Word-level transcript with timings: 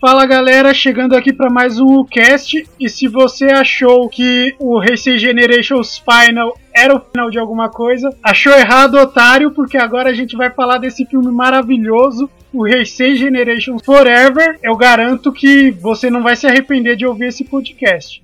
Fala 0.00 0.24
galera, 0.24 0.72
chegando 0.72 1.14
aqui 1.14 1.30
para 1.30 1.50
mais 1.50 1.78
um 1.78 2.02
cast. 2.02 2.66
E 2.80 2.88
se 2.88 3.06
você 3.06 3.50
achou 3.50 4.08
que 4.08 4.54
o 4.58 4.78
Race 4.78 5.18
Generations 5.18 5.98
Final 5.98 6.56
era 6.74 6.96
o 6.96 7.00
final 7.00 7.28
de 7.28 7.38
alguma 7.38 7.68
coisa, 7.68 8.08
achou 8.22 8.50
errado, 8.54 8.94
otário, 8.94 9.50
porque 9.50 9.76
agora 9.76 10.08
a 10.08 10.14
gente 10.14 10.34
vai 10.36 10.48
falar 10.48 10.78
desse 10.78 11.04
filme 11.04 11.30
maravilhoso, 11.30 12.30
o 12.50 12.66
Race 12.66 13.14
Generations 13.14 13.84
Forever. 13.84 14.58
Eu 14.62 14.74
garanto 14.74 15.30
que 15.30 15.70
você 15.70 16.08
não 16.08 16.22
vai 16.22 16.34
se 16.34 16.46
arrepender 16.46 16.96
de 16.96 17.04
ouvir 17.04 17.26
esse 17.26 17.44
podcast. 17.44 18.22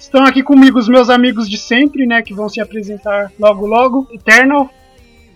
Estão 0.00 0.24
aqui 0.24 0.42
comigo 0.42 0.78
os 0.78 0.88
meus 0.88 1.10
amigos 1.10 1.46
de 1.46 1.58
sempre, 1.58 2.06
né, 2.06 2.22
que 2.22 2.32
vão 2.32 2.48
se 2.48 2.58
apresentar 2.58 3.30
logo 3.38 3.66
logo. 3.66 4.08
Eternal. 4.10 4.70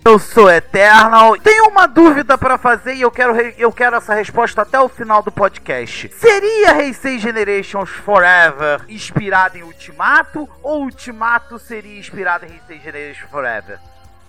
Eu 0.05 0.19
sou 0.19 0.51
Eternal. 0.51 1.37
Tenho 1.37 1.69
uma 1.69 1.87
dúvida 1.87 2.37
para 2.37 2.57
fazer 2.57 2.93
e 2.95 3.01
eu 3.01 3.09
quero, 3.09 3.33
eu 3.57 3.71
quero 3.71 3.95
essa 3.95 4.13
resposta 4.13 4.61
até 4.61 4.77
o 4.77 4.89
final 4.89 5.23
do 5.23 5.31
podcast. 5.31 6.11
Seria 6.13 6.81
Heisei 6.81 7.17
Generations 7.17 7.89
Forever 7.89 8.81
inspirado 8.89 9.57
em 9.57 9.63
Ultimato 9.63 10.49
ou 10.61 10.83
Ultimato 10.83 11.57
seria 11.57 11.97
inspirado 11.97 12.45
em 12.45 12.49
Heisei 12.49 12.81
Generations 12.83 13.29
Forever? 13.31 13.79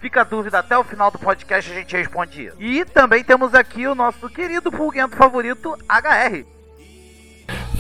Fica 0.01 0.21
a 0.21 0.25
dúvida 0.25 0.61
até 0.61 0.79
o 0.79 0.85
final 0.85 1.11
do 1.11 1.19
podcast 1.19 1.73
a 1.73 1.75
gente 1.75 1.97
responde 1.97 2.47
isso. 2.47 2.57
E 2.61 2.85
também 2.85 3.25
temos 3.25 3.53
aqui 3.53 3.85
o 3.89 3.97
nosso 3.97 4.29
querido 4.29 4.71
pulguento 4.71 5.17
favorito, 5.17 5.77
HR. 5.89 6.45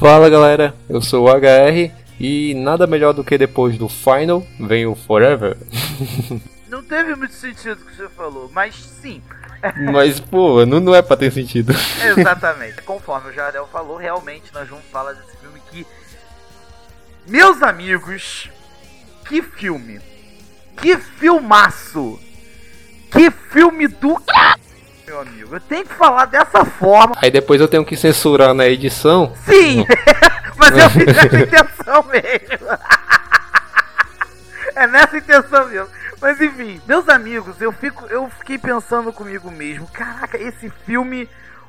Fala 0.00 0.28
galera, 0.28 0.74
eu 0.88 1.00
sou 1.00 1.28
o 1.28 1.30
HR 1.30 1.92
e 2.18 2.54
nada 2.54 2.88
melhor 2.88 3.12
do 3.12 3.22
que 3.22 3.38
depois 3.38 3.78
do 3.78 3.88
Final 3.88 4.44
vem 4.58 4.84
o 4.84 4.96
Forever. 4.96 5.56
Não 6.74 6.82
teve 6.82 7.14
muito 7.14 7.34
sentido 7.34 7.80
o 7.80 7.84
que 7.84 7.94
você 7.94 8.08
falou, 8.08 8.50
mas 8.52 8.74
sim. 8.74 9.22
Mas, 9.92 10.18
pô, 10.18 10.66
não, 10.66 10.80
não 10.80 10.92
é 10.92 11.00
pra 11.00 11.16
ter 11.16 11.30
sentido. 11.30 11.72
Exatamente. 12.18 12.82
Conforme 12.82 13.30
o 13.30 13.32
Jardel 13.32 13.68
falou, 13.68 13.96
realmente 13.96 14.52
nós 14.52 14.68
vamos 14.68 14.84
falar 14.90 15.12
desse 15.12 15.36
filme 15.36 15.62
que. 15.70 15.86
Meus 17.28 17.62
amigos, 17.62 18.50
que 19.28 19.40
filme! 19.40 20.00
Que 20.76 20.96
filmaço! 20.96 22.18
Que 23.12 23.30
filme 23.30 23.86
do 23.86 24.20
meu 25.06 25.20
amigo. 25.20 25.54
Eu 25.54 25.60
tenho 25.60 25.86
que 25.86 25.94
falar 25.94 26.24
dessa 26.24 26.64
forma. 26.64 27.14
Aí 27.22 27.30
depois 27.30 27.60
eu 27.60 27.68
tenho 27.68 27.84
que 27.84 27.96
censurar 27.96 28.52
na 28.52 28.66
edição. 28.66 29.32
Sim! 29.44 29.86
Mas 30.58 30.76
eu 30.76 30.90
fiz 30.90 31.06
essa 31.16 31.38
intenção 31.38 32.02
mesmo. 32.02 32.78
é 34.74 34.86
nessa 34.88 35.16
intenção 35.16 35.68
mesmo. 35.68 36.03
Mas 36.24 36.40
enfim, 36.40 36.80
meus 36.88 37.06
amigos, 37.06 37.60
eu 37.60 37.70
fico, 37.70 38.06
eu 38.06 38.30
fiquei 38.30 38.56
pensando 38.56 39.12
comigo 39.12 39.50
mesmo, 39.50 39.86
caraca, 39.86 40.38
esse 40.38 40.70
filme, 40.86 41.28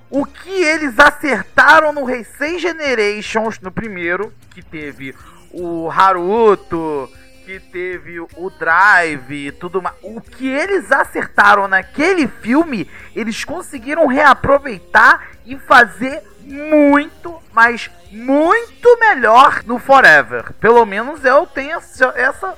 o 0.09 0.25
que 0.25 0.49
eles 0.49 0.97
acertaram 0.97 1.91
no 1.91 2.09
Heisei 2.09 2.57
Generations 2.57 3.59
no 3.59 3.69
primeiro, 3.69 4.31
que 4.51 4.63
teve 4.63 5.13
o 5.51 5.91
Haruto, 5.91 7.11
que 7.43 7.59
teve 7.59 8.21
o 8.21 8.49
Drive 8.57 9.47
e 9.47 9.51
tudo 9.51 9.81
mais. 9.81 9.97
O 10.01 10.21
que 10.21 10.47
eles 10.47 10.89
acertaram 10.89 11.67
naquele 11.67 12.25
filme, 12.25 12.89
eles 13.13 13.43
conseguiram 13.43 14.07
reaproveitar 14.07 15.31
e 15.45 15.59
fazer 15.59 16.23
muito, 16.39 17.41
mas 17.51 17.91
muito 18.09 18.99
melhor 19.01 19.63
no 19.65 19.79
Forever. 19.79 20.53
Pelo 20.61 20.85
menos 20.85 21.25
eu 21.25 21.45
tenho 21.45 21.75
essa, 21.75 22.13
essa 22.15 22.55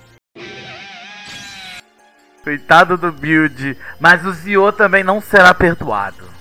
Coitado 2.45 2.99
do 2.99 3.11
Build, 3.11 3.75
mas 3.99 4.27
o 4.27 4.33
Zio 4.33 4.71
também 4.71 5.03
não 5.03 5.23
será 5.23 5.55
perdoado. 5.55 6.37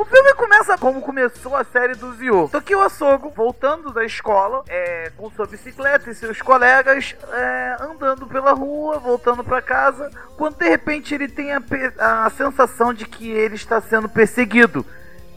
O 0.00 0.04
filme 0.06 0.32
começa 0.32 0.78
como 0.78 1.02
começou 1.02 1.54
a 1.54 1.62
série 1.62 1.94
do 1.94 2.14
Zio. 2.14 2.48
Tokyo 2.50 2.80
Asogo, 2.80 3.30
voltando 3.36 3.92
da 3.92 4.02
escola, 4.02 4.64
é, 4.66 5.12
com 5.14 5.30
sua 5.30 5.46
bicicleta 5.46 6.10
e 6.10 6.14
seus 6.14 6.40
colegas, 6.40 7.14
é, 7.30 7.76
andando 7.78 8.26
pela 8.26 8.54
rua, 8.54 8.98
voltando 8.98 9.44
para 9.44 9.60
casa, 9.60 10.10
quando 10.38 10.56
de 10.56 10.66
repente 10.66 11.14
ele 11.14 11.28
tem 11.28 11.52
a, 11.52 11.62
a 12.24 12.30
sensação 12.30 12.94
de 12.94 13.04
que 13.04 13.28
ele 13.28 13.56
está 13.56 13.78
sendo 13.78 14.08
perseguido. 14.08 14.86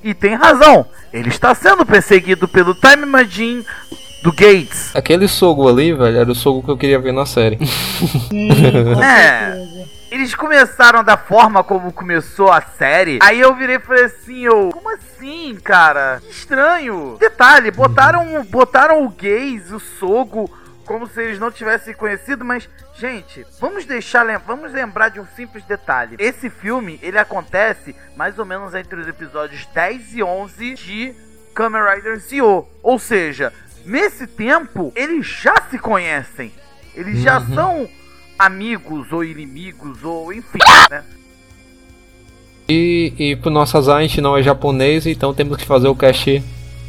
E 0.02 0.13
tem 0.13 0.34
razão, 0.34 0.85
ele 1.12 1.28
está 1.28 1.53
sendo 1.53 1.85
perseguido 1.85 2.47
pelo 2.47 2.73
Time 2.73 3.06
Machine 3.06 3.66
do 4.23 4.31
Gates. 4.31 4.96
Aquele 4.96 5.28
sogo 5.28 5.68
ali, 5.68 5.91
velho, 5.91 6.18
era 6.19 6.31
o 6.31 6.35
sogo 6.35 6.63
que 6.63 6.72
eu 6.72 6.78
queria 6.78 7.00
ver 7.00 7.12
na 7.12 7.25
série. 7.25 7.59
Sim, 8.29 8.50
é. 9.03 9.84
Eles 10.13 10.35
começaram 10.35 11.03
da 11.03 11.18
forma 11.18 11.63
como 11.63 11.91
começou 11.91 12.51
a 12.51 12.62
série. 12.62 13.18
Aí 13.19 13.40
eu 13.40 13.56
virei 13.56 13.78
e 13.78 13.79
falei 13.79 14.03
assim, 14.03 14.41
eu, 14.41 14.69
como 14.72 14.94
assim, 14.94 15.56
cara? 15.63 16.22
Que 16.22 16.29
estranho. 16.29 17.18
Detalhe, 17.19 17.72
botaram, 17.72 18.44
botaram 18.44 19.03
o 19.03 19.09
gays, 19.09 19.72
o 19.72 19.79
sogo, 19.79 20.47
como 20.85 21.07
se 21.07 21.19
eles 21.19 21.40
não 21.40 21.50
tivessem 21.50 21.96
conhecido, 21.96 22.46
mas 22.46 22.69
gente, 22.96 23.44
vamos 23.59 23.85
deixar, 23.85 24.23
vamos 24.38 24.72
lembrar 24.72 25.09
de 25.09 25.19
um 25.19 25.25
simples 25.35 25.66
detalhe. 25.66 26.16
Esse 26.19 26.47
filme, 26.47 27.00
ele 27.02 27.18
acontece 27.18 27.96
mais 28.16 28.38
ou 28.38 28.46
menos 28.46 28.75
entre 28.75 29.00
os 29.00 29.07
episódios 29.07 29.66
10 29.73 30.13
e 30.13 30.22
11 30.22 30.75
de 30.75 31.16
Kamen 31.56 31.81
Rider 31.81 32.19
Zio. 32.19 32.68
Ou 32.84 33.00
seja, 33.00 33.52
nesse 33.84 34.28
tempo 34.28 34.94
eles 34.96 35.25
já 35.25 35.56
se 35.72 35.79
conhecem. 35.79 36.53
Eles 36.94 37.19
já 37.19 37.40
uhum. 37.40 37.56
são 37.56 37.90
amigos 38.38 39.11
ou 39.11 39.23
inimigos 39.23 40.03
ou 40.03 40.33
enfim, 40.33 40.59
né? 40.89 41.03
E, 42.67 43.13
e 43.17 43.35
pro 43.35 43.49
nosso 43.49 43.77
azar 43.77 43.97
a 43.97 44.01
gente 44.01 44.21
não 44.21 44.38
é 44.38 44.41
japonês, 44.41 45.05
então 45.05 45.33
temos 45.33 45.57
que 45.57 45.66
fazer 45.66 45.88
o 45.88 45.95
cast 45.95 46.41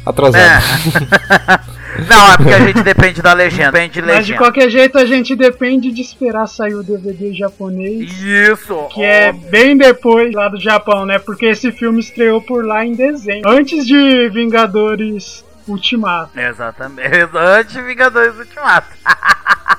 atrasado. 0.05 0.43
É. 0.43 2.05
não, 2.07 2.31
é 2.31 2.37
porque 2.37 2.53
a 2.53 2.59
gente 2.59 2.81
depende 2.81 3.21
da 3.21 3.33
legenda. 3.33 3.71
Depende 3.71 3.93
de 3.93 4.01
legenda. 4.01 4.17
Mas 4.17 4.25
de 4.25 4.33
qualquer 4.35 4.69
jeito 4.69 4.97
a 4.97 5.05
gente 5.05 5.35
depende 5.35 5.91
de 5.91 6.01
esperar 6.01 6.47
sair 6.47 6.75
o 6.75 6.83
DVD 6.83 7.33
japonês. 7.33 8.11
Isso! 8.21 8.87
Que 8.93 9.03
é 9.03 9.33
bem 9.33 9.75
depois 9.75 10.33
lá 10.33 10.47
do 10.47 10.59
Japão, 10.59 11.05
né? 11.05 11.19
Porque 11.19 11.47
esse 11.47 11.71
filme 11.71 11.99
estreou 11.99 12.41
por 12.41 12.65
lá 12.65 12.85
em 12.85 12.93
dezembro. 12.93 13.49
Antes 13.49 13.85
de 13.85 14.29
Vingadores 14.29 15.43
Ultimato. 15.67 16.39
Exatamente. 16.39 17.09
Antes 17.35 17.73
de 17.73 17.81
Vingadores 17.81 18.37
Ultimato. 18.37 18.87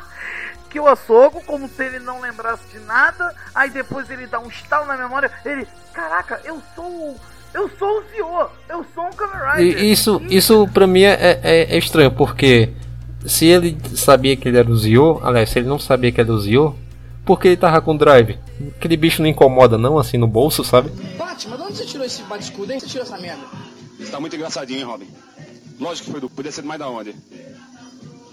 que 0.76 0.80
o 0.80 0.86
açougo, 0.86 1.40
como 1.46 1.66
se 1.66 1.82
ele 1.82 1.98
não 2.00 2.20
lembrasse 2.20 2.62
de 2.70 2.78
nada, 2.80 3.34
aí 3.54 3.70
depois 3.70 4.10
ele 4.10 4.26
dá 4.26 4.38
um 4.38 4.48
estalo 4.48 4.84
na 4.84 4.94
memória, 4.94 5.30
ele, 5.42 5.66
caraca, 5.90 6.38
eu 6.44 6.60
sou 6.74 7.16
eu 7.54 7.70
sou 7.78 7.88
o 7.88 8.02
Zio, 8.10 8.50
eu 8.68 8.84
sou 8.94 9.06
um 9.06 9.10
Kamen 9.10 9.56
Rider. 9.56 9.84
isso, 9.84 10.20
isso 10.28 10.68
pra 10.68 10.86
mim 10.86 11.04
é, 11.04 11.40
é, 11.42 11.74
é, 11.74 11.78
estranho, 11.78 12.10
porque 12.10 12.74
se 13.24 13.46
ele 13.46 13.78
sabia 13.94 14.36
que 14.36 14.46
ele 14.46 14.58
era 14.58 14.70
o 14.70 14.76
Zio, 14.76 15.18
aliás, 15.22 15.48
se 15.48 15.60
ele 15.60 15.66
não 15.66 15.78
sabia 15.78 16.12
que 16.12 16.20
era 16.20 16.30
o 16.30 16.38
Zio, 16.38 16.76
por 17.24 17.40
que 17.40 17.48
ele 17.48 17.56
tava 17.56 17.80
com 17.80 17.94
o 17.94 17.98
Drive? 17.98 18.38
Aquele 18.76 18.98
bicho 18.98 19.22
não 19.22 19.30
incomoda 19.30 19.78
não, 19.78 19.98
assim, 19.98 20.18
no 20.18 20.26
bolso, 20.26 20.62
sabe? 20.62 20.90
Batman, 21.16 21.56
de 21.56 21.62
onde 21.62 21.78
você 21.78 21.86
tirou 21.86 22.04
esse 22.04 22.22
bate-escudo, 22.24 22.70
hein? 22.70 22.80
Você 22.80 22.86
tirou 22.86 23.06
essa 23.06 23.16
merda? 23.16 23.42
Você 23.98 24.10
tá 24.10 24.20
muito 24.20 24.36
engraçadinho, 24.36 24.80
hein, 24.80 24.84
Robin? 24.84 25.08
Lógico 25.80 26.04
que 26.04 26.12
foi 26.12 26.20
do... 26.20 26.28
Podia 26.28 26.52
ser 26.52 26.62
mais 26.64 26.78
da 26.78 26.90
onde? 26.90 27.14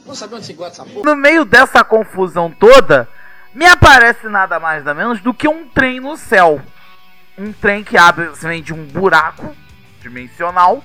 Não 0.06 0.16
sabe 0.16 0.36
onde 0.36 0.46
se 0.46 0.54
guarda 0.54 0.76
essa 0.76 0.86
porra? 0.86 1.06
No 1.06 1.16
meio 1.16 1.46
dessa 1.46 1.84
confusão 1.84 2.52
toda, 2.52 3.08
me 3.54 3.66
aparece 3.66 4.28
nada 4.28 4.60
mais 4.60 4.84
nada 4.84 4.94
menos 4.98 5.22
do 5.22 5.34
que 5.34 5.48
um 5.48 5.68
trem 5.68 6.00
no 6.00 6.18
céu. 6.18 6.62
Um 7.38 7.52
trem 7.52 7.84
que 7.84 7.98
abre, 7.98 8.30
vem 8.42 8.62
de 8.62 8.74
um 8.74 8.86
buraco 8.86 9.56
dimensional, 10.02 10.84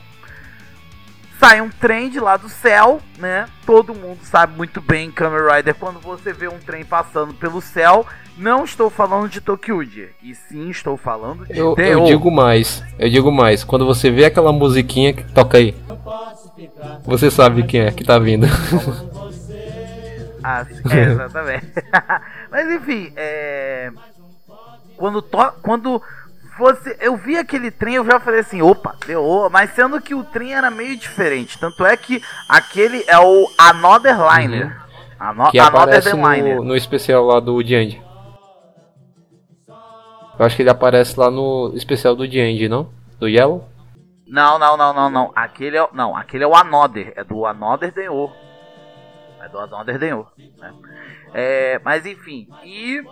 sai 1.39 1.61
um 1.61 1.69
trem 1.69 2.09
de 2.09 2.19
lá 2.19 2.37
do 2.37 2.49
céu, 2.49 3.01
né? 3.19 3.47
Todo 3.67 3.95
mundo 3.95 4.21
sabe 4.23 4.57
muito 4.57 4.81
bem, 4.81 5.11
Kamen 5.11 5.41
Rider, 5.57 5.75
quando 5.75 6.01
você 6.01 6.33
vê 6.33 6.49
um 6.49 6.59
trem 6.59 6.85
passando 6.85 7.35
pelo 7.35 7.61
céu, 7.61 8.07
não 8.37 8.65
estou 8.65 8.89
falando 8.89 9.29
de 9.29 9.41
Tokyuji, 9.41 10.09
e 10.23 10.35
sim 10.35 10.71
estou 10.71 10.97
falando 10.97 11.45
de 11.45 11.59
Eu, 11.59 11.75
eu 11.77 12.05
digo 12.05 12.31
mais, 12.31 12.83
eu 12.99 13.11
digo 13.11 13.31
mais. 13.31 13.65
Quando 13.65 13.85
você 13.85 14.11
vê 14.11 14.25
aquela 14.25 14.53
musiquinha 14.53 15.13
que 15.13 15.25
toca 15.33 15.59
aí, 15.59 15.75
você 17.05 17.31
sabe 17.31 17.65
quem 17.65 17.83
é 17.83 17.91
que 17.91 18.05
tá 18.05 18.19
vindo. 18.19 18.47
Ah, 20.49 20.65
é, 20.91 21.01
exatamente. 21.03 21.67
Mas 22.51 22.71
enfim, 22.71 23.13
é... 23.17 23.93
quando 24.97 25.21
to... 25.21 25.53
quando 25.61 26.03
você 26.57 26.97
eu 27.01 27.17
vi 27.19 27.37
aquele 27.37 27.71
trem, 27.71 27.97
eu 27.97 28.07
já 28.07 28.19
falei 28.19 28.41
assim, 28.41 28.63
opa, 28.63 28.97
deu, 29.07 29.49
mas 29.53 29.71
sendo 29.75 30.01
que 30.01 30.13
o 30.13 30.25
trem 30.25 30.55
era 30.55 30.71
meio 30.71 30.97
diferente, 30.97 31.57
tanto 31.57 31.87
é 31.87 31.97
que 31.97 32.21
aquele 32.49 33.05
é 33.07 33.19
o 33.19 33.49
Another 33.57 34.17
Liner. 34.17 34.77
Ano... 35.21 35.51
que 35.51 35.59
Another 35.59 35.99
aparece 35.99 36.17
no, 36.17 36.65
no 36.65 36.75
especial 36.75 37.25
lá 37.27 37.39
do 37.39 37.63
Dianji. 37.63 38.03
Eu 40.39 40.47
acho 40.47 40.57
que 40.57 40.63
ele 40.63 40.71
aparece 40.71 41.19
lá 41.19 41.31
no 41.31 41.73
especial 41.75 42.17
do 42.17 42.27
Dianji, 42.27 42.69
não? 42.69 42.89
Do 43.21 43.29
Yellow? 43.29 43.69
Não, 44.27 44.59
não, 44.59 44.77
não, 44.77 44.95
não, 44.95 45.11
não. 45.11 45.33
Aquele 45.35 45.77
é, 45.77 45.83
o- 45.83 45.91
não, 45.93 46.17
aquele 46.17 46.43
é 46.45 46.47
o 46.47 46.57
Another, 46.57 47.13
é 47.17 47.23
do 47.23 47.45
Another 47.47 47.93
Denho. 47.93 48.31
Do 49.51 49.59
Another 49.59 49.99
Denho, 49.99 50.27
né? 50.59 50.73
É, 51.35 51.81
mas 51.85 52.07
enfim, 52.07 52.49
e 52.65 53.03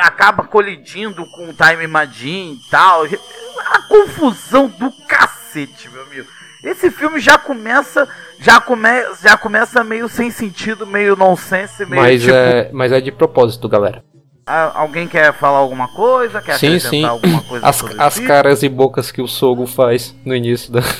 acaba 0.00 0.44
colidindo 0.44 1.24
com 1.32 1.48
o 1.48 1.54
Time 1.54 1.86
Machine 1.86 2.54
e 2.54 2.70
tal. 2.70 3.04
A 3.04 3.82
confusão 3.88 4.68
do 4.68 4.90
cacete, 5.06 5.88
meu 5.90 6.02
amigo. 6.02 6.28
Esse 6.64 6.90
filme 6.90 7.20
já 7.20 7.36
começa, 7.36 8.08
já 8.40 8.58
come, 8.60 8.88
já 9.22 9.36
começa 9.36 9.84
meio 9.84 10.08
sem 10.08 10.30
sentido, 10.30 10.86
meio 10.86 11.14
nonsense, 11.14 11.84
meio 11.84 12.02
Mas, 12.02 12.22
tipo, 12.22 12.34
é, 12.34 12.70
mas 12.72 12.90
é 12.90 13.00
de 13.00 13.12
propósito, 13.12 13.68
galera. 13.68 14.02
Alguém 14.46 15.08
quer 15.08 15.32
falar 15.32 15.58
alguma 15.58 15.88
coisa, 15.88 16.40
quer 16.42 16.58
sim, 16.58 16.78
sim. 16.78 17.04
alguma 17.04 17.42
coisa 17.42 17.66
As, 17.66 17.82
as 17.98 18.18
caras 18.18 18.62
e 18.62 18.68
bocas 18.68 19.10
que 19.10 19.22
o 19.22 19.28
Sogo 19.28 19.66
faz 19.66 20.14
no 20.24 20.34
início 20.34 20.72
da. 20.72 20.80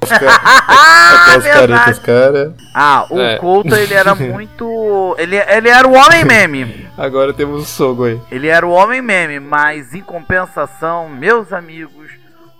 As 0.00 0.12
Ah, 0.12 1.24
Aquelas 1.26 1.44
verdade. 1.44 1.72
caretas, 1.72 1.98
cara. 1.98 2.54
Ah, 2.74 3.06
o 3.10 3.18
É. 3.18 3.36
Couto 3.38 3.74
ele 3.74 3.94
era 3.94 4.14
muito. 4.16 5.16
Ele, 5.18 5.36
ele 5.36 5.68
era 5.68 5.86
o 5.86 5.92
homem 5.92 6.24
meme. 6.24 6.88
Agora 6.96 7.32
temos 7.32 7.62
o 7.62 7.66
Sogo 7.66 8.04
aí. 8.04 8.20
Ele 8.30 8.48
era 8.48 8.66
o 8.66 8.70
homem 8.70 9.02
meme, 9.02 9.40
mas 9.40 9.92
em 9.94 10.00
compensação, 10.00 11.08
meus 11.08 11.52
amigos, 11.52 12.10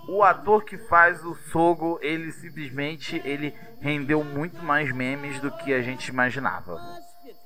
o 0.08 0.22
ator 0.22 0.64
que 0.64 0.76
faz 0.76 1.24
o 1.24 1.36
Sogo, 1.52 1.98
ele 2.02 2.32
simplesmente 2.32 3.22
ele 3.24 3.54
rendeu 3.80 4.24
muito 4.24 4.62
mais 4.62 4.92
memes 4.92 5.40
do 5.40 5.50
que 5.50 5.72
a 5.72 5.80
gente 5.80 6.08
imaginava. 6.08 6.74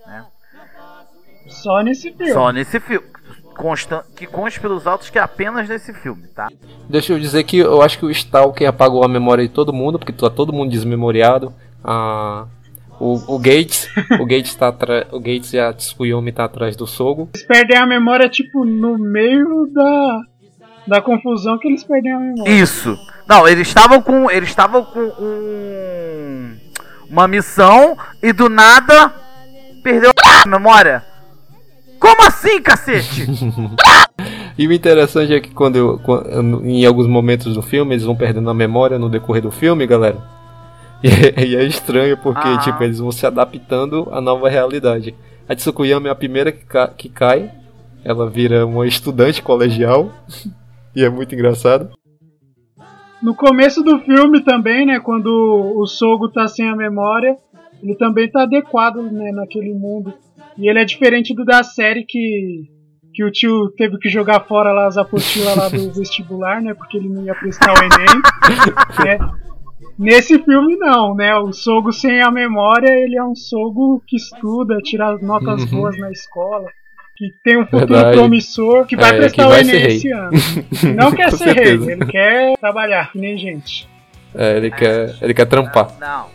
Né? 0.07 0.25
Só 1.49 1.81
nesse 1.81 2.13
filme. 2.13 2.33
Só 2.33 2.51
nesse 2.51 2.81
filme. 2.81 3.07
Constan 3.57 4.03
que 4.15 4.27
conste 4.27 4.61
pelos 4.61 4.87
altos 4.87 5.09
que 5.09 5.19
é 5.19 5.23
apenas 5.23 5.69
nesse 5.69 5.93
filme, 5.95 6.29
tá? 6.29 6.49
Deixa 6.91 7.15
eu 7.15 7.19
dizer 7.19 7.43
que 7.45 7.59
eu 7.59 7.81
acho 7.81 7.99
que 7.99 8.05
o 8.05 8.11
Stalker 8.11 8.69
apagou 8.69 9.03
a 9.03 9.09
memória 9.09 9.47
de 9.47 9.53
todo 9.53 9.73
mundo, 9.73 9.99
porque 9.99 10.13
tá 10.13 10.29
todo 10.29 10.53
mundo 10.53 10.71
desmemoriado. 10.71 11.55
Ah, 11.83 12.47
o, 13.01 13.35
o 13.35 13.39
Gates, 13.39 13.89
o 14.21 14.27
Gates 14.27 14.55
tá 14.55 14.69
atrás, 14.69 15.07
o 15.11 15.19
Gates 15.19 15.53
e 15.53 15.59
a 15.59 15.73
Tsukuyomi 15.73 16.33
tá 16.33 16.45
atrás 16.45 16.77
do 16.77 16.87
Sogo. 16.87 17.31
Eles 17.35 17.47
perdem 17.47 17.77
a 17.79 17.87
memória, 17.87 18.29
tipo, 18.29 18.65
no 18.65 18.99
meio 18.99 19.71
da, 19.73 20.21
da 20.87 21.01
confusão 21.01 21.59
que 21.59 21.69
eles 21.69 21.85
perdem 21.85 22.13
a 22.13 22.19
memória. 22.19 22.53
Isso. 22.53 22.97
Não, 23.29 23.47
eles 23.47 23.69
estavam 23.69 24.01
com. 24.01 24.31
Eles 24.31 24.49
estavam 24.49 24.85
com 24.85 25.01
um, 25.01 26.57
uma 27.11 27.27
missão 27.27 27.97
e 28.23 28.33
do 28.33 28.49
nada 28.49 29.13
perdeu 29.83 30.11
a 30.45 30.49
memória. 30.49 31.05
Como 32.07 32.23
assim, 32.29 32.61
cacete? 32.63 33.27
E 34.59 34.67
o 34.67 34.73
interessante 34.73 35.35
é 35.35 35.39
que 35.41 35.51
quando, 35.51 35.77
eu, 35.77 35.99
quando- 35.99 36.65
em 36.65 36.87
alguns 36.87 37.07
momentos 37.07 37.53
do 37.53 37.61
filme 37.61 37.95
eles 37.95 38.05
vão 38.07 38.17
perdendo 38.17 38.49
a 38.49 38.55
memória 38.55 38.99
no 38.99 39.11
decorrer 39.11 39.43
do 39.43 39.51
filme, 39.51 39.87
galera. 39.87 40.17
E, 41.05 41.49
e 41.49 41.57
é 41.57 41.63
estranho 41.65 42.17
porque 42.17 42.49
Ah. 42.49 42.57
tipo 42.59 42.83
eles 42.83 42.99
vão 42.99 43.13
se 43.13 43.27
adaptando 43.27 44.09
à 44.11 44.19
nova 44.19 44.49
realidade. 44.49 45.15
A 45.47 45.55
Tsukuyama 45.55 46.09
é 46.09 46.11
a 46.11 46.15
primeira 46.15 46.51
que, 46.51 46.65
ca- 46.65 46.89
que 46.89 47.11
cai. 47.11 47.51
Ela 48.03 48.31
vira 48.31 48.65
uma 48.65 48.87
estudante 48.87 49.43
colegial. 49.43 50.11
e 50.97 51.05
é 51.05 51.11
muito 51.11 51.35
engraçado. 51.35 51.91
No 53.23 53.35
começo 53.35 53.83
do 53.83 53.99
filme 54.01 54.41
também, 54.43 54.87
né, 54.87 55.01
quando 55.01 55.27
o 55.77 55.85
Sogo 55.87 56.31
tá 56.31 56.49
sem 56.49 56.67
a 56.67 56.75
memória, 56.75 57.37
ele 57.83 57.95
também 57.95 58.31
tá 58.31 58.45
adequado, 58.45 59.03
né, 59.03 59.33
naquele 59.33 59.75
mundo. 59.75 60.15
E 60.59 60.69
ele 60.69 60.79
é 60.79 60.85
diferente 60.85 61.35
do 61.35 61.45
da 61.45 61.63
série 61.63 62.05
que 62.05 62.65
que 63.15 63.25
o 63.25 63.31
tio 63.33 63.71
teve 63.79 63.97
que 63.99 64.11
jogar 64.11 64.41
fora 64.41 64.73
lá 64.73 64.87
as 64.89 64.99
apostilas 64.99 65.57
lá 65.57 65.69
do 65.71 65.91
vestibular, 65.99 66.61
né, 66.61 66.75
porque 66.75 66.99
ele 66.99 67.09
não 67.09 67.25
ia 67.25 67.35
prestar 67.35 67.73
o 67.73 67.79
ENEM, 67.79 68.23
né. 69.05 69.19
Nesse 69.99 70.39
filme 70.43 70.77
não, 70.77 71.15
né? 71.15 71.35
O 71.37 71.51
Sogo 71.53 71.91
sem 71.93 72.21
a 72.21 72.31
memória, 72.31 72.91
ele 72.91 73.17
é 73.17 73.25
um 73.25 73.35
Sogo 73.35 74.03
que 74.07 74.17
estuda, 74.17 74.77
tira 74.83 75.17
notas 75.19 75.63
Uhum. 75.65 75.79
boas 75.79 75.99
na 75.99 76.11
escola, 76.11 76.67
que 77.17 77.31
tem 77.43 77.57
um 77.59 77.65
futuro 77.65 77.87
Verdade. 77.95 78.19
promissor, 78.19 78.85
que 78.87 78.95
vai 78.97 79.15
É, 79.15 79.17
prestar 79.17 79.45
que 79.45 79.49
o 79.49 79.55
Enem 79.57 79.79
rei. 79.81 79.97
esse 79.97 80.11
ano. 80.13 80.31
Não 80.95 81.11
quer 81.17 81.33
ser 81.33 81.45
rei, 81.55 81.55
certeza. 81.79 81.93
ele 81.93 82.05
quer 82.07 82.57
trabalhar, 82.59 83.11
que 83.13 83.19
nem 83.19 83.39
gente. 83.39 83.89
É, 84.35 84.57
ele 84.59 84.71
quer, 84.71 85.15
ele 85.23 85.33
quer 85.33 85.47
trampar. 85.47 85.89
Não. 85.99 86.27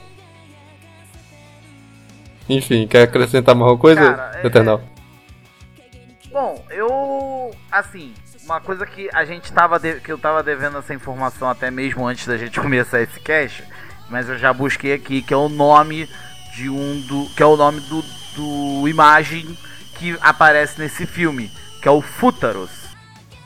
Enfim, 2.50 2.88
quer 2.88 3.04
acrescentar 3.04 3.56
mais 3.56 3.70
alguma 3.70 3.82
coisa, 3.82 4.14
Cara, 4.14 4.40
é- 4.44 4.48
Eternal? 4.48 4.82
Bom, 6.32 6.64
eu. 6.70 7.52
Assim, 7.72 8.14
uma 8.46 8.60
coisa 8.62 8.86
que 8.86 9.10
a 9.14 9.26
gente 9.26 9.52
tava. 9.52 9.80
de- 9.80 10.00
que 10.00 10.12
eu 10.12 10.18
tava 10.18 10.42
devendo 10.44 10.78
essa 10.78 10.94
informação 10.94 11.50
até 11.50 11.70
mesmo 11.70 12.06
antes 12.08 12.26
da 12.28 12.38
gente 12.38 12.60
começar 12.60 13.02
esse 13.02 13.20
cast, 13.20 13.64
mas 14.10 14.30
eu 14.30 14.38
já 14.38 14.54
busquei 14.54 14.94
aqui, 14.94 15.22
que 15.22 15.34
é 15.34 15.38
o 15.38 15.50
nome 15.50 16.08
de 16.56 16.70
um 16.70 17.02
do. 17.02 17.30
que 17.36 17.44
é 17.44 17.46
o 17.46 17.58
nome 17.58 17.80
do, 17.82 18.04
do 18.36 18.88
imagem 18.88 19.58
que 19.98 20.18
aparece 20.22 20.80
nesse 20.80 21.06
filme, 21.06 21.52
que 21.82 21.88
é 21.88 21.92
o 21.92 22.02
Fútaros. 22.02 22.70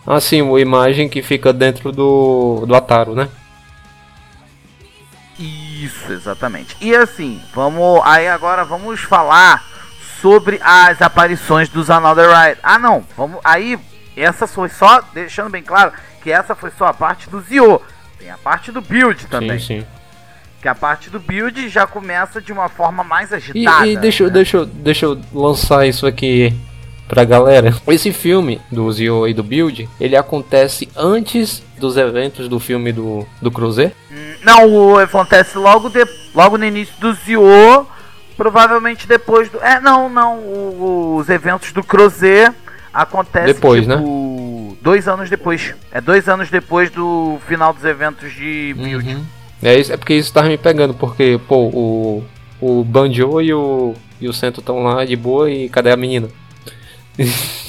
Ah, 0.08 0.20
sim, 0.22 0.42
a 0.42 0.60
imagem 0.60 1.10
que 1.10 1.22
fica 1.24 1.52
dentro 1.52 1.92
do, 1.92 2.64
do 2.68 2.76
Ataro, 2.76 3.16
né? 3.16 3.28
Isso, 5.38 6.12
exatamente. 6.12 6.76
E 6.80 6.96
assim, 6.96 7.42
vamos. 7.54 8.02
Aí 8.06 8.28
agora 8.28 8.64
vamos 8.64 9.02
falar 9.02 9.66
sobre 10.22 10.60
as 10.64 11.02
aparições 11.02 11.68
dos 11.70 11.90
Another 11.90 12.30
Ride. 12.30 12.60
Ah 12.64 12.80
não, 12.80 13.04
vamos. 13.18 13.40
Aí, 13.44 13.78
essa 14.16 14.48
foi 14.48 14.70
só. 14.70 15.02
Deixando 15.14 15.50
bem 15.50 15.62
claro 15.64 15.92
que 16.24 16.32
essa 16.32 16.56
foi 16.56 16.72
só 16.78 16.86
a 16.88 16.94
parte 16.94 17.30
do 17.30 17.42
Zio. 17.42 17.82
Tem 18.18 18.32
a 18.32 18.38
parte 18.38 18.72
do 18.72 18.82
build 18.82 19.28
também. 19.28 19.60
Sim, 19.60 19.82
sim. 19.82 19.88
Que 20.62 20.68
a 20.70 20.74
parte 20.74 21.10
do 21.10 21.20
build 21.20 21.68
já 21.70 21.86
começa 21.86 22.42
de 22.42 22.52
uma 22.52 22.70
forma 22.70 23.04
mais 23.04 23.32
E, 23.32 23.36
agitada. 23.36 23.86
e 23.88 23.98
deixa, 23.98 24.24
eu- 24.24 24.28
né? 24.28 24.34
deixa, 24.34 24.66
deixa 24.66 25.06
eu 25.06 25.22
lançar 25.34 25.86
isso 25.86 26.08
aqui 26.08 26.58
pra 27.08 27.24
galera. 27.24 27.74
Esse 27.88 28.12
filme 28.12 28.60
do 28.72 28.92
Zio 28.92 29.28
e 29.28 29.34
do 29.34 29.44
Build, 29.44 29.88
ele 30.00 30.16
acontece 30.16 30.88
antes 30.96 31.62
dos 31.80 31.98
eventos 31.98 32.48
do 32.48 32.60
filme 32.60 32.92
do, 32.92 33.26
do 33.42 33.52
Cruzeiro. 33.52 33.92
Não, 34.44 34.98
acontece 34.98 35.58
logo, 35.58 35.90
de, 35.90 36.06
logo 36.34 36.58
no 36.58 36.66
início 36.66 36.94
do 37.00 37.14
Zio. 37.14 37.88
Provavelmente 38.38 39.08
depois 39.08 39.50
do. 39.50 39.60
É, 39.62 39.80
não, 39.80 40.10
não. 40.10 40.40
o- 40.40 41.16
os 41.18 41.30
eventos 41.30 41.72
do 41.72 41.82
Crozet 41.82 42.52
acontecem 42.94 43.54
Depois, 43.54 43.88
né? 43.88 43.96
tipo, 43.98 44.78
Dois 44.82 45.08
anos 45.08 45.30
depois. 45.30 45.74
É 45.92 46.02
dois 46.02 46.28
anos 46.28 46.50
depois 46.50 46.90
do 46.92 47.38
final 47.48 47.74
dos 47.74 47.84
eventos 47.86 48.34
de 48.34 48.74
Build. 48.78 49.16
Uhum. 49.16 49.24
É, 49.64 49.80
isso, 49.80 49.92
é 49.94 49.98
porque 49.98 50.14
isso 50.14 50.34
tava 50.34 50.48
me 50.50 50.58
pegando, 50.58 50.94
porque, 50.94 51.40
pô, 51.48 51.56
o, 51.74 52.24
o 52.62 52.84
Banjo 52.84 53.42
e 53.42 53.54
o, 53.54 53.94
e 54.20 54.28
o 54.28 54.34
Sento 54.34 54.60
estão 54.60 54.84
lá 54.84 55.06
de 55.06 55.16
boa 55.16 55.50
e 55.50 55.70
cadê 55.70 55.90
a 55.92 55.98
menina? 55.98 56.28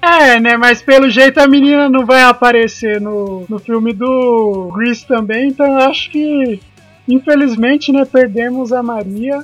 É, 0.00 0.38
né? 0.38 0.56
Mas 0.56 0.80
pelo 0.80 1.10
jeito 1.10 1.38
a 1.38 1.48
menina 1.48 1.88
não 1.88 2.06
vai 2.06 2.22
aparecer 2.22 3.00
no, 3.00 3.44
no 3.48 3.58
filme 3.58 3.92
do 3.92 4.70
Grease 4.72 5.04
também, 5.04 5.48
então 5.48 5.66
eu 5.66 5.88
acho 5.90 6.08
que, 6.10 6.60
infelizmente, 7.08 7.90
né, 7.90 8.04
perdemos 8.04 8.72
a 8.72 8.80
Maria. 8.80 9.42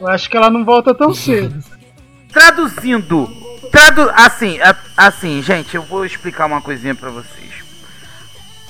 Eu 0.00 0.08
acho 0.08 0.30
que 0.30 0.36
ela 0.36 0.48
não 0.50 0.64
volta 0.64 0.94
tão 0.94 1.12
cedo. 1.14 1.62
Traduzindo. 2.32 3.28
Tradu 3.70 4.10
assim, 4.14 4.58
a- 4.60 4.76
assim, 4.96 5.42
gente, 5.42 5.76
eu 5.76 5.82
vou 5.82 6.06
explicar 6.06 6.46
uma 6.46 6.62
coisinha 6.62 6.94
pra 6.94 7.10
vocês. 7.10 7.50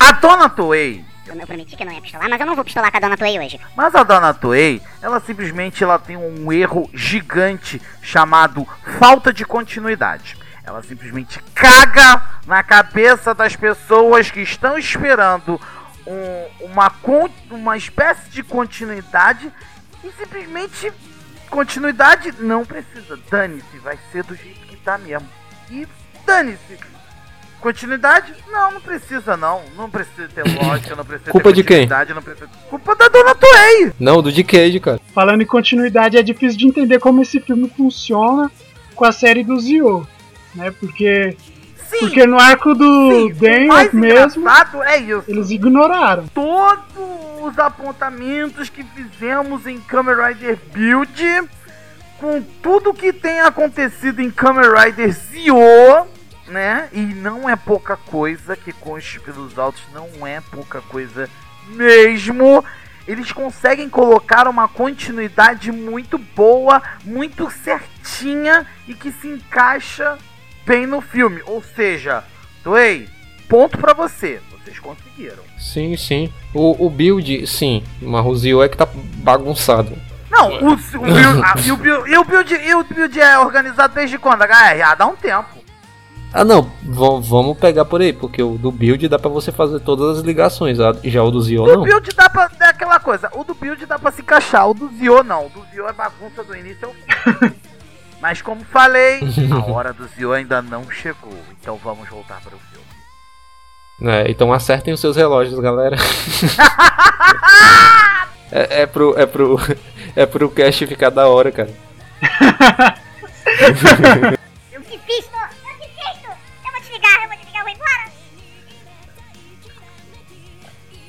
A 0.00 0.10
Dona 0.12 0.48
Toei, 0.48 1.04
Eu 1.28 1.46
prometi 1.46 1.76
que 1.76 1.84
não 1.84 1.92
ia 1.92 2.00
pistolar, 2.00 2.28
mas 2.28 2.40
eu 2.40 2.46
não 2.46 2.54
vou 2.54 2.64
pistolar 2.64 2.90
com 2.90 2.96
a 2.96 3.00
dona 3.00 3.16
Toei 3.16 3.38
hoje. 3.38 3.60
Mas 3.76 3.94
a 3.94 4.02
Dona 4.02 4.32
Toei, 4.32 4.80
ela 5.02 5.18
simplesmente 5.20 5.82
ela 5.82 5.98
tem 5.98 6.16
um 6.16 6.52
erro 6.52 6.88
gigante 6.94 7.80
chamado 8.00 8.66
falta 8.98 9.32
de 9.32 9.44
continuidade. 9.44 10.36
Ela 10.64 10.82
simplesmente 10.82 11.40
caga 11.54 12.22
na 12.46 12.62
cabeça 12.62 13.34
das 13.34 13.54
pessoas 13.56 14.30
que 14.30 14.40
estão 14.40 14.76
esperando 14.78 15.60
um- 16.06 16.66
uma, 16.66 16.92
uma 17.50 17.76
espécie 17.76 18.28
de 18.30 18.42
continuidade 18.42 19.52
e 20.04 20.10
simplesmente 20.12 20.92
continuidade 21.50 22.32
não 22.38 22.64
precisa. 22.64 23.18
Dane-se, 23.30 23.78
vai 23.78 23.98
ser 24.12 24.22
do 24.24 24.34
jeito 24.36 24.60
que 24.66 24.76
tá 24.76 24.96
mesmo. 24.98 25.28
E 25.70 25.86
dane-se. 26.24 26.78
Continuidade? 27.66 28.32
Não, 28.48 28.70
não 28.74 28.80
precisa 28.80 29.36
não. 29.36 29.60
Não 29.76 29.90
precisa 29.90 30.28
ter 30.32 30.44
lógica, 30.62 30.94
não 30.94 31.04
precisa 31.04 31.32
Culpa 31.32 31.48
ter 31.48 31.54
de 31.56 31.64
quem? 31.64 31.76
continuidade, 31.78 32.14
Não 32.14 32.22
precisa... 32.22 32.48
Culpa 32.70 32.94
da 32.94 33.08
Dona 33.08 33.34
Toei! 33.34 33.92
Não, 33.98 34.22
do 34.22 34.30
Decade, 34.30 34.78
cara. 34.78 35.00
Falando 35.12 35.42
em 35.42 35.46
continuidade, 35.46 36.16
é 36.16 36.22
difícil 36.22 36.56
de 36.56 36.68
entender 36.68 37.00
como 37.00 37.22
esse 37.22 37.40
filme 37.40 37.68
funciona 37.76 38.52
com 38.94 39.04
a 39.04 39.10
série 39.10 39.42
do 39.42 39.58
Zio, 39.58 40.06
né? 40.54 40.70
Porque, 40.78 41.36
Sim, 41.90 41.98
porque 41.98 42.24
no 42.24 42.38
arco 42.38 42.72
do 42.72 42.84
sim, 43.10 43.32
o 43.32 43.34
Daniel 43.34 43.66
mais 43.66 43.92
mesmo, 43.92 44.48
é 44.84 44.98
isso. 44.98 45.24
eles 45.26 45.50
ignoraram. 45.50 46.28
todos 46.28 46.84
os 47.42 47.58
apontamentos 47.58 48.68
que 48.70 48.84
fizemos 48.84 49.66
em 49.66 49.80
Kamen 49.80 50.14
Rider 50.14 50.56
Build, 50.72 51.48
com 52.20 52.40
tudo 52.62 52.94
que 52.94 53.12
tem 53.12 53.40
acontecido 53.40 54.20
em 54.22 54.30
Kamen 54.30 54.70
Rider 54.72 55.10
Zio, 55.10 55.56
né? 56.48 56.88
E 56.92 57.00
não 57.00 57.48
é 57.48 57.56
pouca 57.56 57.96
coisa, 57.96 58.56
que 58.56 58.72
conste 58.72 59.20
pelos 59.20 59.58
autos, 59.58 59.82
não 59.92 60.26
é 60.26 60.40
pouca 60.40 60.80
coisa 60.80 61.28
mesmo. 61.68 62.64
Eles 63.06 63.30
conseguem 63.30 63.88
colocar 63.88 64.48
uma 64.48 64.66
continuidade 64.66 65.70
muito 65.70 66.18
boa, 66.18 66.82
muito 67.04 67.50
certinha 67.50 68.66
e 68.88 68.94
que 68.94 69.12
se 69.12 69.28
encaixa 69.28 70.18
bem 70.66 70.86
no 70.86 71.00
filme. 71.00 71.40
Ou 71.46 71.62
seja, 71.62 72.24
Toei, 72.64 73.08
ponto 73.48 73.78
pra 73.78 73.92
você. 73.92 74.40
Vocês 74.50 74.80
conseguiram. 74.80 75.44
Sim, 75.56 75.96
sim. 75.96 76.32
O, 76.52 76.86
o 76.86 76.90
build, 76.90 77.46
sim. 77.46 77.84
Mas 78.02 78.26
o 78.26 78.34
Zio 78.34 78.62
é 78.62 78.68
que 78.68 78.76
tá 78.76 78.88
bagunçado. 79.18 79.96
Não, 80.28 80.50
o, 80.50 80.72
o 80.72 80.76
build, 80.76 81.42
ah, 81.44 81.54
e, 81.64 81.70
o 81.70 81.76
build, 81.76 82.10
e, 82.10 82.18
o 82.18 82.24
build, 82.24 82.54
e 82.54 82.74
o 82.74 82.84
build 82.84 83.20
é 83.20 83.38
organizado 83.38 83.94
desde 83.94 84.18
quando? 84.18 84.42
HR? 84.42 84.82
Ah, 84.84 84.94
dá 84.96 85.06
um 85.06 85.14
tempo. 85.14 85.55
Ah, 86.32 86.44
não. 86.44 86.62
v- 86.62 87.20
vamos 87.22 87.56
pegar 87.58 87.84
por 87.86 88.00
aí, 88.02 88.12
porque 88.12 88.42
o 88.42 88.58
do 88.58 88.70
build 88.70 89.08
dá 89.08 89.18
pra 89.18 89.30
você 89.30 89.50
fazer 89.50 89.80
todas 89.80 90.18
as 90.18 90.24
ligações. 90.24 90.76
Já 91.04 91.22
o 91.22 91.30
do 91.30 91.40
Zio 91.40 91.62
O 91.62 91.66
do 91.66 91.74
não. 91.76 91.82
build 91.84 92.10
dá 92.14 92.28
pra. 92.28 92.50
É 92.60 92.66
aquela 92.66 93.00
coisa, 93.00 93.30
o 93.34 93.42
do 93.44 93.54
build 93.54 93.86
dá 93.86 93.98
pra 93.98 94.12
se 94.12 94.20
encaixar, 94.20 94.68
o 94.68 94.74
do 94.74 94.88
Zio 94.98 95.22
não. 95.22 95.46
O 95.46 95.48
do 95.48 95.64
Zio 95.72 95.88
é 95.88 95.92
bagunça 95.92 96.44
do 96.44 96.54
início 96.56 96.88
ao 96.88 96.94
fim. 96.94 97.54
Mas 98.20 98.42
como 98.42 98.62
falei, 98.64 99.20
a 99.52 99.64
hora 99.72 99.92
do 99.92 100.06
Zio 100.08 100.32
ainda 100.32 100.60
não 100.62 100.90
chegou. 100.90 101.32
Então 101.60 101.78
vamos 101.82 102.08
voltar 102.08 102.40
para 102.42 102.54
o 102.54 102.58
filme. 102.70 102.86
É, 104.12 104.30
então 104.30 104.52
acertem 104.52 104.92
os 104.92 105.00
seus 105.00 105.16
relógios, 105.16 105.58
galera. 105.58 105.96
é, 108.52 108.82
é 108.82 108.86
pro. 108.86 109.18
É 109.18 109.24
pro. 109.26 109.58
É 110.14 110.26
pro 110.26 110.50
cast 110.50 110.86
ficar 110.86 111.10
da 111.10 111.28
hora, 111.28 111.50
cara. 111.52 111.70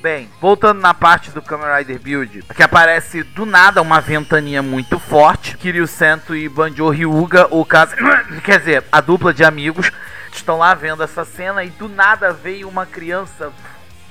Bem, 0.00 0.28
voltando 0.40 0.80
na 0.80 0.94
parte 0.94 1.30
do 1.32 1.42
Kamen 1.42 1.66
Rider 1.76 1.98
Build, 1.98 2.42
que 2.54 2.62
aparece 2.62 3.24
do 3.24 3.44
nada 3.44 3.82
uma 3.82 4.00
ventania 4.00 4.62
muito 4.62 4.96
forte. 4.98 5.56
Kiryu 5.56 5.88
Sento 5.88 6.36
e 6.36 6.48
Banjo 6.48 6.88
Ryuga, 6.88 7.48
o 7.50 7.64
caso, 7.64 7.96
quer 8.44 8.60
dizer, 8.60 8.84
a 8.92 9.00
dupla 9.00 9.34
de 9.34 9.42
amigos, 9.42 9.90
estão 10.32 10.58
lá 10.58 10.72
vendo 10.74 11.02
essa 11.02 11.24
cena 11.24 11.64
e 11.64 11.70
do 11.70 11.88
nada 11.88 12.32
veio 12.32 12.68
uma 12.68 12.86
criança 12.86 13.50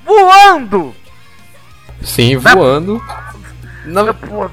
voando. 0.05 0.93
Sim, 2.01 2.35
voando. 2.37 3.01
Na- 3.85 4.13
Pô, 4.13 4.49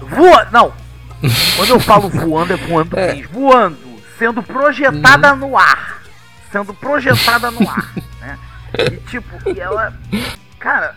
Voa, 0.00 0.48
não. 0.50 0.72
Quando 1.56 1.68
eu 1.68 1.80
falo 1.80 2.08
voando 2.08 2.54
é 2.54 2.56
voando 2.56 2.98
É. 2.98 3.14
mesmo, 3.14 3.28
voando, 3.34 3.78
sendo 4.18 4.42
projetada 4.42 5.34
no 5.36 5.58
ar, 5.58 6.00
sendo 6.50 6.72
projetada 6.72 7.50
no 7.50 7.68
ar, 7.68 7.92
né? 8.20 8.38
E 8.78 8.96
tipo, 9.10 9.36
e 9.50 9.60
ela, 9.60 9.92
cara, 10.60 10.94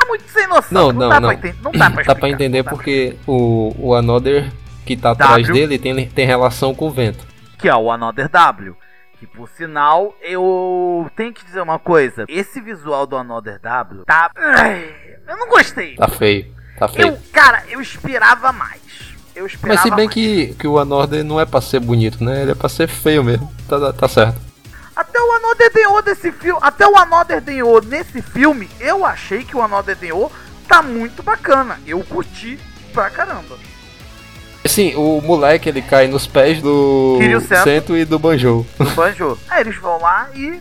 é 0.00 0.04
muito 0.06 0.28
sem 0.30 0.46
noção. 0.46 0.92
Não, 0.92 0.92
não, 0.92 1.08
dá 1.08 1.20
não. 1.20 1.28
Pra 1.28 1.34
entender, 1.38 1.56
não 1.62 1.72
dá 1.72 1.90
pra 1.90 2.02
Dá 2.04 2.14
pra 2.14 2.28
explicar, 2.28 2.28
entender 2.28 2.58
não 2.58 2.64
pra 2.64 2.72
porque 2.74 3.16
o, 3.26 3.74
o 3.78 3.94
Another 3.94 4.52
que 4.84 4.96
tá 4.96 5.10
atrás 5.10 5.46
W. 5.46 5.52
dele 5.52 5.78
tem, 5.78 6.08
tem 6.08 6.26
relação 6.26 6.74
com 6.74 6.86
o 6.86 6.90
vento. 6.90 7.26
que 7.58 7.68
é 7.68 7.74
o 7.74 7.90
Another 7.90 8.28
W. 8.28 8.76
Que 9.18 9.26
por 9.26 9.48
sinal, 9.48 10.14
eu 10.20 11.10
tenho 11.16 11.32
que 11.32 11.42
dizer 11.44 11.62
uma 11.62 11.78
coisa. 11.78 12.26
Esse 12.28 12.60
visual 12.60 13.06
do 13.06 13.16
Another 13.16 13.58
W 13.60 14.04
tá. 14.04 14.30
Eu 15.26 15.36
não 15.38 15.48
gostei. 15.48 15.96
Tá 15.96 16.06
feio. 16.06 16.54
Tá 16.78 16.86
feio. 16.86 17.08
Eu, 17.08 17.18
cara, 17.32 17.64
eu 17.70 17.80
esperava 17.80 18.52
mais. 18.52 18.80
Eu 19.34 19.46
esperava 19.46 19.74
Mas 19.74 19.82
se 19.82 19.90
bem 19.96 20.04
mais. 20.04 20.14
que, 20.14 20.54
que 20.58 20.66
o 20.68 20.78
Another 20.78 21.24
não 21.24 21.40
é 21.40 21.46
pra 21.46 21.60
ser 21.62 21.80
bonito, 21.80 22.22
né? 22.22 22.42
Ele 22.42 22.50
é 22.52 22.54
pra 22.54 22.68
ser 22.68 22.86
feio 22.88 23.24
mesmo. 23.24 23.50
Tá- 23.68 23.92
tá 23.92 24.06
certo. 24.06 24.38
Até 24.96 25.20
o 25.20 25.32
Another 25.32 25.70
Denho 25.70 26.00
desse 26.00 26.32
filme. 26.32 26.58
Até 26.62 26.88
o 26.88 26.96
Another 26.96 27.42
Denho 27.42 27.80
nesse 27.82 28.22
filme, 28.22 28.70
eu 28.80 29.04
achei 29.04 29.44
que 29.44 29.54
o 29.54 29.60
Another 29.60 29.94
Denho 29.94 30.32
tá 30.66 30.82
muito 30.82 31.22
bacana. 31.22 31.78
Eu 31.86 32.02
curti 32.02 32.58
pra 32.94 33.10
caramba. 33.10 33.58
Assim, 34.64 34.94
o 34.96 35.20
moleque 35.20 35.68
ele 35.68 35.82
cai 35.82 36.08
nos 36.08 36.26
pés 36.26 36.62
do 36.62 37.18
Kiryu 37.20 37.40
Sento. 37.42 37.64
Sento 37.64 37.96
e 37.96 38.06
do 38.06 38.18
Banjo. 38.18 38.66
do 38.78 38.90
Banjo. 38.92 39.38
Aí 39.50 39.60
eles 39.68 39.76
vão 39.76 40.00
lá 40.00 40.30
e 40.34 40.60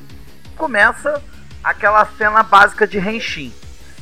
começa 0.57 1.21
aquela 1.63 2.05
cena 2.17 2.43
básica 2.43 2.85
de 2.85 2.99
Henshin. 2.99 3.53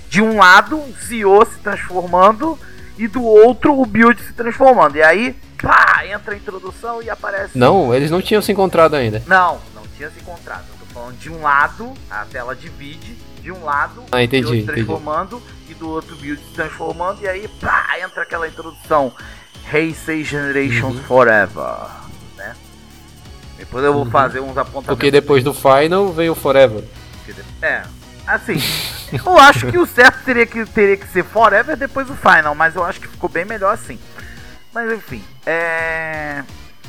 De 0.10 0.20
um 0.20 0.40
lado, 0.40 0.78
o 0.78 0.94
Zio 1.06 1.46
se 1.46 1.60
transformando 1.60 2.58
e 2.98 3.08
do 3.08 3.24
outro, 3.24 3.80
o 3.80 3.86
Build 3.86 4.20
se 4.20 4.34
transformando. 4.34 4.96
E 4.96 5.04
aí, 5.04 5.36
pá, 5.62 6.04
entra 6.06 6.34
a 6.34 6.38
introdução 6.38 7.02
e 7.04 7.10
aparece. 7.10 7.58
Não, 7.58 7.94
eles 7.94 8.10
não 8.10 8.22
tinham 8.22 8.42
se 8.42 8.52
encontrado 8.52 8.96
ainda. 8.96 9.24
Não 9.28 9.73
tinha 9.95 10.09
se 10.09 10.19
encontrado. 10.19 10.65
Eu 10.69 10.75
tô 10.88 10.93
falando 10.93 11.17
de 11.17 11.29
um 11.29 11.41
lado, 11.41 11.93
a 12.09 12.25
tela 12.25 12.55
divide. 12.55 13.17
De 13.41 13.51
um 13.51 13.62
lado, 13.65 14.05
Ah, 14.09 14.23
entendi, 14.23 14.45
o 14.45 14.50
se 14.51 14.55
entendi. 14.59 14.71
transformando 14.85 15.43
e 15.67 15.73
do 15.73 15.89
outro 15.89 16.15
Build 16.15 16.41
se 16.41 16.53
transformando. 16.53 17.21
E 17.21 17.27
aí, 17.27 17.45
pá, 17.59 17.88
entra 18.00 18.23
aquela 18.23 18.47
introdução. 18.47 19.13
Heisei 19.71 20.23
Generations 20.23 20.95
Uhum. 20.95 21.03
Forever. 21.03 21.75
Né? 22.38 22.55
Depois 23.57 23.83
eu 23.83 23.93
vou 23.93 24.05
fazer 24.05 24.39
uns 24.39 24.57
apontamentos. 24.57 24.85
Porque 24.88 25.12
depois 25.12 25.43
do 25.43 25.53
Final 25.53 26.13
veio 26.13 26.31
o 26.31 26.35
Forever. 26.35 26.85
É, 27.62 27.83
assim, 28.25 28.55
eu 29.12 29.38
acho 29.38 29.67
que 29.69 29.77
o 29.77 29.85
certo 29.85 30.23
teria 30.23 30.45
que, 30.45 30.65
teria 30.65 30.95
que 30.95 31.07
ser 31.09 31.23
Forever 31.25 31.75
depois 31.75 32.07
do 32.07 32.15
Final, 32.15 32.55
mas 32.55 32.75
eu 32.77 32.83
acho 32.85 33.01
que 33.01 33.07
ficou 33.09 33.29
bem 33.29 33.43
melhor 33.43 33.73
assim. 33.73 34.00
Mas 34.73 34.89
enfim, 34.91 35.21
é. 35.45 36.43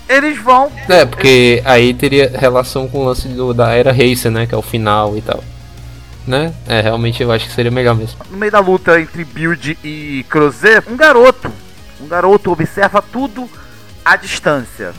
Eles 0.08 0.38
vão. 0.38 0.70
É, 0.88 1.04
porque 1.04 1.62
aí 1.64 1.94
teria 1.94 2.30
relação 2.37 2.87
com 2.88 2.99
o 2.99 3.04
lance 3.06 3.26
do, 3.28 3.54
da 3.54 3.73
Era 3.73 3.90
Racer, 3.92 4.30
né? 4.30 4.46
Que 4.46 4.54
é 4.54 4.58
o 4.58 4.62
final 4.62 5.16
e 5.16 5.23
tal. 5.23 5.42
Né? 6.26 6.54
É, 6.66 6.80
realmente 6.80 7.23
eu 7.23 7.30
acho 7.30 7.46
que 7.46 7.52
seria 7.52 7.70
melhor 7.70 7.94
mesmo. 7.94 8.18
No 8.30 8.37
meio 8.38 8.50
da 8.52 8.61
luta 8.61 8.99
entre 9.00 9.25
Build 9.25 9.78
e 9.84 10.25
Crozet, 10.28 10.88
um 10.90 10.96
garoto. 10.96 11.50
Um 12.00 12.08
garoto 12.08 12.50
observa 12.50 13.02
tudo 13.02 13.49
à 14.04 14.16
distância. 14.16 14.92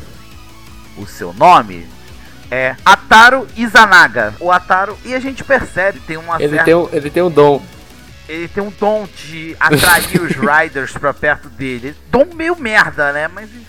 O 0.97 1.05
seu 1.05 1.33
nome 1.33 1.87
é 2.51 2.75
Ataru 2.85 3.47
Izanaga. 3.57 4.33
O 4.39 4.51
Ataru, 4.51 4.97
e 5.03 5.13
a 5.15 5.19
gente 5.19 5.43
percebe, 5.43 5.99
tem 5.99 6.15
uma 6.17 6.35
Ele 6.41 6.49
certa. 6.49 6.65
tem, 6.65 6.75
um, 6.75 6.89
ele 6.91 7.09
tem 7.09 7.23
um 7.23 7.31
dom. 7.31 7.61
ele 8.29 8.47
tem 8.47 8.63
um 8.63 8.71
dom 8.79 9.07
de 9.27 9.55
atrair 9.59 10.21
os 10.21 10.31
Riders 10.37 10.93
pra 10.93 11.13
perto 11.13 11.49
dele. 11.49 11.95
Dom 12.11 12.27
meio 12.35 12.55
merda, 12.55 13.11
né? 13.11 13.27
Mas 13.27 13.49
enfim. 13.49 13.64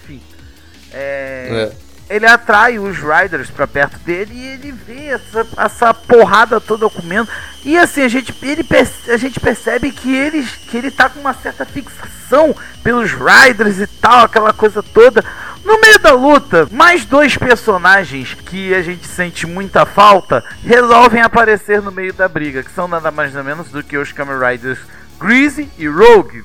É, 0.97 1.71
É. 1.83 1.87
Ele 2.09 2.25
atrai 2.25 2.79
os 2.79 2.99
Riders 2.99 3.51
pra 3.51 3.67
perto 3.67 3.99
dele 3.99 4.31
e 4.33 4.47
ele 4.47 4.71
vê 4.71 5.07
essa, 5.07 5.45
essa 5.57 5.93
porrada 5.93 6.61
toda 6.61 6.89
comendo. 6.89 7.29
E 7.65 7.77
assim, 7.77 8.03
a 8.03 8.09
gente, 8.09 8.33
ele, 8.43 8.65
a 9.09 9.17
gente 9.17 9.41
percebe 9.41 9.91
que 9.91 10.15
ele, 10.15 10.45
que 10.45 10.77
ele 10.77 10.93
tá 10.93 11.09
com 11.09 11.19
uma 11.19 11.35
certa 11.35 11.65
fixação 11.65 12.55
pelos 12.85 13.11
Riders 13.11 13.81
e 13.81 13.89
tal, 13.89 14.25
aquela 14.25 14.53
coisa 14.53 14.85
toda. 14.85 15.25
No 15.65 15.81
meio 15.81 15.99
da 15.99 16.13
luta, 16.13 16.69
mais 16.71 17.05
dois 17.05 17.37
personagens 17.37 18.35
que 18.35 18.73
a 18.73 18.83
gente 18.83 19.05
sente 19.05 19.45
muita 19.45 19.85
falta 19.85 20.45
resolvem 20.65 21.23
aparecer 21.23 21.83
no 21.83 21.91
meio 21.91 22.13
da 22.13 22.29
briga, 22.29 22.63
que 22.63 22.71
são 22.71 22.87
nada 22.87 23.11
mais 23.11 23.35
nada 23.35 23.43
menos 23.43 23.69
do 23.71 23.83
que 23.83 23.99
os 23.99 24.13
Kamen 24.13 24.39
Riders 24.39 24.79
Greasy 25.19 25.69
e 25.77 25.89
Rogue. 25.89 26.45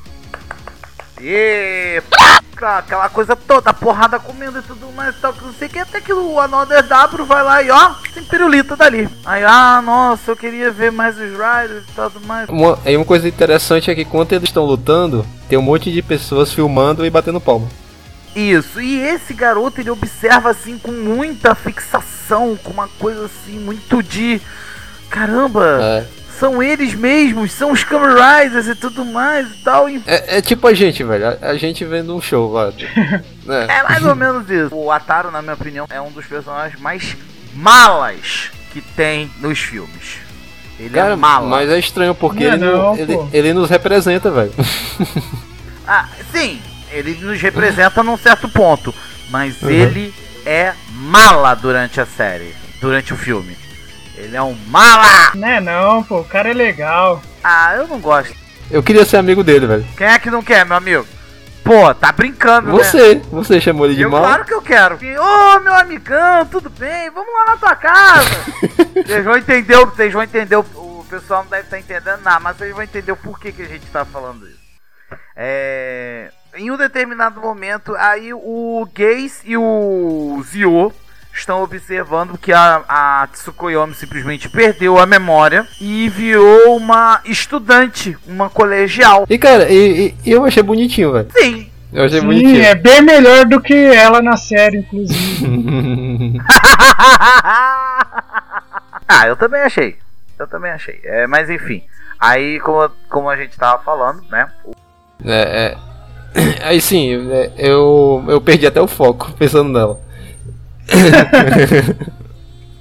E 1.24 2.02
aquela 2.62 3.10
coisa 3.10 3.36
toda, 3.36 3.74
porrada 3.74 4.20
comendo 4.20 4.60
e 4.60 4.62
tudo 4.62 4.92
mais, 4.92 5.16
tal, 5.20 5.34
que 5.34 5.44
não 5.44 5.54
sei 5.54 5.68
o 5.68 5.72
que, 5.72 5.80
até 5.80 6.00
que 6.00 6.14
o 6.14 6.40
Another 6.40 6.84
W 6.84 7.26
vai 7.26 7.44
lá 7.44 7.64
e 7.64 7.72
ó, 7.72 7.92
tem 8.14 8.24
pirulito 8.24 8.76
dali. 8.76 9.10
Aí, 9.26 9.44
ah, 9.44 9.82
nossa, 9.84 10.32
eu 10.32 10.38
queria 10.38 10.70
ver 10.72 10.92
mais 10.92 11.16
os 11.16 11.32
Riders 11.32 11.84
e 11.84 11.92
tudo 11.94 12.26
mais. 12.28 12.50
Uma, 12.50 12.78
aí 12.86 12.96
uma 12.96 13.06
coisa 13.06 13.28
interessante 13.28 13.90
é 13.90 13.96
que 13.96 14.06
quando 14.06 14.34
eles 14.34 14.50
estão 14.50 14.66
lutando, 14.66 15.26
tem 15.50 15.58
um 15.58 15.64
monte 15.64 15.92
de 15.92 16.02
pessoas 16.02 16.54
filmando 16.54 17.06
e 17.06 17.10
batendo 17.10 17.42
palma. 17.42 17.68
Isso, 18.36 18.80
e 18.80 19.00
esse 19.00 19.34
garoto 19.34 19.82
ele 19.82 19.90
observa 19.90 20.52
assim 20.52 20.78
com 20.78 20.92
muita 20.92 21.54
fixação, 21.54 22.58
com 22.64 22.72
uma 22.72 22.88
coisa 22.88 23.26
assim 23.26 23.60
muito 23.60 24.02
de 24.02 24.40
caramba, 25.10 25.80
É. 25.82 26.21
são 26.42 26.62
eles 26.64 26.96
mesmos, 26.96 27.52
são 27.52 27.72
os 27.72 27.84
Kamen 27.84 28.16
Riders 28.16 28.66
e 28.68 28.74
tudo 28.76 29.06
mais 29.06 29.48
e 29.48 29.64
tal. 29.64 29.88
E 29.88 30.02
É, 30.08 30.38
é 30.38 30.42
tipo 30.42 30.66
a 30.68 30.74
gente, 30.74 31.04
velho. 31.04 31.28
A, 31.40 31.50
a 31.50 31.56
gente 31.56 31.86
vendo 31.86 32.16
um 32.16 32.20
show 32.22 32.52
lá. 32.52 32.74
É. 33.50 33.80
é 33.80 33.84
mais 33.84 34.06
ou 34.06 34.16
menos 34.16 34.50
isso. 34.50 34.74
O 34.76 34.92
Ataro, 34.92 35.30
na 35.32 35.42
minha 35.42 35.56
opinião, 35.56 35.86
é 35.90 36.00
um 36.00 36.12
dos 36.12 36.26
personagens 36.28 36.80
mais 36.80 37.18
malas 37.54 38.50
que 38.72 38.82
tem 38.82 39.30
nos 39.40 39.60
filmes. 39.60 40.18
Ele 40.80 40.90
Cara, 40.90 41.14
é 41.14 41.16
mala. 41.16 41.48
mas 41.48 41.70
é 41.70 41.78
estranho 41.78 42.14
porque 42.16 42.44
Não 42.46 42.52
é 42.52 42.54
ele, 42.56 42.66
não- 42.66 42.96
ele, 42.98 43.30
ele 43.34 43.54
nos 43.54 43.70
representa, 43.70 44.30
velho. 44.32 44.54
Ah, 45.88 46.08
sim, 46.32 46.62
ele 46.92 47.16
nos 47.16 47.42
representa 47.42 48.02
num 48.04 48.16
certo 48.18 48.48
ponto, 48.48 48.94
mas 49.30 49.62
Uhum. 49.62 49.70
ele 49.70 50.14
é 50.46 50.74
mala 50.94 51.54
durante 51.56 52.00
a 52.00 52.06
série, 52.06 52.56
durante 52.80 53.12
o 53.14 53.18
filme. 53.18 53.58
Ele 54.16 54.36
é 54.36 54.42
um 54.42 54.54
mala! 54.68 55.32
Né 55.36 55.60
não, 55.60 56.04
pô, 56.04 56.20
o 56.20 56.26
cara 56.26 56.50
é 56.50 56.54
legal. 56.54 57.22
Ah, 57.44 57.76
eu 57.76 57.88
não 57.88 58.00
gosto. 58.00 58.36
Eu 58.70 58.84
queria 58.84 59.06
ser 59.06 59.18
amigo 59.18 59.44
dele, 59.44 59.68
velho. 59.68 59.86
Quem 59.98 60.08
é 60.08 60.20
que 60.20 60.30
não 60.30 60.44
quer, 60.44 60.66
meu 60.66 60.78
amigo? 60.78 61.06
Pô, 61.64 61.94
tá 61.94 62.12
brincando, 62.12 62.72
né? 62.72 62.74
Você, 62.74 63.16
você 63.32 63.62
chamou 63.62 63.86
ele 63.86 63.96
de 63.96 64.02
Eu, 64.02 64.10
mal. 64.10 64.22
claro 64.22 64.46
que 64.46 64.54
eu 64.54 64.62
quero. 64.62 64.96
Ô, 64.96 65.60
meu 65.60 65.74
amigão, 65.76 66.46
tudo 66.48 66.70
bem? 66.70 67.10
Vamos 67.12 67.34
lá 67.34 67.46
na 67.52 67.58
tua 67.58 67.76
casa. 67.76 68.30
vocês 69.06 69.24
vão 69.24 69.38
entender, 69.38 69.76
vocês 69.78 70.14
vão 70.14 70.24
entender, 70.24 70.56
o, 70.56 70.66
pessoal 71.12 71.44
não 71.44 71.50
deve 71.50 71.64
estar 71.64 71.78
entendendo 71.78 72.22
nada, 72.22 72.40
mas 72.40 72.56
vocês 72.56 72.74
vão 72.74 72.84
entender 72.84 73.12
o 73.12 73.18
porquê 73.18 73.52
que 73.52 73.62
a 73.62 73.68
gente 73.68 73.86
tá 73.88 74.06
falando 74.06 74.48
isso. 74.48 74.62
É, 75.36 76.32
em 76.56 76.72
um 76.72 76.78
determinado 76.78 77.42
momento, 77.42 77.94
aí 77.98 78.34
o 78.34 78.88
Geis 78.96 79.42
e 79.44 79.58
o 79.58 80.42
Zio 80.46 80.94
estão 81.34 81.64
observando 81.64 82.38
que 82.38 82.52
a, 82.54 82.84
a 82.88 83.28
Tsukuyomi 83.32 83.94
simplesmente 83.96 84.50
perdeu 84.50 85.00
a 85.00 85.06
memória 85.06 85.66
e 85.80 86.10
virou 86.10 86.76
uma 86.78 87.22
estudante, 87.26 88.18
uma 88.28 88.50
colegial. 88.50 89.26
E 89.30 89.38
cara, 89.38 89.70
e, 89.72 90.14
e- 90.26 90.32
eu 90.32 90.44
achei 90.46 90.62
bonitinho, 90.64 91.14
velho. 91.14 91.28
Sim, 91.38 91.70
Eu 91.94 92.06
achei 92.06 92.20
Sim, 92.20 92.26
bonitinho. 92.26 92.62
é 92.64 92.76
bem 92.76 93.02
melhor 93.02 93.46
do 93.46 93.60
que 93.62 93.74
ela 93.74 94.22
na 94.22 94.38
série, 94.38 94.78
inclusive. 94.80 96.38
ah, 99.08 99.28
eu 99.28 99.36
também 99.36 99.62
achei. 99.62 99.98
Eu 100.38 100.48
também 100.48 100.72
achei. 100.72 101.00
É, 101.04 101.28
mas 101.28 101.50
enfim. 101.50 101.84
Aí, 102.20 102.60
como, 102.60 102.90
como 103.10 103.30
a 103.30 103.36
gente 103.36 103.58
tava 103.58 103.82
falando, 103.84 104.22
né? 104.30 104.48
É, 105.26 105.76
é. 105.76 105.78
Aí 106.66 106.80
sim, 106.82 107.30
é, 107.32 107.52
eu, 107.58 108.24
eu 108.28 108.40
perdi 108.42 108.66
até 108.66 108.80
o 108.82 108.88
foco 108.88 109.32
pensando 109.38 109.70
nela. 109.72 110.00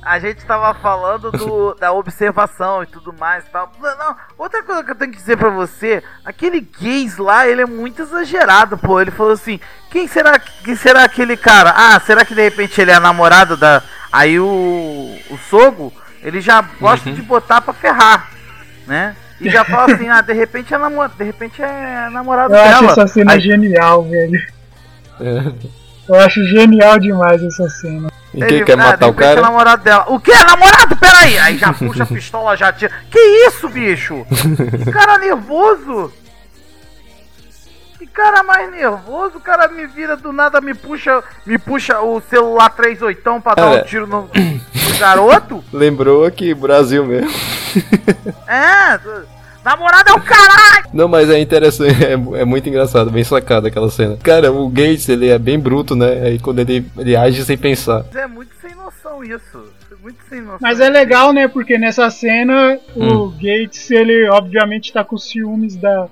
A 0.03 0.19
gente 0.19 0.45
tava 0.47 0.73
falando 0.81 1.31
do, 1.31 1.75
da 1.75 1.93
observação 1.93 2.83
e 2.83 2.87
tudo 2.87 3.13
mais. 3.13 3.45
e 3.45 3.51
Tal. 3.51 3.71
Não, 3.81 4.17
outra 4.39 4.63
coisa 4.63 4.83
que 4.83 4.91
eu 4.91 4.95
tenho 4.95 5.11
que 5.13 5.19
dizer 5.19 5.37
pra 5.37 5.51
você: 5.51 6.03
aquele 6.25 6.61
gays 6.61 7.19
lá, 7.19 7.47
ele 7.47 7.61
é 7.63 7.67
muito 7.67 8.01
exagerado, 8.03 8.79
pô. 8.79 8.99
Ele 9.01 9.11
falou 9.11 9.33
assim: 9.35 9.61
quem 9.91 10.09
será, 10.09 10.39
quem 10.39 10.75
será 10.75 11.05
aquele 11.05 11.37
cara? 11.37 11.73
Ah, 11.77 12.01
será 12.01 12.25
que 12.25 12.35
de 12.35 12.43
repente 12.43 12.81
ele 12.81 12.91
é 12.91 12.99
namorado 12.99 13.57
da. 13.59 13.83
Aí 14.11 14.41
o, 14.41 14.47
o 15.31 15.39
Sogo, 15.51 15.93
ele 16.23 16.41
já 16.41 16.63
gosta 16.81 17.13
de 17.13 17.21
botar 17.23 17.61
pra 17.61 17.75
ferrar, 17.75 18.31
né? 18.87 19.15
E 19.39 19.51
já 19.51 19.65
fala 19.67 19.93
assim: 19.95 20.09
ah, 20.09 20.23
de 20.23 20.33
repente 20.33 20.73
é, 20.75 20.79
namor 20.79 21.11
de 21.11 21.25
repente 21.25 21.63
é 21.63 22.09
namorado 22.11 22.55
Eu 22.55 22.61
acho 22.63 22.81
dela. 22.81 22.93
essa 22.93 23.07
cena 23.07 23.33
Aí- 23.35 23.41
genial, 23.41 24.03
velho. 24.05 24.41
É. 26.11 26.17
Eu 26.17 26.21
acho 26.21 26.45
genial 26.45 26.99
demais 26.99 27.43
essa 27.43 27.69
cena. 27.69 28.11
E 28.35 28.39
quem 28.39 28.57
Ele- 28.59 28.65
quer 28.65 28.75
ah, 28.75 28.77
matar 28.77 28.97
de 28.97 29.05
o 29.07 29.11
É 29.11 29.13
cara? 29.15 29.41
namorado 29.41 29.83
dela. 29.83 30.05
O 30.09 30.21
que? 30.21 30.33
Namorado? 30.45 30.97
Peraí! 30.97 31.39
Aí 31.39 31.59
já 31.59 31.73
puxa 31.73 32.03
a 32.05 32.07
pistola, 32.07 32.57
já 32.57 32.73
tira. 32.73 32.93
Que 33.11 33.19
isso, 33.47 33.69
bicho? 33.69 34.25
Que 34.85 34.91
cara 34.91 35.19
nervoso! 35.19 36.13
Que 37.99 38.07
cara 38.07 38.43
mais 38.43 38.71
nervoso, 38.71 39.37
o 39.37 39.41
cara 39.41 39.69
me 39.69 39.87
vira 39.87 40.17
do 40.17 40.33
nada, 40.33 40.61
me 40.61 40.73
puxa, 40.75 41.23
me 41.45 41.59
puxa 41.59 42.01
o 42.01 42.21
celular 42.23 42.71
38 42.71 43.21
pra 43.43 43.55
dar 43.55 43.67
um 43.69 43.73
Cara. 43.75 43.85
tiro 43.85 44.07
no, 44.07 44.23
no 44.23 44.99
garoto. 44.99 45.63
Lembrou 45.73 46.25
aqui, 46.25 46.55
Brasil 46.55 47.05
mesmo. 47.05 47.31
É, 48.49 48.99
namorado 49.65 50.11
é 50.11 50.13
o 50.13 50.21
caralho! 50.21 50.87
Não, 50.93 51.09
mas 51.09 51.31
é 51.31 51.39
interessante, 51.39 51.95
é, 52.05 52.13
é 52.41 52.45
muito 52.45 52.69
engraçado, 52.69 53.11
bem 53.11 53.25
sacado 53.25 53.67
aquela 53.67 53.91
cena. 53.91 54.17
Cara, 54.23 54.53
o 54.53 54.69
Gates, 54.69 55.09
ele 55.09 55.29
é 55.29 55.39
bem 55.39 55.59
bruto, 55.59 55.95
né? 55.95 56.23
Aí 56.27 56.39
quando 56.39 56.59
ele, 56.61 56.85
ele 56.99 57.17
age 57.17 57.45
sem 57.45 57.57
pensar. 57.57 58.05
É 58.15 58.27
muito 58.27 58.53
sem 58.61 58.75
noção 58.75 59.23
isso. 59.23 59.65
Muito 60.03 60.19
sem 60.29 60.41
noção. 60.41 60.59
Mas 60.63 60.81
é 60.81 60.89
legal, 60.89 61.33
né? 61.33 61.47
Porque 61.47 61.77
nessa 61.77 62.09
cena 62.11 62.79
o 62.97 63.05
Hum. 63.27 63.35
Gates, 63.37 63.91
ele 63.91 64.29
obviamente 64.31 64.93
tá 64.93 65.05
com 65.05 65.19
ciúmes 65.19 65.77
da, 65.77 66.09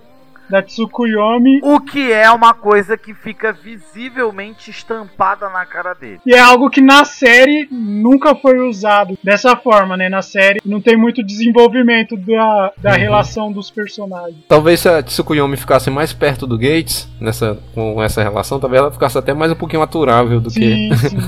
da 0.51 0.63
Tsukuyomi. 0.63 1.61
O 1.63 1.81
que 1.81 2.11
é 2.13 2.31
uma 2.31 2.55
coisa 2.55 2.97
que 2.97 3.13
fica 3.15 3.53
visivelmente 3.53 4.71
estampada 4.71 5.49
na 5.51 5.65
cara 5.67 5.95
dele. 5.95 6.21
E 6.27 6.35
é 6.35 6.39
algo 6.41 6.71
que 6.71 6.81
na 6.81 7.05
série 7.05 7.69
nunca 7.71 8.35
foi 8.35 8.59
usado 8.67 9.19
dessa 9.23 9.57
forma, 9.57 9.97
né? 9.97 10.09
Na 10.09 10.23
série 10.23 10.61
não 10.65 10.81
tem 10.81 10.97
muito 10.97 11.23
desenvolvimento 11.25 12.17
da, 12.17 12.73
da 12.79 12.93
Uhum. 12.93 12.97
relação 12.99 13.53
dos 13.53 13.71
personagens. 13.71 14.37
Talvez 14.49 14.81
se 14.81 14.89
a 14.89 15.03
Tsukuyomi 15.03 15.57
ficasse 15.57 15.91
mais 15.91 16.13
perto 16.13 16.47
do 16.47 16.57
Gates, 16.59 17.09
nessa, 17.21 17.59
com 17.75 18.03
essa 18.03 18.23
relação, 18.23 18.59
talvez 18.59 18.81
ela 18.83 18.91
ficasse 18.91 19.17
até 19.19 19.33
mais 19.35 19.53
um 19.53 19.57
pouquinho 19.57 19.83
aturável 19.83 20.41
do, 20.41 20.51
que, 20.51 20.61
Sim, 20.61 20.97
sim. 20.97 21.19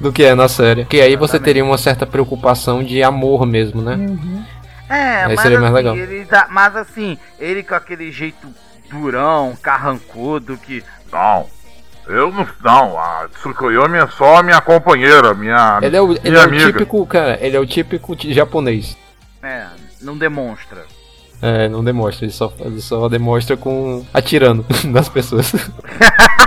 do 0.00 0.12
que 0.12 0.22
é 0.24 0.34
na 0.34 0.48
série. 0.48 0.82
Porque 0.82 1.00
aí 1.00 1.16
você 1.16 1.38
teria 1.38 1.64
uma 1.64 1.78
certa 1.78 2.06
preocupação 2.06 2.82
de 2.82 3.02
amor 3.02 3.46
mesmo, 3.46 3.80
né? 3.80 3.94
Uhum. 3.96 4.42
É, 4.88 5.24
Aí 5.24 5.34
mas 5.34 5.40
seria 5.40 5.58
mais 5.60 5.74
assim, 5.74 5.82
legal. 5.82 5.96
ele 5.96 6.24
dá- 6.24 6.46
mas 6.50 6.76
assim, 6.76 7.18
ele 7.38 7.62
com 7.62 7.74
aquele 7.74 8.10
jeito 8.12 8.48
durão, 8.90 9.56
carrancudo, 9.62 10.56
que. 10.56 10.84
Não. 11.12 11.46
Eu 12.06 12.30
não. 12.30 12.46
Não, 12.62 12.98
a 12.98 13.26
Tsukuyomi 13.32 13.96
é 13.98 14.06
só 14.08 14.36
a 14.36 14.42
minha 14.42 14.60
companheira, 14.60 15.32
minha. 15.32 15.78
Ele 15.82 15.96
é 15.96 16.02
o, 16.02 16.12
ele 16.12 16.36
é 16.36 16.44
o 16.44 16.50
típico, 16.50 17.06
cara, 17.06 17.38
ele 17.40 17.56
é 17.56 17.60
o 17.60 17.66
típico 17.66 18.14
japonês. 18.30 18.96
É, 19.42 19.66
não 20.02 20.16
demonstra. 20.18 20.84
É, 21.40 21.68
não 21.68 21.82
demonstra, 21.82 22.24
ele 22.26 22.32
só, 22.32 22.52
ele 22.58 22.80
só 22.80 23.08
demonstra 23.08 23.56
com 23.56 24.04
atirando 24.12 24.64
nas 24.84 25.08
pessoas. 25.08 25.52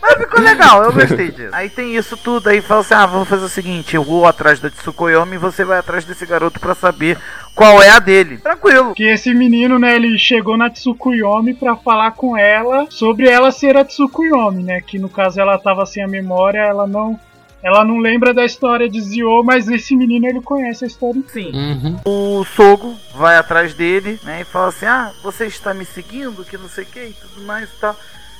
Mas 0.00 0.14
ficou 0.18 0.40
legal, 0.40 0.84
eu 0.84 0.92
gostei 0.92 1.30
disso. 1.30 1.50
Aí 1.52 1.68
tem 1.68 1.96
isso 1.96 2.16
tudo, 2.16 2.48
aí 2.48 2.60
fala 2.60 2.80
assim: 2.80 2.94
ah, 2.94 3.06
vamos 3.06 3.28
fazer 3.28 3.44
o 3.44 3.48
seguinte, 3.48 3.96
eu 3.96 4.04
vou 4.04 4.26
atrás 4.26 4.60
da 4.60 4.70
Tsukuyomi 4.70 5.34
e 5.34 5.38
você 5.38 5.64
vai 5.64 5.78
atrás 5.78 6.04
desse 6.04 6.24
garoto 6.24 6.60
pra 6.60 6.74
saber 6.74 7.18
qual 7.54 7.82
é 7.82 7.90
a 7.90 7.98
dele. 7.98 8.38
Tranquilo. 8.38 8.94
Que 8.94 9.04
esse 9.04 9.34
menino, 9.34 9.78
né, 9.78 9.96
ele 9.96 10.18
chegou 10.18 10.56
na 10.56 10.70
Tsukuyomi 10.70 11.54
pra 11.54 11.76
falar 11.76 12.12
com 12.12 12.36
ela 12.36 12.86
sobre 12.90 13.28
ela 13.28 13.50
ser 13.50 13.76
a 13.76 13.84
Tsukuyomi, 13.84 14.62
né? 14.62 14.80
Que 14.80 14.98
no 14.98 15.08
caso 15.08 15.40
ela 15.40 15.58
tava 15.58 15.84
sem 15.86 16.02
a 16.02 16.08
memória, 16.08 16.60
ela 16.60 16.86
não. 16.86 17.18
Ela 17.62 17.84
não 17.84 17.98
lembra 17.98 18.32
da 18.32 18.44
história 18.44 18.88
de 18.88 19.00
Zio, 19.00 19.42
mas 19.42 19.66
esse 19.66 19.96
menino 19.96 20.26
ele 20.26 20.40
conhece 20.40 20.84
a 20.84 20.86
história. 20.86 21.20
Sim. 21.26 21.50
Uhum. 21.52 21.96
O 22.04 22.44
Sogo 22.44 22.94
vai 23.12 23.36
atrás 23.38 23.74
dele, 23.74 24.20
né? 24.22 24.42
E 24.42 24.44
fala 24.44 24.68
assim: 24.68 24.86
ah, 24.86 25.10
você 25.20 25.46
está 25.46 25.74
me 25.74 25.84
seguindo, 25.84 26.44
que 26.44 26.56
não 26.56 26.68
sei 26.68 26.84
o 26.84 26.86
que 26.86 27.00
e 27.00 27.14
tudo 27.14 27.44
mais 27.44 27.68
e 27.68 27.80
tal. 27.80 27.96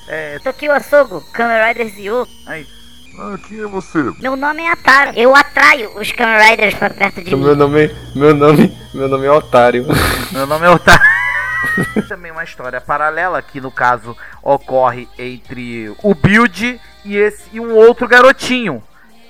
É, 0.08 0.38
Tô 0.38 0.50
aqui 0.50 0.68
o 0.68 0.72
Açougo, 0.72 1.20
Kamen 1.32 1.64
Rider 1.66 1.88
Zio. 1.88 2.26
aí, 2.46 2.66
Ah, 3.18 3.36
quem 3.48 3.60
é 3.60 3.66
você? 3.66 3.98
Meu 4.20 4.36
nome 4.36 4.62
é 4.62 4.70
Ataro. 4.70 5.12
Eu 5.16 5.34
atraio 5.34 5.98
os 5.98 6.12
Kamen 6.12 6.50
Riders 6.50 6.74
pra 6.74 6.90
perto 6.90 7.22
de 7.22 7.34
Meu 7.34 7.38
mim. 7.50 7.54
nome, 7.56 7.90
meu 8.14 8.34
nome, 8.34 8.76
meu 8.94 9.08
nome 9.08 9.26
é 9.26 9.30
Otário. 9.32 9.84
Meu 10.32 10.46
nome 10.46 10.66
é 10.66 10.70
Otávio. 10.70 11.06
Também 12.08 12.30
uma 12.30 12.44
história 12.44 12.80
paralela 12.80 13.42
que 13.42 13.60
no 13.60 13.70
caso 13.70 14.16
ocorre 14.42 15.08
entre 15.18 15.92
o 16.02 16.14
Build 16.14 16.80
e 17.04 17.16
esse 17.16 17.44
e 17.52 17.58
um 17.60 17.74
outro 17.74 18.06
garotinho 18.06 18.82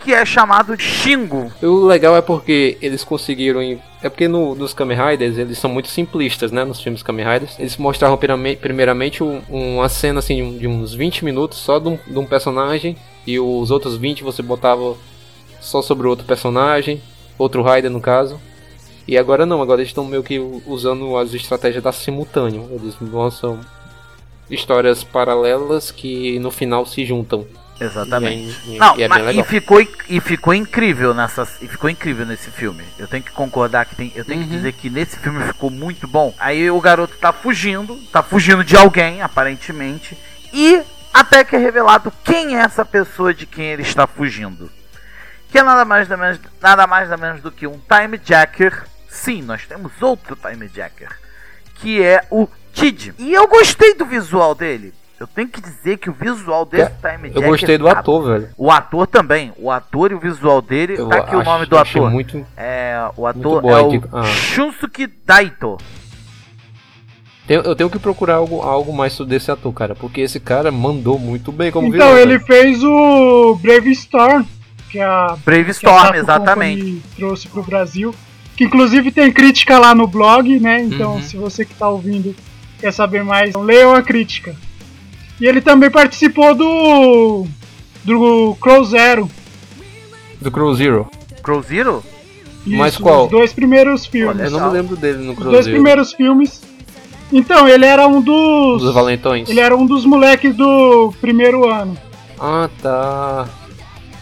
que 0.06 0.14
é 0.14 0.24
chamado 0.24 0.78
Shingo. 0.80 1.50
O 1.60 1.84
legal 1.84 2.16
é 2.16 2.22
porque 2.22 2.78
eles 2.80 3.02
conseguiram. 3.02 3.60
É 4.00 4.08
porque 4.08 4.28
no, 4.28 4.54
nos 4.54 4.72
Kamen 4.72 4.96
Riders 4.96 5.36
eles 5.36 5.58
são 5.58 5.68
muito 5.68 5.88
simplistas, 5.88 6.52
né? 6.52 6.62
Nos 6.64 6.80
filmes 6.80 7.02
Kamen 7.02 7.26
Riders. 7.26 7.58
Eles 7.58 7.76
mostravam 7.76 8.16
primeiramente 8.60 9.24
um- 9.24 9.42
uma 9.50 9.88
cena 9.88 10.20
assim, 10.20 10.56
de 10.58 10.68
uns 10.68 10.94
20 10.94 11.24
minutos 11.24 11.58
só 11.58 11.80
de 11.80 11.88
um, 11.88 11.98
de 12.06 12.16
um 12.16 12.24
personagem. 12.24 12.96
E 13.26 13.40
os 13.40 13.72
outros 13.72 13.96
20 13.96 14.22
você 14.22 14.42
botava 14.42 14.96
só 15.60 15.82
sobre 15.82 16.06
outro 16.06 16.24
personagem. 16.24 17.02
Outro 17.36 17.64
Rider 17.64 17.90
no 17.90 18.00
caso. 18.00 18.40
E 19.08 19.18
agora 19.18 19.44
não, 19.44 19.60
agora 19.60 19.80
eles 19.80 19.90
estão 19.90 20.04
meio 20.04 20.22
que 20.22 20.38
usando 20.66 21.16
as 21.16 21.34
estratégias 21.34 21.82
da 21.82 21.90
simultâneo. 21.90 22.68
Eles 22.70 22.94
lançam 23.00 23.58
histórias 24.48 25.02
paralelas 25.02 25.90
que 25.90 26.38
no 26.38 26.52
final 26.52 26.86
se 26.86 27.04
juntam. 27.04 27.44
Exatamente. 27.80 28.58
E, 28.66 28.76
e- 28.76 28.78
Não, 28.78 28.96
e 28.98 29.02
é 29.02 29.08
mas- 29.08 29.36
e 29.36 29.42
ficou 29.44 29.80
e 30.08 30.20
ficou 30.20 30.54
incrível 30.54 31.12
nessa 31.12 31.46
e 31.60 31.68
ficou 31.68 31.90
incrível 31.90 32.24
nesse 32.24 32.50
filme. 32.50 32.82
Eu 32.98 33.06
tenho 33.06 33.22
que 33.22 33.30
concordar 33.32 33.84
que 33.86 33.94
tem, 33.94 34.12
eu 34.14 34.24
tenho 34.24 34.40
que 34.42 34.50
Uhum. 34.50 34.56
dizer 34.56 34.72
que 34.72 34.88
nesse 34.90 35.18
filme 35.18 35.42
ficou 35.52 35.70
muito 35.70 36.06
bom. 36.08 36.34
Aí 36.38 36.70
o 36.70 36.80
garoto 36.80 37.16
tá 37.18 37.32
fugindo, 37.32 37.96
tá 38.12 38.22
fugindo 38.22 38.64
de 38.64 38.76
alguém 38.76 39.20
aparentemente 39.22 40.16
e 40.52 40.82
até 41.12 41.44
que 41.44 41.54
é 41.56 41.58
revelado 41.58 42.12
quem 42.24 42.56
é 42.56 42.60
essa 42.60 42.84
pessoa 42.84 43.32
de 43.34 43.46
quem 43.46 43.66
ele 43.66 43.82
está 43.82 44.06
fugindo. 44.06 44.70
Que 45.50 45.58
é 45.58 45.62
nada 45.62 45.84
mais 45.84 46.08
nada 46.08 46.22
menos, 46.22 46.40
nada 46.60 46.86
mais 46.86 47.08
nada 47.08 47.20
menos 47.26 47.40
do 47.42 47.52
que 47.52 47.66
um 47.66 47.78
time 47.88 48.18
jacker 48.22 48.84
sim, 49.08 49.40
nós 49.42 49.64
temos 49.66 49.92
outro 50.02 50.36
Time 50.36 50.68
Jacker, 50.68 51.08
que 51.76 52.02
é 52.02 52.22
o 52.30 52.46
Tid. 52.74 53.14
E 53.18 53.32
eu 53.32 53.48
gostei 53.48 53.94
do 53.94 54.04
visual 54.04 54.54
dele. 54.54 54.92
Eu 55.18 55.26
tenho 55.26 55.48
que 55.48 55.60
dizer 55.62 55.96
que 55.96 56.10
o 56.10 56.12
visual 56.12 56.66
desse 56.66 56.92
Time 57.00 57.28
Jacker. 57.28 57.42
Eu 57.42 57.48
gostei 57.48 57.78
do 57.78 57.88
ator, 57.88 58.22
velho. 58.26 58.48
O 58.56 58.70
ator 58.70 59.06
também. 59.06 59.50
O 59.56 59.70
ator 59.70 60.12
e 60.12 60.14
o 60.14 60.20
visual 60.20 60.60
dele. 60.60 60.94
Eu 60.98 61.08
tá 61.08 61.16
aqui 61.16 61.34
o 61.34 61.40
acho- 61.40 61.50
nome 61.50 61.66
do 61.66 61.78
achei 61.78 62.00
ator. 62.00 62.10
muito- 62.10 62.46
É, 62.56 63.08
o 63.16 63.26
ator 63.26 63.64
é 63.64 63.82
o 63.82 64.02
ah. 64.12 64.24
Shunsuke 64.24 65.06
Daito. 65.24 65.78
Eu 67.48 67.76
tenho 67.76 67.88
que 67.88 67.98
procurar 67.98 68.34
algo, 68.34 68.60
algo 68.60 68.92
mais 68.92 69.12
sobre 69.12 69.36
esse 69.36 69.50
ator, 69.50 69.72
cara, 69.72 69.94
porque 69.94 70.20
esse 70.20 70.40
cara 70.40 70.70
mandou 70.72 71.16
muito 71.16 71.52
bem 71.52 71.70
como 71.70 71.86
Então, 71.86 72.08
vilão, 72.08 72.18
ele 72.18 72.38
velho. 72.38 72.44
fez 72.44 72.82
o 72.82 73.54
Brave 73.62 73.92
Storm, 73.92 74.44
que 74.90 74.98
é 74.98 75.04
a 75.04 75.36
Brave 75.44 75.64
que 75.64 75.70
a 75.70 75.72
Storm, 75.72 76.14
exatamente. 76.16 77.02
Trouxe 77.16 77.46
pro 77.48 77.62
Brasil. 77.62 78.12
Que 78.56 78.64
inclusive 78.64 79.12
tem 79.12 79.30
crítica 79.32 79.78
lá 79.78 79.94
no 79.94 80.06
blog, 80.08 80.58
né? 80.58 80.80
Então, 80.82 81.14
Uhum. 81.16 81.22
se 81.22 81.36
você 81.36 81.64
que 81.64 81.74
tá 81.74 81.88
ouvindo 81.88 82.34
quer 82.80 82.92
saber 82.92 83.22
mais, 83.22 83.50
então 83.50 83.62
leiam 83.62 83.94
a 83.94 84.02
crítica. 84.02 84.56
E 85.40 85.46
ele 85.46 85.60
também 85.60 85.90
participou 85.90 86.54
do. 86.54 87.46
do 88.04 88.56
Crow 88.60 88.84
Zero. 88.84 89.30
Do 90.40 90.50
Crow 90.50 90.74
Zero. 90.74 91.08
Crow 91.42 91.62
Zero? 91.62 92.02
Mas 92.66 92.94
Isso, 92.94 93.02
qual? 93.02 93.24
Os 93.26 93.30
dois 93.30 93.52
primeiros 93.52 94.06
filmes. 94.06 94.40
Eu 94.44 94.50
não 94.50 94.68
me 94.68 94.72
lembro 94.72 94.96
dele 94.96 95.18
no 95.24 95.32
Os 95.32 95.38
Crow 95.38 95.50
dois 95.52 95.64
Zero. 95.64 95.76
primeiros 95.76 96.12
filmes. 96.12 96.62
Então, 97.32 97.68
ele 97.68 97.84
era 97.84 98.06
um 98.06 98.20
dos. 98.20 98.82
Dos 98.82 98.94
Valentões. 98.94 99.48
Ele 99.48 99.60
era 99.60 99.76
um 99.76 99.84
dos 99.86 100.04
moleques 100.04 100.54
do 100.54 101.12
primeiro 101.20 101.68
ano. 101.68 101.96
Ah, 102.38 102.68
tá. 102.82 103.48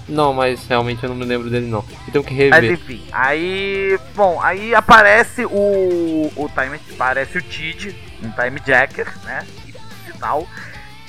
Não, 0.08 0.34
mas 0.34 0.66
realmente 0.66 1.02
eu 1.02 1.08
não 1.08 1.16
me 1.16 1.24
lembro 1.24 1.48
dele 1.48 1.66
não. 1.66 1.82
Eu 2.06 2.12
tenho 2.12 2.24
que 2.24 2.34
Mas 2.50 2.60
rever. 2.62 2.72
enfim, 2.72 3.02
aí. 3.12 3.98
Bom, 4.14 4.38
aí 4.42 4.74
aparece 4.74 5.44
o. 5.46 6.30
O 6.36 6.48
Time. 6.54 6.78
Aparece 6.94 7.38
o 7.38 7.42
Tid, 7.42 7.94
um 8.22 8.30
Time 8.30 8.60
Jacker, 8.66 9.06
né? 9.24 9.46
E 9.66 10.12
final, 10.12 10.46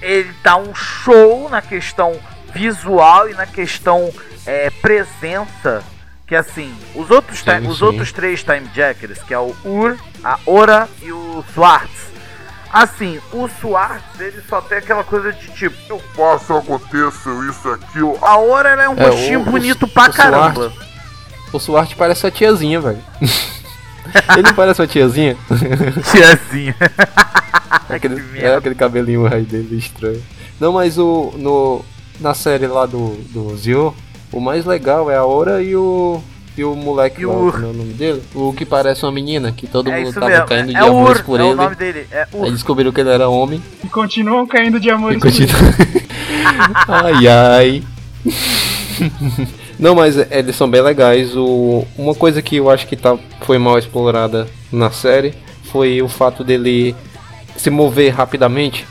ele 0.06 0.34
dá 0.44 0.56
um 0.58 0.74
show 0.76 1.50
na 1.50 1.62
questão 1.62 2.20
visual 2.54 3.30
e 3.30 3.34
na 3.34 3.46
questão 3.46 4.12
é, 4.46 4.70
presença. 4.82 5.84
Que 6.28 6.36
assim, 6.36 6.76
os 6.96 7.12
outros, 7.12 7.40
Sim, 7.40 7.62
ti- 7.62 7.68
os 7.68 7.78
sim. 7.78 7.84
outros 7.86 8.12
três 8.12 8.44
Time 8.44 8.68
Jackers, 8.74 9.20
que 9.22 9.32
é 9.34 9.38
o 9.38 9.56
Ur, 9.64 9.96
a 10.24 10.40
Ora 10.48 10.90
e 11.02 11.12
o 11.12 11.44
Swartz. 11.54 12.06
Assim, 12.74 13.22
o 13.32 13.48
Swartz, 13.48 14.20
ele 14.20 14.42
só 14.50 14.60
tem 14.60 14.80
aquela 14.80 15.04
coisa 15.04 15.32
de 15.32 15.48
tipo. 15.52 15.76
Eu 15.88 16.00
faço, 16.16 16.54
aconteça 16.56 17.30
isso, 17.48 17.70
aquilo. 17.70 18.18
A 18.22 18.38
Ora 18.38 18.70
ela 18.70 18.84
é 18.84 18.90
um 18.90 18.98
É, 18.98 19.06
rostinho 19.08 19.44
bonito 19.44 19.84
o- 19.84 19.88
pra 19.88 20.10
o 20.10 20.14
caramba. 20.14 20.74
O 21.54 21.60
Swart 21.60 21.94
parece 21.96 22.26
a 22.26 22.32
tiazinha, 22.32 22.82
velho. 22.82 23.04
ele 24.34 24.44
não 24.44 24.54
parece 24.56 24.82
uma 24.82 24.88
tiazinha? 24.88 25.36
Tiazinha. 26.12 26.76
aquele, 27.90 28.22
Que 28.22 28.40
é 28.40 28.56
aquele 28.56 28.76
cabelinho 28.76 29.26
aí 29.32 29.44
dele 29.44 29.78
estranho. 29.78 30.22
Não, 30.60 30.72
mas 30.74 30.98
o. 30.98 31.34
No, 31.38 31.84
na 32.20 32.34
série 32.34 32.68
lá 32.68 32.86
do, 32.86 33.16
do 33.32 33.56
Zio, 33.58 33.94
o 34.32 34.40
mais 34.40 34.66
legal 34.66 35.10
é 35.12 35.16
a 35.18 35.26
Ora 35.26 35.62
e 35.62 35.76
o. 35.76 36.22
E 36.58 36.64
o 36.64 36.74
moleque 36.74 37.22
E 37.22 37.26
lá, 37.26 37.34
o 37.34 37.50
é 37.50 37.52
o 37.66 37.74
nome 37.74 37.92
dele? 37.92 38.24
O 38.34 38.54
que 38.54 38.66
parece 38.66 39.04
uma 39.04 39.12
menina, 39.12 39.52
que 39.52 39.68
todo 39.68 39.92
É 39.92 40.00
mundo 40.00 40.14
tava 40.14 40.30
mesmo. 40.30 40.46
caindo 40.46 40.70
de 40.70 40.76
é 40.78 40.80
amores 40.80 41.20
Ur, 41.20 41.26
por 41.26 41.40
é 41.42 41.44
ele. 41.44 41.52
o 41.52 41.56
nome 41.56 41.76
dele. 41.76 42.08
É 42.10 42.22
Aí 42.22 42.40
Ur. 42.40 42.52
descobriram 42.52 42.94
que 42.94 43.02
ele 43.02 43.10
era 43.10 43.28
homem. 43.28 43.62
E 43.84 43.90
continuam 43.90 44.48
caindo 44.48 44.80
de 44.80 44.90
amores. 44.90 45.18
E 45.18 45.20
por 45.20 45.28
ele. 45.28 45.52
ai 46.88 47.28
ai. 47.28 47.84
Não, 49.78 49.96
mas 49.96 50.18
é, 50.18 50.28
eles 50.32 50.56
são 50.56 50.70
bem 50.70 50.82
legais. 50.82 51.36
O, 51.36 51.86
uma 51.98 52.16
coisa 52.16 52.42
que 52.42 52.58
eu 52.58 52.70
acho 52.70 52.88
que 52.88 52.96
tá, 52.96 53.18
foi 53.42 53.58
mal 53.58 53.78
explorada 53.78 54.48
na 54.72 54.92
série 54.92 55.34
foi 55.72 56.02
o 56.02 56.08
fato 56.08 56.44
dele 56.44 56.96
se 57.58 57.70
mover 57.70 58.14
rapidamente. 58.14 58.86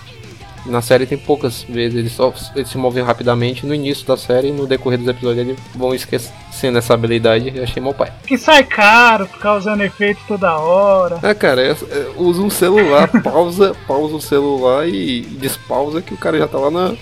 Na 0.67 0.81
série 0.81 1.05
tem 1.05 1.19
poucas 1.19 1.63
vezes, 1.63 1.99
ele 1.99 2.09
só 2.09 2.33
ele 2.57 2.65
se 2.65 2.79
move 2.79 3.01
rapidamente 3.03 3.67
no 3.67 3.75
início 3.75 4.07
da 4.07 4.17
série 4.17 4.49
e 4.49 4.53
no 4.53 4.67
decorrer 4.67 4.99
dos 4.99 5.09
episódios 5.09 5.47
eles 5.47 5.59
vão 5.75 5.95
esquecendo 5.95 6.79
essa 6.79 6.95
habilidade. 6.95 7.53
Eu 7.55 7.65
achei 7.65 7.83
mal 7.83 7.93
pai. 7.93 8.11
Que 8.27 8.39
sai 8.39 8.65
caro, 8.65 9.27
ficar 9.27 9.57
usando 9.57 9.83
efeito 9.83 10.21
toda 10.27 10.57
hora. 10.57 11.19
É, 11.23 11.35
cara, 11.35 11.61
é, 11.61 11.73
é, 11.73 12.11
usa 12.17 12.41
um 12.41 12.49
celular, 12.49 13.09
pausa, 13.23 13.77
pausa 13.87 14.17
o 14.17 14.21
celular 14.21 14.89
e 14.89 15.21
despausa 15.21 16.01
que 16.01 16.15
o 16.15 16.19
cara 16.19 16.39
já 16.39 16.49
tá 16.49 16.59
lá 16.59 16.71
na, 16.71 16.95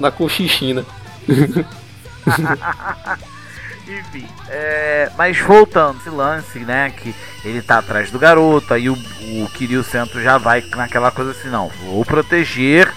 na 0.00 0.10
cochichina. 0.10 0.84
Enfim, 3.88 4.26
é, 4.48 5.10
mas 5.18 5.38
voltando 5.38 5.98
esse 5.98 6.08
lance, 6.08 6.60
né? 6.60 6.90
Que 6.90 7.14
ele 7.44 7.60
tá 7.60 7.78
atrás 7.78 8.10
do 8.10 8.18
garoto, 8.18 8.72
aí 8.72 8.88
o, 8.88 8.94
o 8.94 9.48
Kiryu 9.52 9.82
Centro 9.82 10.22
já 10.22 10.38
vai 10.38 10.62
naquela 10.76 11.10
coisa 11.10 11.32
assim, 11.32 11.48
não, 11.48 11.68
vou 11.68 12.04
proteger 12.04 12.92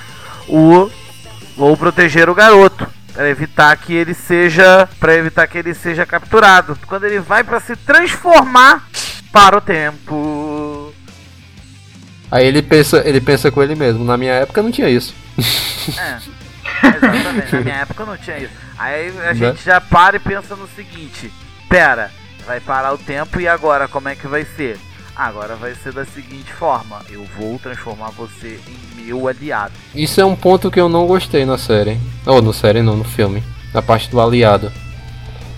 o. 0.48 0.90
Vou 1.58 1.76
proteger 1.76 2.30
o 2.30 2.36
garoto. 2.36 2.88
Pra 3.14 3.30
evitar 3.30 3.76
que 3.78 3.94
ele 3.94 4.14
seja. 4.14 4.88
para 5.00 5.16
evitar 5.16 5.48
que 5.48 5.58
ele 5.58 5.74
seja 5.74 6.06
capturado. 6.06 6.78
Quando 6.86 7.06
ele 7.06 7.20
vai 7.20 7.44
pra 7.44 7.60
se 7.60 7.76
transformar 7.76 8.88
para 9.32 9.58
o 9.58 9.62
tempo. 9.62 10.94
Aí 12.30 12.46
ele 12.46 12.62
pensa, 12.62 13.02
ele 13.06 13.22
pensa 13.22 13.50
com 13.50 13.64
ele 13.64 13.76
mesmo. 13.76 14.04
Na 14.04 14.18
minha 14.18 14.34
época 14.34 14.62
não 14.62 14.72
tinha 14.72 14.90
isso. 14.90 15.16
É, 15.98 16.18
exatamente. 16.84 17.56
Na 17.56 17.62
minha 17.62 17.76
época 17.82 18.06
não 18.06 18.18
tinha 18.18 18.38
isso. 18.40 18.54
Aí 18.78 19.10
a 19.10 19.34
Né? 19.34 19.34
gente 19.36 19.64
já 19.64 19.80
para 19.82 20.16
e 20.16 20.20
pensa 20.20 20.56
no 20.56 20.68
seguinte: 20.76 21.32
pera, 21.70 22.12
vai 22.46 22.60
parar 22.60 22.94
o 22.94 22.98
tempo 22.98 23.40
e 23.40 23.48
agora 23.48 23.88
como 23.88 24.10
é 24.10 24.16
que 24.16 24.28
vai 24.28 24.46
ser? 24.46 24.78
Agora 25.16 25.56
vai 25.56 25.74
ser 25.76 25.94
da 25.94 26.06
seguinte 26.06 26.52
forma: 26.52 27.02
eu 27.10 27.24
vou 27.38 27.58
transformar 27.60 28.10
você 28.12 28.60
em 28.68 29.06
meu 29.06 29.28
aliado. 29.28 29.74
Isso 29.94 30.20
é 30.20 30.26
um 30.26 30.36
ponto 30.36 30.70
que 30.72 30.80
eu 30.80 30.90
não 30.90 31.08
gostei 31.08 31.46
na 31.46 31.58
série. 31.58 31.98
Ou 32.26 32.42
no 32.42 32.54
série 32.54 32.82
não, 32.82 32.98
no 32.98 33.04
filme. 33.04 33.44
Na 33.74 33.82
parte 33.82 34.10
do 34.10 34.20
aliado. 34.20 34.72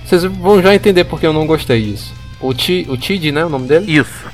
Vocês 0.06 0.23
vão 0.23 0.62
já 0.62 0.73
entender 0.73 1.03
porque 1.03 1.25
eu 1.27 1.34
não 1.34 1.45
gostei 1.45 1.82
disso. 1.82 2.13
O, 2.39 2.53
Ti, 2.53 2.86
o 2.89 2.95
Tid, 2.97 3.32
né? 3.32 3.43
O 3.45 3.49
nome 3.49 3.67
dele? 3.67 3.91
Isso. 3.91 4.25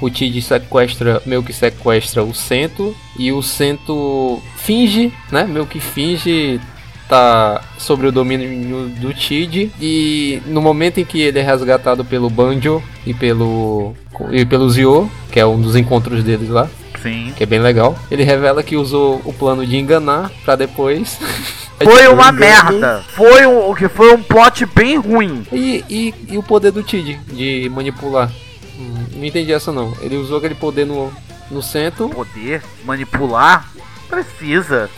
O 0.00 0.10
Tid 0.10 0.40
sequestra, 0.42 1.22
meio 1.24 1.42
que 1.42 1.52
sequestra 1.52 2.22
o 2.22 2.34
Cento. 2.34 2.94
E 3.18 3.32
o 3.32 3.42
Cento 3.42 4.42
finge, 4.56 5.12
né? 5.30 5.44
Meio 5.44 5.66
que 5.66 5.80
finge 5.80 6.60
tá 7.08 7.62
sobre 7.78 8.08
o 8.08 8.12
domínio 8.12 8.88
do 9.00 9.14
Tid. 9.14 9.70
E 9.80 10.42
no 10.46 10.60
momento 10.60 10.98
em 10.98 11.04
que 11.04 11.20
ele 11.20 11.38
é 11.38 11.42
resgatado 11.42 12.04
pelo 12.04 12.28
Banjo 12.28 12.82
e 13.06 13.14
pelo. 13.14 13.94
E 14.30 14.44
pelo 14.44 14.68
Zio, 14.68 15.10
que 15.30 15.40
é 15.40 15.46
um 15.46 15.60
dos 15.60 15.76
encontros 15.76 16.24
deles 16.24 16.48
lá 16.48 16.68
Sim. 17.02 17.32
que 17.36 17.42
é 17.42 17.46
bem 17.46 17.60
legal. 17.60 17.96
Ele 18.10 18.24
revela 18.24 18.62
que 18.62 18.76
usou 18.76 19.20
o 19.24 19.32
plano 19.32 19.66
de 19.66 19.76
enganar 19.76 20.30
pra 20.44 20.56
depois. 20.56 21.18
Foi 21.82 22.08
uma 22.08 22.32
merda. 22.32 23.04
Foi 23.14 23.46
um, 23.46 23.70
o 23.70 23.74
que 23.74 23.86
foi 23.86 24.14
um 24.14 24.22
plot 24.22 24.64
bem 24.64 24.96
ruim. 24.96 25.46
E, 25.52 25.84
e, 25.90 26.14
e 26.30 26.38
o 26.38 26.42
poder 26.42 26.72
do 26.72 26.82
Tid 26.82 27.18
de 27.30 27.70
manipular. 27.70 28.30
Hum, 28.78 29.06
Não 29.14 29.24
entendi 29.24 29.52
essa 29.52 29.72
não. 29.72 29.94
Ele 30.00 30.16
usou 30.16 30.38
aquele 30.38 30.54
poder 30.54 30.84
no, 30.86 31.12
no 31.50 31.62
centro. 31.62 32.08
Poder 32.08 32.62
manipular? 32.84 33.68
Precisa. 34.08 34.88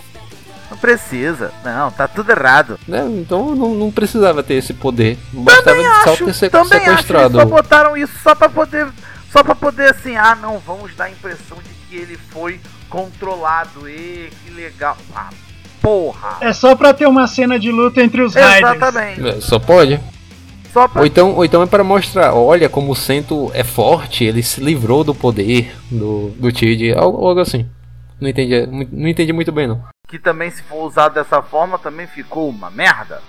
Não 0.71 0.77
precisa. 0.77 1.53
Não, 1.65 1.91
tá 1.91 2.07
tudo 2.07 2.31
errado. 2.31 2.79
Né? 2.87 3.07
Então 3.09 3.55
não, 3.55 3.75
não 3.75 3.91
precisava 3.91 4.43
ter 4.43 4.55
esse 4.55 4.75
poder. 4.75 5.17
Bastava 5.33 5.65
Também 5.65 5.85
só 6.05 6.13
acho, 6.13 6.25
ter 6.27 6.35
se- 6.35 6.51
também 6.51 6.79
acho. 6.81 6.91
Sequestrado. 6.91 7.39
só 7.39 7.45
botaram 7.47 7.97
isso 7.97 8.13
só 8.23 8.35
pra 8.35 8.49
poder. 8.49 8.87
Só 9.33 9.43
pra 9.43 9.55
poder 9.55 9.91
assim, 9.91 10.17
ah 10.17 10.35
não, 10.35 10.59
vamos 10.59 10.95
dar 10.95 11.05
a 11.05 11.11
impressão 11.11 11.59
de 11.59 11.69
que 11.89 11.97
ele 11.97 12.19
foi 12.31 12.61
controlado. 12.89 13.89
E 13.89 14.31
que 14.45 14.51
legal. 14.53 14.97
Ah, 15.15 15.31
porra. 15.81 16.37
É 16.41 16.53
só 16.53 16.75
pra 16.75 16.93
ter 16.93 17.07
uma 17.07 17.27
cena 17.27 17.59
de 17.59 17.71
luta 17.71 18.03
entre 18.03 18.21
os 18.23 18.35
Riders. 18.35 18.57
Exatamente. 18.59 19.29
É, 19.29 19.41
Só 19.41 19.59
pode. 19.59 19.99
Pra. 20.73 20.89
Ou 20.97 21.07
então, 21.07 21.35
ou 21.35 21.45
então 21.45 21.63
é 21.63 21.67
para 21.67 21.83
mostrar, 21.83 22.35
olha 22.35 22.69
como 22.69 22.93
o 22.93 22.97
Cento 22.97 23.51
é 23.55 23.65
forte, 23.65 24.25
ele 24.25 24.43
se 24.43 24.61
livrou 24.61 25.03
do 25.03 25.15
poder 25.15 25.75
do, 25.91 26.31
do 26.39 26.53
Tid, 26.53 26.93
algo, 26.93 27.27
algo 27.27 27.41
assim. 27.41 27.67
Não 28.21 28.29
entendi, 28.29 28.67
não 28.93 29.09
entendi 29.09 29.33
muito 29.33 29.51
bem 29.53 29.67
não. 29.67 29.83
Que 30.09 30.19
também, 30.19 30.51
se 30.51 30.63
for 30.63 30.85
usado 30.87 31.15
dessa 31.15 31.41
forma, 31.43 31.79
também 31.79 32.07
ficou 32.07 32.49
uma 32.49 32.71
merda. 32.71 33.21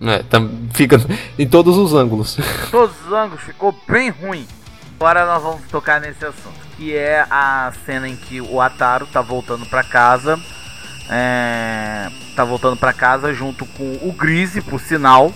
É, 0.00 0.22
tam- 0.22 0.50
fica 0.72 0.96
em 1.38 1.46
todos 1.46 1.76
os 1.76 1.92
ângulos. 1.94 2.36
Todos 2.70 2.94
os 3.06 3.12
ângulos 3.12 3.42
ficou 3.42 3.74
bem 3.88 4.08
ruim. 4.10 4.46
Agora 4.98 5.26
nós 5.26 5.42
vamos 5.42 5.60
tocar 5.70 6.00
nesse 6.00 6.24
assunto, 6.24 6.58
que 6.76 6.94
é 6.94 7.24
a 7.30 7.72
cena 7.86 8.08
em 8.08 8.16
que 8.16 8.40
o 8.40 8.60
Ataru 8.60 9.06
tá 9.06 9.20
voltando 9.22 9.66
pra 9.66 9.82
casa. 9.84 10.38
É, 11.10 12.08
tá 12.36 12.44
voltando 12.44 12.76
pra 12.76 12.92
casa 12.92 13.32
junto 13.34 13.66
com 13.66 13.98
o 14.02 14.12
Grise, 14.12 14.60
por 14.62 14.80
sinal, 14.80 15.32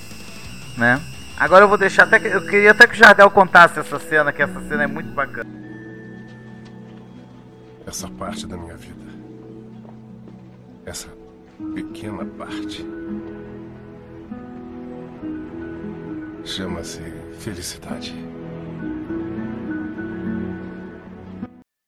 né? 0.77 1.01
Agora 1.37 1.65
eu 1.65 1.69
vou 1.69 1.79
deixar 1.79 2.05
até 2.05 2.21
que, 2.21 2.29
eu 2.29 2.47
queria 2.47 2.71
até 2.71 2.87
que 2.87 2.95
o 2.95 2.97
Jardel 2.97 3.31
contasse 3.31 3.79
essa 3.79 3.99
cena, 3.99 4.33
que 4.33 4.43
essa 4.43 4.61
cena 4.69 4.85
é 4.85 4.87
muito 4.87 5.11
bacana. 5.13 5.51
Essa 7.87 8.09
parte 8.09 8.47
da 8.47 8.57
minha 8.57 8.77
vida. 8.77 9.05
Essa 10.87 11.09
pequena 11.75 12.25
parte. 12.25 12.87
Chama-se 16.45 17.01
felicidade. 17.41 18.15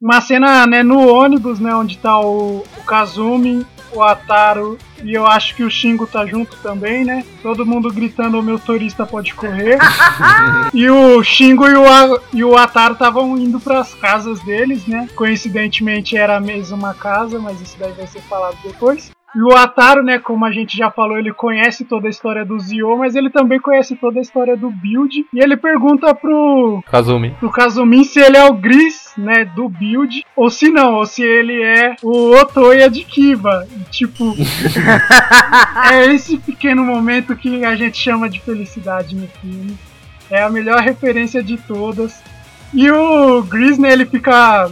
Uma 0.01 0.21
cena 0.21 0.67
né, 0.67 0.83
no 0.83 1.09
ônibus, 1.09 1.61
né, 1.61 1.75
onde 1.75 1.97
está 1.97 2.21
o, 2.21 2.59
o 2.59 2.85
Kazumi, 2.85 3.67
o 3.93 4.03
Ataru 4.03 4.79
e 5.07 5.15
eu 5.15 5.27
acho 5.27 5.55
que 5.55 5.63
o 5.63 5.71
Shingo 5.71 6.07
tá 6.07 6.27
junto 6.27 6.57
também, 6.59 7.05
né? 7.05 7.25
Todo 7.43 7.65
mundo 7.65 7.93
gritando: 7.93 8.39
o 8.39 8.43
meu 8.43 8.59
turista 8.59 9.07
pode 9.07 9.33
correr. 9.35 9.79
e 10.75 10.91
o 10.91 11.23
Shingo 11.23 11.67
e 11.69 11.75
o, 11.75 11.87
A- 11.87 12.21
e 12.33 12.45
o 12.45 12.57
Ataru 12.57 12.95
estavam 12.95 13.39
indo 13.39 13.61
pras 13.61 13.95
casas 13.95 14.41
deles, 14.41 14.87
né? 14.87 15.09
Coincidentemente 15.15 16.17
era 16.17 16.37
a 16.37 16.41
mesma 16.41 16.93
casa, 16.93 17.39
mas 17.39 17.61
isso 17.61 17.77
daí 17.79 17.93
vai 17.93 18.07
ser 18.07 18.21
falado 18.23 18.57
depois. 18.65 19.11
E 19.37 19.43
o 19.43 19.55
Ataru, 19.55 20.03
né, 20.03 20.19
como 20.19 20.47
a 20.47 20.51
gente 20.51 20.75
já 20.75 20.91
falou, 20.91 21.19
ele 21.19 21.31
conhece 21.31 21.85
toda 21.85 22.07
a 22.07 22.11
história 22.11 22.43
do 22.43 22.59
Zio, 22.59 22.97
mas 22.97 23.15
ele 23.15 23.29
também 23.29 23.61
conhece 23.61 23.95
toda 23.95 24.19
a 24.19 24.23
história 24.23 24.57
do 24.57 24.71
Build. 24.71 25.27
E 25.31 25.39
ele 25.39 25.59
pergunta 25.59 26.15
pro, 26.15 26.83
Kazumi. 26.91 27.33
pro 27.33 27.51
Kazumin 27.51 28.03
se 28.03 28.19
ele 28.19 28.39
é 28.39 28.47
o 28.47 28.55
Gris, 28.55 29.13
né, 29.19 29.45
do 29.45 29.69
Build, 29.69 30.25
ou 30.35 30.49
se 30.49 30.71
não, 30.71 30.95
ou 30.95 31.05
se 31.05 31.23
ele 31.23 31.63
é 31.63 31.97
o 32.03 32.31
Otoya 32.31 32.89
de 32.89 33.05
Kiba. 33.05 33.69
E, 33.71 33.81
tipo, 33.91 34.25
é 35.93 36.07
esse 36.15 36.39
pequeno 36.39 36.83
momento 36.83 37.37
que 37.37 37.63
a 37.63 37.77
gente 37.77 37.99
chama 37.99 38.31
de 38.31 38.41
felicidade 38.41 39.15
no 39.15 39.29
filme. 39.29 39.77
É 40.31 40.45
a 40.45 40.49
melhor 40.49 40.81
referência 40.81 41.43
de 41.43 41.59
todas. 41.59 42.23
E 42.73 42.91
o 42.91 43.43
Gris, 43.43 43.77
né, 43.77 43.93
ele 43.93 44.07
fica, 44.07 44.71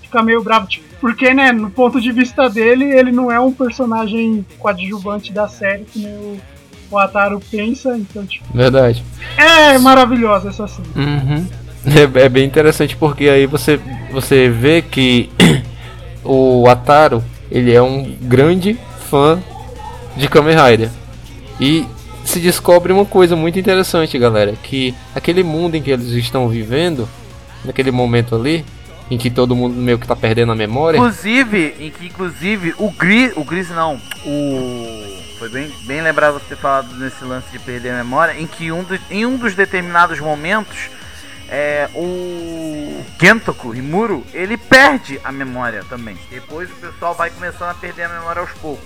fica 0.00 0.22
meio 0.22 0.44
bravo, 0.44 0.68
tipo, 0.68 0.85
porque, 1.00 1.34
né, 1.34 1.52
no 1.52 1.70
ponto 1.70 2.00
de 2.00 2.10
vista 2.10 2.48
dele, 2.48 2.84
ele 2.84 3.12
não 3.12 3.30
é 3.30 3.38
um 3.38 3.52
personagem 3.52 4.44
coadjuvante 4.58 5.32
da 5.32 5.48
série, 5.48 5.84
que 5.84 5.98
nem 5.98 6.14
o, 6.14 6.40
o 6.90 6.98
Ataru 6.98 7.40
pensa, 7.50 7.96
então, 7.96 8.24
tipo, 8.24 8.44
Verdade. 8.52 9.04
é 9.36 9.78
maravilhosa 9.78 10.48
essa 10.48 10.66
cena. 10.66 10.88
Uhum. 10.96 11.46
É, 11.86 12.24
é 12.24 12.28
bem 12.28 12.44
interessante 12.44 12.96
porque 12.96 13.28
aí 13.28 13.46
você, 13.46 13.78
você 14.10 14.48
vê 14.48 14.82
que 14.82 15.30
o 16.24 16.66
Ataru 16.68 17.22
ele 17.50 17.72
é 17.72 17.80
um 17.80 18.16
grande 18.22 18.76
fã 19.08 19.38
de 20.16 20.28
Kamen 20.28 20.56
Rider. 20.56 20.90
E 21.60 21.86
se 22.24 22.40
descobre 22.40 22.92
uma 22.92 23.04
coisa 23.04 23.36
muito 23.36 23.58
interessante, 23.58 24.18
galera, 24.18 24.54
que 24.62 24.94
aquele 25.14 25.44
mundo 25.44 25.76
em 25.76 25.82
que 25.82 25.90
eles 25.90 26.08
estão 26.08 26.48
vivendo, 26.48 27.08
naquele 27.64 27.90
momento 27.90 28.34
ali, 28.34 28.64
em 29.10 29.16
que 29.18 29.30
todo 29.30 29.54
mundo 29.54 29.74
meio 29.74 29.98
que 29.98 30.06
tá 30.06 30.16
perdendo 30.16 30.52
a 30.52 30.54
memória, 30.54 30.98
Inclusive, 30.98 31.74
em 31.78 31.90
que 31.90 32.06
inclusive 32.06 32.74
o 32.78 32.90
Gris, 32.90 33.32
o 33.36 33.44
Gris 33.44 33.70
não, 33.70 34.00
o 34.24 35.16
foi 35.38 35.50
bem, 35.50 35.70
bem 35.86 36.00
lembrado 36.00 36.34
você 36.34 36.46
ter 36.46 36.56
falado 36.56 36.94
nesse 36.96 37.22
lance 37.24 37.50
de 37.52 37.58
perder 37.58 37.90
a 37.90 37.98
memória, 37.98 38.40
em 38.40 38.46
que 38.46 38.72
um 38.72 38.84
em 39.10 39.26
um 39.26 39.36
dos 39.36 39.54
determinados 39.54 40.18
momentos 40.18 40.88
é, 41.48 41.88
o 41.94 43.04
Gentoku 43.20 43.70
Rimuro, 43.70 44.24
ele 44.32 44.56
perde 44.56 45.20
a 45.22 45.30
memória 45.30 45.84
também. 45.88 46.16
Depois 46.30 46.70
o 46.70 46.74
pessoal 46.74 47.14
vai 47.14 47.30
começando 47.30 47.70
a 47.70 47.74
perder 47.74 48.04
a 48.04 48.08
memória 48.08 48.40
aos 48.40 48.50
poucos. 48.52 48.84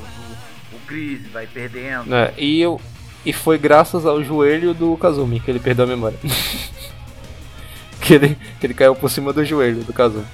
O, 0.72 0.76
o 0.76 0.80
Gris 0.86 1.26
vai 1.32 1.46
perdendo. 1.46 2.06
né, 2.06 2.32
e 2.36 2.60
eu 2.60 2.80
e 3.24 3.32
foi 3.32 3.58
graças 3.58 4.06
ao 4.06 4.22
joelho 4.24 4.72
do 4.72 4.96
Kazumi 4.96 5.40
que 5.40 5.50
ele 5.50 5.60
perdeu 5.60 5.84
a 5.84 5.88
memória. 5.88 6.18
que, 8.10 8.14
ele, 8.14 8.38
que 8.58 8.66
ele 8.66 8.74
caiu 8.74 8.94
por 8.96 9.08
cima 9.08 9.32
do 9.32 9.44
joelho 9.44 9.84
do 9.84 9.92
Kazumi. 9.92 10.24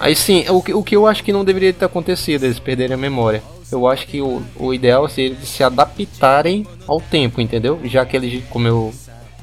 Aí 0.00 0.16
sim, 0.16 0.44
o, 0.48 0.60
que- 0.60 0.74
o 0.74 0.82
que 0.82 0.96
eu 0.96 1.06
acho 1.06 1.22
que 1.22 1.32
não 1.32 1.44
deveria 1.44 1.72
ter 1.72 1.84
acontecido, 1.84 2.42
eles 2.44 2.58
perderem 2.58 2.94
a 2.94 2.96
memória. 2.96 3.40
Eu 3.70 3.86
acho 3.86 4.06
que 4.08 4.20
o, 4.20 4.42
o 4.56 4.74
ideal 4.74 5.08
seria 5.08 5.30
eles 5.36 5.48
se 5.48 5.62
adaptarem 5.62 6.66
ao 6.88 7.00
tempo, 7.00 7.40
entendeu? 7.40 7.80
Já 7.84 8.04
que 8.04 8.16
eles, 8.16 8.42
como 8.50 8.66
eu, 8.66 8.92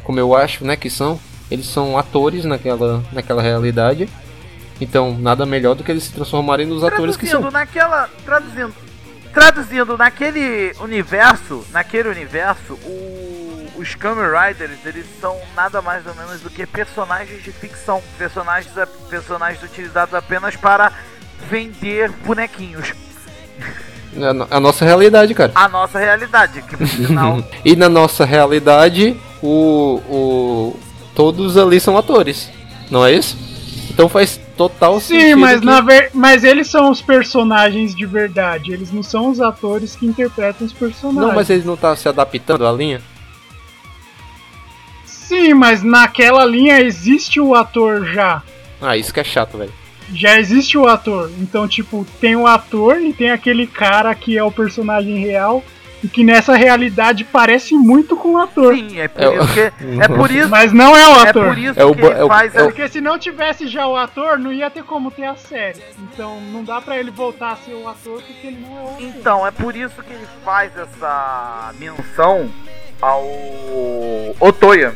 como 0.04 0.20
eu 0.20 0.36
acho, 0.36 0.65
né, 0.65 0.76
que 0.76 0.89
são, 0.89 1.18
eles 1.50 1.65
são 1.65 1.98
atores 1.98 2.44
naquela, 2.44 3.02
naquela 3.13 3.42
realidade. 3.42 4.10
Então, 4.82 5.18
nada 5.18 5.46
melhor 5.46 5.76
do 5.76 5.84
que 5.84 5.92
eles 5.92 6.04
se 6.04 6.12
transformarem 6.13 6.65
nos 6.68 6.84
atores 6.84 7.15
que 7.15 7.26
traduzindo 7.26 7.52
são. 7.52 7.60
naquela 7.60 8.10
traduzindo 8.26 8.74
traduzindo 9.34 9.98
naquele 9.98 10.74
universo 10.82 11.63
naquele 11.72 12.10
universo 12.10 12.74
o, 12.84 13.48
os 13.80 13.96
Kamen 13.96 14.26
Riders 14.26 14.78
eles 14.86 15.06
são 15.22 15.38
nada 15.56 15.82
mais 15.82 16.06
ou 16.06 16.13
menos 16.15 16.42
do 16.42 16.50
que 16.50 16.65
personagens 16.65 17.42
de 17.44 17.52
ficção 17.52 18.02
personagens 18.18 18.72
personagens 19.10 19.63
utilizados 19.63 20.13
apenas 20.13 20.56
para 20.56 20.92
vender 21.50 22.10
bonequinhos 22.26 22.94
É 24.15 24.26
a 24.28 24.34
no- 24.34 24.48
a 24.50 24.60
nossa 24.60 24.84
realidade, 24.86 25.34
cara. 25.34 25.52
a 25.56 25.68
nossa 25.70 25.98
realidade 26.00 26.62
que 26.63 26.76
por 26.78 26.88
sinal 26.88 27.44
e 27.63 27.76
na 27.76 27.88
nossa 27.89 28.26
realidade, 28.26 29.15
o, 29.42 30.02
o 30.10 30.80
todos 31.15 31.58
ali 31.58 31.80
são 31.80 31.98
atores, 31.98 32.50
não 32.89 33.06
é 33.06 33.13
isso? 33.13 33.38
Então 33.92 34.08
faz 34.10 34.39
total 34.56 35.00
Sim, 35.00 35.20
sentido. 35.20 35.38
mas, 35.39 35.60
que- 35.60 35.65
na 35.65 35.82
ver... 35.82 36.10
mas 36.13 36.44
eles 36.44 36.68
são 36.70 36.89
os 36.92 37.02
personagens 37.02 37.94
de 37.96 38.06
verdade. 38.06 38.72
Eles 38.72 38.92
não 38.94 39.04
são 39.04 39.30
os 39.30 39.42
atores 39.42 39.96
que 39.96 40.06
interpretam 40.06 40.65
os 40.68 40.72
personagens. 40.74 41.28
Não, 41.28 41.36
mas 41.36 41.50
eles 41.50 41.65
não 41.65 41.74
estão 41.74 41.94
se 41.96 42.08
adaptando 42.08 42.65
à 42.65 42.72
linha? 42.72 43.02
Sim, 45.30 45.54
mas 45.54 45.84
naquela 45.84 46.44
linha 46.44 46.82
existe 46.82 47.39
o 47.39 47.54
ator 47.54 48.04
já. 48.08 48.42
Ah, 48.82 48.98
isso 48.98 49.13
que 49.13 49.20
é 49.20 49.24
chato, 49.24 49.60
velho. 49.60 49.72
Já 50.12 50.39
existe 50.39 50.76
o 50.76 50.88
ator. 50.88 51.30
Então, 51.39 51.68
tipo, 51.68 52.04
tem 52.20 52.36
o 52.36 52.48
ator 52.48 53.00
e 53.00 53.13
tem 53.13 53.30
aquele 53.30 53.68
cara 53.68 54.13
que 54.15 54.36
é 54.36 54.44
o 54.44 54.52
personagem 54.52 55.20
real. 55.20 55.63
E 56.02 56.08
que 56.08 56.24
nessa 56.24 56.56
realidade 56.56 57.26
parece 57.26 57.76
muito 57.76 58.15
com 58.15 58.30
o 58.36 58.38
ator. 58.38 58.74
sim 58.74 59.00
é 59.02 59.08
por 59.10 59.22
É 59.22 59.28
o- 59.30 59.44
isso 59.44 59.54
que 59.54 59.60
é 59.60 60.08
por 60.08 60.32
isso 60.32 60.48
Mas 60.50 60.72
não 60.72 60.96
é 60.96 61.06
o 61.08 61.12
é 61.26 61.30
ator. 61.30 61.48
por 61.50 61.58
isso 61.58 61.78
É 61.80 61.84
o 61.84 61.94
que 61.94 62.02
ele 62.06 62.13
é 62.20 62.24
o- 62.24 62.28
faz 62.30 62.56
é 62.56 62.62
o- 62.62 62.65
Porque 62.68 62.88
se 62.88 63.02
não 63.02 63.20
tivesse 63.20 63.68
já 63.68 63.86
o 63.86 63.98
ator, 63.98 64.39
não 64.39 64.52
ia 64.54 64.70
ter 64.72 64.82
como 64.84 65.12
ter 65.12 65.26
a 65.26 65.36
série. 65.36 65.80
Então 66.00 66.39
não 66.54 66.63
dá 66.63 66.80
pra 66.82 66.98
ele 66.98 67.12
voltar 67.12 67.52
a 67.52 67.56
ser 67.58 67.74
o 67.74 67.86
ator 67.88 68.22
porque 68.24 68.48
ele 68.48 68.60
não 68.62 68.78
é 68.78 68.82
o 68.82 68.88
ator. 68.94 69.02
Então, 69.02 69.46
é 69.46 69.52
por 69.52 69.76
isso 69.76 70.02
que 70.02 70.13
ele 70.13 70.26
faz 70.44 70.72
essa 70.78 71.72
menção 71.78 72.50
ao 73.02 73.26
Otoya. 74.39 74.96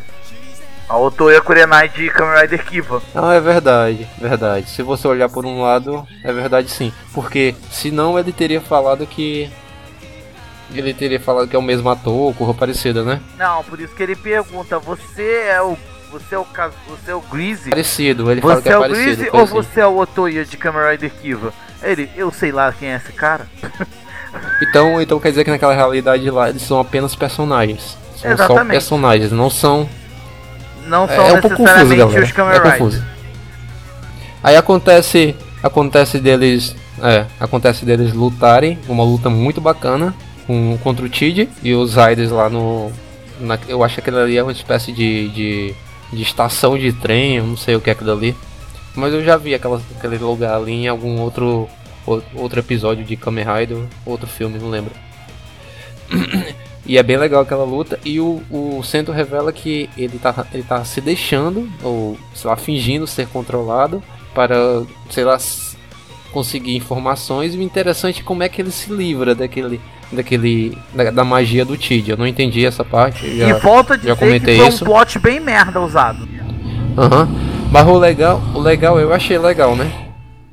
A 0.90 0.98
Otoya 0.98 1.42
Kurenai 1.42 1.90
de 1.90 2.10
Kamen 2.10 2.42
Rider 2.42 2.66
Kiva. 2.66 3.02
Ah, 3.16 3.34
é 3.34 3.40
verdade, 3.40 4.08
verdade. 4.20 4.70
Se 4.70 4.84
você 4.84 5.08
olhar 5.08 5.30
por 5.30 5.46
um 5.46 5.62
lado, 5.62 6.06
é 6.24 6.32
verdade 6.32 6.70
sim. 6.70 6.92
Porque 7.14 7.56
senão 7.72 8.18
ele 8.20 8.32
teria 8.32 8.62
falado 8.62 9.06
que. 9.08 9.50
Ele 10.74 10.94
teria 10.94 11.20
falado 11.20 11.48
que 11.48 11.56
é 11.56 11.60
o 11.60 11.64
mesmo 11.64 11.90
ator, 11.90 12.34
cor 12.36 12.54
parecida, 12.54 13.04
né? 13.04 13.22
Não, 13.38 13.64
por 13.64 13.80
isso 13.80 13.96
que 13.96 14.04
ele 14.04 14.16
pergunta, 14.16 14.78
você 14.80 15.46
é 15.50 15.62
o. 15.62 15.78
Você 16.12 16.36
é 16.36 16.38
o 16.38 16.46
Você 16.88 17.12
é 17.12 17.16
o 17.16 17.22
Greasy? 17.22 17.70
Parecido, 17.72 18.32
ele 18.32 18.42
fala 18.42 18.62
que 18.62 18.64
Você 18.64 18.70
é 18.70 18.74
é 18.74 18.78
o 18.78 18.82
parecido. 18.82 19.16
Greasy 19.16 19.30
ou 19.34 19.44
assim. 19.44 19.54
você 19.54 19.80
é 19.80 19.88
o 19.88 19.98
Otoya 19.98 20.46
de 20.46 20.58
Kamen 20.58 20.92
Rider 20.92 21.12
Kiva? 21.22 21.54
Ele, 21.82 22.10
eu 22.16 22.32
sei 22.32 22.52
lá 22.52 22.72
quem 22.72 22.90
é 22.90 22.96
esse 22.98 23.12
cara. 23.14 23.48
Então, 24.68 25.00
então 25.00 25.20
quer 25.20 25.30
dizer 25.30 25.44
que 25.44 25.52
naquela 25.52 25.76
realidade 25.76 26.28
lá 26.32 26.50
eles 26.50 26.64
são 26.64 26.80
apenas 26.80 27.16
personagens. 27.16 27.96
São 28.16 28.36
só 28.36 28.44
Exatamente. 28.46 28.72
personagens, 28.72 29.32
não 29.32 29.48
são. 29.48 29.88
Não 30.88 31.06
É, 31.06 31.16
são 31.16 31.28
é 31.28 31.34
um 31.34 31.42
pouco 31.42 31.58
confuso, 31.58 31.96
galera. 31.96 32.24
os 32.24 32.32
Kamen 32.32 32.56
É 32.56 32.60
confuso. 32.60 33.04
Aí 34.44 34.56
acontece, 34.58 35.36
acontece 35.62 36.20
deles, 36.20 36.76
é, 37.02 37.26
acontece 37.40 37.86
deles 37.86 38.14
lutarem, 38.14 38.78
uma 38.90 39.04
luta 39.04 39.30
muito 39.30 39.62
bacana 39.62 40.14
com, 40.46 40.78
contra 40.84 41.06
o 41.06 41.10
Tid 41.10 41.48
e 41.64 41.74
os 41.74 41.96
Riders 41.96 42.30
lá 42.32 42.50
no, 42.50 42.92
na- 43.40 43.58
eu 43.68 43.84
acho 43.84 43.96
que 43.96 44.02
aquilo 44.02 44.18
ali 44.20 44.38
é 44.38 44.44
uma 44.44 44.52
espécie 44.52 44.92
de, 44.92 45.30
de, 45.30 45.76
de 46.12 46.22
estação 46.22 46.78
de 46.78 46.92
trem, 46.92 47.38
eu 47.38 47.46
não 47.46 47.56
sei 47.56 47.76
o 47.76 47.82
que 47.82 47.90
é 47.90 47.94
aquilo 47.94 48.12
ali, 48.12 48.36
mas 48.94 49.14
eu 49.14 49.24
já 49.24 49.38
vi 49.38 49.56
aquela, 49.56 49.82
aquele 49.98 50.18
lugar 50.18 50.56
ali 50.56 50.74
em 50.74 50.88
algum 50.90 51.22
outro 51.22 51.70
ou- 52.06 52.22
outro 52.36 52.60
episódio 52.60 53.06
de 53.06 53.16
Kamen 53.16 53.46
Rider, 53.46 53.78
outro 54.06 54.28
filme, 54.28 54.60
não 54.60 54.70
lembro. 54.70 54.92
E 56.86 56.98
é 56.98 57.04
bem 57.04 57.18
legal 57.18 57.42
aquela 57.42 57.64
luta. 57.64 57.98
E 58.04 58.20
o, 58.20 58.42
o 58.52 58.84
Centro 58.84 59.14
revela 59.14 59.54
que 59.54 59.90
ele 59.98 60.20
tá, 60.20 60.46
ele 60.54 60.64
tá 60.64 60.84
se 60.84 61.00
deixando, 61.00 61.70
ou 61.82 62.18
sei 62.34 62.50
lá, 62.50 62.58
fingindo 62.58 63.08
ser 63.08 63.28
controlado 63.28 64.04
para, 64.36 64.84
sei 65.10 65.24
lá, 65.24 65.38
conseguir 66.32 66.76
informações. 66.76 67.54
E 67.54 67.58
o 67.58 67.62
interessante 67.62 68.22
é 68.22 68.24
como 68.24 68.44
é 68.44 68.50
que 68.50 68.62
ele 68.62 68.72
se 68.72 68.92
livra 68.92 69.34
daquele. 69.34 69.80
daquele. 70.12 70.78
da, 70.94 71.10
da 71.12 71.24
magia 71.24 71.64
do 71.64 71.78
Tid. 71.78 72.10
Eu 72.12 72.18
não 72.18 72.28
entendi 72.28 72.66
essa 72.66 72.84
parte. 72.84 73.26
eu 73.26 73.34
E 73.34 73.38
Já, 73.50 73.58
volta 73.60 73.94
a 73.94 73.98
já 73.98 74.02
dizer 74.02 74.14
que 74.16 74.20
comentei 74.20 74.58
foi 74.58 74.68
isso. 74.68 74.84
um 74.84 74.88
plot 74.88 75.20
bem 75.20 75.40
merda 75.40 75.80
usado. 75.80 76.28
Aham. 76.98 77.30
Mas 77.72 77.88
o 77.88 77.98
legal, 77.98 78.42
o 78.54 78.60
legal, 78.60 79.00
eu 79.00 79.12
achei 79.14 79.38
legal, 79.38 79.76
né? 79.76 79.92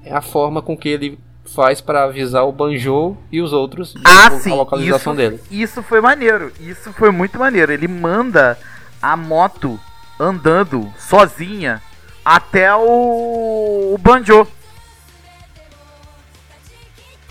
É 0.05 0.15
a 0.15 0.23
forma 0.23 0.63
com 0.63 0.75
que 0.77 0.89
ele 0.89 1.19
faz 1.55 1.81
para 1.81 2.05
avisar 2.05 2.45
o 2.47 2.53
Banjo 2.53 3.17
e 3.31 3.41
os 3.41 3.53
outros 3.53 3.93
de 3.95 4.01
Ah, 4.05 4.29
a 4.29 4.31
sim. 4.41 4.51
localização 4.51 5.13
isso, 5.15 5.23
dele. 5.23 5.41
Isso 5.51 5.83
foi 5.83 6.01
maneiro. 6.01 6.53
Isso 6.61 6.93
foi 6.93 7.11
muito 7.11 7.39
maneiro. 7.39 7.73
Ele 7.73 7.89
manda 7.89 8.59
a 9.03 9.17
moto 9.17 9.79
andando 10.19 10.93
sozinha 10.99 11.81
até 12.25 12.75
o, 12.75 13.93
o 13.95 13.99
Banjo. 14.01 14.47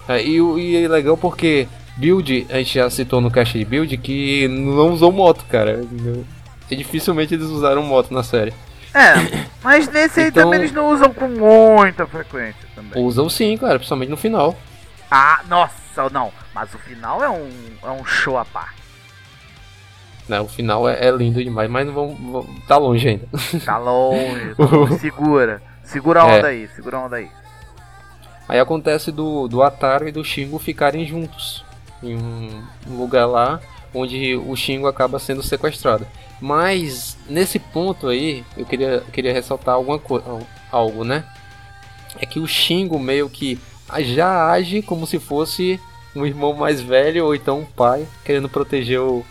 É, 0.07 0.23
e, 0.23 0.37
e 0.39 0.83
é 0.83 0.87
legal 0.87 1.15
porque 1.15 1.67
Build, 1.97 2.47
a 2.49 2.57
gente 2.57 2.73
já 2.75 2.89
citou 2.89 3.21
no 3.21 3.29
cast 3.29 3.57
de 3.57 3.63
Build 3.65 3.95
que 3.97 4.47
não 4.47 4.91
usou 4.91 5.11
moto, 5.11 5.45
cara. 5.49 5.83
E 6.69 6.75
dificilmente 6.75 7.33
eles 7.33 7.47
usaram 7.47 7.83
moto 7.83 8.11
na 8.13 8.23
série. 8.23 8.53
É, 8.93 9.45
mas 9.63 9.87
nesse 9.87 10.19
aí 10.19 10.27
Então- 10.29 10.45
também 10.45 10.59
eles 10.61 10.71
não 10.71 10.89
usam 10.91 11.13
com 11.13 11.27
muita 11.27 12.07
frequência 12.07 12.67
também. 12.83 13.03
Usam 13.03 13.29
sim, 13.29 13.57
cara, 13.57 13.75
principalmente 13.75 14.09
no 14.09 14.17
final. 14.17 14.55
Ah, 15.11 15.41
nossa, 15.47 16.09
não. 16.11 16.31
Mas 16.53 16.73
o 16.73 16.77
final 16.79 17.23
é 17.23 17.29
um, 17.29 17.49
é 17.83 17.89
um 17.89 18.05
show 18.05 18.37
à 18.37 18.45
parte. 18.45 18.79
Né, 20.27 20.39
o 20.39 20.47
final 20.47 20.87
é, 20.87 21.07
é 21.07 21.11
lindo 21.11 21.43
demais, 21.43 21.69
mas 21.69 21.87
não 21.87 21.93
vamos, 21.93 22.19
vamos- 22.19 22.65
tá 22.67 22.77
longe 22.77 23.07
ainda. 23.07 23.27
Tá 23.65 23.77
longe. 23.77 24.53
tá- 24.55 24.97
segura. 25.01 25.61
Segura 25.83 26.23
a 26.23 26.27
É. 26.29 26.37
onda 26.37 26.47
aí, 26.49 26.67
segura 26.75 26.97
a 26.97 27.05
onda 27.05 27.15
aí. 27.15 27.29
Aí 28.47 28.59
acontece 28.59 29.11
do, 29.11 29.47
do 29.47 29.63
Ataru 29.63 30.07
e 30.07 30.11
do 30.11 30.23
Shingo 30.23 30.59
ficarem 30.59 31.05
juntos 31.05 31.63
em 32.03 32.15
um 32.15 32.63
um 32.87 32.97
lugar 32.97 33.25
lá 33.25 33.59
onde 33.93 34.35
o 34.35 34.55
Shingo 34.55 34.87
acaba 34.87 35.17
sendo 35.19 35.41
sequestrado. 35.41 36.05
Mas 36.39 37.17
nesse 37.27 37.57
ponto 37.59 38.07
aí 38.07 38.43
eu 38.55 38.65
queria, 38.65 39.03
queria 39.11 39.33
ressaltar 39.33 39.75
alguma 39.75 39.97
coisa, 39.99 40.25
algo, 40.71 41.03
né? 41.03 41.23
É 42.17 42.25
que 42.25 42.39
o 42.39 42.47
Shingo 42.47 42.97
meio 42.99 43.29
que 43.29 43.59
já 43.99 44.49
age 44.51 44.81
como 44.81 45.05
se 45.05 45.19
fosse 45.19 45.79
um 46.15 46.25
irmão 46.25 46.53
mais 46.53 46.81
velho 46.81 47.25
ou 47.25 47.35
então 47.35 47.59
um 47.59 47.65
pai 47.65 48.07
querendo 48.25 48.49
proteger 48.49 48.99
o. 48.99 49.25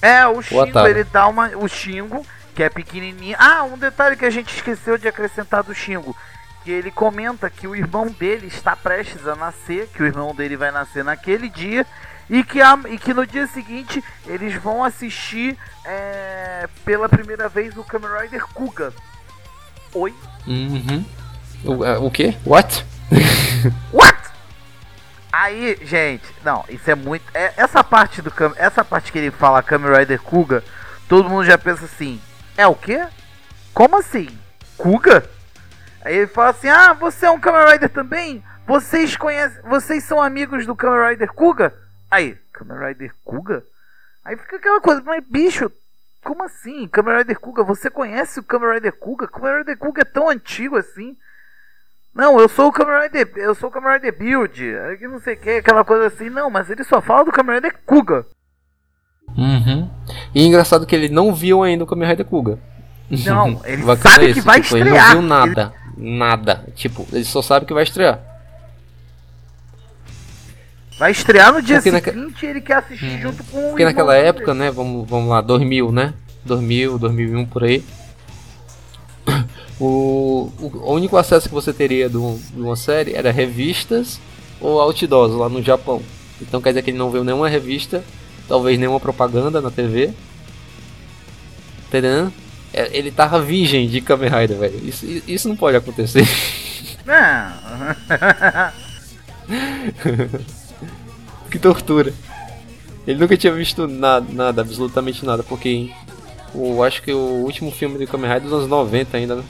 É, 0.00 0.26
o 0.26 0.40
Xingo, 0.42 0.62
Ataru. 0.62 0.88
ele 0.88 1.04
dá 1.04 1.26
uma. 1.28 1.48
O 1.56 1.68
Xingo, 1.68 2.24
que 2.54 2.62
é 2.62 2.68
pequenininho. 2.68 3.36
Ah, 3.38 3.62
um 3.64 3.76
detalhe 3.78 4.16
que 4.16 4.24
a 4.24 4.30
gente 4.30 4.54
esqueceu 4.54 4.96
de 4.98 5.08
acrescentar 5.08 5.62
do 5.62 5.74
Xingo. 5.74 6.16
Que 6.64 6.70
ele 6.70 6.90
comenta 6.90 7.50
que 7.50 7.66
o 7.66 7.76
irmão 7.76 8.06
dele 8.06 8.46
está 8.46 8.74
prestes 8.74 9.26
a 9.28 9.36
nascer, 9.36 9.86
que 9.88 10.02
o 10.02 10.06
irmão 10.06 10.34
dele 10.34 10.56
vai 10.56 10.70
nascer 10.70 11.04
naquele 11.04 11.46
dia, 11.50 11.86
e 12.30 12.42
que, 12.42 12.58
a- 12.62 12.78
e 12.88 12.96
que 12.98 13.12
no 13.12 13.26
dia 13.26 13.46
seguinte 13.46 14.02
eles 14.26 14.54
vão 14.54 14.82
assistir 14.82 15.58
é, 15.84 16.66
pela 16.82 17.06
primeira 17.06 17.50
vez 17.50 17.76
o 17.76 17.84
Kamen 17.84 18.08
Rider 18.22 18.46
Kuga. 18.54 18.94
Oi? 19.92 20.14
Uhum. 20.46 21.04
O, 21.64 21.84
é, 21.84 21.98
o 21.98 22.10
quê? 22.10 22.36
What? 22.44 22.84
What? 23.92 24.18
Aí, 25.32 25.78
gente, 25.82 26.24
não, 26.44 26.64
isso 26.68 26.90
é 26.90 26.94
muito. 26.94 27.24
é- 27.34 27.54
essa 27.56 27.82
parte 27.82 28.22
do 28.22 28.32
essa 28.56 28.84
parte 28.84 29.10
que 29.10 29.18
ele 29.18 29.30
fala 29.30 29.62
Kamen 29.62 29.96
Rider 29.96 30.20
Kuga, 30.20 30.62
todo 31.08 31.28
mundo 31.28 31.44
já 31.44 31.58
pensa 31.58 31.86
assim: 31.86 32.20
é 32.56 32.66
o 32.66 32.74
quê? 32.74 33.04
Como 33.72 33.98
assim? 33.98 34.28
Kuga? 34.76 35.28
Aí 36.04 36.16
ele 36.18 36.26
fala 36.26 36.50
assim: 36.50 36.68
ah, 36.68 36.92
você 36.92 37.26
é 37.26 37.30
um 37.30 37.40
Kamen 37.40 37.72
Rider 37.72 37.88
também? 37.88 38.44
Vocês 38.66 39.16
conhecem. 39.16 39.62
Vocês 39.62 40.04
são 40.04 40.20
amigos 40.20 40.66
do 40.66 40.76
Kamen 40.76 41.10
Rider 41.10 41.32
Kuga? 41.32 41.74
Aí, 42.10 42.38
Kamen 42.52 42.78
Rider 42.88 43.12
Kuga? 43.24 43.64
Aí 44.24 44.36
fica 44.36 44.56
aquela 44.56 44.80
coisa, 44.80 45.02
mas 45.02 45.24
bicho, 45.28 45.70
como 46.22 46.44
assim? 46.44 46.86
Kamen 46.88 47.18
Rider 47.18 47.40
Kuga? 47.40 47.64
Você 47.64 47.90
conhece 47.90 48.38
o 48.38 48.44
Kamen 48.44 48.74
Rider 48.74 48.92
Kuga? 48.92 49.26
Kamen 49.26 49.58
Rider 49.58 49.78
Kuga 49.78 50.02
é 50.02 50.04
tão 50.04 50.28
antigo 50.28 50.76
assim? 50.76 51.16
Não, 52.14 52.38
eu 52.38 52.48
sou 52.48 52.68
o 52.68 52.72
Kamen 52.72 53.02
Rider, 53.02 53.32
eu 53.36 53.54
sou 53.54 53.68
o 53.68 53.72
Kamen 53.72 53.94
Rider 53.94 54.16
Build, 54.16 54.76
aí 54.76 54.96
que 54.96 55.08
não 55.08 55.20
sei 55.20 55.34
o 55.34 55.36
que, 55.36 55.50
aquela 55.50 55.84
coisa 55.84 56.06
assim. 56.06 56.30
Não, 56.30 56.48
mas 56.48 56.70
ele 56.70 56.84
só 56.84 57.02
fala 57.02 57.24
do 57.24 57.32
Kamen 57.32 57.56
Rider 57.56 57.74
Kuga. 57.84 58.24
Uhum. 59.36 59.90
E 60.32 60.42
é 60.42 60.44
engraçado 60.44 60.86
que 60.86 60.94
ele 60.94 61.08
não 61.08 61.34
viu 61.34 61.62
ainda 61.62 61.82
o 61.82 61.86
Kamen 61.86 62.08
Rider 62.08 62.26
Kuga. 62.26 62.58
Não, 63.10 63.60
ele 63.66 63.82
sabe 63.96 64.32
que 64.32 64.40
vai 64.40 64.60
tipo, 64.60 64.76
estrear. 64.76 65.10
Ele 65.12 65.20
não 65.20 65.20
viu 65.20 65.22
nada. 65.22 65.72
Nada. 65.96 66.64
Tipo, 66.74 67.06
ele 67.12 67.24
só 67.24 67.42
sabe 67.42 67.66
que 67.66 67.74
vai 67.74 67.82
estrear. 67.82 68.20
Vai 70.98 71.10
estrear 71.10 71.52
no 71.52 71.60
dia 71.60 71.82
Porque 71.82 72.00
seguinte 72.00 72.46
ele 72.46 72.60
quer 72.60 72.76
assistir 72.76 73.20
junto 73.20 73.42
com 73.44 73.58
o 73.58 73.68
Porque 73.70 73.84
naquela 73.84 74.14
dele. 74.14 74.28
época, 74.28 74.54
né, 74.54 74.70
vamos, 74.70 75.08
vamos 75.08 75.28
lá, 75.28 75.40
2000, 75.40 75.90
né? 75.90 76.14
2000, 76.44 76.98
2001 76.98 77.46
por 77.46 77.64
aí. 77.64 77.84
O, 79.80 80.52
o, 80.60 80.92
único 80.92 81.16
acesso 81.16 81.48
que 81.48 81.54
você 81.54 81.72
teria 81.72 82.08
de, 82.08 82.16
um- 82.16 82.40
de 82.54 82.60
uma 82.60 82.76
série 82.76 83.14
era 83.14 83.32
revistas 83.32 84.20
ou 84.60 84.80
outdoors 84.80 85.32
lá 85.34 85.48
no 85.48 85.62
Japão. 85.62 86.00
Então 86.40 86.60
quer 86.60 86.70
dizer 86.70 86.82
que 86.82 86.90
ele 86.90 86.98
não 86.98 87.10
viu 87.10 87.24
nenhuma 87.24 87.48
revista, 87.48 88.04
talvez 88.48 88.78
nenhuma 88.78 89.00
propaganda 89.00 89.60
na 89.60 89.70
TV. 89.70 90.10
Entendeu? 91.88 92.32
É, 92.72 92.96
Ele 92.96 93.10
tava 93.10 93.40
virgem 93.40 93.88
de 93.88 94.00
Kamen 94.00 94.30
Rider, 94.30 94.58
velho. 94.58 94.80
Isso, 94.88 95.06
isso 95.26 95.48
não 95.48 95.56
pode 95.56 95.76
acontecer. 95.76 96.26
Não. 97.06 97.54
que 101.50 101.58
tortura. 101.58 102.12
Ele 103.06 103.18
nunca 103.18 103.36
tinha 103.36 103.52
visto 103.52 103.86
nada, 103.86 104.26
nada, 104.32 104.62
absolutamente 104.62 105.24
nada, 105.26 105.42
porque 105.42 105.90
o, 106.54 106.82
acho 106.82 107.02
que 107.02 107.12
o 107.12 107.18
último 107.44 107.70
filme 107.70 107.98
de 107.98 108.06
Kamen 108.06 108.30
Rider 108.32 108.46
é 108.46 108.50
dos 108.50 108.52
anos 108.54 108.68
90 108.68 109.16
ainda, 109.16 109.36
né? 109.36 109.44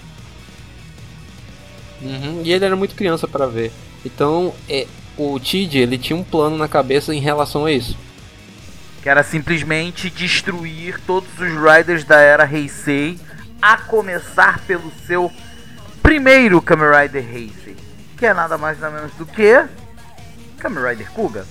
Uhum, 2.04 2.42
E 2.44 2.52
ele 2.52 2.64
era 2.64 2.76
muito 2.76 2.94
criança 2.94 3.26
para 3.26 3.46
ver. 3.46 3.72
Então, 4.04 4.52
é, 4.68 4.86
o 5.16 5.38
Tid, 5.40 5.78
ele 5.78 5.96
tinha 5.98 6.16
um 6.16 6.22
plano 6.22 6.56
na 6.56 6.68
cabeça 6.68 7.14
em 7.14 7.20
relação 7.20 7.64
a 7.64 7.72
isso. 7.72 7.96
que 9.02 9.08
era 9.08 9.22
simplesmente 9.22 10.08
destruir 10.10 10.98
todos 11.06 11.28
os 11.38 11.52
Riders 11.52 12.04
da 12.04 12.20
era 12.20 12.48
Heisei, 12.50 13.18
a 13.60 13.76
começar 13.76 14.60
pelo 14.66 14.90
seu 15.06 15.30
primeiro 16.02 16.60
Kamen 16.62 16.88
Rider 17.02 17.24
Heisei, 17.24 17.76
que 18.16 18.24
é 18.26 18.32
nada 18.34 18.56
mais 18.58 18.78
nada 18.80 18.96
menos 18.96 19.12
do 19.14 19.24
que 19.26 19.62
Kamen 20.58 20.84
Rider 20.84 21.10
Kuga. 21.12 21.46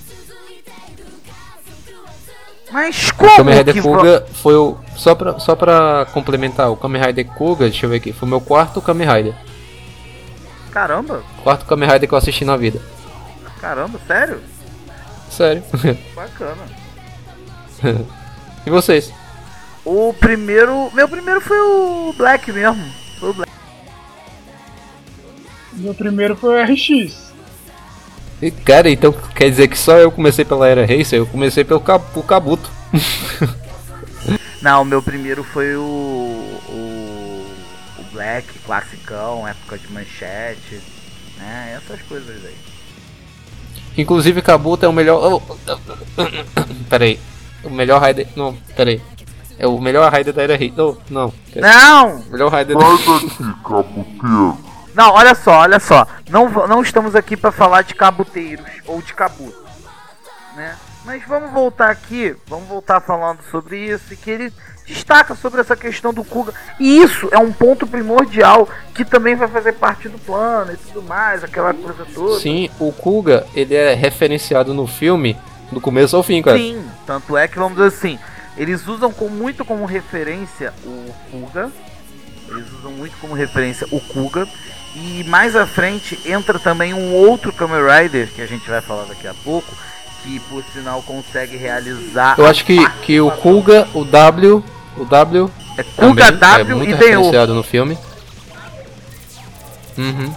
Mas 2.71 3.09
O 3.09 3.15
como 3.15 3.35
Kamen 3.35 3.55
Rider 3.57 3.73
que 3.75 3.81
Kuga 3.81 4.25
foi 4.41 4.55
o. 4.55 4.77
Só 4.95 5.13
pra, 5.15 5.39
só 5.39 5.55
pra 5.55 6.07
complementar, 6.11 6.71
o 6.71 6.75
Kamen 6.75 7.01
Rider 7.03 7.25
Kuga, 7.27 7.65
deixa 7.65 7.85
eu 7.85 7.89
ver 7.91 7.97
aqui, 7.97 8.11
foi 8.13 8.27
o 8.27 8.29
meu 8.29 8.41
quarto 8.41 8.81
Kamen 8.81 9.07
Rider. 9.07 9.35
Caramba, 10.73 11.23
Quarto 11.43 11.65
Kamen 11.65 11.87
Rider 11.89 12.09
que 12.09 12.13
eu 12.15 12.17
assisti 12.17 12.43
na 12.43 12.57
vida. 12.57 12.81
caramba, 13.61 13.99
sério? 14.07 14.41
Sério. 15.29 15.63
Bacana. 16.15 16.63
e 18.65 18.69
vocês? 18.69 19.13
O 19.85 20.13
primeiro, 20.19 20.89
meu 20.93 21.07
primeiro 21.07 21.39
foi 21.41 21.59
o 21.59 22.13
Black 22.17 22.51
mesmo. 22.51 22.83
Foi 23.19 23.29
o 23.29 23.33
Black. 23.33 23.51
Meu 25.73 25.93
primeiro 25.93 26.35
foi 26.35 26.61
o 26.61 26.63
RX. 26.65 27.31
E, 28.41 28.51
Cara, 28.51 28.89
então 28.89 29.11
quer 29.35 29.49
dizer 29.49 29.67
que 29.67 29.77
só 29.77 29.97
eu 29.97 30.11
comecei 30.11 30.43
pela 30.45 30.67
Era 30.67 30.81
Racer? 30.85 31.19
Eu 31.19 31.25
comecei 31.27 31.63
pelo 31.63 31.79
Cab- 31.79 32.03
o 32.15 32.23
Kabuto. 32.23 32.69
Não, 34.61 34.81
o 34.81 34.85
meu 34.85 35.01
primeiro 35.01 35.43
foi 35.43 35.75
o, 35.75 35.81
o 35.81 36.92
Black, 38.13 38.59
classicão, 38.59 39.47
época 39.47 39.77
de 39.77 39.91
manchete, 39.91 40.81
né? 41.37 41.77
Essas 41.77 42.01
coisas 42.03 42.45
aí. 42.45 42.55
Inclusive, 43.97 44.41
Kabuto 44.41 44.85
é 44.85 44.89
o 44.89 44.93
melhor. 44.93 45.33
Oh, 45.33 45.41
peraí. 46.89 47.19
O 47.63 47.69
melhor 47.69 47.99
Raider. 47.99 48.27
Não, 48.35 48.55
peraí. 48.75 49.01
É 49.57 49.67
o 49.67 49.79
melhor 49.79 50.11
Raider 50.11 50.33
da 50.33 50.43
Era 50.43 50.53
Racer. 50.53 50.73
Não, 50.75 50.97
não. 51.09 51.33
Não! 51.55 52.17
O 52.17 52.31
melhor 52.31 52.51
Raider 52.51 52.75
Não, 54.93 55.11
olha 55.13 55.35
só, 55.35 55.59
olha 55.59 55.79
só. 55.79 56.07
Não, 56.29 56.49
não 56.67 56.81
estamos 56.81 57.15
aqui 57.15 57.37
para 57.37 57.51
falar 57.51 57.83
de 57.83 57.93
cabuteiros 57.93 58.65
ou 58.85 59.01
de 59.01 59.13
cabuto, 59.13 59.63
né? 60.55 60.75
Mas 61.05 61.25
vamos 61.27 61.51
voltar 61.51 61.89
aqui, 61.89 62.35
vamos 62.47 62.67
voltar 62.67 63.01
falando 63.01 63.39
sobre 63.51 63.77
isso 63.77 64.13
e 64.13 64.17
que 64.17 64.31
ele 64.31 64.53
destaca 64.85 65.35
sobre 65.35 65.61
essa 65.61 65.75
questão 65.75 66.13
do 66.13 66.23
Kuga. 66.23 66.53
E 66.79 67.01
isso 67.01 67.29
é 67.31 67.37
um 67.37 67.51
ponto 67.51 67.87
primordial 67.87 68.67
que 68.93 69.05
também 69.05 69.35
vai 69.35 69.47
fazer 69.47 69.73
parte 69.73 70.09
do 70.09 70.17
plano 70.19 70.73
e 70.73 70.77
tudo 70.77 71.01
mais, 71.03 71.43
aquela 71.43 71.73
coisa 71.73 72.05
toda. 72.13 72.39
Sim, 72.39 72.69
o 72.79 72.91
Kuga, 72.91 73.45
ele 73.55 73.75
é 73.75 73.93
referenciado 73.93 74.73
no 74.73 74.87
filme 74.87 75.37
do 75.71 75.81
começo 75.81 76.15
ao 76.15 76.23
fim, 76.23 76.41
cara. 76.41 76.57
Sim, 76.57 76.83
tanto 77.05 77.35
é 77.37 77.47
que 77.47 77.57
vamos 77.57 77.77
dizer 77.77 77.87
assim, 77.87 78.19
eles 78.57 78.87
usam 78.87 79.11
com, 79.11 79.29
muito 79.29 79.65
como 79.65 79.85
referência 79.85 80.73
o 80.85 81.13
Kuga. 81.31 81.71
Eles 82.47 82.71
usam 82.71 82.91
muito 82.91 83.15
como 83.19 83.33
referência 83.33 83.87
o 83.91 83.99
Kuga. 83.99 84.47
E 84.95 85.23
mais 85.23 85.55
à 85.55 85.65
frente 85.65 86.19
entra 86.23 86.59
também 86.59 86.93
um 86.93 87.15
outro 87.15 87.51
Kamen 87.51 87.81
Rider, 87.81 88.31
que 88.31 88.41
a 88.41 88.45
gente 88.45 88.69
vai 88.69 88.79
falar 88.79 89.05
daqui 89.05 89.27
a 89.27 89.33
pouco, 89.43 89.73
que 90.21 90.39
por 90.41 90.63
sinal 90.71 91.01
consegue 91.01 91.57
realizar. 91.57 92.35
Eu 92.37 92.45
acho 92.45 92.63
que, 92.63 92.77
que 93.01 93.19
o 93.19 93.31
Kuga, 93.31 93.87
o 93.93 94.05
W. 94.05 94.63
O 94.97 95.05
W. 95.05 95.49
É 95.77 95.83
Kuga 95.83 96.25
também 96.25 96.39
W 96.39 96.71
é 96.71 96.75
muito 96.75 96.89
e 96.91 96.93
Denho. 96.93 97.17
referenciado 97.19 97.53
no 97.53 97.63
filme. 97.63 97.97
Uhum. 99.97 100.33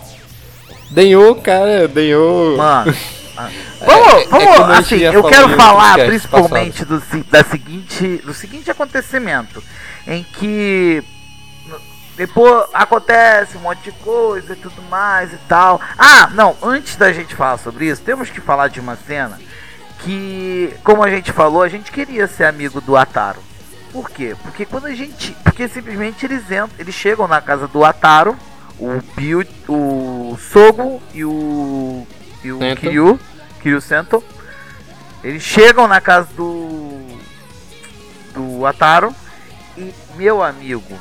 Denho, 0.91 1.35
cara, 1.37 1.89
Denho. 1.89 2.57
Mano. 2.57 2.95
ah, 3.37 3.51
É- 3.51 3.85
Vamos, 3.85 4.23
é 4.23 4.27
vamos 4.29 4.89
gente 4.89 5.05
assim, 5.05 5.15
eu 5.17 5.25
quero 5.25 5.51
falar 5.51 5.99
principalmente 6.07 6.85
do, 6.85 7.03
da 7.31 7.45
seguinte, 7.45 8.23
do 8.25 8.33
seguinte 8.33 8.71
acontecimento, 8.71 9.63
em 10.07 10.23
que 10.23 11.03
depois 12.17 12.65
acontece 12.73 13.59
um 13.59 13.61
monte 13.61 13.83
de 13.83 13.93
coisa 13.93 14.55
e 14.55 14.57
tudo 14.57 14.81
mais 14.91 15.33
e 15.33 15.39
tal. 15.49 15.81
Ah, 15.99 16.31
não, 16.33 16.57
antes 16.63 16.97
da 16.97 17.13
gente 17.13 17.35
falar 17.35 17.59
sobre 17.59 17.87
isso, 17.89 18.01
temos 18.03 18.31
que 18.31 18.41
falar 18.41 18.69
de 18.69 18.81
uma 18.81 18.97
cena 18.97 19.39
que, 20.01 20.73
como 20.83 21.03
a 21.03 21.11
gente 21.11 21.31
falou, 21.33 21.63
a 21.63 21.69
gente 21.69 21.93
queria 21.93 22.27
ser 22.27 22.45
amigo 22.45 22.81
do 22.81 22.97
Ataro. 22.97 23.41
Por 23.97 24.11
quê? 24.11 24.37
Porque 24.43 24.67
quando 24.67 24.85
a 24.85 24.95
gente. 24.95 25.33
Porque 25.43 25.67
simplesmente 25.69 26.27
eles 26.27 26.45
entram, 26.45 26.69
eles 26.79 26.95
chegam 26.95 27.27
na 27.27 27.41
casa 27.41 27.67
do 27.67 27.83
Ataro, 27.83 28.37
o 28.79 29.01
Bill, 29.17 29.43
o 29.67 30.37
Sogo 30.53 31.03
e 31.15 31.25
o. 31.25 32.07
e 32.45 32.53
o 32.53 32.59
Sento. 32.59 32.81
Kiryu, 32.81 33.21
Kiryu 33.63 33.81
Sento. 33.81 34.23
Eles 35.25 35.43
chegam 35.43 35.89
na 35.89 35.99
casa 35.99 36.29
do. 36.37 37.07
do 38.35 38.67
Ataro 38.67 39.15
e, 39.79 39.95
meu 40.15 40.43
amigo, 40.43 40.99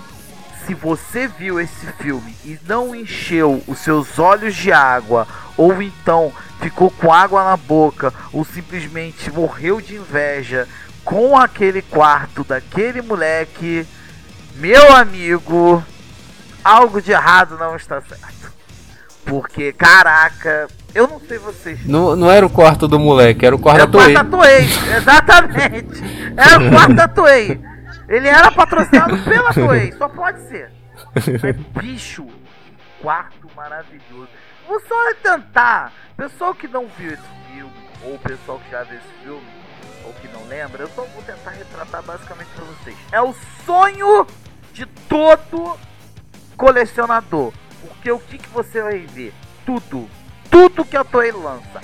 se 0.66 0.74
você 0.74 1.28
viu 1.28 1.60
esse 1.60 1.88
filme 2.00 2.34
e 2.46 2.58
não 2.66 2.96
encheu 2.96 3.62
os 3.68 3.80
seus 3.80 4.18
olhos 4.18 4.56
de 4.56 4.72
água, 4.72 5.28
ou 5.58 5.82
então 5.82 6.32
ficou 6.62 6.90
com 6.90 7.12
água 7.12 7.44
na 7.44 7.58
boca, 7.58 8.14
ou 8.32 8.46
simplesmente 8.46 9.30
morreu 9.30 9.82
de 9.82 9.96
inveja 9.96 10.66
com 11.06 11.38
aquele 11.38 11.82
quarto 11.84 12.44
daquele 12.44 13.02
moleque, 13.02 13.88
meu 14.56 14.94
amigo, 14.96 15.82
algo 16.64 17.00
de 17.02 17.12
errado 17.12 17.58
não 17.58 17.76
está 17.76 18.02
certo. 18.02 18.52
Porque, 19.24 19.72
caraca, 19.72 20.68
eu 20.94 21.08
não 21.08 21.20
sei 21.20 21.38
vocês. 21.38 21.86
Não, 21.86 22.16
não 22.16 22.30
era 22.30 22.46
o 22.46 22.50
quarto 22.50 22.88
do 22.88 23.00
moleque, 23.00 23.46
era 23.46 23.56
o 23.56 23.60
quarto 23.60 23.82
Era 23.82 23.88
da 23.88 23.98
o 23.98 24.02
quarto 24.02 24.30
Toei. 24.32 24.68
da 24.68 24.68
Toei, 24.68 24.98
exatamente. 24.98 26.04
Era 26.36 26.60
o 26.60 26.70
quarto 26.70 26.94
da 26.94 27.08
Toei. 27.08 27.62
Ele 28.08 28.28
era 28.28 28.52
patrocinado 28.52 29.18
pela 29.24 29.54
Toei, 29.54 29.92
só 29.94 30.10
pode 30.10 30.48
ser. 30.48 30.72
Mas, 31.14 31.26
bicho, 31.84 32.26
quarto 33.02 33.48
maravilhoso. 33.56 34.30
Vou 34.68 34.80
só 34.82 35.14
tentar. 35.22 35.92
Pessoal 36.18 36.54
que 36.54 36.68
não 36.68 36.88
viu 36.98 37.12
esse 37.14 37.24
filme, 37.54 37.72
ou 38.04 38.18
pessoal 38.20 38.60
que 38.64 38.72
já 38.72 38.84
viu 38.84 38.98
esse 38.98 39.24
filme, 39.24 39.44
ou 40.06 40.14
que 40.14 40.28
não 40.28 40.46
lembra, 40.48 40.84
eu 40.84 40.90
só 40.90 41.04
vou 41.04 41.24
tentar 41.24 41.52
retratar 41.52 42.04
basicamente 42.04 42.50
pra 42.56 42.66
vocês. 42.66 42.96
É 43.12 43.22
o 43.22 43.34
sonho 43.66 44.28
de 44.74 44.86
todo 44.86 45.78
colecionador. 46.58 47.52
Porque 47.82 48.12
o 48.12 48.20
que, 48.20 48.38
que 48.38 48.50
você 48.50 48.82
vai 48.82 49.00
ver? 49.00 49.34
Tudo. 49.66 50.08
Tudo 50.50 50.86
que 50.86 50.98
a 50.98 51.04
Toei 51.04 51.32
lança. 51.32 51.82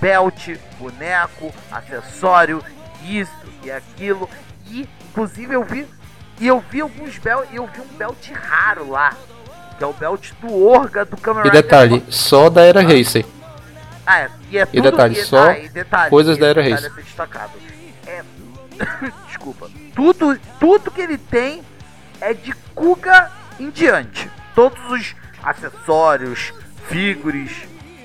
Belt, 0.00 0.56
boneco, 0.78 1.52
acessório, 1.70 2.62
isso 3.04 3.32
e 3.62 3.70
aquilo. 3.70 4.28
E 4.66 4.88
inclusive 5.10 5.54
eu 5.54 5.64
vi. 5.64 5.86
E 6.40 6.46
eu 6.46 6.60
vi 6.60 6.80
alguns 6.80 7.18
belt. 7.18 7.48
Eu 7.52 7.66
vi 7.66 7.80
um 7.80 7.96
belt 7.96 8.30
raro 8.32 8.90
lá. 8.90 9.14
Que 9.78 9.84
é 9.84 9.86
o 9.86 9.92
belt 9.92 10.32
do 10.40 10.66
Orga 10.66 11.04
do 11.04 11.16
Kamen 11.16 11.46
E 11.46 11.50
detalhe, 11.50 12.04
só 12.08 12.48
da 12.48 12.62
era 12.62 12.80
Racer. 12.82 13.24
Ah, 14.06 14.20
é, 14.20 14.30
e, 14.50 14.58
é 14.58 14.62
E 14.62 14.66
tudo, 14.66 14.90
detalhe, 14.90 15.18
e- 15.18 15.24
só 15.24 15.50
ah, 15.50 15.58
e 15.58 15.68
detalhe, 15.68 16.10
coisas 16.10 16.38
da 16.38 16.48
Era 16.48 16.76
ser 16.78 16.90
destacado. 16.90 17.52
É, 18.06 18.22
desculpa. 19.26 19.70
Tudo, 19.94 20.38
tudo 20.58 20.90
que 20.90 21.00
ele 21.00 21.18
tem 21.18 21.62
é 22.20 22.34
de 22.34 22.52
Kuga 22.74 23.30
em 23.58 23.70
diante. 23.70 24.30
Todos 24.54 24.78
os 24.90 25.14
acessórios, 25.42 26.52
figures. 26.88 27.52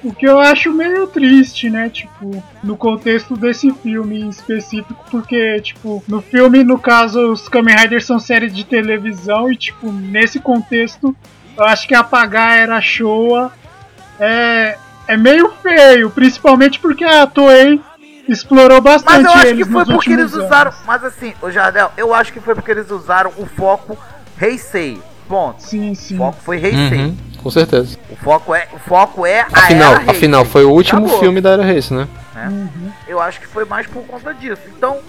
O 0.02 0.14
que 0.14 0.26
eu 0.26 0.39
acho 0.39 0.72
meio 0.72 1.08
triste, 1.08 1.70
né? 1.70 1.89
Tipo, 1.89 2.41
no 2.64 2.78
contexto 2.78 3.36
desse 3.36 3.72
filme 3.74 4.22
em 4.22 4.30
específico, 4.30 5.04
porque, 5.12 5.60
tipo, 5.60 6.02
no 6.08 6.22
filme, 6.22 6.64
no 6.64 6.80
caso, 6.80 7.34
os 7.34 7.50
Kamen 7.50 7.76
Riders 7.76 8.06
são 8.06 8.18
séries 8.18 8.56
de 8.56 8.64
televisão 8.64 9.52
e, 9.52 9.58
tipo, 9.58 9.91
nesse 9.91 10.39
contexto, 10.39 11.14
eu 11.58 11.66
acho 11.66 11.86
que 11.86 11.93
apagar 11.93 12.58
era 12.58 12.80
Showa 12.80 13.52
é, 14.18 14.78
é 15.10 15.18
meio 15.18 15.51
feio, 15.62 16.10
principalmente 16.12 16.80
porque 16.80 17.03
a 17.03 17.26
Toei 17.28 17.82
explorou 18.28 18.80
Mas 18.82 19.01
bastante 19.01 19.26
eu 19.26 19.32
acho 19.32 19.41
que 19.41 19.47
eles 19.47 19.68
foi 19.68 19.80
nos 19.86 19.89
porque 19.93 20.12
eles 20.14 20.34
usaram. 20.34 20.72
anos. 20.72 20.84
Mas 20.86 21.03
assim, 21.03 21.34
o 21.41 21.49
Jardel, 21.49 21.91
eu 21.97 22.14
acho 22.14 22.32
que 22.32 22.39
foi 22.39 22.53
porque 22.53 22.72
eles 22.72 22.89
usaram 22.91 23.32
o 23.38 23.45
foco 23.45 23.97
Heisei. 24.39 25.01
Ponto. 25.28 25.62
Sim, 25.62 25.91
O 25.91 25.95
sim. 25.95 26.18
foco 26.18 26.38
foi 26.43 26.57
Heisei. 26.57 26.99
Uhum, 26.99 27.18
com 27.41 27.49
certeza. 27.51 27.97
O 28.10 28.16
foco 28.16 28.53
é, 28.53 28.68
o 28.74 28.80
foco 28.80 29.26
é 29.26 29.41
a 29.41 29.47
Afinal, 29.51 29.91
era 29.93 29.99
Heisei. 30.01 30.16
afinal, 30.16 30.45
foi 30.45 30.64
o 30.64 30.70
último 30.72 31.01
Acabou. 31.01 31.20
filme 31.20 31.41
da 31.41 31.49
era 31.51 31.64
Race, 31.66 31.93
né? 31.93 32.07
Uhum. 32.36 32.91
Eu 33.07 33.20
acho 33.20 33.39
que 33.39 33.47
foi 33.47 33.66
mais 33.66 33.86
por 33.88 34.03
conta 34.05 34.34
disso. 34.34 34.62
Então, 34.78 34.99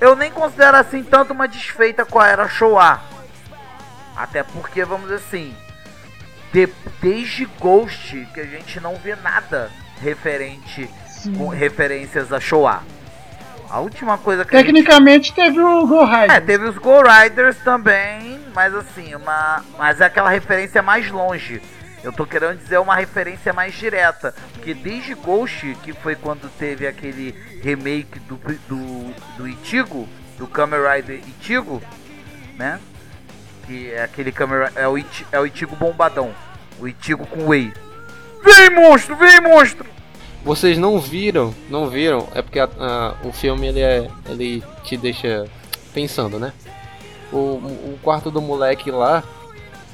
eu 0.00 0.14
nem 0.16 0.30
considero 0.30 0.76
assim 0.76 1.02
tanto 1.02 1.32
uma 1.32 1.46
desfeita 1.48 2.04
com 2.04 2.18
a 2.20 2.26
era 2.28 2.48
Showa. 2.48 3.00
Até 4.16 4.42
porque, 4.42 4.84
vamos 4.84 5.04
dizer 5.08 5.16
assim, 5.26 5.52
de- 6.54 6.68
desde 7.02 7.44
Ghost 7.60 8.26
que 8.32 8.40
a 8.40 8.44
gente 8.46 8.78
não 8.80 8.94
vê 8.96 9.16
nada 9.16 9.70
referente 10.00 10.88
com 11.36 11.48
referências 11.48 12.32
a 12.32 12.38
Showa. 12.38 12.82
A 13.68 13.80
última 13.80 14.16
coisa 14.16 14.44
que 14.44 14.54
a 14.54 14.60
gente 14.60 14.66
Tecnicamente 14.68 15.32
teve 15.32 15.58
o 15.60 15.84
Go 15.86 16.02
é, 16.04 16.22
Rider. 16.22 16.46
teve 16.46 16.64
os 16.68 16.78
Go 16.78 17.02
Riders 17.02 17.56
também, 17.64 18.40
mas 18.54 18.72
assim, 18.72 19.14
uma. 19.16 19.64
Mas 19.76 20.00
é 20.00 20.04
aquela 20.04 20.30
referência 20.30 20.80
mais 20.80 21.10
longe. 21.10 21.60
Eu 22.04 22.12
tô 22.12 22.24
querendo 22.26 22.58
dizer 22.58 22.78
uma 22.78 22.94
referência 22.94 23.52
mais 23.52 23.74
direta. 23.74 24.32
Porque 24.52 24.74
desde 24.74 25.14
Ghost, 25.14 25.76
que 25.82 25.92
foi 25.92 26.14
quando 26.14 26.48
teve 26.56 26.86
aquele 26.86 27.32
remake 27.62 28.20
do, 28.20 28.36
do, 28.68 29.14
do 29.38 29.48
Itigo, 29.48 30.06
do 30.38 30.46
Kamen 30.46 30.78
Rider 30.80 31.16
Itigo, 31.26 31.82
né? 32.56 32.78
Que 33.66 33.90
é 33.92 34.04
aquele 34.04 34.30
Kamen 34.30 34.68
é 34.76 34.86
o, 34.86 34.96
é 35.32 35.40
o 35.40 35.46
Itigo 35.46 35.74
bombadão. 35.74 36.32
O 36.80 36.88
Itigo 36.88 37.26
com 37.26 37.48
Whey. 37.48 37.72
Vem 38.42 38.70
monstro, 38.70 39.16
vem 39.16 39.40
monstro! 39.40 39.86
Vocês 40.44 40.76
não 40.76 40.98
viram, 41.00 41.54
não 41.70 41.88
viram, 41.88 42.28
é 42.34 42.42
porque 42.42 42.58
a- 42.60 42.68
a- 42.78 43.14
o 43.24 43.32
filme 43.32 43.66
ele, 43.66 43.80
é, 43.80 44.06
ele 44.28 44.62
te 44.82 44.96
deixa 44.96 45.46
pensando, 45.94 46.38
né? 46.38 46.52
O, 47.32 47.36
o 47.38 47.98
quarto 48.02 48.30
do 48.30 48.42
moleque 48.42 48.90
lá 48.90 49.22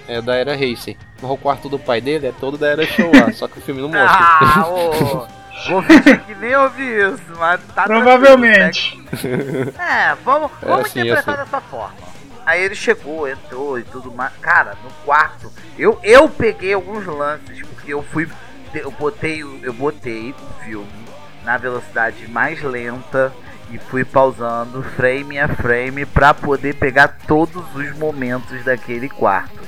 é 0.09 0.21
da 0.21 0.35
era 0.35 0.53
Racer, 0.57 0.97
mas 1.23 1.31
o 1.31 1.37
quarto 1.37 1.69
do 1.69 1.79
pai 1.79 2.01
dele 2.01 2.27
é 2.27 2.33
todo 2.33 2.59
da 2.59 2.67
era 2.69 2.85
Showa, 2.85 3.33
só 3.33 3.47
que 3.47 3.59
o 3.59 3.63
filme 3.63 3.81
não 3.81 3.89
mostra. 3.89 4.19
Ah, 4.19 4.65
ô! 4.69 5.27
Vou 5.69 5.83
fingir 5.83 6.21
que 6.25 6.35
nem 6.37 6.57
ouvi 6.57 6.83
isso, 6.83 7.23
mas 7.39 7.61
tá 7.75 7.85
Provavelmente. 7.85 8.97
né? 8.97 10.11
É, 10.11 10.15
vamos, 10.25 10.51
É 10.63 10.67
vamos 10.67 10.87
assim, 10.87 11.01
interpretar 11.01 11.35
assim. 11.35 11.45
dessa 11.45 11.61
forma. 11.61 11.95
Aí 12.51 12.63
ele 12.65 12.75
chegou, 12.75 13.29
entrou 13.29 13.79
e 13.79 13.83
tudo 13.85 14.11
mais. 14.13 14.33
Cara, 14.41 14.77
no 14.83 14.91
quarto, 15.05 15.53
eu, 15.79 15.99
eu 16.03 16.29
peguei 16.29 16.73
alguns 16.75 17.07
lances, 17.07 17.63
porque 17.69 17.93
eu 17.95 18.03
fui. 18.03 18.29
Eu 18.75 18.91
botei, 18.91 19.45
o- 19.45 19.61
eu 19.63 19.73
botei 19.73 20.33
o 20.33 20.65
filme 20.65 20.89
na 21.45 21.57
velocidade 21.57 22.27
mais 22.29 22.61
lenta 22.63 23.33
e 23.71 23.79
fui 23.79 24.05
pausando 24.05 24.83
frame 24.97 25.39
a 25.39 25.49
frame 25.49 26.05
pra 26.05 26.35
poder 26.35 26.75
pegar 26.75 27.19
todos 27.27 27.65
os 27.75 27.97
momentos 27.97 28.65
daquele 28.65 29.09
quarto. 29.09 29.61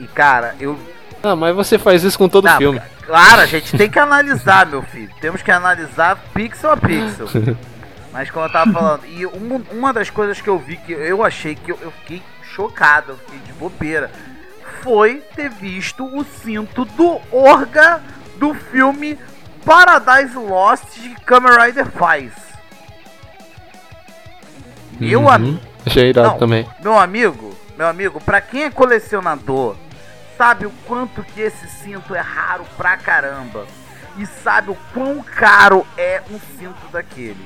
E 0.00 0.06
cara, 0.06 0.54
eu 0.60 0.78
Ah, 1.22 1.36
mas 1.36 1.54
você 1.54 1.78
faz 1.78 2.02
isso 2.02 2.18
com 2.18 2.28
todo 2.28 2.44
Não, 2.46 2.56
filme. 2.58 2.80
Claro, 3.06 3.42
a 3.42 3.46
gente 3.46 3.76
tem 3.76 3.90
que 3.90 3.98
analisar, 3.98 4.66
meu 4.66 4.82
filho. 4.82 5.10
Temos 5.20 5.42
que 5.42 5.50
analisar 5.50 6.16
pixel 6.34 6.70
a 6.72 6.76
pixel. 6.76 7.26
Mas 8.12 8.30
como 8.30 8.44
eu 8.44 8.52
tava 8.52 8.70
falando, 8.72 9.06
e 9.06 9.24
uma, 9.26 9.62
uma 9.72 9.92
das 9.92 10.10
coisas 10.10 10.40
que 10.40 10.48
eu 10.48 10.58
vi 10.58 10.76
que 10.76 10.92
eu 10.92 11.24
achei 11.24 11.54
que 11.54 11.72
eu, 11.72 11.78
eu 11.80 11.90
fiquei 11.90 12.22
chocado, 12.42 13.12
eu 13.12 13.16
fiquei 13.16 13.38
de 13.40 13.52
bobeira, 13.54 14.10
foi 14.82 15.16
ter 15.34 15.48
visto 15.48 16.04
o 16.04 16.22
cinto 16.24 16.84
do 16.84 17.20
Orga 17.30 18.02
do 18.36 18.52
filme 18.52 19.18
Paradise 19.64 20.36
Lost 20.36 20.84
de 20.98 21.14
Kamen 21.24 21.52
Rider 21.58 21.86
faz. 21.86 22.32
Meu 25.00 25.20
Uhum. 25.22 25.28
amigo. 25.30 25.60
Achei 25.86 26.10
irado 26.10 26.28
Não, 26.32 26.38
também. 26.38 26.68
Meu 26.80 26.98
amigo, 26.98 27.56
meu 27.76 27.86
amigo, 27.88 28.20
pra 28.20 28.40
quem 28.40 28.64
é 28.64 28.70
colecionador, 28.70 29.76
sabe 30.36 30.66
o 30.66 30.70
quanto 30.86 31.22
que 31.24 31.40
esse 31.40 31.66
cinto 31.68 32.14
é 32.14 32.20
raro 32.20 32.64
pra 32.76 32.96
caramba. 32.96 33.66
E 34.18 34.26
sabe 34.26 34.70
o 34.70 34.76
quão 34.92 35.22
caro 35.22 35.86
é 35.96 36.22
um 36.30 36.38
cinto 36.58 36.86
daquele. 36.92 37.44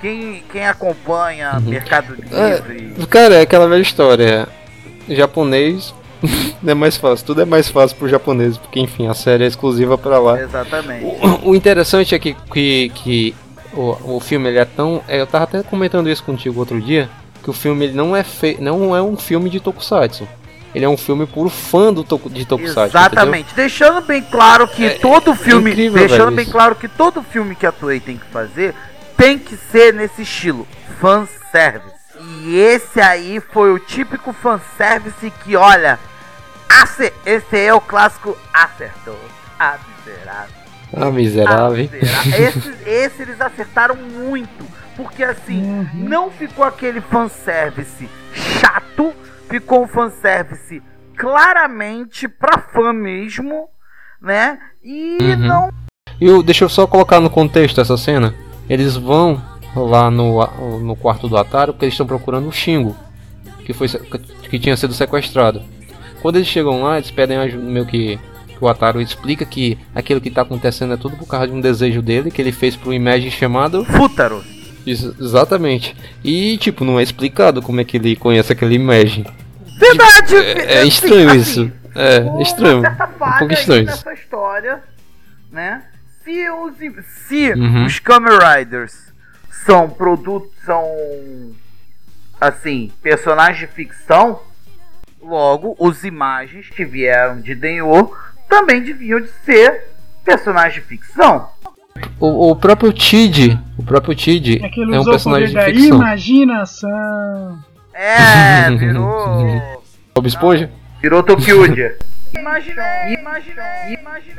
Quem, 0.00 0.42
quem 0.52 0.66
acompanha 0.66 1.58
Mercado 1.60 2.14
Livre. 2.14 2.34
É, 2.34 3.06
cara, 3.06 3.34
é 3.36 3.40
aquela 3.42 3.66
velha 3.68 3.82
história. 3.82 4.46
Japonês 5.08 5.94
é 6.66 6.74
mais 6.74 6.96
fácil, 6.96 7.24
tudo 7.26 7.42
é 7.42 7.44
mais 7.44 7.68
fácil 7.68 7.96
pro 7.96 8.08
japonês, 8.08 8.56
porque 8.58 8.80
enfim, 8.80 9.06
a 9.06 9.14
série 9.14 9.44
é 9.44 9.46
exclusiva 9.46 9.96
pra 9.96 10.18
lá. 10.18 10.40
Exatamente. 10.40 11.04
O, 11.04 11.50
o 11.50 11.54
interessante 11.54 12.14
é 12.14 12.18
que, 12.18 12.34
que, 12.52 12.90
que 12.94 13.34
o, 13.72 14.16
o 14.16 14.20
filme 14.20 14.48
ele 14.48 14.58
é 14.58 14.64
tão. 14.64 15.02
é, 15.06 15.20
Eu 15.20 15.26
tava 15.26 15.44
até 15.44 15.62
comentando 15.62 16.10
isso 16.10 16.22
contigo 16.24 16.58
outro 16.60 16.80
dia. 16.80 17.08
Que 17.42 17.50
o 17.50 17.52
filme 17.52 17.84
ele 17.84 17.94
não 17.94 18.16
é 18.16 18.24
fe, 18.24 18.56
não 18.60 18.96
é 18.96 19.00
um 19.00 19.16
filme 19.16 19.48
de 19.48 19.60
Tokusatsu. 19.60 20.26
Ele 20.74 20.84
é 20.84 20.88
um 20.88 20.96
filme 20.96 21.26
puro 21.26 21.48
fã 21.48 21.92
do 21.92 22.04
de 22.28 22.44
Tokusatsu. 22.44 22.96
Exatamente. 22.96 23.54
Deixando 23.54 24.00
bem 24.02 24.20
claro 24.20 24.66
que 24.66 24.90
todo 24.98 25.34
filme. 25.34 25.70
incrível, 25.70 26.00
deixando 26.00 26.24
velho, 26.24 26.36
bem 26.36 26.42
isso. 26.42 26.52
claro 26.52 26.74
que 26.74 26.88
todo 26.88 27.22
filme 27.22 27.54
que 27.54 27.64
a 27.64 27.72
Toei 27.72 28.00
tem 28.00 28.16
que 28.16 28.26
fazer 28.26 28.74
tem 29.16 29.38
que 29.38 29.56
ser 29.56 29.92
nesse 29.94 30.22
estilo. 30.22 30.66
Fanservice. 31.00 31.94
E 32.44 32.56
esse 32.56 33.00
aí 33.00 33.40
foi 33.40 33.72
o 33.72 33.78
típico 33.78 34.32
fanservice 34.32 35.30
que, 35.44 35.56
olha. 35.56 35.98
ace- 36.82 37.12
Esse 37.24 37.58
é 37.58 37.72
o 37.74 37.80
clássico 37.80 38.36
acertou. 38.52 39.18
Ah, 39.58 39.78
miserável. 40.04 40.54
Ah, 40.92 41.10
miserável. 41.10 41.64
Ah, 41.66 41.70
miserável. 41.70 42.46
esse, 42.46 42.76
esse 42.88 43.22
eles 43.22 43.40
acertaram 43.40 43.96
muito. 43.96 44.64
Porque 44.96 45.22
assim, 45.24 45.62
Uhum. 45.62 45.88
não 46.08 46.30
ficou 46.30 46.64
aquele 46.64 47.00
fanservice 47.02 48.08
chato, 48.60 49.12
ficou 49.48 49.84
um 49.84 49.88
fanservice 49.88 50.82
claramente 51.16 52.26
pra 52.28 52.58
fã 52.72 52.92
mesmo, 52.94 53.68
né? 54.20 54.58
E 54.82 55.18
Uhum. 55.20 55.36
não. 55.36 55.70
E 56.20 56.42
deixa 56.42 56.64
eu 56.64 56.68
só 56.70 56.86
colocar 56.86 57.20
no 57.20 57.28
contexto 57.28 57.80
essa 57.80 57.96
cena. 57.98 58.34
Eles 58.68 58.96
vão 58.96 59.40
lá 59.74 60.10
no, 60.10 60.78
no 60.80 60.96
quarto 60.96 61.28
do 61.28 61.36
Ataro 61.36 61.72
porque 61.72 61.84
eles 61.84 61.94
estão 61.94 62.06
procurando 62.06 62.48
o 62.48 62.52
Shingo, 62.52 62.96
que, 63.64 63.72
foi, 63.72 63.88
que 63.88 64.58
tinha 64.58 64.76
sido 64.76 64.94
sequestrado. 64.94 65.62
Quando 66.22 66.36
eles 66.36 66.48
chegam 66.48 66.82
lá, 66.82 66.96
eles 66.96 67.10
pedem 67.10 67.36
ajuda, 67.36 67.62
meio 67.62 67.86
que, 67.86 68.18
que 68.48 68.64
o 68.64 68.68
Ataro 68.68 69.00
explica 69.00 69.44
que 69.44 69.78
aquilo 69.94 70.20
que 70.20 70.28
está 70.28 70.42
acontecendo 70.42 70.94
é 70.94 70.96
tudo 70.96 71.16
por 71.16 71.26
causa 71.26 71.46
de 71.48 71.52
um 71.52 71.60
desejo 71.60 72.00
dele 72.02 72.30
que 72.30 72.40
ele 72.40 72.52
fez 72.52 72.74
para 72.74 72.90
um 72.90 72.94
imagem 72.94 73.30
chamado 73.30 73.84
Fútaro. 73.84 74.42
Ex- 74.86 75.14
exatamente. 75.20 75.94
E 76.24 76.56
tipo, 76.58 76.84
não 76.84 76.98
é 76.98 77.02
explicado 77.02 77.60
como 77.60 77.80
é 77.80 77.84
que 77.84 77.96
ele 77.96 78.16
conhece 78.16 78.52
aquele 78.52 78.74
imagem. 78.74 79.24
Verdade! 79.78 80.36
É, 80.36 80.74
é 80.74 80.78
assim, 80.78 80.88
estranho 80.88 81.28
assim, 81.30 81.38
isso. 81.38 81.72
É, 81.94 82.16
é 82.38 82.42
estranho. 82.42 82.78
Uma 82.78 82.90
Um 82.90 83.38
pouco 83.38 83.52
estranho 83.54 83.84
nessa 83.84 84.12
história, 84.12 84.82
né? 85.52 85.82
Se 86.26 86.50
os, 86.50 86.74
se 87.28 87.52
Uhum. 87.52 87.84
os 87.86 88.00
Kamen 88.00 88.36
Riders 88.36 89.12
são 89.64 89.88
produtos, 89.88 90.50
são 90.64 90.84
assim, 92.40 92.90
personagens 93.00 93.58
de 93.60 93.66
ficção, 93.68 94.40
logo 95.22 95.76
os 95.78 96.02
imagens 96.02 96.68
que 96.68 96.84
vieram 96.84 97.40
de 97.40 97.54
Denyo 97.54 98.10
também 98.48 98.82
deviam 98.82 99.20
de 99.20 99.28
ser 99.44 99.84
personagens 100.24 100.74
de 100.74 100.80
ficção. 100.80 101.48
O, 102.18 102.50
o 102.50 102.56
próprio 102.56 102.92
Tid, 102.92 103.56
o 103.78 103.84
próprio 103.84 104.14
Tid 104.16 104.60
É 104.64 104.68
que 104.68 104.80
ele 104.80 104.96
é 104.96 104.98
um 104.98 105.02
usou 105.02 105.14
o 105.14 105.22
poder 105.22 105.40
personagem 105.44 105.48
de 105.48 105.54
da 105.54 105.64
ficção. 105.64 105.96
imaginação. 105.98 107.58
É, 107.94 108.68
virou. 108.76 109.82
Bob 110.12 110.26
Esponja? 110.26 110.70
Virou 111.00 111.22
Tokyuja. 111.22 111.96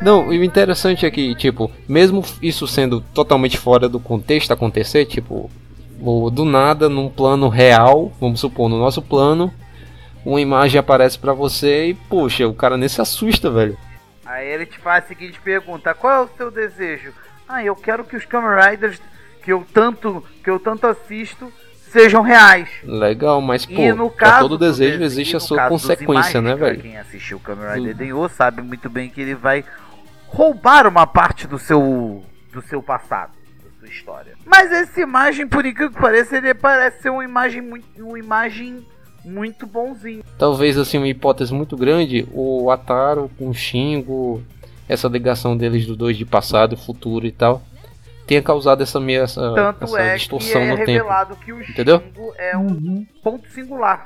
Não, 0.01 0.31
e 0.31 0.39
o 0.39 0.43
interessante 0.43 1.05
é 1.05 1.11
que, 1.11 1.35
tipo, 1.35 1.71
mesmo 1.87 2.23
isso 2.41 2.67
sendo 2.67 3.01
totalmente 3.01 3.57
fora 3.57 3.87
do 3.87 3.99
contexto 3.99 4.51
acontecer, 4.51 5.05
tipo, 5.05 5.49
do 6.31 6.45
nada, 6.45 6.89
num 6.89 7.09
plano 7.09 7.49
real, 7.49 8.11
vamos 8.19 8.39
supor, 8.39 8.69
no 8.69 8.79
nosso 8.79 9.01
plano, 9.01 9.53
uma 10.25 10.41
imagem 10.41 10.79
aparece 10.79 11.17
pra 11.17 11.33
você 11.33 11.87
e, 11.87 11.93
poxa, 11.93 12.47
o 12.47 12.53
cara 12.53 12.77
nem 12.77 12.89
se 12.89 13.01
assusta, 13.01 13.49
velho. 13.49 13.77
Aí 14.25 14.47
ele 14.47 14.65
te 14.65 14.77
faz 14.77 15.05
a 15.05 15.07
seguinte 15.07 15.39
pergunta: 15.39 15.93
Qual 15.93 16.13
é 16.13 16.25
o 16.25 16.29
seu 16.35 16.51
desejo? 16.51 17.13
Ah, 17.47 17.63
eu 17.63 17.75
quero 17.75 18.03
que 18.03 18.17
os 18.17 18.25
Kamen 18.25 18.69
Riders 18.69 18.99
que 19.41 19.53
eu 19.53 19.65
tanto 19.73 20.21
que 20.43 20.49
eu 20.49 20.59
tanto 20.59 20.85
assisto 20.85 21.51
sejam 21.91 22.21
reais. 22.21 22.69
Legal, 22.83 23.41
mas, 23.41 23.65
pô, 23.65 23.73
e 23.81 23.91
no 23.93 24.09
caso 24.09 24.41
todo 24.47 24.57
do 24.57 24.65
desejo 24.65 24.99
dese- 24.99 25.03
existe 25.21 25.35
a 25.35 25.39
sua 25.39 25.67
consequência, 25.69 26.41
né, 26.41 26.51
imagens, 26.51 26.57
pra 26.59 26.67
velho? 26.69 26.81
Quem 26.81 26.97
assistiu 26.97 27.37
o 27.37 27.39
Kamen 27.39 27.73
Rider 27.75 27.93
Hum. 27.93 27.97
Denyo 27.97 28.29
sabe 28.29 28.61
muito 28.61 28.89
bem 28.89 29.09
que 29.09 29.21
ele 29.21 29.35
vai 29.35 29.63
roubar 30.27 30.87
uma 30.87 31.05
parte 31.07 31.47
do 31.47 31.57
seu 31.57 32.23
do 32.53 32.61
seu 32.63 32.81
passado, 32.81 33.31
da 33.63 33.69
sua 33.79 33.87
história. 33.87 34.33
Mas 34.45 34.71
essa 34.71 34.99
imagem, 35.01 35.47
por 35.47 35.65
incrível 35.65 35.91
que 35.93 36.01
pareça, 36.01 36.37
ele 36.37 36.53
parece 36.53 37.03
ser 37.03 37.09
uma 37.09 37.23
imagem 37.23 37.61
muito 37.61 37.85
uma 38.03 38.17
imagem 38.17 38.85
muito 39.23 39.67
bonzinho. 39.67 40.23
Talvez, 40.37 40.77
assim, 40.77 40.97
uma 40.97 41.07
hipótese 41.07 41.53
muito 41.53 41.75
grande, 41.77 42.27
o 42.33 42.71
Ataro 42.71 43.29
com 43.37 43.49
o 43.49 43.53
Shingo, 43.53 44.41
essa 44.87 45.07
ligação 45.07 45.55
deles 45.57 45.85
dos 45.85 45.97
dois 45.97 46.17
de 46.17 46.25
passado, 46.25 46.77
futuro 46.77 47.25
e 47.27 47.31
tal, 47.31 47.61
tenha 48.27 48.41
causado 48.41 48.83
essa 48.83 48.99
meia 48.99 49.21
essa, 49.21 49.53
Tanto 49.55 49.85
essa 49.85 49.99
é 50.01 50.11
que 50.11 50.17
distorção 50.19 50.61
é 50.61 50.65
no 50.71 50.75
tempo. 50.77 50.91
revelado 50.91 51.35
que 51.37 51.51
o 51.53 51.61
Entendeu? 51.61 51.99
Shingo 52.01 52.33
é 52.37 52.55
um 52.57 52.67
Uhum. 52.67 53.05
ponto 53.23 53.49
singular. 53.49 54.05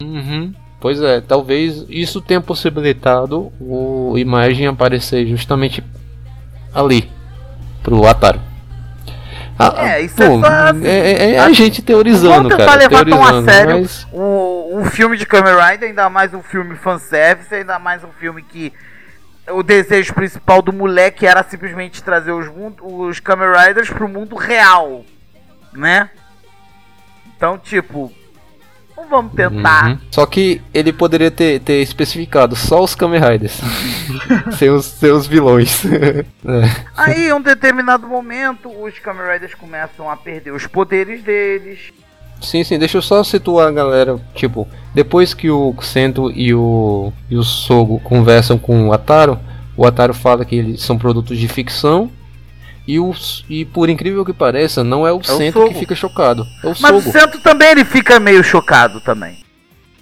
Uhum. 0.00 0.54
Pois 0.80 1.00
é, 1.02 1.20
talvez 1.20 1.84
isso 1.88 2.20
tenha 2.20 2.40
possibilitado 2.40 3.52
o 3.60 4.14
imagem 4.16 4.66
aparecer 4.66 5.26
justamente 5.26 5.82
ali 6.74 7.10
pro 7.82 8.06
Ataro. 8.06 8.40
Ah, 9.58 9.88
É, 9.88 10.02
isso 10.02 10.16
pô, 10.16 10.22
é 10.22 10.26
só 10.40 10.46
assim, 10.46 10.86
é, 10.86 11.12
é- 11.12 11.30
é 11.32 11.38
a 11.38 11.50
gente 11.50 11.80
teorizando, 11.80 12.50
cara. 12.50 12.74
levar 12.76 13.06
tão 13.06 13.22
a 13.22 13.26
teorizando, 13.26 13.50
sério 13.50 13.80
mas- 13.80 14.06
o, 14.12 14.70
um 14.80 14.84
filme 14.84 15.16
de 15.16 15.24
Kamen 15.24 15.54
Rider, 15.54 15.88
ainda 15.88 16.10
mais 16.10 16.34
um 16.34 16.42
filme 16.42 16.76
fanservice, 16.76 17.54
ainda 17.54 17.78
mais 17.78 18.04
um 18.04 18.10
filme 18.20 18.42
que 18.42 18.70
o 19.50 19.62
desejo 19.62 20.12
principal 20.14 20.60
do 20.62 20.72
moleque 20.72 21.26
era 21.26 21.42
simplesmente 21.42 22.02
trazer 22.02 22.32
os, 22.32 22.48
mun- 22.48 22.74
os 22.80 23.20
Kamen 23.20 23.48
Riders 23.52 23.88
pro 23.90 24.08
mundo 24.08 24.36
real, 24.36 25.04
né? 25.72 26.10
Então, 27.36 27.58
tipo, 27.58 28.12
não 28.96 29.06
vamos 29.08 29.34
tentar. 29.34 29.90
Uhum. 29.90 29.98
Só 30.10 30.24
que 30.26 30.62
ele 30.72 30.92
poderia 30.92 31.30
ter, 31.30 31.60
ter 31.60 31.82
especificado 31.82 32.56
só 32.56 32.82
os 32.82 32.94
Kamen 32.94 33.20
Riders. 33.20 33.60
sem 34.56 35.10
os 35.12 35.26
vilões. 35.26 35.82
É. 36.48 36.86
Aí, 36.96 37.28
em 37.28 37.32
um 37.32 37.40
determinado 37.40 38.06
momento, 38.06 38.70
os 38.70 38.98
Kamen 39.00 39.32
Riders 39.32 39.54
começam 39.54 40.08
a 40.10 40.16
perder 40.16 40.52
os 40.52 40.66
poderes 40.66 41.22
deles. 41.22 41.92
Sim, 42.40 42.62
sim, 42.64 42.78
deixa 42.78 42.98
eu 42.98 43.02
só 43.02 43.22
situar 43.24 43.68
a 43.68 43.72
galera. 43.72 44.20
Tipo, 44.34 44.68
depois 44.94 45.32
que 45.34 45.50
o 45.50 45.74
Sento 45.80 46.30
e 46.30 46.52
o, 46.54 47.12
e 47.30 47.36
o 47.36 47.42
Sogo 47.42 47.98
conversam 48.00 48.58
com 48.58 48.88
o 48.88 48.92
Ataro, 48.92 49.38
o 49.76 49.86
Ataro 49.86 50.12
fala 50.14 50.44
que 50.44 50.54
eles 50.56 50.82
são 50.82 50.98
produtos 50.98 51.38
de 51.38 51.48
ficção. 51.48 52.10
E, 52.86 53.00
o, 53.00 53.12
e 53.48 53.64
por 53.64 53.88
incrível 53.88 54.24
que 54.24 54.32
pareça, 54.32 54.84
não 54.84 55.06
é 55.06 55.12
o 55.12 55.22
Sento 55.22 55.60
que 55.60 55.66
Sogo. 55.68 55.78
fica 55.80 55.94
chocado. 55.94 56.44
É 56.62 56.66
o 56.68 56.74
Mas 56.80 56.92
o 56.92 57.00
Sogo. 57.00 57.12
Sento 57.18 57.40
também 57.40 57.68
ele 57.70 57.84
fica 57.84 58.20
meio 58.20 58.44
chocado 58.44 59.00
também. 59.00 59.38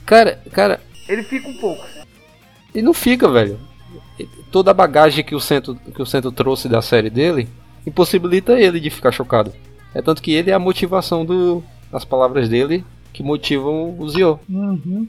Cara, 0.04 0.38
cara, 0.52 0.80
Ele 1.08 1.22
fica 1.22 1.48
um 1.48 1.56
pouco. 1.56 1.82
ele 2.74 2.84
não 2.84 2.92
fica, 2.92 3.26
velho. 3.28 3.58
Toda 4.50 4.70
a 4.70 4.74
bagagem 4.74 5.24
que 5.24 5.34
o 5.34 5.40
Sento, 5.40 5.74
que 5.94 6.02
o 6.02 6.06
Sento 6.06 6.30
trouxe 6.30 6.68
da 6.68 6.82
série 6.82 7.08
dele 7.10 7.48
impossibilita 7.86 8.52
ele 8.52 8.78
de 8.80 8.90
ficar 8.90 9.12
chocado. 9.12 9.52
É 9.94 10.02
tanto 10.02 10.20
que 10.20 10.32
ele 10.32 10.50
é 10.50 10.54
a 10.54 10.58
motivação 10.58 11.24
do, 11.24 11.62
das 11.94 12.04
palavras 12.04 12.48
dele 12.48 12.84
que 13.12 13.22
motivam 13.22 13.94
o 13.96 14.08
Zio. 14.08 14.40
Uhum. 14.50 15.06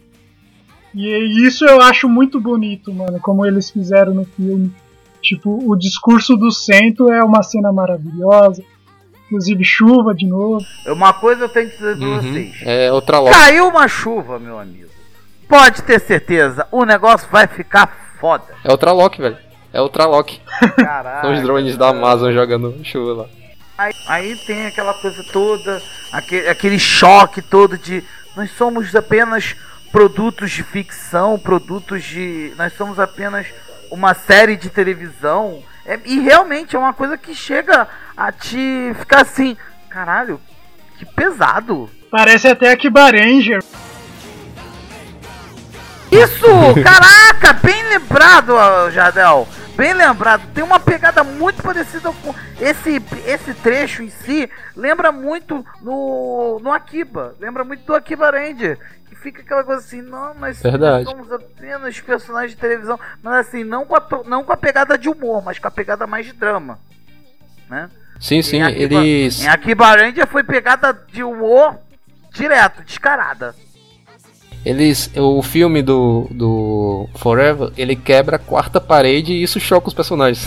E 0.93 1.45
isso 1.47 1.65
eu 1.65 1.81
acho 1.81 2.07
muito 2.07 2.39
bonito, 2.39 2.93
mano, 2.93 3.19
como 3.19 3.43
eles 3.43 3.71
fizeram 3.71 4.13
no 4.13 4.23
filme. 4.23 4.71
Tipo, 5.19 5.59
o 5.67 5.75
discurso 5.75 6.37
do 6.37 6.51
Sento 6.51 7.11
é 7.11 7.23
uma 7.23 7.41
cena 7.41 7.73
maravilhosa. 7.73 8.63
Inclusive 9.25 9.63
chuva 9.63 10.13
de 10.13 10.27
novo. 10.27 10.63
Uma 10.85 11.11
coisa 11.11 11.45
eu 11.45 11.49
tenho 11.49 11.67
que 11.71 11.77
dizer 11.77 11.97
pra 11.97 12.07
Uhum. 12.07 12.21
vocês. 12.21 12.55
É 12.61 12.93
outra 12.93 13.17
loja. 13.19 13.33
Caiu 13.35 13.67
uma 13.67 13.87
chuva, 13.87 14.37
meu 14.37 14.59
amigo. 14.59 14.85
Pode 15.49 15.81
ter 15.81 15.99
certeza, 15.99 16.67
o 16.71 16.85
negócio 16.85 17.27
vai 17.31 17.47
ficar 17.47 18.15
foda. 18.19 18.43
É 18.63 18.69
outra 18.71 18.91
Loki, 18.91 19.19
velho. 19.21 19.37
É 19.73 19.81
outra 19.81 20.05
Loki. 20.05 20.39
Caralho. 20.75 21.21
São 21.21 21.33
os 21.33 21.41
drones 21.41 21.75
da 21.75 21.89
Amazon 21.89 22.31
jogando 22.31 22.75
chuva 22.83 23.23
lá. 23.23 23.25
Aí, 23.77 23.93
aí 24.07 24.35
tem 24.37 24.67
aquela 24.67 24.93
coisa 24.93 25.23
toda, 25.31 25.81
aquele, 26.11 26.47
aquele 26.47 26.79
choque 26.79 27.41
todo 27.41 27.77
de 27.77 28.03
nós 28.35 28.51
somos 28.51 28.93
apenas 28.95 29.55
produtos 29.91 30.51
de 30.51 30.61
ficção, 30.61 31.39
produtos 31.39 32.03
de. 32.03 32.53
Nós 32.57 32.73
somos 32.73 32.99
apenas 32.99 33.47
uma 33.89 34.13
série 34.13 34.57
de 34.57 34.69
televisão. 34.69 35.63
É- 35.85 35.99
e 36.03 36.19
realmente 36.19 36.75
é 36.75 36.79
uma 36.79 36.93
coisa 36.93 37.17
que 37.17 37.33
chega 37.33 37.87
a 38.17 38.31
te 38.31 38.93
ficar 38.99 39.21
assim, 39.21 39.55
caralho, 39.89 40.41
que 40.97 41.05
pesado. 41.05 41.89
Parece 42.11 42.47
até 42.47 42.71
a 42.71 42.77
Kiba 42.77 43.09
Ranger. 43.11 43.63
Isso! 46.11 46.47
Caraca, 46.83 47.53
bem 47.53 47.83
lembrado, 47.87 48.53
Jardel. 48.91 49.47
Bem 49.75 49.93
lembrado. 49.93 50.41
Tem 50.53 50.63
uma 50.63 50.79
pegada 50.79 51.23
muito 51.23 51.61
parecida 51.61 52.11
com 52.23 52.33
esse 52.59 53.01
esse 53.25 53.53
trecho 53.55 54.03
em 54.03 54.09
si. 54.09 54.49
Lembra 54.75 55.11
muito 55.11 55.65
no 55.81 56.59
no 56.61 56.71
Akiba. 56.71 57.35
Lembra 57.39 57.63
muito 57.63 57.83
do 57.85 57.93
Akiba 57.93 58.31
Ranger. 58.31 58.79
Que 59.09 59.15
fica 59.15 59.41
aquela 59.41 59.63
coisa 59.63 59.81
assim, 59.81 60.01
não, 60.01 60.33
nós 60.35 60.61
Verdade. 60.61 61.05
somos 61.09 61.31
apenas 61.31 61.99
personagens 61.99 62.51
de 62.51 62.57
televisão, 62.57 62.99
mas 63.21 63.47
assim, 63.47 63.63
não 63.63 63.85
com 63.85 63.95
a 63.95 64.03
não 64.25 64.43
com 64.43 64.53
a 64.53 64.57
pegada 64.57 64.97
de 64.97 65.09
humor, 65.09 65.43
mas 65.43 65.59
com 65.59 65.67
a 65.67 65.71
pegada 65.71 66.07
mais 66.07 66.25
de 66.25 66.33
drama, 66.33 66.79
né? 67.69 67.89
Sim, 68.19 68.41
sim, 68.41 68.57
Em 68.57 68.63
Akiba- 68.63 69.03
eles. 69.03 69.41
Em 69.43 69.47
Akiba 69.49 69.87
Ranger 69.95 70.25
foi 70.27 70.43
pegada 70.43 70.93
de 71.11 71.21
humor 71.21 71.77
direto, 72.31 72.81
descarada. 72.83 73.53
Eles. 74.65 75.11
O 75.15 75.43
filme 75.43 75.83
do. 75.83 76.27
do 76.31 77.07
Forever, 77.15 77.71
ele 77.77 77.95
quebra 77.95 78.37
a 78.37 78.39
quarta 78.39 78.81
parede 78.81 79.31
e 79.33 79.43
isso 79.43 79.59
choca 79.59 79.87
os 79.87 79.93
personagens. 79.93 80.43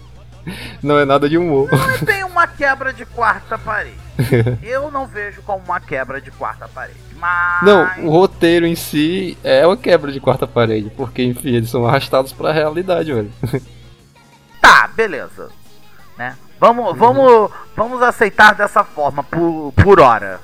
Não 0.82 0.98
é 0.98 1.04
nada 1.04 1.28
de 1.28 1.38
humor. 1.38 1.68
Mas 1.70 2.00
tem 2.00 2.24
uma 2.24 2.46
quebra 2.46 2.92
de 2.92 3.04
quarta 3.06 3.58
parede. 3.58 3.98
Eu 4.62 4.90
não 4.90 5.06
vejo 5.06 5.42
como 5.42 5.62
uma 5.64 5.80
quebra 5.80 6.20
de 6.20 6.30
quarta 6.30 6.68
parede. 6.68 6.98
Mas. 7.16 7.62
Não, 7.62 8.06
o 8.06 8.10
roteiro 8.10 8.66
em 8.66 8.74
si 8.74 9.36
é 9.42 9.66
uma 9.66 9.76
quebra 9.76 10.10
de 10.12 10.20
quarta 10.20 10.46
parede, 10.46 10.90
porque 10.96 11.22
enfim, 11.22 11.50
eles 11.50 11.70
são 11.70 11.86
arrastados 11.86 12.32
pra 12.32 12.52
realidade, 12.52 13.12
velho. 13.12 13.32
Tá, 14.60 14.90
beleza. 14.94 15.48
Né? 16.18 16.36
Vamos, 16.60 16.96
vamos, 16.96 17.50
vamos 17.74 18.02
aceitar 18.02 18.54
dessa 18.54 18.84
forma, 18.84 19.24
por, 19.24 19.72
por 19.72 19.98
hora. 19.98 20.38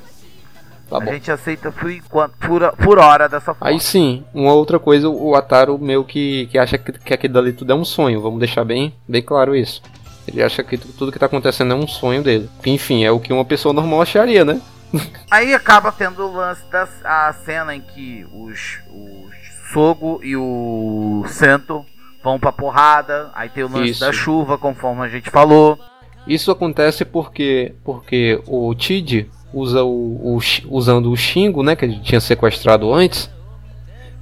Tá 0.88 0.98
a 0.98 1.04
gente 1.06 1.30
aceita 1.30 1.72
por, 1.72 1.90
enquanto, 1.90 2.34
por, 2.38 2.72
por 2.76 2.98
hora 2.98 3.28
dessa 3.28 3.52
forma. 3.52 3.68
Aí 3.68 3.80
sim, 3.80 4.24
uma 4.32 4.52
outra 4.52 4.78
coisa, 4.78 5.08
o 5.08 5.34
Ataru 5.34 5.78
meio 5.78 6.04
que, 6.04 6.46
que 6.46 6.58
acha 6.58 6.78
que, 6.78 6.92
que 6.92 7.12
aquilo 7.12 7.34
dali 7.34 7.52
tudo 7.52 7.72
é 7.72 7.74
um 7.74 7.84
sonho. 7.84 8.20
Vamos 8.22 8.38
deixar 8.38 8.64
bem, 8.64 8.94
bem 9.08 9.20
claro 9.22 9.54
isso. 9.56 9.82
Ele 10.28 10.42
acha 10.42 10.62
que 10.62 10.78
tu- 10.78 10.88
tudo 10.88 11.10
que 11.12 11.18
tá 11.18 11.26
acontecendo 11.26 11.72
é 11.72 11.76
um 11.76 11.86
sonho 11.88 12.22
dele. 12.22 12.48
Enfim, 12.64 13.04
é 13.04 13.10
o 13.10 13.18
que 13.20 13.32
uma 13.32 13.44
pessoa 13.44 13.72
normal 13.72 14.02
acharia, 14.02 14.44
né? 14.44 14.60
Aí 15.30 15.52
acaba 15.54 15.90
tendo 15.90 16.24
o 16.24 16.32
lance 16.36 16.62
da 16.70 16.86
a 17.04 17.32
cena 17.32 17.74
em 17.74 17.80
que 17.80 18.24
os, 18.32 18.78
os 18.90 19.26
Sogo 19.72 20.20
e 20.22 20.36
o 20.36 21.24
Sento 21.26 21.84
vão 22.22 22.38
pra 22.38 22.52
porrada. 22.52 23.30
Aí 23.34 23.48
tem 23.48 23.64
o 23.64 23.68
lance 23.68 23.90
Isso. 23.90 24.00
da 24.00 24.12
chuva, 24.12 24.56
conforme 24.56 25.02
a 25.04 25.08
gente 25.08 25.30
falou. 25.30 25.78
Isso 26.26 26.50
acontece 26.50 27.04
porque 27.04 27.74
porque 27.84 28.40
o 28.46 28.74
Tid 28.74 29.28
usa 29.56 29.82
o, 29.82 30.36
o 30.36 30.38
usando 30.68 31.10
o 31.10 31.16
Shingo, 31.16 31.62
né, 31.62 31.74
que 31.74 31.84
ele 31.86 31.98
tinha 32.00 32.20
sequestrado 32.20 32.92
antes, 32.92 33.30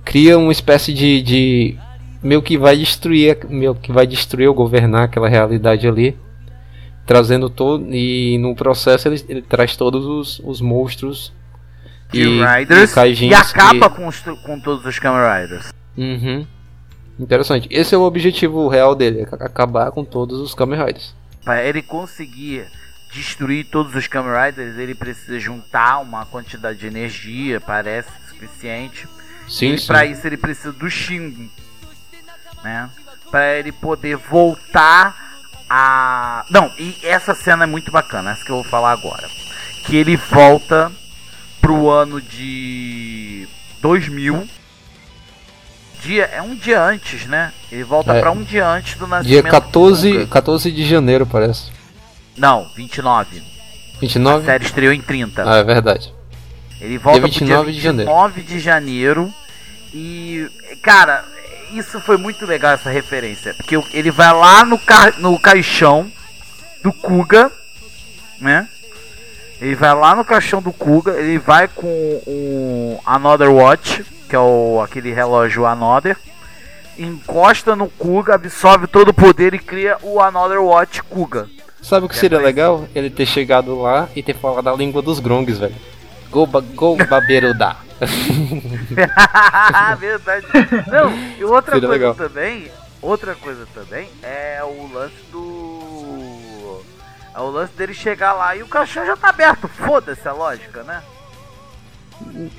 cria 0.04 0.38
uma 0.38 0.52
espécie 0.52 0.92
de, 0.94 1.20
de 1.22 1.76
meio 2.22 2.40
que 2.40 2.56
vai 2.56 2.76
destruir, 2.76 3.38
meio 3.48 3.74
que 3.74 3.90
vai 3.90 4.06
destruir 4.06 4.48
ou 4.48 4.54
governar 4.54 5.02
aquela 5.04 5.28
realidade 5.28 5.88
ali, 5.88 6.16
trazendo 7.06 7.50
todo 7.50 7.84
e 7.92 8.38
no 8.38 8.54
processo 8.54 9.08
ele, 9.08 9.22
ele 9.28 9.42
traz 9.42 9.76
todos 9.76 10.04
os, 10.06 10.40
os 10.44 10.60
monstros 10.60 11.32
De 12.12 12.22
Riders 12.24 12.92
e, 12.92 12.94
kaijins 12.94 13.32
acaba 13.34 13.90
que- 13.90 13.96
com, 13.96 14.06
os, 14.06 14.20
com 14.20 14.60
todos 14.60 14.86
os 14.86 14.98
Kamen 14.98 15.20
Riders. 15.42 15.72
Uhum. 15.96 16.46
Interessante. 17.18 17.68
Esse 17.70 17.94
é 17.94 17.98
o 17.98 18.02
objetivo 18.02 18.68
real 18.68 18.94
dele, 18.94 19.26
acabar 19.32 19.90
com 19.90 20.04
todos 20.04 20.38
os 20.40 20.54
Kamen 20.54 20.78
Riders. 20.78 21.14
Para 21.44 21.62
ele 21.64 21.82
conseguir 21.82 22.66
destruir 23.14 23.64
todos 23.66 23.94
os 23.94 24.06
Kamen 24.08 24.32
Riders, 24.32 24.76
ele 24.76 24.94
precisa 24.94 25.38
juntar 25.38 25.98
uma 26.00 26.26
quantidade 26.26 26.78
de 26.78 26.86
energia, 26.86 27.60
parece 27.60 28.08
suficiente. 28.28 29.06
Sim, 29.48 29.74
e 29.74 29.80
para 29.80 30.04
isso 30.04 30.26
ele 30.26 30.36
precisa 30.36 30.72
do 30.72 30.90
Shingo, 30.90 31.48
né? 32.62 32.90
Para 33.30 33.54
ele 33.58 33.70
poder 33.72 34.16
voltar 34.16 35.14
a 35.70 36.44
Não, 36.50 36.66
e 36.78 36.98
essa 37.02 37.34
cena 37.34 37.64
é 37.64 37.66
muito 37.66 37.90
bacana, 37.92 38.32
essa 38.32 38.44
que 38.44 38.50
eu 38.50 38.56
vou 38.56 38.64
falar 38.64 38.92
agora. 38.92 39.26
Que 39.86 39.96
ele 39.96 40.16
volta 40.16 40.90
pro 41.60 41.88
ano 41.90 42.20
de 42.20 43.46
2000. 43.80 44.48
Dia, 46.02 46.24
é 46.24 46.42
um 46.42 46.54
dia 46.54 46.82
antes, 46.82 47.26
né? 47.26 47.50
Ele 47.72 47.82
volta 47.84 48.12
É. 48.14 48.20
pra 48.20 48.30
um 48.30 48.42
dia 48.42 48.66
antes 48.68 48.92
do 48.98 49.06
Dia 49.06 49.16
nascimento. 49.16 49.44
do 49.44 49.50
14, 49.50 50.12
Kuga. 50.12 50.26
14 50.26 50.70
de 50.72 50.86
janeiro, 50.86 51.26
parece. 51.26 51.70
Não, 52.36 52.68
29. 52.74 53.42
A 53.96 54.00
29? 54.00 54.44
série 54.44 54.64
estreou 54.64 54.92
em 54.92 55.00
30. 55.00 55.44
Ah, 55.48 55.56
é 55.56 55.64
verdade. 55.64 56.12
Ele 56.80 56.98
volta 56.98 57.20
Dia 57.20 57.28
pro 57.28 57.38
29 57.38 57.64
dia 57.64 57.72
de 57.72 57.80
janeiro. 57.80 58.10
29 58.10 58.42
de 58.42 58.58
janeiro. 58.60 59.34
E, 59.92 60.48
cara, 60.82 61.24
isso 61.72 62.00
foi 62.00 62.16
muito 62.16 62.44
legal 62.44 62.72
essa 62.72 62.90
referência. 62.90 63.54
Porque 63.54 63.76
ele 63.92 64.10
vai 64.10 64.32
lá 64.32 64.64
no, 64.64 64.78
ca 64.78 65.12
no 65.18 65.38
caixão 65.38 66.10
do 66.82 66.92
Kuga, 66.92 67.50
né? 68.40 68.68
Ele 69.60 69.74
vai 69.74 69.94
lá 69.94 70.14
no 70.14 70.24
caixão 70.24 70.60
do 70.60 70.72
Kuga, 70.72 71.12
ele 71.12 71.38
vai 71.38 71.68
com 71.68 71.88
o 72.26 73.00
Another 73.06 73.50
Watch, 73.50 74.04
que 74.28 74.36
é 74.36 74.38
o, 74.38 74.80
aquele 74.82 75.12
relógio 75.12 75.64
Another, 75.64 76.16
encosta 76.98 77.74
no 77.74 77.88
Kuga, 77.88 78.34
absorve 78.34 78.86
todo 78.86 79.08
o 79.08 79.14
poder 79.14 79.54
e 79.54 79.58
cria 79.58 79.96
o 80.02 80.20
Another 80.20 80.60
Watch 80.60 81.02
Kuga. 81.04 81.48
Sabe 81.84 82.06
o 82.06 82.08
que 82.08 82.16
seria 82.16 82.40
legal? 82.40 82.88
Ele 82.94 83.10
ter 83.10 83.26
chegado 83.26 83.78
lá 83.78 84.08
e 84.16 84.22
ter 84.22 84.34
falado 84.34 84.68
a 84.68 84.72
língua 84.72 85.02
dos 85.02 85.20
grongs, 85.20 85.58
velho. 85.58 85.74
Go, 86.30 86.46
ba, 86.46 86.60
go 86.60 86.96
baberuda. 86.96 87.76
Verdade. 90.00 90.46
Não, 90.90 91.12
e 91.38 91.44
outra 91.44 91.74
Seria 91.74 91.88
coisa 91.88 91.88
legal. 91.88 92.14
também, 92.14 92.70
outra 93.02 93.34
coisa 93.34 93.66
também 93.74 94.08
é 94.22 94.62
o 94.64 94.90
lance 94.92 95.14
do 95.30 96.80
é 97.34 97.40
o 97.40 97.50
lance 97.50 97.74
dele 97.74 97.92
chegar 97.92 98.32
lá 98.32 98.56
e 98.56 98.62
o 98.62 98.66
caixão 98.66 99.04
já 99.04 99.16
tá 99.16 99.28
aberto. 99.28 99.68
Foda-se 99.68 100.26
a 100.26 100.32
lógica, 100.32 100.82
né? 100.84 101.02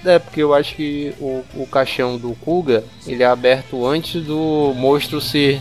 É, 0.05 0.19
porque 0.19 0.43
eu 0.43 0.53
acho 0.53 0.76
que 0.76 1.15
o, 1.19 1.43
o 1.55 1.67
caixão 1.67 2.17
do 2.17 2.36
Kuga, 2.36 2.84
ele 3.07 3.23
é 3.23 3.26
aberto 3.26 3.88
antes 3.88 4.23
do 4.23 4.71
monstro 4.76 5.19
se... 5.19 5.59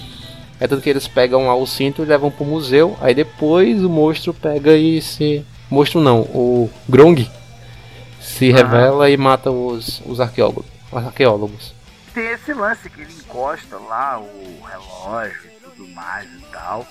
É 0.65 0.67
tudo 0.67 0.81
que 0.81 0.89
eles 0.89 1.07
pegam 1.07 1.47
lá 1.47 1.55
o 1.55 1.67
cinto 1.67 2.01
e 2.01 2.07
levam 2.07 2.31
pro 2.31 2.43
museu. 2.43 2.97
Aí 3.03 3.15
depois 3.15 3.85
o 3.85 3.91
monstro 3.91 4.33
pega 4.33 4.75
e 4.75 5.03
se... 5.03 5.45
Monstro 5.69 6.01
não, 6.01 6.21
o 6.21 6.71
Grong 6.89 7.31
se 8.19 8.51
Aham. 8.51 8.57
revela 8.57 9.11
e 9.11 9.17
mata 9.19 9.51
os, 9.51 10.01
os 10.07 10.23
arqueólogos. 10.23 10.65
Os 10.91 11.05
arqueólogos. 11.05 11.75
Tem 12.15 12.29
esse 12.29 12.55
lance 12.55 12.89
que 12.89 13.03
ele 13.03 13.13
encosta 13.13 13.77
lá 13.77 14.19
o 14.19 14.63
relógio 14.65 15.39
e 15.45 15.69
tudo 15.69 15.87
mais 15.89 16.31
e 16.33 16.45
tal. 16.51 16.87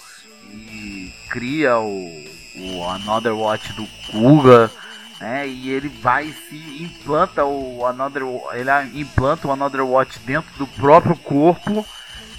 E 0.52 1.12
cria 1.32 1.80
o, 1.80 2.26
o 2.78 2.90
Another 2.90 3.36
Watch 3.36 3.74
do 3.74 3.88
Kuga. 4.12 4.70
Né, 5.20 5.48
e 5.48 5.72
ele 5.72 5.90
vai 5.90 6.28
e 6.28 6.34
se 6.34 6.84
implanta 6.84 7.44
o 7.44 7.84
Another 7.88 8.22
ele 8.54 9.02
implanta 9.02 9.48
o 9.48 9.52
Another 9.52 9.84
Watch 9.84 10.20
dentro 10.20 10.52
do 10.60 10.68
próprio 10.68 11.16
corpo 11.16 11.84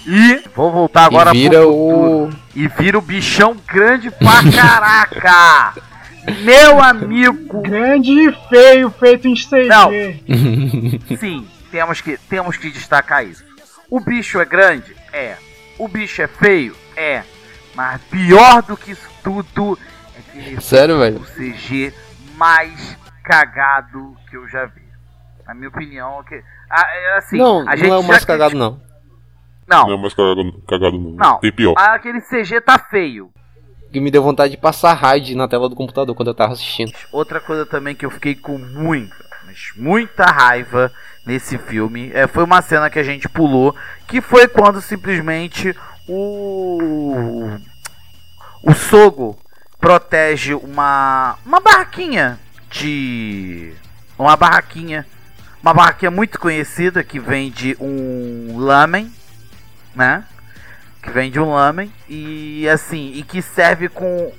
e 0.05 0.43
vou 0.55 0.71
voltar 0.71 1.05
agora 1.05 1.31
e 1.31 1.33
vira 1.33 1.61
pro 1.61 1.73
o... 1.73 2.29
e 2.55 2.67
vira 2.67 2.97
o 2.97 3.01
bichão 3.01 3.55
grande 3.67 4.11
pra 4.11 4.43
caraca. 4.51 5.73
Meu 6.43 6.81
amigo, 6.81 7.61
Grande 7.61 8.11
e 8.11 8.31
feio, 8.49 8.89
feito 8.89 9.27
em 9.27 9.35
6D. 9.35 9.67
Não. 9.67 9.91
Sim, 11.17 11.47
temos 11.69 12.01
que, 12.01 12.17
temos 12.17 12.57
que 12.57 12.71
destacar 12.71 13.25
isso. 13.25 13.43
O 13.89 13.99
bicho 13.99 14.39
é 14.39 14.45
grande? 14.45 14.95
É. 15.13 15.35
O 15.77 15.87
bicho 15.87 16.21
é 16.21 16.27
feio? 16.27 16.75
É. 16.95 17.23
Mas 17.75 18.01
pior 18.03 18.63
do 18.63 18.75
que 18.75 18.91
isso 18.91 19.07
tudo 19.23 19.77
é 20.17 20.31
que 20.31 20.37
ele 20.37 20.61
Sério, 20.61 20.97
velho? 20.97 21.17
o 21.17 21.25
CG 21.25 21.93
mais 22.35 22.97
cagado 23.23 24.15
que 24.29 24.37
eu 24.37 24.47
já 24.47 24.65
vi. 24.65 24.85
Na 25.45 25.53
minha 25.53 25.69
opinião, 25.69 26.21
é 26.21 26.23
que, 26.23 26.43
ah, 26.69 26.87
é 26.91 27.17
assim, 27.17 27.37
não, 27.37 27.67
a 27.69 27.75
gente 27.75 27.89
não 27.89 27.97
é 27.97 27.99
o 27.99 28.03
mais 28.03 28.25
cagado 28.25 28.57
não. 28.57 28.81
Não, 29.67 29.87
Não 29.87 29.93
é 29.95 29.97
mais 29.97 30.13
cagado, 30.13 30.63
cagado 30.67 30.99
não. 30.99 31.11
não. 31.11 31.39
Tem 31.39 31.51
pior. 31.51 31.73
Aquele 31.77 32.21
CG 32.21 32.61
tá 32.61 32.77
feio. 32.77 33.29
Que 33.91 33.99
me 33.99 34.11
deu 34.11 34.21
vontade 34.21 34.51
de 34.51 34.57
passar 34.57 34.93
raid 34.93 35.35
na 35.35 35.47
tela 35.47 35.69
do 35.69 35.75
computador 35.75 36.13
quando 36.15 36.27
eu 36.27 36.35
tava 36.35 36.53
assistindo. 36.53 36.91
Outra 37.11 37.39
coisa 37.39 37.65
também 37.65 37.95
que 37.95 38.05
eu 38.05 38.11
fiquei 38.11 38.35
com 38.35 38.57
muita, 38.57 39.15
mas 39.45 39.71
muita 39.77 40.25
raiva 40.25 40.91
nesse 41.25 41.57
filme 41.57 42.11
é, 42.13 42.27
foi 42.27 42.43
uma 42.43 42.61
cena 42.61 42.89
que 42.89 42.99
a 42.99 43.03
gente 43.03 43.29
pulou, 43.29 43.73
que 44.07 44.19
foi 44.21 44.47
quando 44.47 44.81
simplesmente 44.81 45.73
o 46.07 47.49
o 48.61 48.73
Sogo 48.73 49.37
protege 49.79 50.53
uma 50.53 51.37
uma 51.45 51.59
barraquinha 51.61 52.37
de 52.69 53.73
uma 54.17 54.35
barraquinha, 54.35 55.05
uma 55.63 55.73
barraquinha 55.73 56.11
muito 56.11 56.37
conhecida 56.39 57.03
que 57.03 57.19
vende 57.19 57.77
um 57.79 58.57
lamen, 58.59 59.09
né? 59.95 60.23
Que 61.01 61.11
vende 61.11 61.39
um 61.39 61.53
lamen 61.53 61.91
e 62.09 62.67
assim, 62.67 63.13
e 63.13 63.23
que 63.23 63.41
serve 63.41 63.89
com 63.89 64.31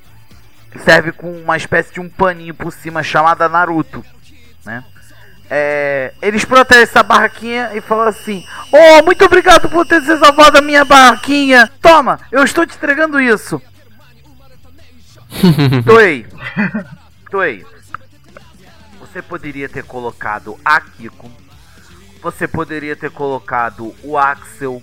serve 0.85 1.13
com 1.13 1.33
uma 1.33 1.57
espécie 1.57 1.93
de 1.93 2.01
um 2.01 2.09
paninho 2.09 2.55
por 2.55 2.73
cima 2.73 3.03
chamada 3.03 3.49
Naruto, 3.49 4.05
né? 4.65 4.85
É, 5.49 6.13
eles 6.21 6.45
protegem 6.45 6.83
essa 6.83 7.05
barraquinha 7.05 7.71
e 7.75 7.81
falam 7.81 8.09
assim: 8.09 8.45
Oh, 8.73 9.05
muito 9.05 9.25
obrigado 9.25 9.69
por 9.71 9.87
ter 9.87 10.03
se 10.03 10.19
salvado 10.19 10.59
a 10.59 10.63
minha 10.63 10.85
barraquinha. 10.85 11.71
Toma, 11.81 12.19
eu 12.33 12.43
estou 12.43 12.67
te 12.67 12.75
entregando 12.77 13.21
isso. 13.21 13.63
Toei, 15.85 16.27
Toei, 17.31 17.65
você 18.99 19.23
poderia 19.23 19.69
ter 19.69 19.85
colocado 19.85 20.59
a 20.65 20.81
Kiko, 20.81 21.31
você 22.23 22.49
poderia 22.49 22.97
ter 22.97 23.11
colocado 23.11 23.95
o 24.03 24.19
Axel, 24.19 24.83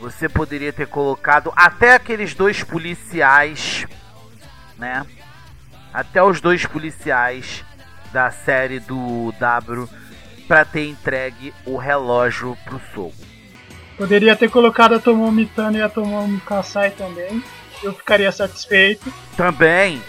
você 0.00 0.28
poderia 0.28 0.72
ter 0.72 0.86
colocado 0.86 1.52
até 1.54 1.94
aqueles 1.94 2.34
dois 2.34 2.64
policiais, 2.64 3.86
né? 4.78 5.04
Até 5.92 6.22
os 6.22 6.40
dois 6.40 6.64
policiais 6.64 7.64
da 8.12 8.30
série 8.30 8.80
do 8.80 9.32
W 9.38 9.88
pra 10.48 10.64
ter 10.64 10.88
entregue 10.88 11.52
o 11.66 11.76
relógio 11.76 12.56
pro 12.64 12.80
Sogo. 12.94 13.14
Poderia 13.96 14.34
ter 14.34 14.48
colocado 14.48 14.94
a 14.94 14.98
Tomomi 14.98 15.44
Tano 15.44 15.76
e 15.76 15.82
a 15.82 15.88
Tomomi 15.88 16.40
Kasai 16.40 16.90
também. 16.90 17.44
Eu 17.82 17.92
ficaria 17.92 18.32
satisfeito. 18.32 19.12
Também. 19.36 20.02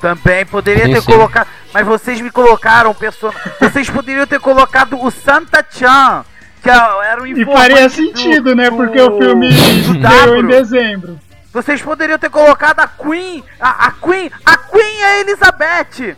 Também 0.00 0.46
poderia 0.46 0.86
Sim, 0.86 0.92
ter 0.94 1.00
sim. 1.02 1.06
colocado. 1.06 1.48
Mas 1.72 1.86
vocês 1.86 2.20
me 2.20 2.30
colocaram 2.30 2.94
person... 2.94 3.30
Vocês 3.60 3.90
poderiam 3.90 4.26
ter 4.26 4.40
colocado 4.40 5.02
o 5.02 5.10
Santa 5.10 5.64
Chan, 5.70 6.24
que 6.66 7.04
era 7.06 7.22
um 7.22 7.26
E 7.26 7.44
faria 7.44 7.88
do- 7.88 7.94
sentido, 7.94 8.54
né? 8.54 8.70
do- 8.70 8.76
Porque 8.76 9.00
o 9.00 9.18
filme 9.18 9.48
do 9.48 9.54
estreou 9.96 10.36
em 10.36 10.46
dezembro. 10.46 11.18
Vocês 11.52 11.80
poderiam 11.80 12.18
ter 12.18 12.28
colocado 12.30 12.80
a 12.80 12.86
Queen, 12.88 13.42
a, 13.58 13.86
a 13.86 13.90
Queen, 13.92 14.30
a 14.44 14.56
Queen 14.58 14.98
e 14.98 15.04
a 15.04 15.20
Elizabeth. 15.20 16.16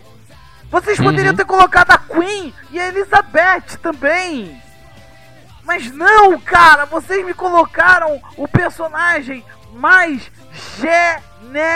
Vocês 0.69 0.97
poderiam 0.99 1.31
Uhum. 1.31 1.37
ter 1.37 1.45
colocado 1.45 1.91
a 1.91 1.97
Queen 1.97 2.53
e 2.71 2.79
a 2.79 2.87
Elizabeth 2.89 3.77
também. 3.81 4.61
Mas 5.63 5.91
não, 5.91 6.39
cara, 6.39 6.85
vocês 6.85 7.25
me 7.25 7.33
colocaram 7.33 8.19
o 8.37 8.47
personagem 8.47 9.45
mais 9.73 10.29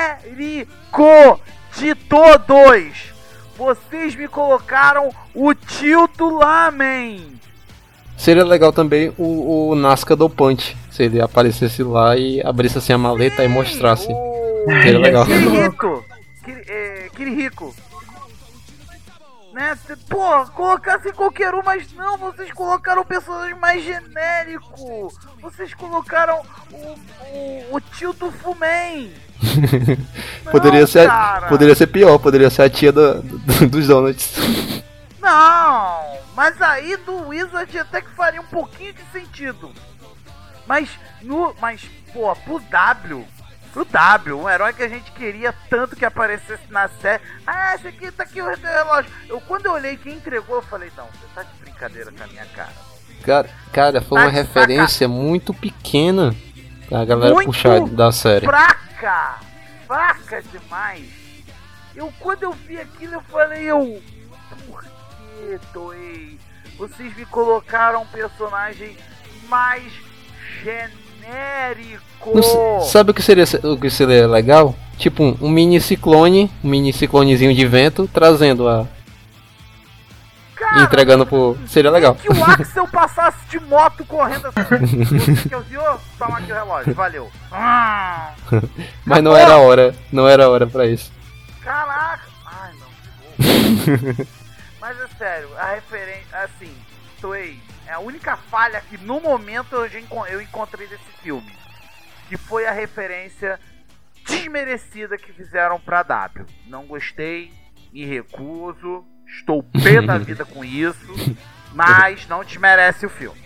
genérico 0.04 1.40
de 1.78 1.96
todos. 1.96 3.14
Vocês 3.56 4.16
me 4.16 4.28
colocaram 4.28 5.10
o 5.34 5.54
tio 5.54 6.08
do 6.18 6.30
Lamen. 6.38 7.40
Seria 8.24 8.46
legal 8.46 8.72
também 8.72 9.12
o, 9.18 9.72
o 9.72 9.76
Nazca 9.76 10.16
do 10.16 10.30
Punch. 10.30 10.78
Se 10.90 11.04
ele 11.04 11.20
aparecesse 11.22 11.84
lá 11.84 12.16
e 12.16 12.42
abrisse 12.42 12.78
assim 12.78 12.94
a 12.94 12.98
maleta 12.98 13.44
e 13.44 13.50
mostrasse. 13.50 14.08
Seria 14.82 14.98
legal. 14.98 15.26
Kirihiko. 15.26 16.06
Kiri- 16.46 16.64
é, 16.70 17.10
Kirihiko. 17.14 17.76
Né? 19.54 19.78
Pô, 20.08 20.46
colocasse 20.56 21.12
qualquer 21.12 21.54
um, 21.54 21.62
mas 21.66 21.92
não, 21.94 22.18
vocês 22.18 22.50
colocaram 22.54 23.02
o 23.02 23.06
personagem 23.06 23.56
mais 23.60 23.84
genérico. 23.84 25.12
Vocês 25.42 25.74
colocaram 25.74 26.42
o, 26.72 26.76
o, 26.78 27.76
o 27.76 27.82
tio 27.82 28.14
do 28.14 28.32
Fumen. 28.32 29.12
poderia, 30.50 30.80
Não, 30.80 30.88
ser, 30.88 31.08
cara. 31.08 31.48
poderia 31.48 31.76
ser 31.76 31.88
pior, 31.88 32.18
poderia 32.20 32.50
ser 32.50 32.62
a 32.62 32.70
tia 32.70 32.94
do- 32.94 33.22
dos 33.70 33.86
donuts. 33.86 34.32
Não, 35.24 36.20
mas 36.36 36.62
aí 36.62 36.98
do 36.98 37.30
Wizard 37.30 37.80
até 37.80 38.02
que 38.02 38.10
faria 38.10 38.42
um 38.42 38.46
pouquinho 38.46 38.92
de 38.92 39.02
sentido. 39.14 39.72
Mas 40.68 40.90
no, 41.22 41.56
mas 41.62 41.82
pô, 42.12 42.36
pro 42.36 42.60
W, 42.60 43.26
pro 43.72 43.86
W, 43.86 44.38
um 44.38 44.50
herói 44.50 44.74
que 44.74 44.84
a 44.84 44.90
gente 44.90 45.10
queria 45.14 45.56
tanto 45.70 45.96
que 45.96 46.04
aparecesse 46.04 46.70
na 46.70 46.90
série. 46.90 47.24
Ah, 47.48 47.74
esse 47.76 47.88
aqui 47.88 48.12
tá 48.12 48.24
aqui 48.24 48.42
o 48.42 48.54
relógio. 48.54 49.10
Eu 49.30 49.40
quando 49.40 49.68
eu 49.68 49.72
olhei 49.72 49.96
quem 49.96 50.16
entregou, 50.16 50.58
eu 50.58 50.62
falei, 50.62 50.92
não, 50.98 51.06
você 51.06 51.26
tá 51.34 51.44
de 51.44 51.54
brincadeira 51.62 52.12
com 52.12 52.22
a 52.22 52.28
minha 52.28 52.46
cara. 52.48 52.74
Cara, 53.24 53.50
cara 53.72 54.02
foi 54.02 54.20
uma 54.20 54.30
referência 54.30 55.08
muito 55.08 55.54
pequena 55.54 56.36
pra 56.90 57.06
galera 57.06 57.34
Muito 57.34 57.46
puxar 57.46 57.80
da 57.88 58.12
série. 58.12 58.46
Fraca! 58.46 59.40
Fraca 59.88 60.44
demais! 60.52 61.24
Eu 61.96 62.12
quando 62.20 62.44
eu 62.44 62.52
vi 62.52 62.78
aquilo 62.78 63.14
eu 63.14 63.22
falei, 63.22 63.64
eu. 63.64 64.02
Que, 65.44 65.60
Toei? 65.74 66.40
Vocês 66.78 67.16
me 67.16 67.26
colocaram 67.26 68.02
um 68.02 68.06
personagem 68.08 68.98
mais 69.50 69.84
genérico! 70.64 72.32
Não 72.36 72.82
sabe 72.82 73.12
o 73.12 73.14
que 73.14 73.22
seria 73.22 73.44
o 73.64 73.78
que 73.78 73.90
seria 73.90 74.28
legal? 74.28 74.74
Tipo 74.98 75.24
um, 75.24 75.38
um 75.42 75.50
mini 75.50 75.80
ciclone, 75.82 76.50
um 76.64 76.70
mini 76.70 76.94
ciclonezinho 76.94 77.54
de 77.54 77.66
vento 77.68 78.10
trazendo 78.12 78.68
a 78.70 78.88
Cara, 80.56 80.82
entregando 80.84 81.26
pro 81.26 81.58
seria 81.68 81.92
legal. 81.92 82.16
que 82.16 82.30
o 82.30 82.44
Axel 82.44 82.88
passasse 82.92 83.38
de 83.50 83.60
moto 83.60 84.06
correndo 84.06 84.48
assim. 84.48 85.44
que 85.50 85.54
eu 85.54 85.62
vi, 85.62 85.78
ô, 85.78 85.98
toma 86.18 86.38
aqui 86.38 86.52
o 86.52 86.56
relógio, 86.56 86.94
valeu. 86.94 87.30
Ah, 87.52 88.34
Mas 89.06 89.22
não 89.22 89.36
era 89.36 89.54
a 89.56 89.58
hora, 89.58 89.94
não 90.12 90.28
era 90.28 90.46
a 90.46 90.50
hora 90.50 90.66
pra 90.66 90.86
isso. 90.88 91.12
caraca! 91.62 92.24
Ai, 92.46 92.72
não. 92.80 94.26
Mas 94.84 95.00
é 95.00 95.08
sério, 95.18 95.48
a 95.58 95.76
referência, 95.76 96.38
assim, 96.40 96.76
Toei, 97.22 97.58
é 97.88 97.94
a 97.94 98.00
única 98.00 98.36
falha 98.36 98.82
que 98.82 98.98
no 98.98 99.22
momento 99.22 99.78
eu, 99.78 100.42
encontrei 100.42 100.86
desse 100.88 101.10
filme. 101.22 101.56
Que 102.28 102.36
foi 102.36 102.66
a 102.66 102.72
referência 102.74 103.58
desmerecida 104.28 105.18
que 105.18 105.32
fizeram 105.32 105.80
pra 105.80 106.04
W. 106.04 106.46
Não 106.68 106.86
gostei, 106.86 107.54
me 107.94 108.06
recuso, 108.06 109.06
estou 109.26 109.64
pé 109.64 110.02
da 110.02 110.18
vida 110.20 110.44
com 110.44 110.66
isso, 110.66 111.14
mas 111.74 112.28
não 112.28 112.44
desmerece 112.44 113.06
o 113.06 113.10
filme. 113.10 113.42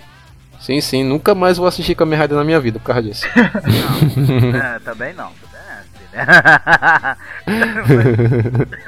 Sim, 0.59 0.81
sim, 0.81 1.03
nunca 1.03 1.35
mais 1.35 1.59
vou 1.59 1.67
assistir 1.67 1.93
Kamen 1.93 2.19
Rider 2.19 2.35
na 2.35 2.43
minha 2.43 2.59
vida 2.59 2.79
por 2.79 2.85
causa 2.85 3.03
disso. 3.03 3.27
É, 3.27 4.79
também 4.79 5.13
não, 5.13 5.31
também 5.33 5.61
é 5.67 5.83
assim, 5.83 6.03
né? 6.13 7.17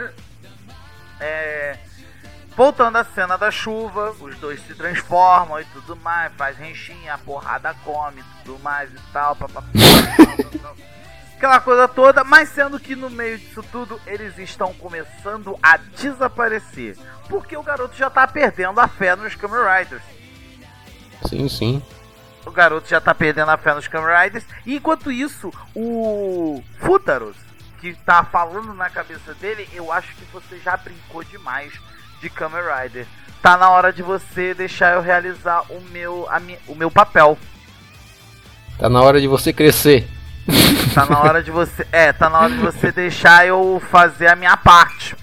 É, 1.22 1.78
voltando 2.60 2.98
à 2.98 3.06
cena 3.06 3.38
da 3.38 3.50
chuva, 3.50 4.14
os 4.20 4.38
dois 4.38 4.60
se 4.68 4.76
transformam 4.76 5.62
e 5.62 5.66
tudo 5.68 5.96
mais, 5.96 6.30
faz 6.34 6.58
renchinha, 6.58 7.14
a 7.14 7.18
porrada 7.18 7.74
come, 7.86 8.22
tudo 8.44 8.60
mais 8.60 8.92
e 8.92 9.00
tal, 9.14 9.34
papapá. 9.34 9.66
Aquela 11.38 11.62
coisa 11.62 11.88
toda, 11.88 12.22
mas 12.26 12.50
sendo 12.50 12.78
que 12.78 12.98
no 12.98 13.10
meio 13.10 13.40
disso 13.40 13.64
tudo 13.72 13.98
eles 14.06 14.38
estão 14.38 14.74
começando 14.74 15.58
a 15.64 15.78
desaparecer. 15.78 16.98
Porque 17.30 17.56
o 17.56 17.64
garoto 17.64 17.96
já 17.96 18.10
tá 18.10 18.28
perdendo 18.28 18.78
a 18.82 18.90
fé 18.90 19.16
nos 19.16 19.36
Kamen 19.36 19.62
Riders. 19.80 20.04
sim, 21.30 21.48
sim. 21.48 21.82
O 22.46 22.52
garoto 22.52 22.90
já 22.90 23.00
tá 23.00 23.16
perdendo 23.16 23.52
a 23.52 23.58
fé 23.58 23.74
nos 23.74 23.88
Kamen 23.88 24.24
Riders. 24.24 24.44
E 24.66 24.76
enquanto 24.76 25.10
isso, 25.10 25.50
o 25.74 26.62
Futaros, 26.78 27.38
que 27.80 27.94
tá 27.94 28.22
falando 28.26 28.74
na 28.74 28.90
cabeça 28.90 29.34
dele, 29.36 29.70
eu 29.72 29.94
acho 29.94 30.14
que 30.14 30.26
você 30.26 30.60
já 30.60 30.76
brincou 30.76 31.24
demais 31.24 31.72
de 32.22 32.30
Kamen 32.30 32.62
Rider. 32.62 33.06
Tá 33.42 33.58
na 33.58 33.70
hora 33.70 33.94
de 33.94 34.04
você 34.04 34.54
deixar 34.54 34.96
eu 34.96 35.02
realizar 35.02 35.64
o 35.70 35.82
meu, 35.92 36.28
o 36.68 36.76
meu 36.76 36.92
papel. 36.92 37.38
Tá 38.78 38.90
na 38.90 39.02
hora 39.02 39.20
de 39.20 39.28
você 39.28 39.54
crescer. 39.54 40.08
Tá 40.94 41.06
na 41.06 41.20
hora 41.20 41.44
de 41.44 41.52
você. 41.52 41.86
É, 41.92 42.12
tá 42.12 42.30
na 42.30 42.40
hora 42.40 42.54
de 42.54 42.60
você 42.60 42.92
deixar 42.92 43.46
eu 43.46 43.82
fazer 43.92 44.28
a 44.28 44.36
minha 44.36 44.58
parte. 44.58 45.16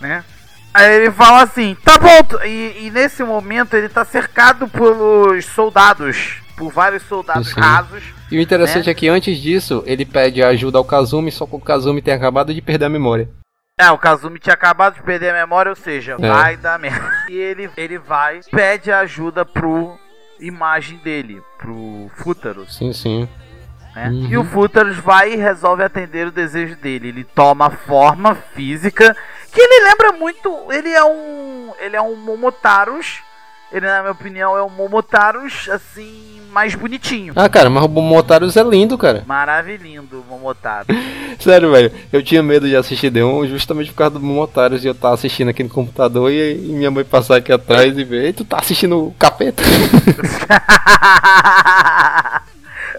Né? 0.00 0.24
Aí 0.72 0.94
ele 0.94 1.10
fala 1.10 1.42
assim, 1.42 1.74
tá 1.82 1.98
bom, 1.98 2.44
e, 2.44 2.86
e 2.86 2.90
nesse 2.90 3.22
momento 3.22 3.74
ele 3.74 3.88
tá 3.88 4.04
cercado 4.04 4.68
pelos 4.68 5.44
soldados. 5.46 6.42
Por 6.56 6.72
vários 6.72 7.02
soldados 7.02 7.48
Sim. 7.48 7.60
rasos. 7.60 8.02
E 8.30 8.38
o 8.38 8.40
interessante 8.40 8.86
né? 8.86 8.92
é 8.92 8.94
que 8.94 9.08
antes 9.08 9.38
disso, 9.38 9.82
ele 9.86 10.04
pede 10.04 10.42
ajuda 10.42 10.78
ao 10.78 10.84
Kazumi, 10.84 11.30
só 11.30 11.46
que 11.46 11.54
o 11.54 11.60
Kazumi 11.60 12.02
tem 12.02 12.14
acabado 12.14 12.52
de 12.52 12.60
perder 12.60 12.86
a 12.86 12.90
memória. 12.90 13.28
É, 13.78 13.90
o 13.90 13.98
Kazumi 13.98 14.38
tinha 14.38 14.54
acabado 14.54 14.94
de 14.94 15.02
perder 15.02 15.34
a 15.34 15.34
memória, 15.34 15.68
ou 15.68 15.76
seja, 15.76 16.16
É. 16.18 16.30
vai 16.30 16.56
dar 16.56 16.78
merda. 16.78 17.12
E 17.28 17.36
ele, 17.36 17.70
ele 17.76 17.98
vai, 17.98 18.40
pede 18.50 18.90
ajuda 18.90 19.44
pro 19.44 19.98
imagem 20.40 20.96
dele, 21.04 21.42
pro 21.58 22.10
Fútaros, 22.14 22.74
Sim, 22.74 22.94
sim. 22.94 23.28
né? 23.94 24.08
Uhum. 24.08 24.28
E 24.30 24.38
o 24.38 24.44
Fútaros 24.44 24.96
vai 24.96 25.34
e 25.34 25.36
resolve 25.36 25.82
atender 25.82 26.26
o 26.26 26.30
desejo 26.32 26.74
dele. 26.76 27.08
Ele 27.08 27.22
toma 27.24 27.68
forma 27.68 28.34
física, 28.54 29.14
que 29.52 29.60
ele 29.60 29.84
lembra 29.90 30.12
muito, 30.12 30.72
ele 30.72 30.90
é 30.94 31.04
um, 31.04 31.74
ele 31.78 31.96
é 31.96 32.00
um 32.00 32.16
Momotaros, 32.16 33.20
ele 33.70 33.84
na 33.86 34.00
minha 34.00 34.12
opinião 34.12 34.56
é 34.56 34.62
um 34.62 34.70
Momotaros, 34.70 35.68
assim, 35.68 36.35
mais 36.56 36.74
bonitinho. 36.74 37.34
Ah, 37.36 37.50
cara, 37.50 37.68
mas 37.68 37.84
o 37.84 37.88
Momotaros 37.88 38.56
é 38.56 38.62
lindo, 38.62 38.96
cara. 38.96 39.22
Maravilhindo, 39.26 40.24
Momotaros. 40.26 40.86
Sério, 41.38 41.70
velho. 41.70 41.92
Eu 42.10 42.22
tinha 42.22 42.42
medo 42.42 42.66
de 42.66 42.74
assistir 42.74 43.10
D1 43.12 43.46
justamente 43.46 43.90
por 43.90 43.98
causa 43.98 44.14
do 44.14 44.20
Momotaros 44.24 44.82
e 44.82 44.86
eu 44.88 44.94
tava 44.94 45.12
assistindo 45.12 45.50
aqui 45.50 45.62
no 45.62 45.68
computador 45.68 46.32
e, 46.32 46.54
e 46.54 46.72
minha 46.72 46.90
mãe 46.90 47.04
passar 47.04 47.36
aqui 47.36 47.52
atrás 47.52 47.96
e 47.98 48.04
ver, 48.04 48.24
"Ei, 48.24 48.32
tu 48.32 48.42
tá 48.42 48.56
assistindo 48.58 49.08
o 49.08 49.12
capeta? 49.18 49.62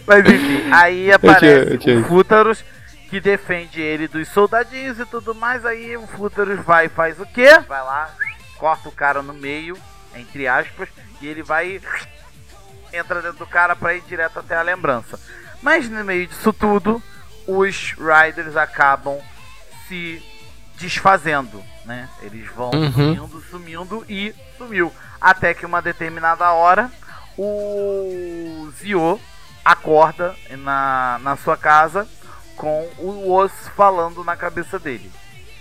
Mas 0.05 0.23
enfim, 0.25 0.61
aí 0.71 1.03
tinha- 1.05 1.15
aparece 1.15 1.73
eu 1.73 1.77
tinha 1.79 1.99
o. 1.99 2.03
Fútaros 2.03 2.63
que 3.09 3.19
defende 3.19 3.81
ele 3.81 4.07
dos 4.07 4.27
soldadinhos 4.27 4.99
e 4.99 5.05
tudo 5.07 5.33
mais. 5.33 5.65
Aí 5.65 5.97
o 5.97 6.05
Fútaros 6.05 6.59
vai 6.63 6.85
e 6.85 6.89
faz 6.89 7.19
o 7.19 7.25
quê? 7.25 7.57
Vai 7.67 7.81
lá, 7.81 8.11
corta 8.57 8.87
o 8.87 8.91
cara 8.91 9.23
no 9.23 9.33
meio, 9.33 9.75
entre 10.15 10.47
aspas, 10.47 10.89
e 11.21 11.27
ele 11.27 11.41
vai 11.41 11.81
entra 12.97 13.21
dentro 13.21 13.39
do 13.39 13.47
cara 13.47 13.75
pra 13.75 13.93
ir 13.93 14.01
direto 14.01 14.39
até 14.39 14.55
a 14.57 14.61
lembrança. 14.61 15.19
Mas 15.61 15.89
no 15.89 16.03
meio 16.03 16.27
disso 16.27 16.51
tudo, 16.53 17.01
os 17.47 17.93
Riders 17.93 18.55
acabam 18.55 19.17
se 19.87 20.21
desfazendo, 20.79 21.63
né? 21.85 22.07
Eles 22.21 22.47
vão 22.51 22.71
Uhum. 22.71 22.91
sumindo, 22.91 23.41
sumindo 23.49 24.05
e 24.09 24.33
sumiu. 24.57 24.91
Até 25.19 25.53
que 25.53 25.65
uma 25.65 25.81
determinada 25.81 26.51
hora, 26.51 26.91
o 27.37 28.69
Zio 28.77 29.19
acorda 29.65 30.35
na, 30.51 31.19
na 31.23 31.35
sua 31.37 31.57
casa 31.57 32.07
com 32.55 32.87
o 32.99 33.31
Oz 33.31 33.51
falando 33.75 34.23
na 34.23 34.35
cabeça 34.35 34.77
dele. 34.79 35.11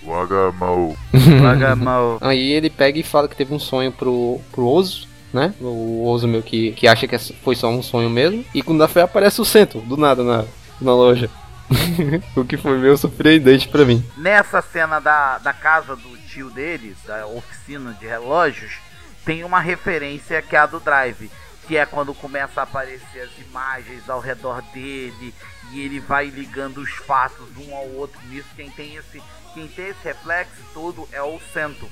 Wagamou. 0.04 0.96
Wagamou. 1.42 2.18
Aí 2.22 2.52
ele 2.52 2.70
pega 2.70 2.98
e 2.98 3.02
fala 3.02 3.28
que 3.28 3.36
teve 3.36 3.52
um 3.54 3.58
sonho 3.58 3.90
pro, 3.92 4.40
pro 4.52 4.66
Ozo, 4.66 5.08
né? 5.36 5.54
O 5.60 6.04
Ozo 6.08 6.26
meu 6.26 6.42
que, 6.42 6.72
que 6.72 6.88
acha 6.88 7.06
que 7.06 7.16
foi 7.44 7.54
só 7.54 7.68
um 7.68 7.82
sonho 7.82 8.08
mesmo. 8.08 8.44
E 8.54 8.62
quando 8.62 8.82
a 8.82 8.88
fé 8.88 9.02
aparece 9.02 9.40
o 9.40 9.44
centro, 9.44 9.80
do 9.82 9.96
nada, 9.96 10.24
na, 10.24 10.44
na 10.80 10.94
loja. 10.94 11.30
o 12.34 12.44
que 12.44 12.56
foi 12.56 12.78
meio 12.78 12.96
surpreendente 12.96 13.68
pra 13.68 13.84
mim. 13.84 14.04
Nessa 14.16 14.62
cena 14.62 14.98
da, 14.98 15.38
da 15.38 15.52
casa 15.52 15.94
do 15.94 16.16
tio 16.28 16.48
deles, 16.50 16.96
da 17.04 17.26
oficina 17.26 17.92
de 17.92 18.06
relógios, 18.06 18.78
tem 19.24 19.44
uma 19.44 19.60
referência 19.60 20.40
que 20.40 20.56
é 20.56 20.58
a 20.58 20.66
do 20.66 20.80
Drive. 20.80 21.30
que 21.66 21.76
é 21.76 21.84
quando 21.84 22.14
começa 22.14 22.60
a 22.60 22.64
aparecer 22.64 23.20
as 23.20 23.46
imagens 23.46 24.08
ao 24.08 24.20
redor 24.20 24.62
dele 24.72 25.34
e 25.72 25.80
ele 25.80 25.98
vai 25.98 26.26
ligando 26.28 26.78
os 26.78 26.92
fatos 26.92 27.48
um 27.58 27.74
ao 27.74 27.88
outro 27.88 28.18
nisso. 28.28 28.48
Quem 28.54 28.70
tem 28.70 28.94
esse, 28.94 29.20
quem 29.52 29.66
tem 29.66 29.88
esse 29.88 30.04
reflexo 30.04 30.62
todo 30.72 31.08
é 31.12 31.20
o 31.20 31.40
Sento. 31.52 31.88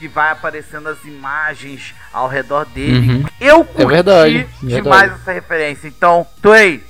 Que 0.00 0.08
vai 0.08 0.32
aparecendo 0.32 0.88
as 0.88 1.04
imagens 1.04 1.94
ao 2.12 2.26
redor 2.26 2.64
dele. 2.64 3.12
Uhum. 3.12 3.24
Eu 3.40 3.62
curti 3.64 3.82
É 3.82 3.86
verdade, 3.86 4.46
demais 4.62 4.82
verdade. 4.82 5.12
essa 5.20 5.32
referência. 5.32 5.86
Então, 5.88 6.26
Toei, 6.40 6.82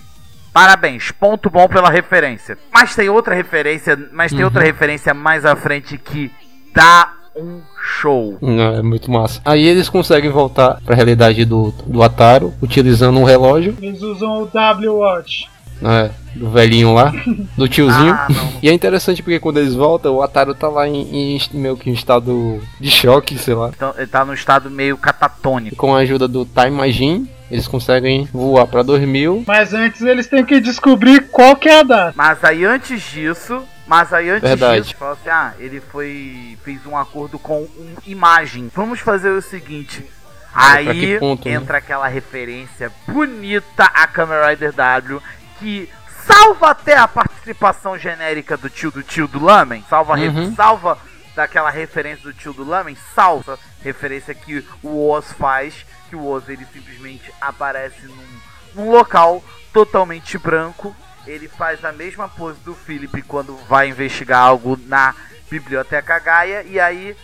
parabéns. 0.52 1.10
Ponto 1.10 1.50
bom 1.50 1.66
pela 1.68 1.90
referência. 1.90 2.56
Mas 2.72 2.94
tem 2.94 3.08
outra 3.08 3.34
referência, 3.34 3.98
mas 4.12 4.30
tem 4.30 4.38
Uhum. 4.40 4.44
outra 4.46 4.62
referência 4.62 5.12
mais 5.12 5.44
à 5.44 5.56
frente 5.56 5.98
que 5.98 6.30
dá 6.72 7.12
um 7.36 7.60
show. 8.00 8.38
Não, 8.40 8.76
é 8.76 8.82
muito 8.82 9.10
massa. 9.10 9.40
Aí 9.44 9.66
eles 9.66 9.88
conseguem 9.88 10.30
voltar 10.30 10.80
pra 10.84 10.94
realidade 10.94 11.44
do, 11.44 11.72
do 11.86 12.02
Ataro, 12.04 12.54
utilizando 12.62 13.18
um 13.18 13.24
relógio, 13.24 13.76
Eles 13.82 14.02
usam 14.02 14.42
o 14.42 14.46
W-Watch. 14.46 15.48
Né, 15.80 16.10
do 16.34 16.50
velhinho 16.50 16.94
lá, 16.94 17.12
do 17.56 17.68
tiozinho. 17.68 18.12
Ah. 18.12 18.28
E 18.62 18.68
é 18.68 18.72
interessante 18.72 19.22
porque 19.22 19.40
quando 19.40 19.58
eles 19.58 19.74
voltam, 19.74 20.14
o 20.14 20.22
Ataro 20.22 20.54
tá 20.54 20.68
lá 20.68 20.86
em, 20.88 21.36
em 21.36 21.40
meio 21.54 21.76
que 21.76 21.90
em 21.90 21.92
estado 21.92 22.60
de 22.78 22.90
choque, 22.90 23.38
sei 23.38 23.54
lá. 23.54 23.70
Então, 23.74 23.94
ele 23.96 24.06
tá 24.06 24.24
num 24.24 24.34
estado 24.34 24.70
meio 24.70 24.96
catatônico. 24.96 25.74
E 25.74 25.76
com 25.76 25.94
a 25.94 26.00
ajuda 26.00 26.28
do 26.28 26.44
Time 26.44 26.70
Machine, 26.70 27.30
eles 27.50 27.66
conseguem 27.66 28.28
voar 28.32 28.66
pra 28.66 28.82
2000. 28.82 29.44
Mas 29.46 29.74
antes 29.74 30.02
eles 30.02 30.26
têm 30.26 30.44
que 30.44 30.60
descobrir 30.60 31.28
qual 31.30 31.56
que 31.56 31.68
é 31.68 31.80
a 31.80 31.82
data. 31.82 32.12
Mas 32.16 32.44
aí 32.44 32.64
antes 32.64 33.02
disso, 33.10 33.62
mas 33.86 34.12
aí 34.12 34.30
antes 34.30 34.48
Verdade. 34.48 34.82
disso, 34.82 34.96
falou 34.96 35.14
assim: 35.14 35.28
"Ah, 35.30 35.52
ele 35.58 35.80
foi 35.80 36.56
fez 36.62 36.86
um 36.86 36.96
acordo 36.96 37.38
com 37.38 37.62
um 37.62 37.94
imagem. 38.06 38.70
Vamos 38.74 39.00
fazer 39.00 39.30
o 39.30 39.42
seguinte, 39.42 40.04
Aí 40.52 41.18
ponto, 41.18 41.48
né? 41.48 41.54
entra 41.54 41.78
aquela 41.78 42.08
referência 42.08 42.90
bonita 43.06 43.84
a 43.84 44.06
Kamen 44.06 44.48
Rider 44.48 44.72
W 44.72 45.22
que 45.60 45.88
salva 46.26 46.70
até 46.70 46.96
a 46.96 47.06
participação 47.06 47.96
genérica 47.96 48.56
do 48.56 48.68
tio 48.68 48.90
do 48.90 49.02
tio 49.02 49.28
do 49.28 49.42
Lamen, 49.44 49.84
salva, 49.88 50.16
re- 50.16 50.28
Uhum. 50.28 50.54
salva 50.56 50.98
daquela 51.36 51.70
referência 51.70 52.24
do 52.24 52.32
tio 52.34 52.52
do 52.52 52.64
Lamen, 52.68 52.96
salva 53.14 53.58
referência 53.82 54.34
que 54.34 54.66
o 54.82 55.08
Oz 55.08 55.32
faz, 55.32 55.86
que 56.08 56.16
o 56.16 56.26
Oz 56.26 56.48
ele 56.48 56.66
simplesmente 56.72 57.32
aparece 57.40 58.02
num, 58.06 58.26
num 58.74 58.90
local 58.90 59.42
totalmente 59.72 60.36
branco. 60.36 60.94
Ele 61.26 61.46
faz 61.48 61.84
a 61.84 61.92
mesma 61.92 62.28
pose 62.28 62.58
do 62.60 62.74
Philip 62.74 63.22
quando 63.22 63.54
vai 63.68 63.88
investigar 63.88 64.40
algo 64.40 64.76
na 64.86 65.14
Biblioteca 65.50 66.18
Gaia 66.18 66.62
e 66.64 66.80
aí 66.80 67.16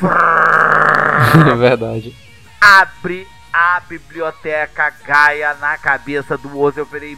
é 1.50 1.54
verdade. 1.56 2.16
abre 2.60 3.26
a 3.52 3.80
biblioteca 3.88 4.90
Gaia 5.04 5.54
na 5.54 5.76
cabeça 5.78 6.36
do 6.38 6.58
Oz. 6.58 6.76
Eu 6.76 6.86
falei, 6.86 7.16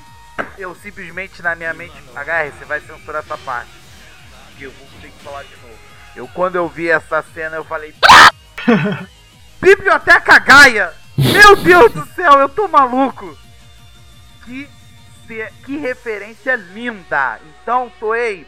eu 0.58 0.74
simplesmente 0.74 1.42
na 1.42 1.54
minha 1.54 1.74
mente, 1.74 1.94
HR, 2.14 2.52
você 2.52 2.64
vai 2.64 2.80
censurar 2.80 3.22
essa 3.22 3.38
parte. 3.38 3.70
Que 4.56 4.64
eu 4.64 4.70
vou 4.70 4.88
ter 5.00 5.10
que 5.10 5.24
falar 5.24 5.42
de 5.44 5.56
novo. 5.56 5.78
Eu 6.14 6.28
quando 6.28 6.56
eu 6.56 6.68
vi 6.68 6.90
essa 6.90 7.22
cena, 7.34 7.56
eu 7.56 7.64
falei, 7.64 7.94
biblioteca 9.60 10.38
Gaia! 10.38 10.92
Meu 11.16 11.56
Deus 11.56 11.92
do 11.92 12.06
céu, 12.14 12.32
eu 12.40 12.48
tô 12.48 12.68
maluco! 12.68 13.36
Que, 14.44 14.68
que 15.64 15.76
referência 15.78 16.56
linda! 16.56 17.38
Então, 17.62 17.90
Toei, 17.98 18.46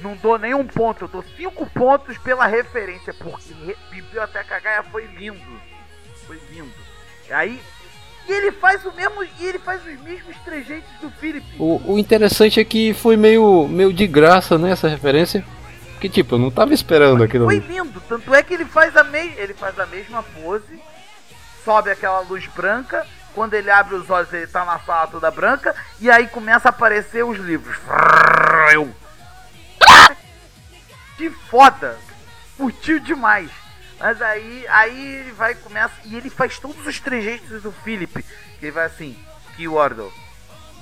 não 0.00 0.16
dou 0.16 0.38
nenhum 0.38 0.66
ponto, 0.66 1.04
eu 1.04 1.08
dou 1.08 1.24
cinco 1.36 1.66
pontos 1.66 2.16
pela 2.18 2.46
referência, 2.46 3.12
porque 3.14 3.54
Biblioteca 3.90 4.58
Gaia 4.58 4.82
foi 4.84 5.04
lindo. 5.06 5.60
Foi 6.26 6.40
lindo. 6.50 6.72
Aí. 7.30 7.60
E 8.28 8.32
ele 8.32 8.52
faz 8.52 8.84
o 8.84 8.92
mesmo. 8.92 9.22
E 9.22 9.44
ele 9.44 9.58
faz 9.58 9.80
os 9.84 10.00
mesmos 10.00 10.36
trejeitos 10.44 10.90
do 11.00 11.10
Philip. 11.10 11.44
O, 11.58 11.94
o 11.94 11.98
interessante 11.98 12.60
é 12.60 12.64
que 12.64 12.94
foi 12.94 13.16
meio, 13.16 13.66
meio 13.68 13.92
de 13.92 14.06
graça, 14.06 14.56
né, 14.56 14.70
essa 14.70 14.88
referência. 14.88 15.44
Porque, 15.92 16.08
tipo, 16.08 16.36
eu 16.36 16.38
não 16.38 16.50
tava 16.50 16.72
esperando 16.72 17.22
aquilo 17.22 17.44
Foi 17.44 17.58
lindo, 17.58 18.00
tanto 18.08 18.34
é 18.34 18.42
que 18.42 18.54
ele 18.54 18.64
faz 18.64 18.96
a, 18.96 19.04
me... 19.04 19.34
ele 19.36 19.52
faz 19.52 19.78
a 19.78 19.84
mesma 19.84 20.22
pose, 20.22 20.80
sobe 21.62 21.90
aquela 21.90 22.20
luz 22.20 22.46
branca, 22.46 23.06
quando 23.34 23.52
ele 23.52 23.70
abre 23.70 23.96
os 23.96 24.08
olhos 24.08 24.32
ele 24.32 24.46
tá 24.46 24.64
na 24.64 24.78
sala 24.78 25.08
toda 25.08 25.30
branca, 25.30 25.76
e 26.00 26.10
aí 26.10 26.26
começa 26.26 26.68
a 26.68 26.70
aparecer 26.70 27.22
os 27.22 27.36
livros. 27.38 27.76
Eu. 28.72 28.90
Que 31.18 31.28
foda! 31.28 31.98
Curtiu 32.56 32.98
demais. 32.98 33.50
Mas 34.00 34.22
aí, 34.22 34.66
aí 34.68 35.14
ele 35.16 35.32
vai 35.32 35.54
começa 35.54 35.92
e 36.06 36.16
ele 36.16 36.30
faz 36.30 36.58
todos 36.58 36.86
os 36.86 36.98
trejeitos 36.98 37.62
do 37.62 37.70
Philip. 37.70 38.22
Que 38.58 38.66
ele 38.66 38.72
vai 38.72 38.86
assim, 38.86 39.14
keyword, 39.56 40.02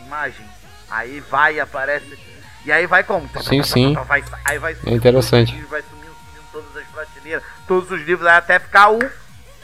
imagem. 0.06 0.46
Aí 0.88 1.18
vai 1.20 1.58
aparece. 1.58 2.16
E 2.64 2.70
aí 2.70 2.86
vai 2.86 3.02
como? 3.02 3.28
Sim, 3.42 3.62
sim. 3.64 3.94
Vai, 4.06 4.22
aí 4.44 4.58
vai 4.58 4.76
É 4.86 4.92
interessante. 4.92 5.52
livros, 5.52 5.70
vai 5.70 5.82
sumindo, 5.82 6.14
sumindo 6.14 6.46
todas 6.52 6.76
as 6.76 6.86
prateleiras, 6.86 7.42
todos 7.66 7.90
os 7.90 8.00
livros, 8.02 8.28
até 8.28 8.58
ficar 8.60 8.90
o, 8.90 8.98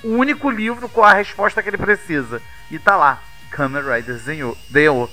o 0.03 0.09
único 0.09 0.51
livro 0.51 0.89
com 0.89 1.05
a 1.05 1.15
resposta 1.15 1.63
que 1.63 1.69
ele 1.69 1.79
precisa. 1.79 2.43
E 2.71 2.79
tá 2.79 2.97
lá, 2.97 3.23
Kamen 3.51 3.83
Rider 3.83 4.17
Zenyo, 4.17 4.57
Deo. 4.71 5.09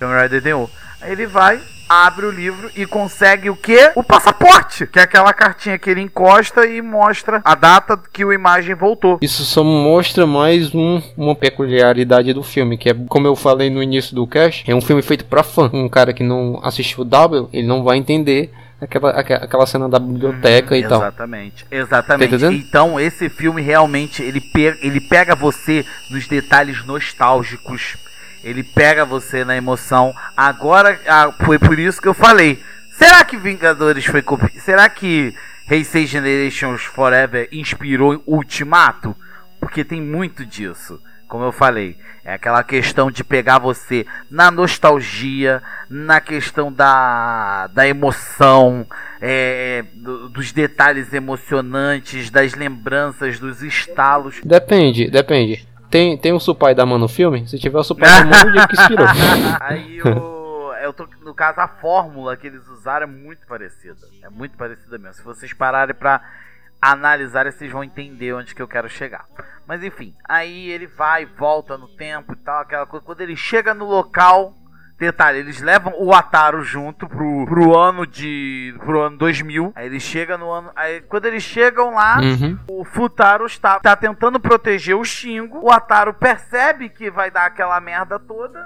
Kamen 0.00 0.22
Rider 0.22 0.40
Deo. 0.40 0.70
Aí 1.02 1.12
ele 1.12 1.26
vai, 1.26 1.60
abre 1.92 2.26
o 2.26 2.30
livro 2.30 2.70
e 2.74 2.86
consegue 2.86 3.50
o 3.50 3.56
quê? 3.56 3.90
O 3.94 4.02
passaporte! 4.02 4.86
Que 4.86 4.98
é 4.98 5.02
aquela 5.02 5.32
cartinha 5.32 5.78
que 5.78 5.90
ele 5.90 6.00
encosta 6.00 6.66
e 6.66 6.80
mostra 6.80 7.40
a 7.44 7.54
data 7.54 7.98
que 8.12 8.24
o 8.24 8.32
imagem 8.32 8.74
voltou. 8.74 9.18
Isso 9.20 9.44
só 9.44 9.62
mostra 9.62 10.26
mais 10.26 10.74
um- 10.74 11.02
uma 11.16 11.34
peculiaridade 11.34 12.32
do 12.32 12.42
filme, 12.42 12.76
que 12.78 12.88
é, 12.90 12.94
como 13.08 13.26
eu 13.26 13.36
falei 13.36 13.68
no 13.70 13.82
início 13.82 14.14
do 14.14 14.26
cast, 14.26 14.68
é 14.70 14.74
um 14.74 14.80
filme 14.80 15.02
feito 15.02 15.24
pra 15.24 15.42
fã. 15.42 15.70
Um 15.72 15.88
cara 15.88 16.12
que 16.12 16.22
não 16.22 16.60
assistiu 16.62 17.00
o 17.00 17.04
W, 17.04 17.48
ele 17.52 17.66
não 17.66 17.82
vai 17.84 17.96
entender 17.98 18.50
aquela, 18.80 19.10
aque- 19.10 19.32
aquela 19.34 19.66
cena 19.66 19.88
da 19.88 19.98
biblioteca 19.98 20.76
e 20.76 20.82
tal. 20.82 21.00
Exatamente, 21.02 21.66
exatamente. 21.70 22.38
Tá 22.38 22.52
então 22.52 22.98
esse 23.00 23.28
filme 23.28 23.62
realmente 23.62 24.22
ele, 24.22 24.40
pe 24.40 24.76
ele 24.82 25.00
pega 25.00 25.34
você 25.36 25.84
nos 26.10 26.26
detalhes 26.26 26.84
nostálgicos. 26.84 27.96
Ele 28.42 28.62
pega 28.62 29.04
você 29.04 29.44
na 29.44 29.56
emoção. 29.56 30.12
Agora 30.36 31.00
ah, 31.06 31.32
foi 31.44 31.58
por 31.58 31.78
isso 31.78 32.00
que 32.00 32.08
eu 32.08 32.14
falei. 32.14 32.62
Será 32.92 33.24
que 33.24 33.36
Vingadores 33.36 34.04
foi 34.04 34.22
copi... 34.22 34.50
Será 34.60 34.88
que 34.88 35.34
Heisei 35.70 36.06
Generations 36.06 36.82
Forever 36.82 37.48
inspirou 37.52 38.22
Ultimato? 38.26 39.16
Porque 39.60 39.84
tem 39.84 40.00
muito 40.00 40.44
disso. 40.44 41.00
Como 41.28 41.44
eu 41.44 41.52
falei, 41.52 41.96
é 42.24 42.34
aquela 42.34 42.62
questão 42.62 43.10
de 43.10 43.24
pegar 43.24 43.58
você 43.58 44.04
na 44.30 44.50
nostalgia, 44.50 45.62
na 45.88 46.20
questão 46.20 46.70
da, 46.70 47.68
da 47.68 47.88
emoção, 47.88 48.86
é, 49.18 49.82
do- 49.94 50.28
dos 50.28 50.52
detalhes 50.52 51.14
emocionantes, 51.14 52.28
das 52.28 52.52
lembranças, 52.54 53.38
dos 53.38 53.62
estalos. 53.62 54.40
Depende, 54.44 55.10
depende. 55.10 55.66
Tem, 55.92 56.16
tem 56.16 56.32
o 56.32 56.40
Supai 56.40 56.74
da 56.74 56.86
mão 56.86 56.98
no 56.98 57.06
filme? 57.06 57.46
Se 57.46 57.58
tiver 57.58 57.78
o 57.78 57.84
Supai 57.84 58.08
da 58.08 58.24
mão, 58.24 58.38
eu 58.46 58.52
digo 58.52 58.66
que 58.66 58.80
inspirou. 58.80 59.06
Aí 59.60 60.00
o, 60.02 60.72
eu 60.80 60.90
tô, 60.90 61.06
no 61.20 61.34
caso 61.34 61.60
a 61.60 61.68
fórmula 61.68 62.34
que 62.34 62.46
eles 62.46 62.66
usaram 62.68 63.04
é 63.04 63.06
muito 63.06 63.46
parecida. 63.46 64.00
É 64.22 64.30
muito 64.30 64.56
parecida 64.56 64.96
mesmo. 64.96 65.16
Se 65.16 65.22
vocês 65.22 65.52
pararem 65.52 65.94
pra 65.94 66.22
analisar, 66.80 67.44
vocês 67.44 67.70
vão 67.70 67.84
entender 67.84 68.32
onde 68.32 68.54
que 68.54 68.62
eu 68.62 68.66
quero 68.66 68.88
chegar. 68.88 69.26
Mas 69.66 69.84
enfim, 69.84 70.16
aí 70.26 70.70
ele 70.70 70.86
vai, 70.86 71.26
volta 71.26 71.76
no 71.76 71.86
tempo 71.88 72.32
e 72.32 72.36
tal, 72.36 72.62
aquela 72.62 72.86
coisa. 72.86 73.04
Quando 73.04 73.20
ele 73.20 73.36
chega 73.36 73.74
no 73.74 73.84
local, 73.84 74.54
detalhe, 75.02 75.38
eles 75.40 75.60
levam 75.60 75.92
o 75.98 76.12
Ataro 76.14 76.62
junto 76.62 77.06
pro, 77.08 77.44
pro 77.46 77.78
ano 77.78 78.06
de 78.06 78.74
pro 78.84 79.00
ano 79.02 79.16
2000. 79.18 79.72
Aí 79.74 79.86
ele 79.86 80.00
chega 80.00 80.38
no 80.38 80.50
ano, 80.50 80.70
aí 80.74 81.00
quando 81.02 81.26
eles 81.26 81.42
chegam 81.42 81.94
lá, 81.94 82.20
Uhum. 82.20 82.56
o 82.68 82.84
Futaro 82.84 83.44
está, 83.46 83.78
tá 83.80 83.94
tentando 83.96 84.38
proteger 84.40 84.96
o 84.96 85.04
Shingo. 85.04 85.58
O 85.62 85.70
Ataro 85.72 86.14
percebe 86.14 86.88
que 86.88 87.10
vai 87.10 87.30
dar 87.30 87.46
aquela 87.46 87.78
merda 87.80 88.18
toda. 88.18 88.58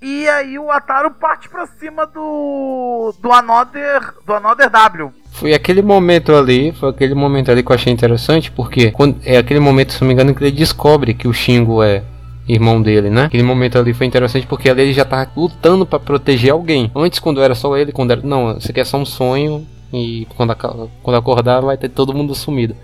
E 0.00 0.28
aí 0.28 0.56
o 0.58 0.70
Ataro 0.70 1.10
parte 1.10 1.48
pra 1.48 1.66
cima 1.66 2.06
do. 2.06 3.12
do 3.20 3.32
Another. 3.32 4.00
do 4.24 4.32
Another 4.34 4.70
W. 4.70 5.12
Foi 5.32 5.52
aquele 5.54 5.82
momento 5.82 6.34
ali, 6.34 6.72
foi 6.72 6.90
aquele 6.90 7.14
momento 7.14 7.50
ali 7.50 7.62
que 7.62 7.70
eu 7.70 7.74
achei 7.74 7.92
interessante, 7.92 8.50
porque 8.50 8.90
quando, 8.92 9.20
é 9.24 9.36
aquele 9.38 9.60
momento, 9.60 9.92
se 9.92 10.00
não 10.00 10.08
me 10.08 10.14
engano, 10.14 10.34
que 10.34 10.42
ele 10.44 10.50
descobre 10.52 11.14
que 11.14 11.26
o 11.28 11.32
Shingo 11.32 11.82
é 11.82 12.02
irmão 12.48 12.80
dele, 12.80 13.10
né? 13.10 13.24
Aquele 13.24 13.42
momento 13.42 13.78
ali 13.78 13.92
foi 13.92 14.06
interessante 14.06 14.46
porque 14.46 14.70
ali 14.70 14.82
ele 14.82 14.92
já 14.92 15.04
tava 15.04 15.30
lutando 15.36 15.84
pra 15.84 15.98
proteger 15.98 16.50
alguém. 16.52 16.90
Antes, 16.96 17.18
quando 17.18 17.42
era 17.42 17.54
só 17.54 17.76
ele, 17.76 17.92
quando 17.92 18.12
era. 18.12 18.22
Não, 18.22 18.56
isso 18.56 18.70
aqui 18.70 18.80
é 18.80 18.84
só 18.84 18.96
um 18.98 19.04
sonho 19.04 19.66
e 19.92 20.26
quando, 20.36 20.54
quando 21.02 21.16
acordar 21.16 21.60
vai 21.60 21.76
ter 21.76 21.88
todo 21.88 22.14
mundo 22.14 22.34
sumido. 22.34 22.74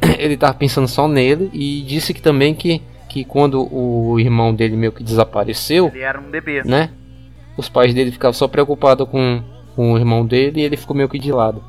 Ele 0.18 0.36
tava 0.36 0.54
pensando 0.54 0.88
só 0.88 1.06
nele 1.06 1.50
e 1.52 1.82
disse 1.82 2.12
que 2.12 2.20
também 2.20 2.54
que, 2.54 2.82
que 3.08 3.24
quando 3.24 3.68
o 3.72 4.18
irmão 4.18 4.54
dele 4.54 4.76
meio 4.76 4.92
que 4.92 5.02
desapareceu, 5.02 5.90
Ele 5.94 6.02
era 6.02 6.20
um 6.20 6.30
bebê. 6.30 6.62
né? 6.64 6.90
Os 7.56 7.68
pais 7.68 7.92
dele 7.94 8.10
ficavam 8.10 8.32
só 8.32 8.48
preocupados 8.48 9.08
com, 9.08 9.42
com 9.76 9.92
o 9.92 9.98
irmão 9.98 10.24
dele 10.26 10.60
e 10.60 10.64
ele 10.64 10.76
ficou 10.76 10.96
meio 10.96 11.08
que 11.08 11.18
de 11.18 11.30
lado. 11.30 11.62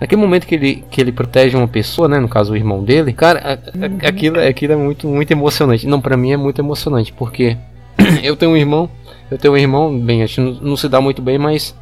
Naquele 0.00 0.20
momento 0.20 0.46
que 0.46 0.54
ele, 0.54 0.84
que 0.90 1.00
ele 1.00 1.12
protege 1.12 1.56
uma 1.56 1.68
pessoa, 1.68 2.08
né? 2.08 2.18
No 2.18 2.28
caso, 2.28 2.52
o 2.52 2.56
irmão 2.56 2.82
dele, 2.82 3.12
cara, 3.12 3.38
a- 3.40 3.52
a- 3.52 4.08
aquilo, 4.08 4.40
aquilo 4.40 4.72
é 4.72 4.76
muito, 4.76 5.06
muito 5.06 5.30
emocionante. 5.30 5.86
Não, 5.86 6.00
pra 6.00 6.16
mim 6.16 6.32
é 6.32 6.36
muito 6.38 6.58
emocionante, 6.60 7.12
porque 7.12 7.56
eu 8.22 8.34
tenho 8.34 8.52
um 8.52 8.56
irmão, 8.56 8.88
eu 9.30 9.36
tenho 9.36 9.52
um 9.54 9.56
irmão, 9.58 9.98
bem, 9.98 10.22
a 10.22 10.26
gente 10.26 10.40
não, 10.40 10.52
não 10.70 10.76
se 10.76 10.88
dá 10.88 11.00
muito 11.00 11.20
bem, 11.20 11.36
mas 11.38 11.74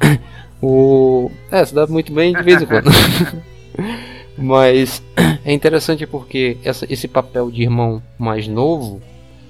o. 0.62 1.30
É, 1.50 1.64
se 1.64 1.74
dá 1.74 1.86
muito 1.86 2.12
bem 2.12 2.32
de 2.32 2.42
vez 2.42 2.62
em 2.62 2.66
quando. 2.66 2.90
mas 4.38 5.02
é 5.44 5.52
interessante 5.52 6.06
porque 6.06 6.56
essa, 6.64 6.86
esse 6.92 7.08
papel 7.08 7.50
de 7.50 7.62
irmão 7.62 8.02
mais 8.18 8.46
novo 8.48 9.00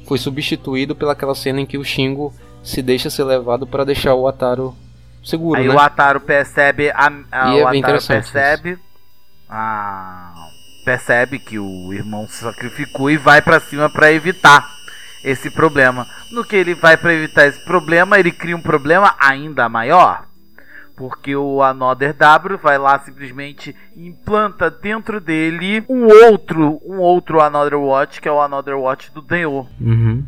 foi 0.07 0.18
substituído 0.18 0.95
pelaquela 0.95 1.35
cena 1.35 1.61
em 1.61 1.66
que 1.66 1.79
o 1.79 1.85
Shingo 1.85 2.33
se 2.62 2.83
deixa 2.83 3.11
ser 3.11 3.25
levado 3.25 3.66
pra 3.66 3.85
deixar 3.85 4.14
o 4.14 4.27
Ataro 4.27 4.75
seguro, 5.25 5.59
Aí 5.61 5.68
né? 5.68 5.75
o 5.75 5.79
Ataro 5.79 6.20
percebe. 6.20 6.91
A, 6.91 7.11
a- 7.33 7.49
E 7.55 7.59
é 7.59 7.62
o 7.62 7.66
Ataro 7.66 7.77
interessante 7.77 8.31
percebe. 8.33 8.79
a- 9.49 10.33
percebe 10.85 11.39
que 11.39 11.59
o 11.59 11.93
irmão 11.93 12.27
se 12.29 12.43
sacrificou 12.45 13.11
e 13.11 13.16
vai 13.16 13.41
pra 13.41 13.59
cima 13.61 13.89
pra 13.91 14.12
evitar 14.12 14.68
esse 15.25 15.51
problema. 15.51 16.07
No 16.31 16.45
que 16.45 16.55
ele 16.57 16.75
vai 16.75 16.97
pra 16.97 17.14
evitar 17.14 17.47
esse 17.47 17.64
problema, 17.64 18.18
ele 18.18 18.31
cria 18.31 18.57
um 18.57 18.61
problema 18.62 19.14
ainda 19.18 19.68
maior. 19.68 20.25
Porque 20.97 21.35
o 21.35 21.61
Another 21.62 22.12
W 22.14 22.57
vai 22.59 22.79
lá 22.79 22.99
simplesmente 23.01 23.75
implanta 23.97 24.70
dentro 24.70 25.20
dele 25.20 25.83
um 25.89 26.05
outro, 26.05 26.81
um 26.87 26.99
outro 26.99 27.41
Another 27.41 27.79
Watch, 27.79 28.20
que 28.20 28.29
é 28.29 28.33
o 28.33 28.41
Another 28.41 28.77
Watch 28.77 29.11
do 29.12 29.20
Denho. 29.20 29.66
Uhum. 29.81 30.25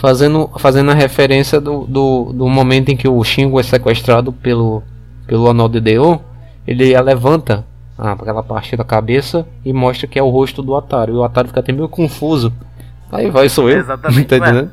Fazendo, 0.00 0.50
fazendo 0.58 0.90
a 0.90 0.94
referência 0.94 1.60
do, 1.60 1.86
do, 1.86 2.32
do 2.34 2.48
momento 2.48 2.88
em 2.90 2.96
que 2.96 3.08
o 3.08 3.22
Shingo 3.22 3.60
é 3.60 3.62
sequestrado 3.62 4.32
pelo, 4.32 4.82
pelo 5.26 5.48
Anel 5.48 5.68
de 5.68 5.80
Deo, 5.80 6.20
ele 6.66 7.00
levanta 7.00 7.64
aquela 7.96 8.42
parte 8.42 8.76
da 8.76 8.84
cabeça 8.84 9.46
e 9.64 9.72
mostra 9.72 10.06
que 10.08 10.18
é 10.18 10.22
o 10.22 10.28
rosto 10.30 10.62
do 10.62 10.74
Ataro. 10.74 11.12
E 11.12 11.16
o 11.16 11.22
Ataro 11.24 11.48
fica 11.48 11.60
até 11.60 11.72
meio 11.72 11.88
confuso. 11.88 12.52
Aí 13.12 13.30
vai, 13.30 13.48
sou 13.48 13.70
eu. 13.70 13.78
Exatamente, 13.78 14.26
tá 14.26 14.36
entendendo? 14.36 14.70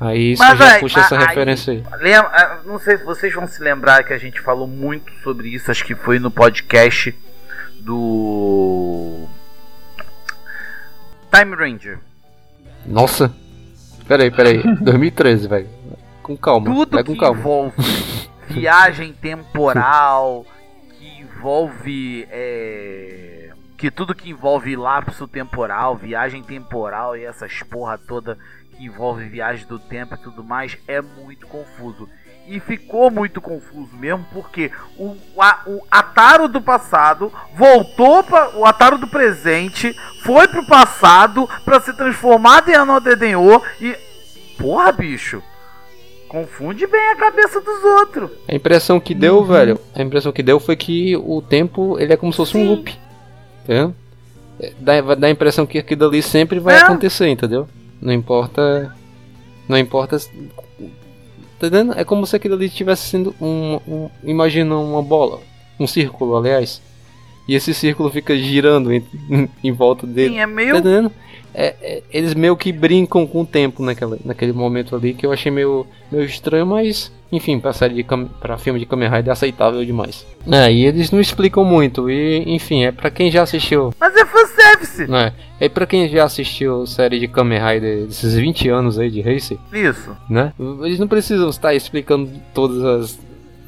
Aí 0.00 0.32
isso 0.32 0.42
Mas, 0.42 0.58
já 0.58 0.64
véi, 0.66 0.80
puxa 0.80 1.00
essa 1.00 1.18
aí- 1.18 1.26
referência 1.26 1.72
aí. 1.72 1.84
Lembra, 2.00 2.30
ah, 2.32 2.58
não 2.64 2.78
sei 2.78 2.96
se 2.98 3.04
vocês 3.04 3.34
vão 3.34 3.46
se 3.46 3.62
lembrar 3.62 4.02
que 4.04 4.12
a 4.12 4.18
gente 4.18 4.40
falou 4.40 4.66
muito 4.66 5.12
sobre 5.22 5.48
isso, 5.48 5.70
acho 5.70 5.84
que 5.84 5.94
foi 5.94 6.18
no 6.18 6.30
podcast 6.30 7.14
do 7.80 9.26
Time 11.32 11.54
Ranger. 11.56 11.98
Nossa! 12.86 13.32
Peraí, 14.12 14.30
peraí. 14.30 14.62
2013, 14.80 15.48
velho. 15.48 15.68
Com 16.22 16.36
calma. 16.36 16.66
Tudo 16.66 16.96
vai 16.96 17.02
que 17.02 17.14
com 17.14 17.18
calma. 17.18 17.40
envolve 17.40 17.74
viagem 18.46 19.14
temporal, 19.14 20.44
que 20.98 21.22
envolve 21.22 22.28
é, 22.30 23.52
que 23.78 23.90
tudo 23.90 24.14
que 24.14 24.28
envolve 24.28 24.76
lapso 24.76 25.26
temporal, 25.26 25.96
viagem 25.96 26.42
temporal 26.42 27.16
e 27.16 27.24
essas 27.24 27.62
porra 27.62 27.96
toda 27.96 28.36
que 28.76 28.84
envolve 28.84 29.24
viagem 29.24 29.66
do 29.66 29.78
tempo 29.78 30.14
e 30.14 30.18
tudo 30.18 30.44
mais 30.44 30.76
é 30.86 31.00
muito 31.00 31.46
confuso. 31.46 32.06
E 32.54 32.60
ficou 32.60 33.10
muito 33.10 33.40
confuso 33.40 33.96
mesmo 33.96 34.26
porque 34.32 34.70
o, 34.98 35.16
a- 35.38 35.60
o 35.66 35.80
Ataro 35.90 36.48
do 36.48 36.60
passado 36.60 37.32
voltou 37.56 38.22
para 38.22 38.54
o 38.58 38.66
Ataro 38.66 38.98
do 38.98 39.08
presente, 39.08 39.96
foi 40.22 40.46
pro 40.48 40.66
passado 40.66 41.48
para 41.64 41.80
ser 41.80 41.94
transformado 41.94 42.68
em 42.68 42.74
Another 42.74 43.16
Denyo 43.16 43.62
e 43.80 43.96
porra, 44.58 44.92
bicho. 44.92 45.42
Confunde 46.28 46.86
bem 46.86 47.08
a 47.10 47.16
cabeça 47.16 47.60
dos 47.60 47.82
outros. 47.84 48.30
A 48.48 48.54
impressão 48.54 49.00
que 49.00 49.14
Uhum. 49.14 49.18
deu, 49.20 49.44
velho, 49.44 49.80
a 49.94 50.02
impressão 50.02 50.30
que 50.32 50.42
deu 50.42 50.60
foi 50.60 50.76
que 50.76 51.16
o 51.16 51.40
tempo 51.40 51.98
ele 51.98 52.12
é 52.12 52.16
como 52.16 52.32
se 52.32 52.36
fosse 52.36 52.56
um 52.56 52.66
loop. 52.68 52.94
Entendeu? 53.64 53.94
É, 54.60 54.72
Dá, 54.78 55.00
vai 55.00 55.16
dar 55.16 55.26
a 55.26 55.30
impressão 55.30 55.64
que 55.64 55.78
aquilo 55.78 56.06
ali 56.06 56.22
sempre 56.22 56.58
vai 56.58 56.74
É. 56.76 56.82
acontecer, 56.82 57.28
entendeu? 57.28 57.66
Não 58.00 58.12
importa. 58.12 58.94
Não 59.68 59.78
importa. 59.78 60.18
Tá 61.62 61.68
entendendo? 61.68 61.96
É 61.96 62.02
como 62.04 62.26
se 62.26 62.34
aquilo 62.34 62.56
ali 62.56 62.66
estivesse 62.66 63.08
sendo 63.08 63.32
um, 63.40 63.78
um. 63.86 64.10
Imagina 64.24 64.76
uma 64.76 65.00
bola. 65.00 65.38
Um 65.78 65.86
círculo, 65.86 66.36
aliás. 66.36 66.82
E 67.48 67.54
esse 67.54 67.72
círculo 67.72 68.10
fica 68.10 68.36
girando 68.36 68.92
em, 68.92 69.04
em 69.62 69.70
volta 69.70 70.04
dele. 70.04 70.34
Sim, 70.34 70.40
é 70.40 70.46
meio- 70.46 70.72
Tá 70.72 70.78
entendendo? 70.80 71.12
É- 71.54 71.74
é- 71.80 72.02
eles 72.10 72.34
meio 72.34 72.56
que 72.56 72.72
brincam 72.72 73.24
com 73.28 73.42
o 73.42 73.46
tempo 73.46 73.80
naquela, 73.80 74.18
naquele 74.24 74.52
momento 74.52 74.96
ali 74.96 75.14
que 75.14 75.24
eu 75.24 75.30
achei 75.32 75.52
meio, 75.52 75.86
meio 76.10 76.24
estranho, 76.24 76.66
mas 76.66 77.12
enfim, 77.32 77.58
pra, 77.58 77.72
série 77.72 77.94
de, 77.94 78.04
pra 78.38 78.58
filme 78.58 78.78
de 78.78 78.84
Kamen 78.86 79.08
Rider 79.08 79.30
é 79.30 79.32
aceitável 79.32 79.82
demais. 79.84 80.24
É, 80.50 80.70
e 80.70 80.84
eles 80.84 81.10
não 81.10 81.18
explicam 81.20 81.64
muito, 81.64 82.10
e 82.10 82.44
enfim, 82.46 82.84
é 82.84 82.92
pra 82.92 83.10
quem 83.10 83.30
já 83.30 83.42
assistiu. 83.42 83.92
Mas 83.98 84.14
é 84.14 84.24
fanservice. 84.26 85.06
Né? 85.10 85.32
É 85.58 85.68
pra 85.68 85.86
quem 85.86 86.08
já 86.08 86.24
assistiu 86.24 86.86
série 86.86 87.18
de 87.18 87.26
Kamen 87.28 87.58
Rider 87.58 88.06
desses 88.06 88.34
20 88.34 88.68
anos 88.68 88.98
aí 88.98 89.10
de 89.10 89.22
Race, 89.22 89.58
Isso. 89.72 90.14
né? 90.28 90.52
Eles 90.84 90.98
não 90.98 91.08
precisam 91.08 91.48
estar 91.48 91.74
explicando 91.74 92.30
todas 92.52 92.84
as, 92.84 93.18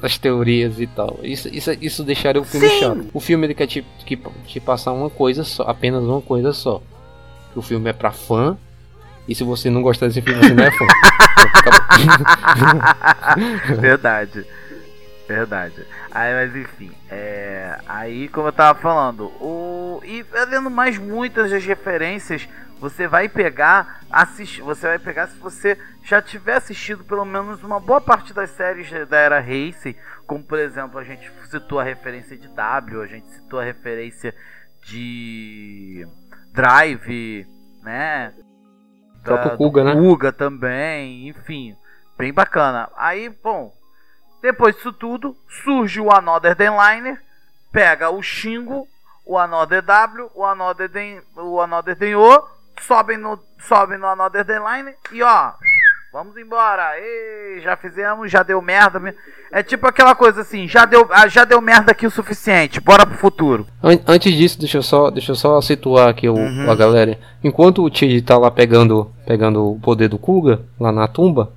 as 0.01 0.17
teorias 0.17 0.79
e 0.79 0.85
tal. 0.85 1.19
Isso, 1.23 1.49
isso, 1.51 1.71
isso 1.81 2.03
deixaria 2.03 2.39
o 2.41 2.45
filme 2.45 2.69
Sim. 2.69 2.79
chato. 2.79 3.05
O 3.13 3.19
filme 3.19 3.47
ele 3.47 3.53
quer 3.55 3.65
te, 3.67 3.83
que- 4.05 4.19
te 4.45 4.59
passar 4.59 4.91
uma 4.91 5.09
coisa 5.09 5.43
só, 5.43 5.63
apenas 5.63 6.03
uma 6.03 6.21
coisa 6.21 6.53
só. 6.53 6.81
Que 7.53 7.59
o 7.59 7.61
filme 7.63 7.89
é 7.89 7.93
pra 7.93 8.11
fã. 8.11 8.55
E 9.27 9.35
se 9.35 9.43
você 9.43 9.69
não 9.69 9.81
gostar 9.81 10.07
desse 10.07 10.21
filme, 10.21 10.39
você 10.39 10.53
não 10.53 10.63
é 10.63 10.71
fã. 10.71 10.85
Verdade. 13.81 14.45
Verdade. 15.27 15.85
Aí, 16.11 16.33
mas 16.33 16.55
enfim, 16.55 16.91
é, 17.09 17.79
aí 17.87 18.27
como 18.29 18.47
eu 18.47 18.53
tava 18.53 18.79
falando, 18.79 19.25
o 19.41 19.99
e 20.03 20.23
lendo 20.49 20.69
mais 20.69 20.97
muitas 20.97 21.49
das 21.49 21.65
referências, 21.65 22.47
você 22.79 23.07
vai 23.07 23.27
pegar, 23.27 24.01
assistir, 24.09 24.61
você 24.61 24.87
vai 24.87 24.99
pegar 24.99 25.27
se 25.27 25.37
você 25.37 25.77
já 26.03 26.21
tiver 26.21 26.55
assistido 26.55 27.03
pelo 27.03 27.25
menos 27.25 27.63
uma 27.63 27.79
boa 27.79 27.99
parte 27.99 28.33
das 28.33 28.51
séries 28.51 28.89
da 29.07 29.17
era 29.17 29.39
Racing, 29.39 29.95
como 30.27 30.43
por 30.43 30.59
exemplo, 30.59 30.99
a 30.99 31.03
gente 31.03 31.29
citou 31.49 31.79
a 31.79 31.83
referência 31.83 32.37
de 32.37 32.47
W, 32.47 33.01
a 33.01 33.07
gente 33.07 33.27
citou 33.31 33.59
a 33.59 33.63
referência 33.63 34.33
de 34.83 36.07
Drive, 36.53 37.47
né? 37.81 38.31
Próprio 39.25 39.57
Kuga, 39.57 39.83
né? 39.83 39.93
Kuga 39.93 40.31
também, 40.31 41.27
enfim, 41.27 41.75
bem 42.17 42.31
bacana. 42.31 42.89
Aí, 42.95 43.29
bom, 43.29 43.73
depois 44.41 44.75
disso 44.75 44.93
tudo, 44.93 45.35
surge 45.63 45.99
o 45.99 46.11
Another 46.11 46.55
Denliner, 46.55 47.21
pega 47.71 48.09
o 48.09 48.21
Shingo, 48.21 48.87
o 49.25 49.37
Another 49.37 49.81
W, 49.81 50.29
o 50.35 50.45
Another 50.45 50.87
Den, 50.87 51.21
o 51.35 51.59
Another 51.59 51.95
Denyo, 51.95 52.43
sobem 52.81 53.17
no, 53.17 53.39
sobem 53.59 53.97
no 53.97 54.07
Another 54.07 54.45
Denliner 54.45 54.95
e 55.11 55.23
ó, 55.23 55.53
vamos 56.15 56.37
embora. 56.37 56.93
Ei, 56.97 57.59
já 57.61 57.75
fizemos, 57.75 58.31
já 58.31 58.41
deu 58.41 58.61
merda. 58.61 59.13
É 59.51 59.61
tipo 59.61 59.85
aquela 59.85 60.15
coisa 60.15 60.41
assim, 60.41 60.65
já 60.65 60.85
deu, 60.85 61.05
ah, 61.11 61.27
já 61.27 61.43
deu 61.43 61.59
merda 61.59 61.91
aqui 61.91 62.07
o 62.07 62.09
suficiente, 62.11 62.79
bora 62.79 63.05
pro 63.05 63.17
futuro. 63.17 63.67
An- 63.83 63.99
Antes 64.07 64.33
disso, 64.33 64.57
deixa 64.57 64.77
eu 64.77 64.81
só, 64.83 65.11
deixa 65.11 65.33
eu 65.33 65.35
só 65.35 65.59
situar 65.59 66.07
aqui 66.07 66.29
o, 66.29 66.33
Uhum. 66.35 66.71
a 66.71 66.73
galera. 66.75 67.19
Enquanto 67.43 67.83
o 67.83 67.93
Chid 67.93 68.21
tá 68.21 68.37
lá 68.37 68.49
pegando, 68.49 69.11
pegando 69.27 69.71
o 69.73 69.79
poder 69.79 70.07
do 70.07 70.17
Kuga, 70.17 70.61
lá 70.79 70.89
na 70.89 71.05
tumba, 71.05 71.51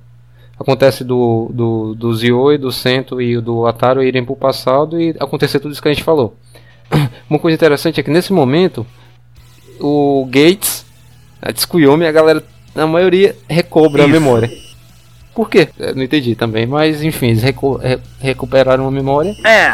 acontece 0.59 1.05
do, 1.05 1.49
do, 1.53 1.95
do 1.95 2.13
Zio 2.13 2.51
e 2.51 2.57
do 2.57 2.69
Sento 2.69 3.21
e 3.21 3.39
do 3.39 3.65
Ataro 3.65 4.03
irem 4.03 4.25
pro 4.25 4.35
passado 4.35 4.99
e 5.01 5.15
acontecer 5.21 5.61
tudo 5.61 5.71
isso 5.71 5.81
que 5.81 5.87
a 5.87 5.93
gente 5.93 6.03
falou. 6.03 6.35
Uma 7.29 7.39
coisa 7.39 7.55
interessante 7.55 7.97
é 8.01 8.03
que 8.03 8.11
nesse 8.11 8.33
momento, 8.33 8.85
o 9.79 10.25
Gates, 10.29 10.85
a 11.41 11.53
Tsukuyomi, 11.53 12.05
a 12.05 12.11
galera, 12.11 12.43
a 12.79 12.87
maioria 12.87 13.35
recobra 13.49 14.01
Isso. 14.03 14.09
a 14.09 14.13
memória. 14.13 14.49
Por 15.35 15.49
quê? 15.49 15.69
Eu 15.77 15.95
não 15.95 16.03
entendi 16.03 16.35
também, 16.35 16.65
mas 16.65 17.01
enfim, 17.03 17.27
eles 17.27 17.43
recu- 17.43 17.77
re- 17.77 17.99
recuperaram 18.19 18.87
a 18.87 18.91
memória 18.91 19.33
É, 19.45 19.73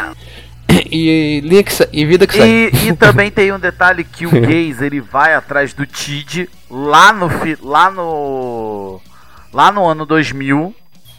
e, 0.90 1.64
sa- 1.68 1.88
e 1.92 2.04
vida 2.04 2.26
que 2.26 2.34
segue. 2.34 2.76
E, 2.76 2.88
e 2.88 2.96
também 2.96 3.30
tem 3.30 3.52
um 3.52 3.58
detalhe 3.58 4.04
que 4.04 4.26
o 4.26 4.30
Gaze 4.40 4.84
ele 4.84 5.00
vai 5.00 5.34
atrás 5.34 5.72
do 5.72 5.84
Tid 5.86 6.48
lá 6.70 7.12
no 7.12 7.28
fi- 7.28 7.58
lá 7.62 7.90
no 7.90 9.00
lá 9.52 9.72
no 9.72 9.86
ano 9.86 10.04
2000, 10.06 10.74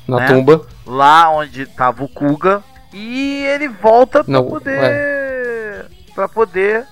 Na 0.08 0.18
né? 0.18 0.28
tumba. 0.28 0.66
lá 0.86 1.30
onde 1.32 1.66
tava 1.66 2.04
o 2.04 2.08
Kuga 2.08 2.64
e 2.94 3.44
ele 3.46 3.68
volta 3.68 4.24
pra 4.24 4.32
Não, 4.32 4.46
poder 4.46 5.86
pra 6.16 6.28
poder 6.30 6.86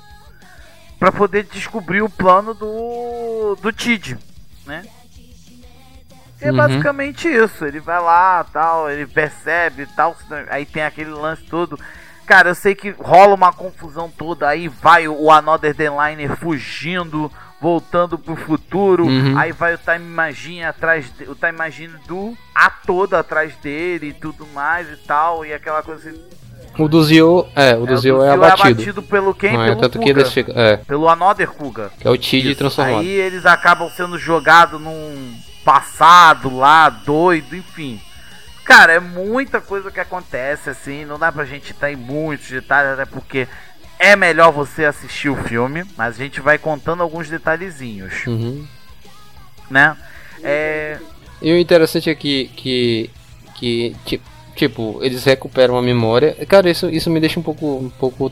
para 0.99 1.11
poder 1.11 1.47
descobrir 1.53 2.01
o 2.01 2.09
plano 2.09 2.53
do 2.53 3.55
do 3.61 3.71
Tid, 3.71 4.17
né? 4.65 4.83
É 6.41 6.51
Uhum. 6.51 6.57
basicamente 6.57 7.27
isso. 7.27 7.65
Ele 7.65 7.79
vai 7.79 7.99
lá, 8.01 8.43
tal, 8.43 8.89
ele 8.89 9.05
percebe 9.07 9.83
e 9.83 9.87
tal. 9.87 10.15
Aí 10.49 10.65
tem 10.65 10.83
aquele 10.83 11.09
lance 11.11 11.43
todo. 11.43 11.79
Cara, 12.25 12.49
eu 12.49 12.55
sei 12.55 12.75
que 12.75 12.89
rola 12.89 13.33
uma 13.35 13.53
confusão 13.53 14.09
toda. 14.09 14.47
Aí 14.49 14.67
vai 14.67 15.07
o 15.07 15.31
Another 15.31 15.73
Denliner 15.73 16.35
fugindo, 16.35 17.31
voltando 17.61 18.17
pro 18.17 18.35
futuro. 18.35 19.05
Uhum. 19.05 19.37
Aí 19.37 19.51
vai 19.51 19.75
o 19.75 19.77
Time 19.77 19.99
Machine 19.99 20.65
atrás, 20.65 21.11
de- 21.15 21.23
o 21.29 21.35
Time 21.35 21.53
Machine 21.53 21.93
do 22.07 22.35
A 22.53 22.69
todo 22.69 23.13
atrás 23.15 23.55
dele 23.57 24.07
e 24.09 24.13
tudo 24.13 24.45
mais 24.47 24.89
e 24.91 24.97
tal. 24.97 25.45
E 25.45 25.53
aquela 25.53 25.81
coisa 25.83 26.09
assim. 26.09 26.34
O 26.77 26.87
do 26.87 27.03
Zio, 27.03 27.47
é, 27.55 27.75
o 27.75 27.85
do 27.85 27.93
É, 27.93 27.97
Zio 27.97 28.17
do 28.17 28.23
é 28.23 28.31
Zio 28.31 28.43
abatido. 28.43 29.03
pelo 29.03 29.33
quem? 29.33 29.53
Não 29.53 29.63
é 29.63 29.67
pelo 29.69 29.81
tanto 29.81 29.99
que 29.99 30.05
Kuga. 30.07 30.19
eles 30.21 30.33
ficam. 30.33 30.53
É, 30.57 30.77
Pelo 30.77 31.07
Another 31.09 31.47
Kuga. 31.47 31.91
que 31.99 32.07
é 32.07 32.11
o 32.11 32.17
Tid 32.17 32.55
transformado. 32.55 32.99
Aí 32.99 33.07
eles 33.09 33.45
acabam 33.45 33.89
sendo 33.89 34.17
jogados 34.17 34.79
num 34.81 35.37
passado 35.63 36.55
lá, 36.55 36.89
doido, 36.89 37.55
enfim. 37.55 37.99
Cara, 38.63 38.93
é 38.93 38.99
muita 38.99 39.61
coisa 39.61 39.91
que 39.91 39.99
acontece, 39.99 40.69
assim, 40.69 41.05
não 41.05 41.19
dá 41.19 41.31
pra 41.31 41.45
gente 41.45 41.71
estar 41.71 41.91
em 41.91 41.95
muitos 41.95 42.49
detalhes, 42.49 42.93
até 42.93 43.05
porque 43.05 43.47
é 43.99 44.15
melhor 44.15 44.51
você 44.51 44.85
assistir 44.85 45.29
o 45.29 45.35
filme, 45.35 45.83
mas 45.95 46.15
a 46.15 46.17
gente 46.17 46.41
vai 46.41 46.57
contando 46.57 47.01
alguns 47.03 47.29
detalhezinhos, 47.29 48.25
Uhum. 48.25 48.65
né? 49.69 49.95
É. 50.43 50.97
E 51.41 51.51
o 51.53 51.57
interessante 51.57 52.09
é 52.09 52.15
que, 52.15 52.47
que, 52.55 53.09
que 53.55 53.95
ti- 54.05 54.21
tipo, 54.55 54.99
eles 55.01 55.23
recuperam 55.23 55.77
a 55.77 55.81
memória. 55.81 56.33
Cara, 56.47 56.69
isso, 56.69 56.89
isso 56.89 57.09
me 57.09 57.19
deixa 57.19 57.39
um 57.39 57.43
pouco, 57.43 57.65
um 57.65 57.89
pouco 57.89 58.31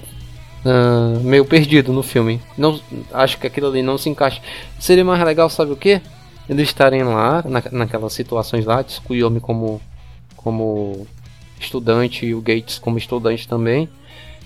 ah, 0.65 1.19
meio 1.21 1.45
perdido 1.45 1.91
no 1.91 2.01
filme. 2.01 2.41
Não, 2.57 2.80
acho 3.11 3.38
que 3.38 3.47
aquilo 3.47 3.67
ali 3.67 3.82
não 3.82 3.97
se 3.97 4.09
encaixa. 4.09 4.41
Seria 4.80 5.03
mais 5.03 5.24
legal, 5.24 5.49
sabe 5.49 5.71
o 5.71 5.78
que? 5.78 6.01
Eles 6.49 6.69
estarem 6.69 7.03
lá, 7.03 7.43
na, 7.47 7.63
naquelas 7.71 8.13
situações 8.13 8.65
lá, 8.65 8.84
Tsukuyomi 8.84 9.39
como, 9.39 9.82
como 10.36 11.07
estudante 11.59 12.26
e 12.26 12.36
o 12.36 12.41
Gates 12.41 12.80
como 12.80 12.97
estudante 12.97 13.47
também. 13.47 13.89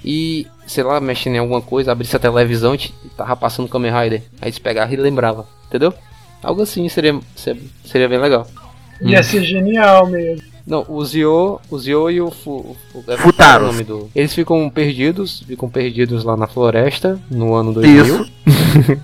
E, 0.06 0.48
sei 0.68 0.84
lá, 0.84 1.00
mexendo 1.00 1.36
em 1.36 1.40
alguma 1.40 1.62
coisa, 1.62 1.92
abrisse 1.92 2.16
a 2.16 2.20
televisão 2.20 2.76
e 2.76 3.10
tava 3.16 3.36
passando 3.36 3.68
Kamen 3.68 3.92
Rider. 3.92 4.24
Aí 4.42 4.50
eles 4.50 4.60
pegavam 4.60 4.94
e 4.94 4.98
lembrava, 4.98 5.48
entendeu? 5.68 5.94
Algo 6.42 6.62
assim 6.62 6.88
seria, 6.88 7.20
seria, 7.36 7.62
seria 7.84 8.08
bem 8.08 8.20
legal. 8.20 8.48
Ia 9.02 9.24
ser 9.24 9.44
genial 9.44 10.08
mesmo. 10.08 10.57
Não, 10.68 10.86
o 10.90 11.06
Zio, 11.06 11.62
o 11.72 11.80
Zio 11.80 12.12
e 12.12 12.20
o, 12.20 12.30
Fu, 12.30 12.76
o 12.94 13.04
é 13.08 13.16
Futaro. 13.16 13.64
o 13.64 13.68
nome 13.68 13.86
do. 13.86 14.10
Eles 14.14 14.34
ficam 14.34 14.70
perdidos, 14.70 15.42
ficam 15.48 15.70
perdidos 15.70 16.26
lá 16.26 16.36
na 16.36 16.46
floresta 16.46 17.18
no 17.32 17.54
ano 17.56 17.72
2000. 17.72 18.04
Isso. 18.04 18.32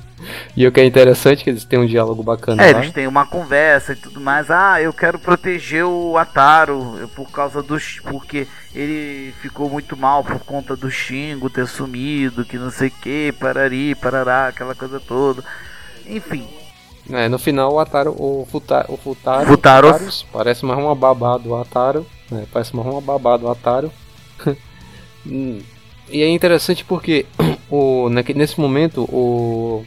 e 0.57 0.67
o 0.67 0.71
que 0.73 0.81
é 0.81 0.85
interessante 0.85 1.39
é 1.39 1.43
que 1.45 1.49
eles 1.51 1.63
têm 1.63 1.79
um 1.79 1.85
diálogo 1.85 2.21
bacana 2.21 2.61
É, 2.61 2.73
lá. 2.73 2.81
eles 2.81 2.91
têm 2.93 3.07
uma 3.07 3.25
conversa 3.25 3.93
e 3.93 3.95
tudo 3.95 4.19
mais. 4.19 4.51
Ah, 4.51 4.81
eu 4.81 4.91
quero 4.91 5.17
proteger 5.17 5.85
o 5.85 6.17
Ataro 6.17 7.09
por 7.15 7.31
causa 7.31 7.63
dos. 7.63 8.01
Porque 8.09 8.45
ele 8.75 9.33
ficou 9.41 9.69
muito 9.69 9.95
mal 9.95 10.21
por 10.21 10.39
conta 10.39 10.75
do 10.75 10.91
Xingo 10.91 11.49
ter 11.49 11.65
sumido, 11.65 12.43
que 12.43 12.57
não 12.57 12.71
sei 12.71 12.89
o 12.89 12.91
que, 12.91 13.31
parari, 13.39 13.95
parará, 13.95 14.47
aquela 14.49 14.75
coisa 14.75 14.99
toda. 14.99 15.41
Enfim, 16.05 16.45
É, 17.09 17.27
no 17.27 17.37
final 17.37 17.73
o 17.73 17.79
Ataro, 17.79 18.11
o 18.11 18.47
Futa, 18.49 18.85
o 18.87 18.95
Futaro, 18.95 19.45
Futaros. 19.45 19.91
Futaros, 19.91 20.25
parece 20.31 20.65
mais 20.65 20.79
uma 20.79 20.95
babá 20.95 21.37
do 21.37 21.53
Ataro, 21.55 22.05
né, 22.31 22.45
parece 22.51 22.75
mais 22.75 22.87
uma 22.87 23.01
babá 23.01 23.37
do 23.37 23.49
Ataro. 23.49 23.91
Hum, 25.25 25.61
e 26.09 26.21
é 26.21 26.27
interessante 26.27 26.83
porque 26.83 27.25
o, 27.71 28.09
nesse 28.35 28.59
momento 28.59 29.03
o, 29.03 29.85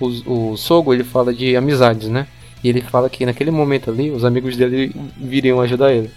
o, 0.00 0.50
o 0.52 0.56
Sogo 0.56 0.94
ele 0.94 1.02
fala 1.02 1.34
de 1.34 1.56
amizades, 1.56 2.08
né? 2.08 2.28
E 2.62 2.68
ele 2.68 2.80
fala 2.80 3.10
que 3.10 3.26
naquele 3.26 3.50
momento 3.50 3.90
ali 3.90 4.10
os 4.10 4.24
amigos 4.24 4.56
dele 4.56 4.94
viriam 5.16 5.60
ajudar 5.60 5.92
ele. 5.92 6.10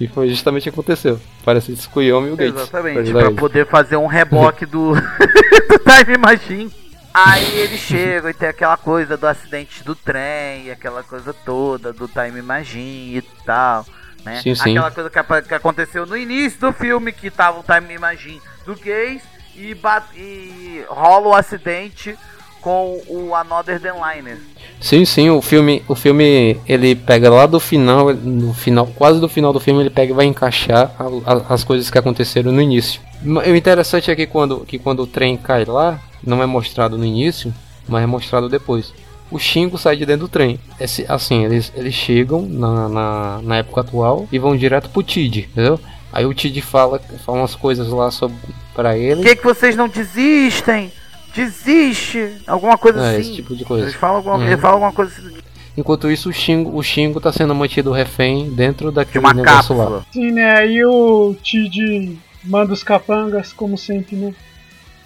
E 0.00 0.06
foi 0.06 0.28
justamente 0.28 0.62
o 0.62 0.64
que 0.64 0.68
aconteceu. 0.70 1.18
Parece 1.44 1.72
Tsukuyomi 1.72 2.28
e 2.28 2.32
o 2.32 2.36
Gates. 2.36 2.52
pra 2.52 2.62
exatamente, 2.62 3.10
pra 3.12 3.26
ele. 3.26 3.34
poder 3.34 3.66
fazer 3.66 3.96
um 3.96 4.06
reboque 4.06 4.64
do, 4.64 4.94
do 5.68 5.78
Time 5.84 6.18
Machine. 6.18 6.70
Aí 7.12 7.58
eles 7.58 7.80
chegam 7.80 8.30
e 8.30 8.34
tem 8.34 8.48
aquela 8.48 8.76
coisa 8.76 9.16
do 9.16 9.26
acidente 9.26 9.82
do 9.82 9.94
trem, 9.94 10.70
aquela 10.70 11.02
coisa 11.02 11.32
toda 11.32 11.92
do 11.92 12.06
Time 12.06 12.42
Machine 12.42 13.16
e 13.18 13.22
tal. 13.44 13.84
Né? 14.24 14.40
Sim, 14.42 14.54
sim. 14.54 14.76
Aquela 14.76 14.90
coisa 14.90 15.10
que, 15.10 15.48
que 15.48 15.54
aconteceu 15.54 16.06
no 16.06 16.16
início 16.16 16.60
do 16.60 16.72
filme, 16.72 17.12
que 17.12 17.30
tava 17.30 17.60
o 17.60 17.64
Time 17.64 17.98
Machine 17.98 18.40
do 18.66 18.74
Gays 18.74 19.22
e, 19.56 19.76
e 20.16 20.84
rola 20.88 21.28
o 21.28 21.34
acidente 21.34 22.16
com 22.60 23.00
o 23.08 23.34
Another 23.34 23.80
Than 23.80 23.94
Liner. 23.94 24.38
Sim, 24.80 25.04
sim, 25.04 25.30
o 25.30 25.40
filme, 25.40 25.82
o 25.88 25.94
filme 25.94 26.60
ele 26.66 26.94
pega 26.94 27.30
lá 27.30 27.46
do 27.46 27.58
final, 27.58 28.12
no 28.12 28.52
final, 28.52 28.86
quase 28.86 29.20
do 29.20 29.28
final 29.28 29.52
do 29.52 29.60
filme 29.60 29.80
ele 29.80 29.90
pega 29.90 30.12
e 30.12 30.14
vai 30.14 30.26
encaixar 30.26 30.92
a- 30.98 31.32
a- 31.32 31.54
as 31.54 31.64
coisas 31.64 31.88
que 31.90 31.96
aconteceram 31.98 32.52
no 32.52 32.60
início. 32.60 33.00
O 33.24 33.54
interessante 33.54 34.10
é 34.10 34.16
que 34.16 34.26
quando, 34.26 34.60
que 34.66 34.78
quando 34.78 35.02
o 35.02 35.06
trem 35.06 35.36
cai 35.36 35.64
lá, 35.64 35.98
não 36.22 36.42
é 36.42 36.46
mostrado 36.46 36.96
no 36.98 37.04
início, 37.04 37.52
mas 37.88 38.02
é 38.02 38.06
mostrado 38.06 38.48
depois. 38.48 38.92
O 39.30 39.38
Shingo 39.38 39.76
sai 39.76 39.96
de 39.96 40.06
dentro 40.06 40.26
do 40.26 40.28
trem. 40.28 40.58
Esse, 40.80 41.04
assim, 41.08 41.44
eles, 41.44 41.70
eles 41.76 41.92
chegam 41.94 42.42
na, 42.42 42.88
na, 42.88 43.40
na 43.42 43.56
época 43.58 43.82
atual 43.82 44.26
e 44.32 44.38
vão 44.38 44.56
direto 44.56 44.88
pro 44.88 45.02
Tid, 45.02 45.40
entendeu? 45.50 45.78
Aí 46.12 46.24
o 46.24 46.32
Tid 46.32 46.60
fala, 46.62 46.98
fala 47.26 47.38
umas 47.38 47.54
coisas 47.54 47.88
lá 47.88 48.10
sobre, 48.10 48.36
pra 48.74 48.90
Por 48.92 48.96
ele. 48.98 49.22
que, 49.22 49.36
que 49.36 49.44
vocês 49.44 49.76
não 49.76 49.86
desistem? 49.88 50.90
Desiste! 51.34 52.32
Alguma 52.46 52.76
coisa 52.78 53.00
É, 53.00 53.10
assim. 53.10 53.20
esse 53.20 53.34
tipo 53.34 53.54
de 53.54 53.64
coisa. 53.64 53.84
Eles 53.84 53.94
falam 53.94 54.16
alguma, 54.16 54.36
Uhum. 54.36 54.46
ele 54.46 54.56
fala 54.56 54.74
alguma 54.74 54.92
coisa 54.92 55.12
assim. 55.16 55.36
Enquanto 55.76 56.10
isso, 56.10 56.28
o 56.28 56.32
Shingo, 56.32 56.76
o 56.76 56.82
Shingo 56.82 57.20
tá 57.20 57.30
sendo 57.32 57.54
mantido 57.54 57.92
refém 57.92 58.50
dentro 58.50 58.88
De 58.88 58.96
daquele 58.96 59.24
uma 59.24 59.32
negócio 59.32 59.76
lá. 59.76 59.84
cápsula. 59.84 60.06
Sim, 60.12 60.32
né? 60.32 60.50
Aí 60.56 60.84
o 60.84 61.36
Tid 61.42 62.18
manda 62.42 62.72
os 62.72 62.82
capangas, 62.82 63.52
como 63.52 63.78
sempre, 63.78 64.16
né? 64.16 64.34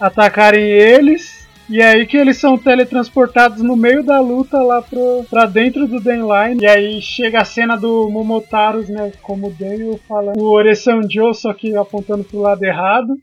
Atacarem 0.03 0.63
eles. 0.63 1.47
E 1.69 1.81
é 1.81 1.91
aí 1.91 2.05
que 2.05 2.17
eles 2.17 2.37
são 2.37 2.57
teletransportados 2.57 3.61
no 3.63 3.77
meio 3.77 4.03
da 4.03 4.19
luta 4.19 4.61
lá 4.61 4.81
pro, 4.81 5.25
pra 5.29 5.45
dentro 5.45 5.87
do 5.87 6.01
Denline. 6.01 6.61
E 6.61 6.67
aí 6.67 7.01
chega 7.01 7.41
a 7.41 7.45
cena 7.45 7.77
do 7.77 8.09
Momotaros, 8.09 8.89
né? 8.89 9.13
Como 9.21 9.47
o 9.47 9.51
Daniel 9.51 9.97
fala. 10.07 10.33
O 10.35 10.61
Joe, 11.09 11.33
só 11.33 11.53
que 11.53 11.73
apontando 11.77 12.25
pro 12.25 12.41
lado 12.41 12.61
errado. 12.63 13.15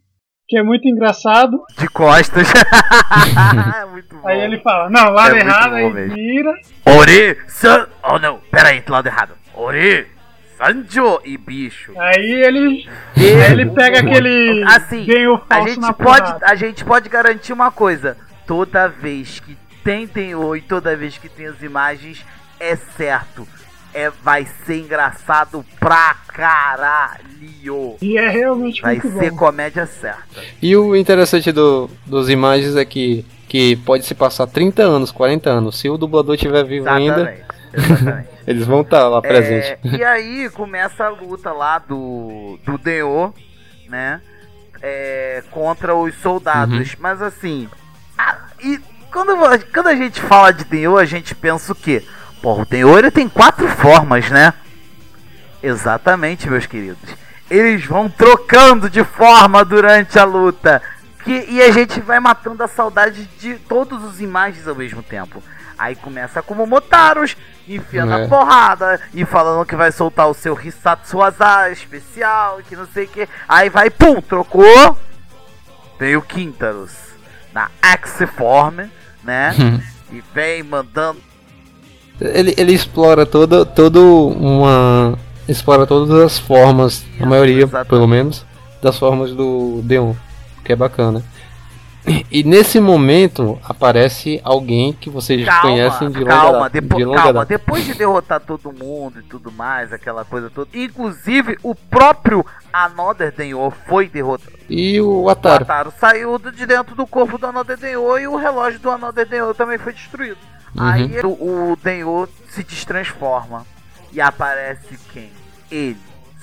Que 0.48 0.58
é 0.58 0.62
muito 0.62 0.88
engraçado. 0.88 1.60
De 1.78 1.86
costas. 1.88 2.48
Muito 3.92 4.16
bom. 4.16 4.26
Aí 4.26 4.40
ele 4.40 4.58
fala, 4.60 4.88
não, 4.90 5.10
lado 5.10 5.36
É 5.36 5.40
errado, 5.40 5.74
aí 5.74 5.92
mesmo. 5.92 6.14
vira. 6.14 6.52
Ori, 6.86 7.36
San. 7.46 7.86
Oh 8.02 8.18
não, 8.18 8.38
pera 8.50 8.70
aí, 8.70 8.80
do 8.80 8.90
lado 8.90 9.06
errado. 9.06 9.34
Ori, 9.54 10.06
Sanjo 10.60 11.20
e 11.24 11.38
bicho. 11.38 11.92
Aí 11.98 12.30
ele. 12.30 12.88
Aí 13.16 13.52
ele 13.52 13.70
pega 13.70 14.00
aquele. 14.00 14.62
Assim, 14.64 15.06
a 15.48 15.60
gente, 15.62 15.80
na 15.80 15.92
pode, 15.94 16.20
porrada. 16.20 16.46
a 16.46 16.54
gente 16.54 16.84
pode 16.84 17.08
garantir 17.08 17.52
uma 17.52 17.70
coisa: 17.70 18.16
toda 18.46 18.86
vez 18.86 19.40
que 19.40 19.56
tem 19.82 20.06
Tenho 20.06 20.54
e 20.54 20.60
toda 20.60 20.94
vez 20.94 21.16
que 21.16 21.28
tem 21.28 21.46
as 21.46 21.62
imagens, 21.62 22.24
é 22.58 22.76
certo. 22.76 23.48
É, 23.92 24.08
vai 24.22 24.46
ser 24.64 24.80
engraçado 24.82 25.64
pra 25.80 26.14
caralho. 26.28 27.96
E 28.00 28.16
é 28.16 28.28
realmente 28.28 28.82
Vai 28.82 29.00
muito 29.00 29.18
ser 29.18 29.30
bom. 29.30 29.36
comédia 29.36 29.84
certa. 29.84 30.22
E 30.62 30.76
o 30.76 30.94
interessante 30.94 31.50
do, 31.50 31.90
dos 32.06 32.30
imagens 32.30 32.76
é 32.76 32.84
que, 32.84 33.24
que 33.48 33.74
pode 33.76 34.04
se 34.06 34.14
passar 34.14 34.46
30 34.46 34.82
anos, 34.82 35.10
40 35.10 35.50
anos. 35.50 35.80
Se 35.80 35.88
o 35.88 35.98
dublador 35.98 36.36
estiver 36.36 36.62
vivo 36.64 36.88
ainda, 36.88 37.34
Exatamente. 37.72 38.28
Eles 38.46 38.66
vão 38.66 38.80
estar 38.82 39.06
lá 39.08 39.20
presente. 39.22 39.78
É, 39.84 39.96
e 39.96 40.04
aí 40.04 40.50
começa 40.50 41.04
a 41.04 41.08
luta 41.08 41.52
lá 41.52 41.78
do, 41.78 42.58
do 42.64 42.76
Deo, 42.78 43.34
né? 43.88 44.20
É, 44.82 45.42
contra 45.50 45.94
os 45.94 46.14
soldados. 46.16 46.94
Mas 46.98 47.20
assim. 47.22 47.68
a- 48.18 48.36
e 48.62 48.78
quando, 49.12 49.36
quando 49.72 49.86
a 49.88 49.94
gente 49.94 50.20
fala 50.20 50.52
de 50.52 50.64
Deo, 50.64 50.96
a 50.96 51.04
gente 51.04 51.34
pensa 51.34 51.72
o 51.72 51.74
quê? 51.74 52.02
Pô, 52.42 52.60
o 52.62 52.64
Deo 52.64 52.98
ele 52.98 53.10
tem 53.10 53.28
quatro 53.28 53.68
formas, 53.68 54.30
né? 54.30 54.54
Exatamente, 55.62 56.48
meus 56.48 56.66
queridos. 56.66 57.10
Eles 57.50 57.84
vão 57.84 58.08
trocando 58.08 58.88
de 58.88 59.04
forma 59.04 59.64
durante 59.64 60.18
a 60.18 60.24
luta. 60.24 60.80
Que, 61.24 61.44
e 61.50 61.60
a 61.60 61.70
gente 61.70 62.00
vai 62.00 62.18
matando 62.18 62.62
a 62.62 62.68
saudade 62.68 63.26
de 63.38 63.56
todos 63.56 64.02
os 64.04 64.20
imagens 64.22 64.66
ao 64.66 64.74
mesmo 64.74 65.02
tempo. 65.02 65.42
Aí 65.80 65.96
começa 65.96 66.42
com 66.42 66.52
o 66.52 66.56
Momotaros, 66.58 67.34
enfiando 67.66 68.12
É. 68.12 68.24
a 68.24 68.28
porrada 68.28 69.00
e 69.14 69.24
falando 69.24 69.64
que 69.64 69.74
vai 69.74 69.90
soltar 69.90 70.28
o 70.28 70.34
seu 70.34 70.54
Hisatsu 70.60 71.22
Azar 71.22 71.72
especial, 71.72 72.60
que 72.68 72.76
não 72.76 72.86
sei 72.92 73.06
o 73.06 73.08
que. 73.08 73.26
Aí 73.48 73.70
vai, 73.70 73.88
pum, 73.88 74.20
trocou. 74.20 74.98
Veio 75.98 76.18
o 76.18 76.22
Quintaros 76.22 76.92
na 77.54 77.70
Axiform, 77.80 78.90
né? 79.24 79.54
e 80.12 80.22
vem 80.34 80.62
mandando. 80.62 81.18
Ele, 82.20 82.54
ele 82.58 82.74
explora 82.74 83.24
toda, 83.24 83.64
todo 83.64 84.28
uma. 84.28 85.18
Explora 85.48 85.86
todas 85.86 86.10
as 86.22 86.38
formas, 86.38 87.02
a 87.18 87.24
maioria, 87.24 87.62
Exatamente. 87.62 87.88
pelo 87.88 88.06
menos, 88.06 88.44
das 88.82 88.98
formas 88.98 89.32
do 89.32 89.80
Deon, 89.82 90.12
que 90.62 90.74
é 90.74 90.76
bacana. 90.76 91.24
E 92.30 92.42
nesse 92.42 92.80
momento 92.80 93.58
aparece 93.62 94.40
alguém 94.42 94.92
que 94.92 95.10
vocês 95.10 95.44
Calma, 95.44 95.60
conhecem 95.62 96.10
de 96.10 96.20
longa 96.20 96.30
calma, 96.30 96.70
depo- 96.70 96.96
de 96.96 97.04
longa 97.04 97.18
calma. 97.18 97.32
data. 97.40 97.46
Depois 97.46 97.84
de 97.84 97.94
derrotar 97.94 98.40
todo 98.40 98.72
mundo 98.72 99.20
e 99.20 99.22
tudo 99.22 99.52
mais, 99.52 99.92
aquela 99.92 100.24
coisa 100.24 100.48
toda. 100.50 100.70
Inclusive, 100.76 101.58
o 101.62 101.74
próprio 101.74 102.44
Another 102.72 103.32
Denyo 103.32 103.70
foi 103.86 104.08
derrotado. 104.08 104.52
E 104.68 105.00
o 105.00 105.22
O 105.24 105.28
Ataro. 105.28 105.62
Ataro 105.64 105.92
saiu 105.98 106.38
de 106.38 106.64
dentro 106.66 106.94
do 106.94 107.06
corpo 107.06 107.36
do 107.36 107.46
Another 107.46 107.76
Denyo 107.76 108.18
e 108.18 108.26
o 108.26 108.36
relógio 108.36 108.80
do 108.80 108.90
Another 108.90 109.26
Denyo 109.28 109.52
também 109.54 109.76
foi 109.78 109.92
destruído. 109.92 110.38
Uhum. 110.74 110.82
Aí 110.84 111.20
o, 111.22 111.72
o 111.72 111.78
Denyo 111.82 112.28
se 112.48 112.62
destransforma 112.64 113.66
e 114.12 114.20
aparece 114.20 114.98
quem? 115.12 115.30
Ele, 115.70 115.98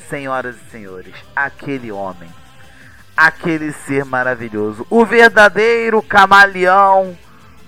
senhoras 0.10 0.56
e 0.56 0.72
senhores, 0.72 1.14
aquele 1.36 1.92
homem. 1.92 2.30
Aquele 3.18 3.74
ser 3.74 4.06
maravilhoso, 4.06 4.86
o 4.92 5.04
verdadeiro 5.04 6.04
camaleão 6.04 7.18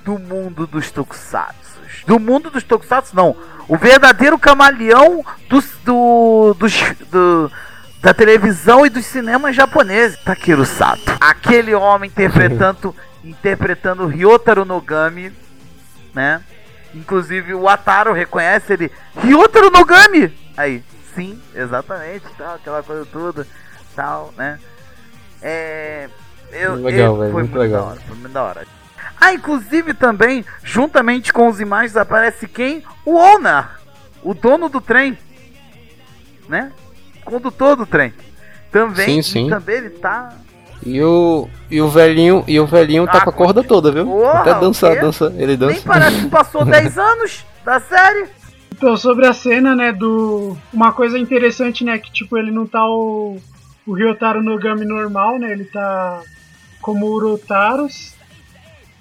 do 0.05 0.19
mundo 0.19 0.67
dos 0.67 0.91
tokusatsu. 0.91 1.79
Do 2.05 2.19
mundo 2.19 2.51
dos 2.51 2.63
tokusatsu, 2.63 3.15
não. 3.15 3.35
O 3.67 3.75
verdadeiro 3.75 4.37
camaleão 4.37 5.25
dos, 5.49 5.65
do, 5.83 6.55
dos, 6.57 6.73
do, 7.11 7.51
da 8.01 8.13
televisão 8.13 8.85
e 8.85 8.89
dos 8.89 9.05
cinemas 9.05 9.55
japoneses, 9.55 10.19
Takeru 10.23 10.65
Sato. 10.65 11.17
Aquele 11.19 11.73
homem 11.73 12.09
interpretando, 12.09 12.95
interpretando 13.23 14.07
Ryotaro 14.07 14.65
Nogami, 14.65 15.33
né? 16.13 16.41
Inclusive 16.93 17.53
o 17.53 17.67
Ataro 17.67 18.13
reconhece 18.13 18.73
ele, 18.73 18.91
Ryotaro 19.21 19.69
Nogami! 19.69 20.33
Aí, 20.57 20.83
sim, 21.15 21.39
exatamente, 21.53 22.25
tal, 22.37 22.55
aquela 22.55 22.81
coisa 22.81 23.05
toda, 23.05 23.47
tal, 23.95 24.33
né? 24.35 24.59
É. 25.41 26.09
Eu, 26.51 26.75
Legal, 26.75 27.13
eu- 27.13 27.17
velho, 27.19 27.31
foi 27.31 27.41
muito 27.43 27.51
muito 27.51 27.57
legal. 27.59 27.87
hora, 27.89 27.99
foi 28.07 28.17
muito 28.17 28.33
da 28.33 28.43
hora. 28.43 28.67
Ah, 29.21 29.33
inclusive 29.33 29.93
também, 29.93 30.43
juntamente 30.63 31.31
com 31.33 31.47
os 31.47 31.59
imagens, 31.59 31.95
aparece 31.97 32.47
quem? 32.47 32.83
O 33.05 33.15
owner, 33.17 33.65
o 34.23 34.33
dono 34.33 34.69
do 34.69 34.79
trem, 34.81 35.17
né? 36.47 36.71
Condutor 37.23 37.75
do 37.75 37.85
trem. 37.85 38.13
Também, 38.71 39.21
Sim, 39.21 39.21
sim. 39.21 39.49
também 39.49 39.75
ele 39.77 39.89
tá. 39.91 40.33
E 40.85 41.01
o, 41.03 41.49
e 41.69 41.81
o 41.81 41.89
velhinho, 41.89 42.43
e 42.47 42.59
o 42.59 42.65
velhinho 42.65 43.05
tá 43.05 43.17
Ah, 43.17 43.21
com 43.21 43.29
a 43.29 43.33
corda 43.33 43.61
toda, 43.63 43.91
viu? 43.91 44.05
Porra, 44.05 44.39
Até 44.41 44.55
o 44.55 44.59
dançar, 44.61 44.93
quê? 44.95 45.01
dança, 45.01 45.25
ele 45.37 45.47
Nem 45.47 45.57
dança. 45.57 45.81
parece 45.85 46.21
que 46.21 46.29
passou 46.29 46.63
10 46.65 46.97
anos 46.97 47.45
da 47.65 47.79
série. 47.81 48.27
Então, 48.71 48.95
sobre 48.95 49.27
a 49.27 49.33
cena, 49.33 49.75
né, 49.75 49.91
do... 49.91 50.55
Uma 50.71 50.93
coisa 50.93 51.19
interessante, 51.19 51.83
né, 51.83 51.97
que, 51.97 52.09
tipo, 52.11 52.37
ele 52.37 52.49
não 52.49 52.65
tá 52.65 52.87
o, 52.87 53.37
o 53.89 53.93
Ryotaro 53.93 54.43
Nogami 54.43 54.85
normal, 54.85 55.39
né, 55.39 55.51
ele 55.51 55.65
tá 55.65 56.21
como 56.79 57.07
o 57.07 57.15
Urotaros, 57.15 58.15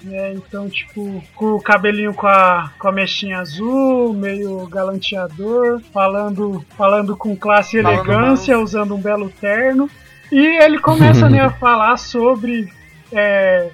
né, 0.02 0.32
então, 0.32 0.66
tipo, 0.70 1.22
com 1.34 1.52
o 1.52 1.60
cabelinho 1.60 2.14
com 2.14 2.26
a, 2.26 2.72
com 2.78 2.88
a 2.88 2.92
mechinha 2.92 3.38
azul, 3.38 4.14
meio 4.14 4.66
galanteador, 4.66 5.82
falando, 5.92 6.64
falando 6.70 7.14
com 7.14 7.36
classe 7.36 7.76
e 7.76 7.80
elegância, 7.80 8.58
usando 8.58 8.94
um 8.94 9.00
belo 9.00 9.28
terno. 9.28 9.90
E 10.32 10.38
ele 10.62 10.78
começa, 10.78 11.28
né, 11.28 11.40
a 11.40 11.50
falar 11.60 11.98
sobre 11.98 12.72
é, 13.12 13.70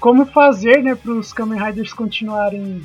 como 0.00 0.26
fazer, 0.26 0.82
né, 0.82 0.96
para 0.96 1.12
os 1.12 1.32
Kamen 1.32 1.62
Riders 1.62 1.92
continuarem 1.92 2.84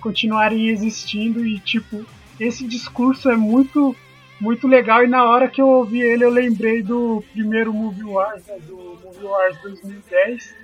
continuarem 0.00 0.68
existindo. 0.68 1.44
E 1.44 1.58
tipo 1.58 2.06
esse 2.38 2.66
discurso 2.66 3.30
é 3.30 3.36
muito 3.36 3.94
muito 4.40 4.66
legal 4.66 5.04
e 5.04 5.06
na 5.06 5.24
hora 5.24 5.48
que 5.48 5.60
eu 5.60 5.68
ouvi 5.68 6.00
ele 6.00 6.24
eu 6.24 6.30
lembrei 6.30 6.82
do 6.82 7.22
primeiro 7.32 7.72
Movie 7.72 8.04
Wars, 8.04 8.44
né, 8.46 8.56
do 8.66 8.98
Movie 9.04 9.24
Wars 9.24 9.56
2010, 9.62 10.56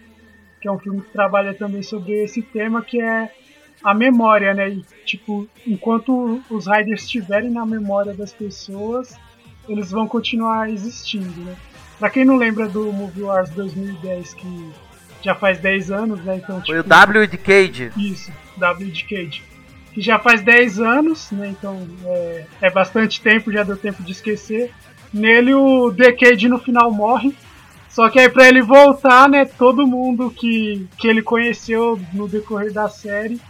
que 0.60 0.68
é 0.68 0.72
um 0.72 0.78
filme 0.78 1.02
que 1.02 1.10
trabalha 1.10 1.52
também 1.54 1.82
sobre 1.82 2.24
esse 2.24 2.40
tema 2.42 2.82
que 2.82 3.00
é 3.00 3.30
a 3.84 3.94
memória, 3.94 4.54
né? 4.54 4.70
E, 4.70 4.84
tipo, 5.04 5.46
enquanto 5.66 6.42
os 6.50 6.66
Riders 6.66 7.02
estiverem 7.02 7.50
na 7.50 7.64
memória 7.66 8.14
das 8.14 8.32
pessoas, 8.32 9.14
eles 9.68 9.90
vão 9.90 10.08
continuar 10.08 10.70
existindo, 10.70 11.40
né? 11.42 11.54
Pra 11.98 12.10
quem 12.10 12.24
não 12.24 12.36
lembra 12.36 12.68
do 12.68 12.92
Movie 12.92 13.22
Wars 13.22 13.50
2010, 13.50 14.34
que 14.34 14.70
já 15.22 15.34
faz 15.34 15.58
10 15.58 15.90
anos, 15.90 16.24
né? 16.24 16.36
Então, 16.36 16.62
Foi 16.64 16.78
o 16.78 16.82
tipo, 16.82 16.88
W 16.88 17.26
de 17.26 17.38
Cage. 17.38 17.92
isso, 17.96 18.32
W 18.56 18.90
de 18.90 19.04
Cage. 19.04 19.42
Que 19.96 20.02
já 20.02 20.18
faz 20.18 20.42
10 20.42 20.78
anos, 20.78 21.30
né? 21.30 21.48
Então 21.48 21.88
é, 22.04 22.44
é 22.60 22.70
bastante 22.70 23.18
tempo, 23.18 23.50
já 23.50 23.62
deu 23.62 23.78
tempo 23.78 24.02
de 24.02 24.12
esquecer. 24.12 24.70
Nele 25.10 25.54
o 25.54 25.90
Decade 25.90 26.50
no 26.50 26.58
final 26.58 26.92
morre. 26.92 27.34
Só 27.88 28.10
que 28.10 28.18
aí 28.18 28.28
pra 28.28 28.46
ele 28.46 28.60
voltar, 28.60 29.26
né, 29.26 29.46
todo 29.46 29.86
mundo 29.86 30.30
que, 30.30 30.86
que 30.98 31.08
ele 31.08 31.22
conheceu 31.22 31.98
no 32.12 32.28
decorrer 32.28 32.70
da 32.70 32.90
série 32.90 33.40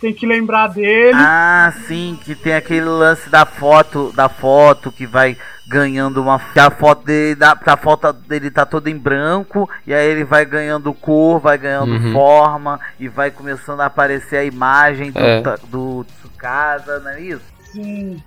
tem 0.00 0.12
que 0.12 0.26
lembrar 0.26 0.68
dele. 0.68 1.12
Ah, 1.16 1.72
sim, 1.86 2.18
que 2.24 2.34
tem 2.34 2.54
aquele 2.54 2.84
lance 2.86 3.28
da 3.30 3.46
foto, 3.46 4.12
da 4.14 4.28
foto 4.28 4.92
que 4.92 5.06
vai 5.06 5.36
ganhando 5.66 6.20
uma 6.20 6.38
que 6.38 6.60
a 6.60 6.70
foto 6.70 7.04
dele, 7.06 7.34
da, 7.34 7.58
a 7.64 7.76
foto 7.76 8.12
dele 8.12 8.50
tá 8.50 8.66
toda 8.66 8.90
em 8.90 8.98
branco 8.98 9.68
e 9.86 9.94
aí 9.94 10.06
ele 10.06 10.22
vai 10.24 10.44
ganhando 10.44 10.92
cor, 10.92 11.40
vai 11.40 11.56
ganhando 11.56 11.92
Uhum. 11.92 12.12
forma 12.12 12.78
e 13.00 13.08
vai 13.08 13.30
começando 13.30 13.80
a 13.80 13.86
aparecer 13.86 14.36
a 14.36 14.44
imagem 14.44 15.10
do, 15.10 15.18
É. 15.18 15.42
do 15.68 16.04
Tsukasa, 16.20 17.00
não 17.00 17.10
é 17.12 17.20
isso? 17.22 17.40
Sim. 17.72 18.22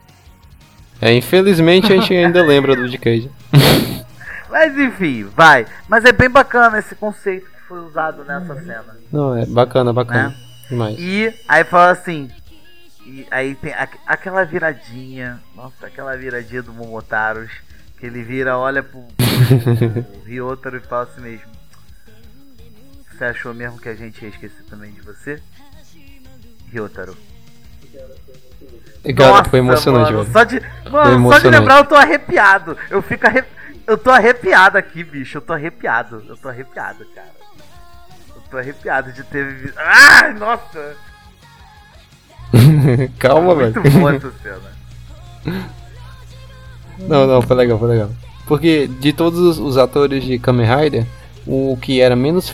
É, 0.99 1.13
infelizmente 1.13 1.93
a 1.93 1.97
gente 1.97 2.11
ainda 2.15 2.41
lembra 2.41 2.75
do 2.75 2.89
Decade. 2.89 3.29
Mas 4.49 4.75
enfim, 4.75 5.25
vai. 5.35 5.65
Mas 5.87 6.05
é 6.05 6.11
bem 6.11 6.29
bacana 6.29 6.79
esse 6.79 6.95
conceito 6.95 7.45
que 7.45 7.67
foi 7.67 7.79
usado 7.79 8.23
nessa 8.23 8.55
cena. 8.61 8.97
Não, 9.11 9.37
é 9.37 9.45
bacana, 9.45 9.93
bacana. 9.93 10.33
Demais. 10.69 10.95
E 10.99 11.33
aí 11.47 11.63
fala 11.63 11.91
assim. 11.91 12.29
E 13.05 13.25
aí 13.31 13.55
tem 13.55 13.73
aqu- 13.73 13.99
aquela 14.05 14.43
viradinha. 14.43 15.39
Nossa, 15.55 15.87
aquela 15.87 16.15
viradinha 16.17 16.61
do 16.61 16.73
Momotaros. 16.73 17.49
Que 17.99 18.05
ele 18.05 18.21
vira, 18.21 18.57
olha 18.57 18.83
pro, 18.83 19.01
pro 19.01 20.21
Ryotaro 20.23 20.77
e 20.77 20.81
fala 20.81 21.03
assim 21.03 21.21
mesmo. 21.21 21.47
Você 23.11 23.25
achou 23.25 23.53
mesmo 23.53 23.79
que 23.79 23.89
a 23.89 23.95
gente 23.95 24.21
ia 24.21 24.29
esquecer 24.29 24.63
também 24.69 24.91
de 24.91 25.01
você? 25.01 25.41
Ryotaro. 26.71 27.17
Cara, 29.15 29.29
Nossa, 29.31 29.49
foi 29.49 29.59
emocionante, 29.59 30.11
mano. 30.13 30.31
Só 30.31 30.43
de, 30.43 30.59
mano, 30.59 30.91
só 30.91 31.03
de 31.09 31.15
emocionante. 31.15 31.57
lembrar 31.59 31.77
eu 31.79 31.85
tô 31.85 31.95
arrepiado. 31.95 32.77
Eu 32.89 33.01
fico 33.01 33.25
arre... 33.25 33.43
Eu 33.87 33.97
tô 33.97 34.11
arrepiado 34.11 34.77
aqui, 34.77 35.03
bicho. 35.03 35.37
Eu 35.37 35.41
tô 35.41 35.53
arrepiado. 35.53 36.23
Eu 36.27 36.35
tô 36.37 36.49
arrepiado, 36.49 37.05
cara. 37.15 37.36
Tô 38.49 38.57
arrepiado 38.57 39.11
de 39.11 39.23
ter 39.23 39.45
vivido. 39.45 39.73
Ai, 39.77 40.33
nossa! 40.33 40.95
Calma, 43.19 43.55
velho. 43.55 43.73
Muito 43.73 43.99
boa 43.99 44.15
essa 44.15 44.31
cena. 44.41 44.77
Não, 46.99 47.27
não, 47.27 47.41
foi 47.41 47.55
legal, 47.55 47.77
foi 47.77 47.89
legal. 47.89 48.09
Porque 48.47 48.87
de 48.87 49.11
todos 49.13 49.59
os, 49.59 49.77
atores 49.77 50.23
de 50.23 50.39
Kamen 50.39 50.65
Rider, 50.65 51.05
o 51.45 51.77
que 51.81 52.01
era 52.01 52.15
menos 52.15 52.53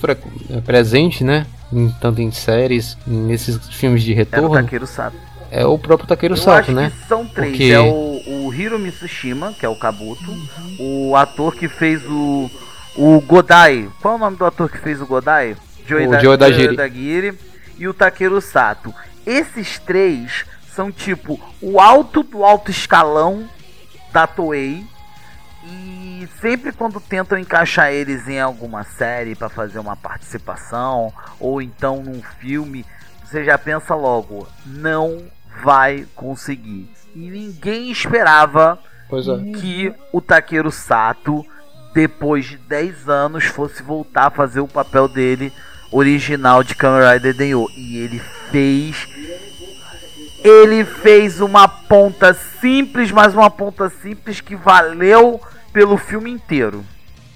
eh, 0.49 0.61
presente, 0.61 1.23
né? 1.23 1.45
Em, 1.71 1.89
tanto 2.01 2.21
em 2.21 2.31
séries, 2.31 2.97
nesses 3.07 3.57
filmes 3.69 4.03
de 4.03 4.13
o 4.13 4.15
retorno, 4.15 4.53
Takeru 4.53 4.85
Sato. 4.85 5.15
é 5.49 5.65
o 5.65 5.77
próprio 5.77 6.07
Takeru 6.07 6.33
Eu 6.33 6.37
Sato, 6.37 6.71
né? 6.71 6.91
são 7.07 7.25
três. 7.25 7.51
Porque- 7.51 7.71
É 7.71 7.79
o, 7.79 8.45
o 8.45 8.53
Hiro 8.53 8.77
Mitsushima, 8.77 9.53
que 9.53 9.65
é 9.65 9.69
o 9.69 9.75
Kabuto. 9.75 10.35
O 10.79 11.15
ator 11.15 11.55
que 11.55 11.67
fez 11.67 12.03
o. 12.05 12.49
O 12.95 13.19
Godai. 13.21 13.89
Qual 14.01 14.13
é 14.13 14.17
o 14.17 14.19
nome 14.19 14.37
do 14.37 14.45
ator 14.45 14.69
que 14.69 14.77
fez 14.77 15.01
o 15.01 15.05
Godai? 15.07 15.55
Joe 15.85 16.07
O 16.07 16.11
Da- 16.11 16.19
Joe 16.19 16.37
Dagiri. 16.75 17.37
E 17.77 17.87
o 17.87 17.93
Takeru 17.93 18.39
Sato. 18.41 18.93
Esses 19.25 19.79
três 19.79 20.45
são 20.73 20.91
tipo 20.91 21.39
o 21.61 21.79
alto 21.79 22.23
do 22.23 22.43
alto 22.43 22.71
escalão 22.71 23.47
da 24.11 24.27
Toei. 24.27 24.85
E 25.65 26.27
sempre 26.41 26.71
quando 26.73 26.99
tentam 26.99 27.37
encaixar 27.37 27.91
eles 27.91 28.27
em 28.27 28.39
alguma 28.39 28.83
série 28.83 29.33
pra 29.35 29.47
fazer 29.49 29.79
uma 29.79 29.95
participação 29.95 31.13
ou 31.39 31.61
então 31.61 32.03
num 32.03 32.21
filme, 32.39 32.85
você 33.23 33.43
já 33.45 33.57
pensa 33.57 33.95
logo, 33.95 34.47
não 34.65 35.23
vai 35.63 36.05
conseguir. 36.15 36.89
E 37.15 37.29
ninguém 37.29 37.89
esperava 37.91 38.77
é. 39.11 39.59
que 39.59 39.93
o 40.11 40.19
Takeru 40.19 40.71
Sato, 40.71 41.45
depois 41.93 42.45
de 42.45 42.57
10 42.57 43.07
anos, 43.07 43.45
fosse 43.45 43.81
voltar 43.81 44.27
a 44.27 44.31
fazer 44.31 44.59
o 44.59 44.67
papel 44.67 45.07
dele 45.07 45.53
original 45.93 46.63
de 46.63 46.75
Kamen 46.75 47.13
Rider 47.13 47.33
Denyo. 47.35 47.67
E 47.77 47.97
ele 47.97 48.19
fez. 48.51 49.07
Ele 50.43 50.83
fez 50.83 51.39
uma 51.39 51.67
ponta 51.67 52.33
simples, 52.59 53.11
mas 53.11 53.33
uma 53.33 53.49
ponta 53.49 53.89
simples 54.01 54.41
que 54.41 54.55
valeu 54.55 55.39
pelo 55.71 55.95
filme 55.97 56.29
inteiro. 56.29 56.83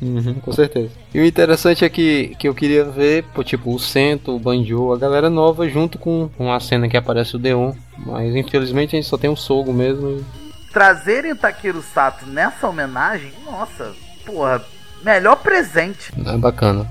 Uhum, 0.01 0.35
com 0.35 0.51
certeza. 0.51 0.91
E 1.13 1.19
o 1.19 1.25
interessante 1.25 1.83
é 1.85 1.89
que, 1.89 2.35
que 2.37 2.47
eu 2.47 2.53
queria 2.53 2.83
ver, 2.83 3.23
pô, 3.33 3.43
tipo, 3.43 3.73
o 3.73 3.79
Sento, 3.79 4.35
o 4.35 4.39
Banjo, 4.39 4.91
a 4.93 4.97
galera 4.97 5.29
nova 5.29 5.67
junto 5.67 5.97
com, 5.97 6.29
com 6.37 6.51
a 6.53 6.59
cena 6.59 6.87
que 6.89 6.97
aparece 6.97 7.35
o 7.35 7.39
Deon. 7.39 7.73
Mas 8.05 8.35
infelizmente 8.35 8.95
a 8.95 8.99
gente 8.99 9.07
só 9.09 9.17
tem 9.17 9.29
o 9.29 9.35
Sogo 9.37 9.73
mesmo. 9.73 10.09
e- 10.09 10.71
Trazerem 10.73 11.31
o 11.31 11.35
Takeru 11.35 11.81
Sato 11.81 12.27
nessa 12.27 12.67
homenagem, 12.67 13.31
nossa, 13.45 13.93
porra, 14.25 14.61
melhor 15.01 15.37
presente. 15.37 16.11
É 16.23 16.37
bacana. 16.37 16.87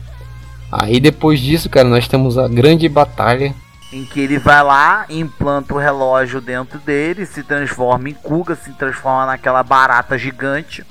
Aí 0.70 0.98
depois 1.00 1.40
disso, 1.40 1.70
cara, 1.70 1.88
nós 1.88 2.08
temos 2.08 2.36
a 2.38 2.48
grande 2.48 2.88
batalha. 2.88 3.54
Em 3.92 4.04
que 4.04 4.20
ele 4.20 4.38
vai 4.38 4.62
lá, 4.62 5.06
implanta 5.08 5.72
o 5.72 5.78
relógio 5.78 6.40
dentro 6.40 6.78
dele, 6.80 7.24
se 7.24 7.42
transforma 7.42 8.08
em 8.08 8.14
Kuga, 8.14 8.56
se 8.56 8.72
transforma 8.72 9.26
naquela 9.26 9.62
barata 9.62 10.18
gigante, 10.18 10.84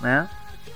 né? 0.00 0.26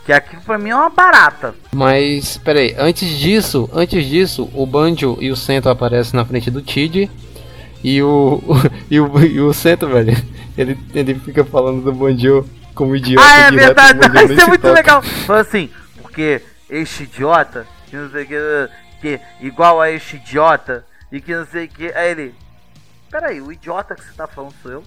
Que 0.05 0.13
aquilo 0.13 0.43
pra 0.43 0.59
mim 0.59 0.71
é 0.71 0.77
uma 0.77 0.91
barata. 0.91 1.55
Mas, 1.75 2.37
peraí, 2.39 2.75
antes 2.79 3.09
disso, 3.19 3.69
antes 3.73 4.05
disso, 4.07 4.49
o 4.55 4.67
Banjo 4.67 5.17
e 5.21 5.31
o 5.31 5.37
Sento 5.37 5.69
aparecem 5.69 6.19
na 6.19 6.25
frente 6.25 6.51
do 6.51 6.63
Tid. 6.63 7.11
E 7.83 8.03
o, 8.03 8.43
e 8.91 9.01
o, 9.01 9.21
e 9.21 9.41
o 9.41 9.53
Sento, 9.53 9.87
velho, 9.87 10.17
ele, 10.57 10.79
ele 10.95 11.15
fica 11.15 11.45
falando 11.45 11.83
do 11.83 11.93
Banjo 11.93 12.45
como 12.75 12.95
idiota 12.95 13.27
Ah, 13.27 13.49
é 13.49 13.51
verdade, 13.51 13.99
isso 14.33 14.41
é 14.43 14.47
muito 14.47 14.63
toca. 14.63 14.75
legal. 14.75 15.03
Foi 15.03 15.41
assim, 15.41 15.71
porque 16.01 16.43
este 16.71 17.05
idiota, 17.05 17.67
que 17.89 17.97
não 17.97 18.11
sei 18.11 18.25
o 18.25 18.27
que, 18.27 18.71
que 19.01 19.21
igual 19.41 19.81
a 19.81 19.91
este 19.91 20.17
idiota, 20.17 20.85
e 21.11 21.21
que 21.21 21.35
não 21.35 21.47
sei 21.47 21.65
o 21.65 21.69
que. 21.69 21.93
Aí 21.93 22.11
ele, 22.11 22.35
peraí, 23.11 23.41
o 23.41 23.53
idiota 23.53 23.95
que 23.95 24.05
você 24.05 24.13
tá 24.13 24.27
falando 24.27 24.55
sou 24.63 24.73
eu? 24.73 24.85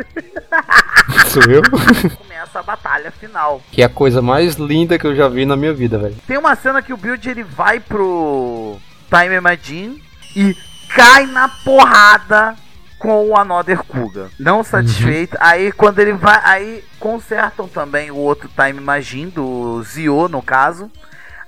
Sou 1.28 1.42
eu? 1.42 1.62
Começa 2.16 2.58
a 2.58 2.62
batalha 2.62 3.10
final. 3.10 3.62
Que 3.70 3.82
é 3.82 3.84
a 3.84 3.88
coisa 3.88 4.22
mais 4.22 4.54
linda 4.54 4.98
que 4.98 5.06
eu 5.06 5.14
já 5.14 5.28
vi 5.28 5.44
na 5.44 5.56
minha 5.56 5.72
vida, 5.72 5.98
velho. 5.98 6.16
Tem 6.26 6.38
uma 6.38 6.54
cena 6.54 6.82
que 6.82 6.92
o 6.92 6.96
Build 6.96 7.28
ele 7.28 7.44
vai 7.44 7.78
pro 7.78 8.78
Time 9.10 9.40
Machine 9.40 10.02
e 10.34 10.56
cai 10.94 11.26
na 11.26 11.48
porrada 11.48 12.56
com 12.98 13.28
o 13.28 13.36
Another 13.36 13.82
Kuga. 13.82 14.30
Não 14.38 14.62
satisfeito. 14.62 15.36
Aí 15.40 15.72
quando 15.72 15.98
ele 15.98 16.12
vai. 16.12 16.40
Aí 16.44 16.84
consertam 16.98 17.68
também 17.68 18.10
o 18.10 18.16
outro 18.16 18.48
Time 18.48 18.80
Machine, 18.80 19.30
do 19.30 19.82
Zio, 19.82 20.28
no 20.28 20.42
caso. 20.42 20.90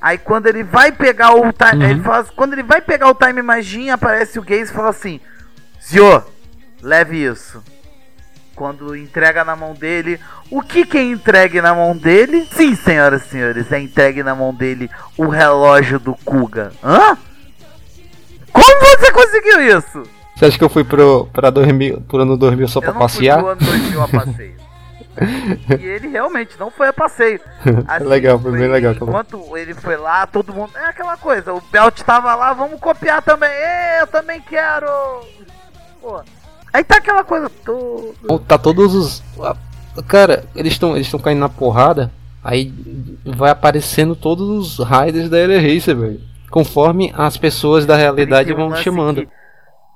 Aí 0.03 0.19
quando 0.19 0.49
ele 0.49 0.65
vai 0.65 0.91
pegar 0.91 1.33
o 1.33 1.53
time. 1.53 1.85
Ele 1.85 2.03
fala, 2.03 2.25
quando 2.35 2.55
ele 2.55 2.65
vai 2.65 2.81
pegar 2.81 3.09
o 3.09 3.15
Time 3.15 3.41
Machine, 3.41 3.91
aparece 3.91 4.37
o 4.37 4.43
Gaze 4.43 4.65
e 4.73 4.75
fala 4.75 4.89
assim: 4.91 5.21
Zio, 5.81 6.25
leve 6.83 7.25
isso. 7.25 7.63
Quando 8.57 8.97
entrega 8.97 9.45
na 9.45 9.55
mão 9.55 9.73
dele, 9.75 10.19
o 10.51 10.61
que 10.61 10.85
que 10.85 10.99
é 10.99 11.03
entregue 11.05 11.63
na 11.63 11.73
mão 11.73 11.97
dele? 11.97 12.47
Sim, 12.53 12.75
senhoras 12.75 13.25
e 13.25 13.29
senhores, 13.29 13.71
é 13.73 13.81
entregue 13.81 14.23
na 14.25 14.35
mão 14.35 14.53
dele 14.53 14.91
o 15.17 15.29
relógio 15.29 15.99
do 15.99 16.15
Kuga. 16.17 16.73
Hã? 16.83 17.17
Como 18.53 18.81
você 18.99 19.11
conseguiu 19.13 19.79
isso? 19.79 20.03
Você 20.37 20.47
acha 20.47 20.59
que 20.59 20.65
eu 20.65 20.69
fui 20.69 20.85
pro, 20.85 21.29
pra 21.33 21.49
dormir, 21.51 21.99
pro 22.03 22.19
ano 22.19 22.37
2000 22.37 22.69
só 22.69 22.81
pra 22.81 22.91
Eu 22.91 22.95
não 22.95 23.01
passear? 23.01 23.41
fui 23.41 23.43
pro 23.43 23.53
ano 23.53 23.61
2000 23.81 24.03
a 24.03 24.09
passeio. 24.09 24.55
e 25.79 25.85
ele 25.87 26.09
realmente 26.09 26.59
não 26.59 26.71
foi 26.71 26.89
a 26.89 26.93
passeio. 26.93 27.41
Assim, 27.87 28.05
legal, 28.09 28.39
foi 28.39 28.53
bem 28.53 28.69
legal. 28.69 28.93
aquela- 28.93 29.11
Enquanto 29.11 29.57
ele 29.57 29.75
foi 29.75 29.97
lá, 29.97 30.27
todo 30.27 30.53
mundo. 30.55 30.71
É 30.77 30.87
aquela 30.87 31.17
coisa, 31.17 31.53
o 31.53 31.61
Belt 31.61 32.01
tava 32.03 32.35
lá, 32.35 32.53
vamos 32.53 32.81
copiar 32.81 33.23
também. 33.23 33.51
Ê, 33.51 34.01
eu 34.03 34.07
também 34.07 34.41
quero! 34.41 34.87
Pô. 36.01 36.21
Aí 36.73 36.83
tá 36.83 36.97
aquela 36.97 37.23
coisa 37.25 37.51
toda. 37.65 38.39
Tá 38.49 38.57
todos 38.59 38.95
os. 38.95 39.23
Cara, 40.09 40.45
eles 40.55 40.73
estão 40.73 40.93
eles 40.95 41.07
estão 41.07 41.21
caindo 41.21 41.41
na 41.41 41.49
porrada. 41.49 42.11
Aí 42.43 42.73
vai 43.25 43.51
aparecendo 43.51 44.17
todos 44.17 44.49
os 44.79 44.85
raiders 44.85 45.29
da 45.29 45.37
Air 45.37 45.61
Racer, 45.63 45.95
velho. 45.95 46.21
Conforme 46.51 47.13
as 47.17 47.37
pessoas 47.37 47.87
da 47.87 47.95
realidade 47.97 48.53
vão 48.53 48.75
chamando. 48.77 49.23
que- 49.27 49.29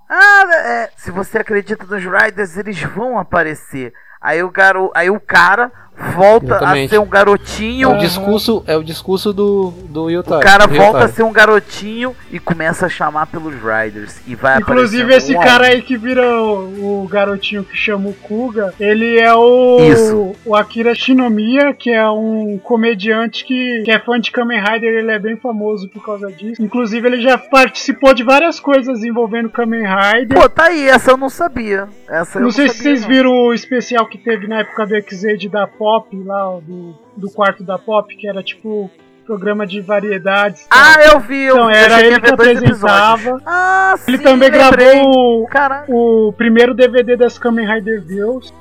Ah, 0.09 0.45
é, 0.55 0.91
se 0.97 1.11
você 1.11 1.39
acredita 1.39 1.85
nos 1.87 2.05
Riders, 2.05 2.57
eles 2.57 2.81
vão 2.83 3.19
aparecer. 3.19 3.93
Aí 4.27 4.43
o, 4.43 4.51
garo... 4.51 4.91
Aí 4.93 5.09
o 5.09 5.21
cara 5.21 5.71
volta 5.97 6.55
a 6.55 6.57
Exatamente. 6.57 6.91
ser 6.91 6.99
um 6.99 7.07
garotinho. 7.07 7.93
O 7.93 7.99
discurso 7.99 8.63
é 8.67 8.77
o 8.77 8.83
discurso 8.83 9.33
do 9.33 9.73
do 9.89 10.11
Yotaro. 10.11 10.41
O 10.41 10.45
cara 10.45 10.67
volta 10.67 11.05
a 11.05 11.09
ser 11.09 11.23
um 11.23 11.33
garotinho 11.33 12.15
e 12.31 12.39
começa 12.39 12.87
a 12.87 12.89
chamar 12.89 13.27
pelos 13.27 13.55
Riders. 13.55 14.21
E 14.27 14.35
vai 14.35 14.59
Inclusive 14.59 15.15
esse 15.15 15.35
um 15.35 15.41
a 15.41 15.45
cara 15.45 15.67
aí 15.69 15.83
que 15.83 15.97
vira 15.97 16.23
o, 16.23 17.03
o 17.05 17.09
garotinho 17.09 17.65
que 17.65 17.77
chama 17.77 18.11
o 18.11 18.15
Kuga, 18.15 18.75
ele 18.79 19.19
é 19.19 19.33
o, 19.35 19.79
Isso. 19.81 20.33
o 20.45 20.55
Akira 20.55 20.95
Shinomiya, 20.95 21.73
que 21.73 21.91
é 21.91 22.09
um 22.11 22.59
comediante 22.63 23.45
que, 23.45 23.83
que 23.85 23.91
é 23.91 23.99
fã 23.99 24.21
de 24.21 24.31
Kamen 24.31 24.61
Rider, 24.61 24.95
ele 24.95 25.11
é 25.11 25.19
bem 25.19 25.37
famoso 25.37 25.89
por 25.89 26.05
causa 26.05 26.31
disso. 26.31 26.63
Inclusive 26.63 27.07
ele 27.07 27.21
já 27.21 27.39
participou 27.39 28.13
de 28.13 28.23
várias 28.23 28.61
coisas 28.61 29.03
envolvendo 29.03 29.49
Kamen 29.49 29.85
Rider. 29.85 30.39
Pô, 30.39 30.49
tá 30.49 30.67
aí, 30.67 30.89
essa 30.89 31.13
eu 31.13 31.17
não 31.17 31.29
sabia. 31.29 31.89
Essa 32.09 32.39
eu 32.39 32.43
não 32.43 32.51
sei 32.51 32.69
se 32.69 32.77
sabia, 32.77 32.83
vocês 32.83 33.03
não. 33.03 33.09
viram 33.09 33.31
o 33.31 33.55
especial 33.55 34.07
que 34.07 34.19
teve 34.19 34.47
na 34.47 34.61
época 34.61 34.87
do 34.87 34.95
XZ 34.97 35.51
da 35.51 35.67
Pop, 35.87 36.23
lá, 36.25 36.59
do, 36.67 36.95
do 37.17 37.31
quarto 37.31 37.63
da 37.63 37.79
Pop, 37.79 38.13
que 38.17 38.29
era 38.29 38.43
tipo 38.43 38.91
programa 39.25 39.65
de 39.65 39.81
variedades. 39.81 40.67
Ah, 40.69 40.95
eu 41.13 41.21
vi, 41.21 41.45
Então, 41.47 41.65
eu 41.65 41.71
era 41.71 42.05
ele 42.05 42.21
que 42.21 42.29
apresentava. 42.31 43.21
episódios. 43.23 43.43
Ah, 43.47 43.95
Ele 44.09 44.19
sim, 44.19 44.23
também 44.25 44.51
lembrei. 44.51 45.01
gravou 45.01 45.47
o, 45.89 46.29
o 46.29 46.33
primeiro 46.33 46.75
DVD 46.75 47.17
das 47.17 47.39
Kamen 47.39 47.67
Rider 47.73 48.03
Views. 48.05 48.53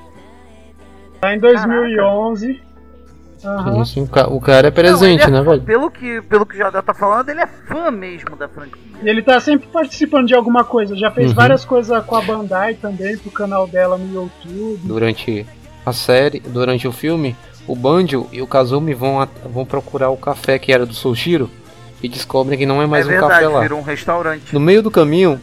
Lá 1.24 1.34
em 1.36 1.40
2011. 1.40 2.62
Aham. 3.44 3.82
Isso, 3.82 4.02
o, 4.04 4.08
ca- 4.08 4.28
o 4.28 4.40
cara 4.42 4.68
é 4.68 4.72
presente, 4.72 5.22
Não, 5.30 5.38
é 5.38 5.42
né, 5.42 5.50
velho? 5.50 5.62
Pelo 5.64 5.90
que, 5.92 6.22
pelo 6.24 6.46
que 6.46 6.56
o 6.56 6.58
Jadel 6.58 6.82
tá 6.84 6.94
falando, 6.94 7.30
ele 7.30 7.42
é 7.42 7.48
fã 7.48 7.90
mesmo 7.92 8.36
da 8.36 8.48
franquia. 8.48 8.82
E 9.04 9.10
ele 9.10 9.22
tá 9.24 9.40
sempre 9.40 9.68
participando 9.68 10.28
de 10.28 10.34
alguma 10.36 10.64
coisa. 10.64 10.96
Já 10.96 11.10
fez 11.12 11.30
Uhum. 11.30 11.36
várias 11.36 11.64
coisas 11.66 12.04
com 12.06 12.16
a 12.16 12.22
Bandai 12.22 12.74
também, 12.76 13.18
pro 13.18 13.30
canal 13.32 13.68
dela 13.68 13.98
no 13.98 14.14
YouTube. 14.14 14.80
Durante 14.84 15.46
a 15.86 15.94
série, 15.94 16.40
durante 16.40 16.88
o 16.88 16.92
filme, 16.92 17.36
o 17.68 17.76
Banjo 17.76 18.28
e 18.32 18.42
o 18.42 18.48
Kazumi 18.48 18.94
vão, 18.94 19.28
vão 19.46 19.66
procurar 19.66 20.10
o 20.10 20.18
café 20.18 20.58
que 20.60 20.72
era 20.72 20.86
do 20.86 20.94
Soshiro 20.94 21.50
e 22.02 22.08
descobrem 22.10 22.58
que 22.58 22.66
não 22.66 22.82
é 22.82 22.86
mais 22.88 23.06
é 23.06 23.08
um 23.08 23.12
verdade, 23.12 23.34
café 23.34 23.48
lá. 23.48 23.62
virou 23.62 23.80
um 23.80 23.84
restaurante. 23.84 24.54
No 24.54 24.60
meio 24.60 24.82
do 24.84 24.92
caminho, 24.92 25.42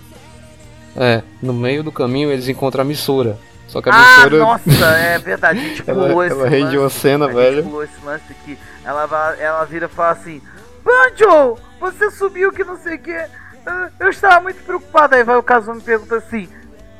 é, 0.96 1.22
no 1.42 1.52
meio 1.52 1.82
do 1.82 1.90
caminho 1.92 2.30
eles 2.30 2.48
encontram 2.48 2.82
a 2.82 2.84
Missora. 2.84 3.38
Só 3.68 3.80
que 3.80 3.88
a 3.88 3.92
Ah, 3.94 4.16
Missora 4.24 4.38
nossa, 4.38 4.84
é 4.98 5.18
verdade. 5.18 5.58
A 5.58 5.62
gente 5.62 5.82
Ela- 5.88 6.06
pulou 6.08 6.24
esse 6.24 6.34
ela 6.36 6.48
rende 6.48 6.76
uma 6.78 6.90
cena, 6.90 7.24
a 7.24 7.28
gente 7.28 7.36
velho. 7.36 7.62
pulou 7.64 7.82
esse 7.84 8.04
lance. 8.04 8.58
Ela, 8.84 9.36
ela 9.38 9.64
vira 9.64 9.86
e 9.86 9.88
fala 9.88 10.10
assim: 10.10 10.42
Banjo, 10.84 11.56
você 11.80 12.10
subiu 12.10 12.52
que 12.52 12.64
não 12.64 12.76
sei 12.76 12.96
o 12.96 12.98
que. 12.98 13.16
Eu 13.98 14.10
estava 14.10 14.40
muito 14.42 14.62
preocupada. 14.64 15.16
Aí 15.16 15.24
vai 15.24 15.36
o 15.36 15.42
Kazumi 15.42 15.78
e 15.78 15.82
pergunta 15.82 16.16
assim: 16.16 16.48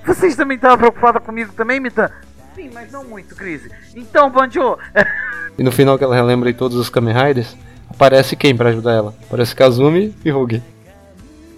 Vocês 0.06 0.34
também 0.34 0.54
estavam 0.54 0.78
preocupada 0.78 1.20
comigo 1.20 1.52
também, 1.52 1.78
Mitan? 1.78 2.10
Sim, 2.54 2.70
mas 2.72 2.92
não 2.92 3.04
muito, 3.04 3.34
Cris. 3.34 3.68
Então, 3.94 4.30
Banjo. 4.30 4.78
E 5.58 5.62
no 5.62 5.70
final 5.70 5.98
que 5.98 6.04
ela 6.04 6.14
relembra 6.14 6.50
de 6.50 6.58
todos 6.58 6.78
os 6.78 6.88
Kamen 6.88 7.14
Riders, 7.14 7.54
aparece 7.90 8.34
quem 8.34 8.56
pra 8.56 8.70
ajudar 8.70 8.92
ela? 8.92 9.14
Aparece 9.26 9.54
Kazumi 9.54 10.14
e 10.24 10.30
Rugi. 10.30 10.62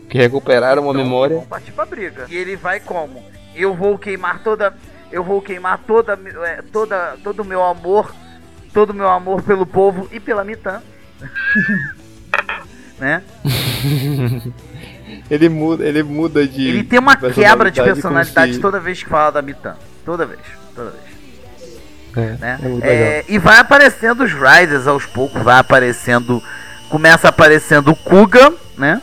Que 0.08 0.18
recuperaram 0.18 0.90
a 0.90 0.94
memória. 0.94 1.36
Vamos 1.36 1.48
partir 1.48 1.70
pra 1.70 1.84
briga. 1.84 2.26
E 2.28 2.36
ele 2.36 2.56
vai 2.56 2.80
como? 2.80 3.22
Eu 3.54 3.72
vou 3.72 3.96
queimar 3.96 4.42
toda. 4.42 4.74
Eu 5.12 5.22
vou 5.22 5.40
queimar 5.40 5.78
toda, 5.86 6.18
é, 6.44 6.62
toda, 6.72 7.16
todo 7.22 7.40
o 7.40 7.44
meu 7.44 7.62
amor. 7.62 8.12
Todo 8.72 8.90
o 8.90 8.94
meu 8.94 9.08
amor 9.08 9.42
pelo 9.42 9.64
povo 9.64 10.08
e 10.10 10.18
pela 10.18 10.42
Mitan. 10.42 10.82
né? 12.98 13.22
ele 15.30 15.48
muda, 15.48 15.86
ele 15.86 16.02
muda 16.02 16.46
de. 16.46 16.68
Ele 16.68 16.84
tem 16.84 16.98
uma 16.98 17.16
quebra 17.16 17.70
de 17.70 17.80
personalidade 17.82 18.58
toda 18.58 18.80
vez 18.80 19.02
que 19.02 19.08
fala 19.08 19.30
da 19.30 19.42
Mitan. 19.42 19.76
Toda 20.04 20.26
vez, 20.26 20.40
toda 20.74 20.90
vez. 20.90 21.14
É, 22.16 22.36
Né? 22.40 22.58
é 22.82 22.88
É, 22.92 23.24
e 23.28 23.38
vai 23.38 23.58
aparecendo 23.58 24.22
os 24.24 24.32
Riders 24.32 24.86
aos 24.86 25.04
poucos, 25.06 25.42
vai 25.42 25.58
aparecendo. 25.58 26.42
Começa 26.88 27.28
aparecendo 27.28 27.90
o 27.90 27.96
Kuga, 27.96 28.52
né? 28.78 29.00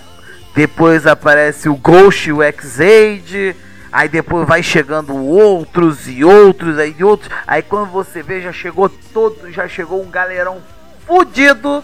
Depois 0.55 1.05
aparece 1.07 1.67
o 1.67 1.75
Ghost 1.75 2.29
e 2.29 2.33
o 2.33 2.41
X-Aid. 2.43 3.55
Aí 3.91 4.07
depois 4.07 4.47
vai 4.47 4.63
chegando 4.63 5.13
outros 5.15 6.07
e 6.07 6.23
outros 6.23 6.77
aí 6.77 6.95
outros. 7.03 7.29
Aí 7.45 7.61
quando 7.61 7.89
você 7.91 8.23
vê, 8.23 8.39
já 8.41 8.53
chegou 8.53 8.87
todo, 9.13 9.51
já 9.51 9.67
chegou 9.67 10.01
um 10.01 10.09
galerão 10.09 10.61
fudido 11.05 11.83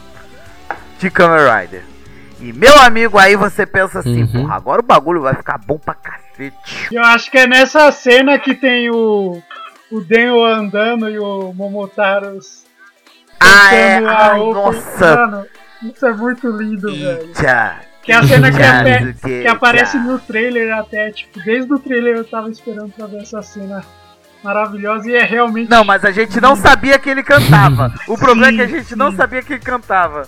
de 1.00 1.10
Kamen 1.10 1.40
Rider. 1.62 1.84
E 2.40 2.54
meu 2.54 2.78
amigo, 2.80 3.18
aí 3.18 3.36
você 3.36 3.66
pensa 3.66 4.00
assim, 4.00 4.22
Uhum. 4.24 4.44
porra, 4.44 4.56
agora 4.56 4.80
o 4.80 4.86
bagulho 4.86 5.22
vai 5.22 5.34
ficar 5.34 5.58
bom 5.58 5.78
pra 5.78 5.96
cacete. 5.96 6.88
Eu 6.92 7.04
acho 7.04 7.30
que 7.32 7.38
é 7.40 7.48
nessa 7.48 7.92
cena 7.92 8.38
que 8.40 8.54
tem 8.56 8.90
o, 8.90 9.42
o 9.92 10.02
Denho 10.02 10.44
andando 10.44 11.10
e 11.10 11.18
o 11.20 11.54
Momotaro 11.54 12.40
Ah, 13.40 13.74
é? 13.74 14.02
cantando 14.02 14.18
Ai, 14.20 14.40
nossa. 14.40 15.16
Mano, 15.16 15.48
isso 15.84 16.06
é 16.06 16.14
muito 16.14 16.50
lindo, 16.50 16.94
velho. 16.94 17.34
Tchá. 17.34 17.82
Que 18.04 18.12
é 18.14 18.16
a 18.16 18.24
cena 18.24 18.50
que, 18.50 19.14
que, 19.20 19.42
que 19.42 19.48
aparece 19.48 19.98
no 19.98 20.18
trailer 20.18 20.74
até, 20.78 21.12
tipo, 21.12 21.42
desde 21.44 21.74
o 21.74 21.78
trailer 21.78 22.16
eu 22.16 22.24
tava 22.24 22.50
esperando 22.50 22.90
pra 22.94 23.06
ver 23.06 23.22
essa 23.22 23.42
cena 23.42 23.84
maravilhosa 24.42 25.10
e 25.10 25.16
é 25.16 25.24
realmente. 25.24 25.70
Não, 25.70 25.84
mas 25.84 26.06
a 26.06 26.12
gente 26.12 26.40
não 26.40 26.56
sabia 26.56 26.98
que 26.98 27.10
ele 27.10 27.22
cantava. 27.22 27.94
O 28.08 28.16
problema 28.18 28.54
é 28.54 28.56
que 28.56 28.62
a 28.74 28.78
gente 28.78 28.90
sim. 28.90 28.96
não 28.96 29.12
sabia 29.12 29.44
que 29.44 29.54
ele 29.54 29.62
cantava. 29.62 30.28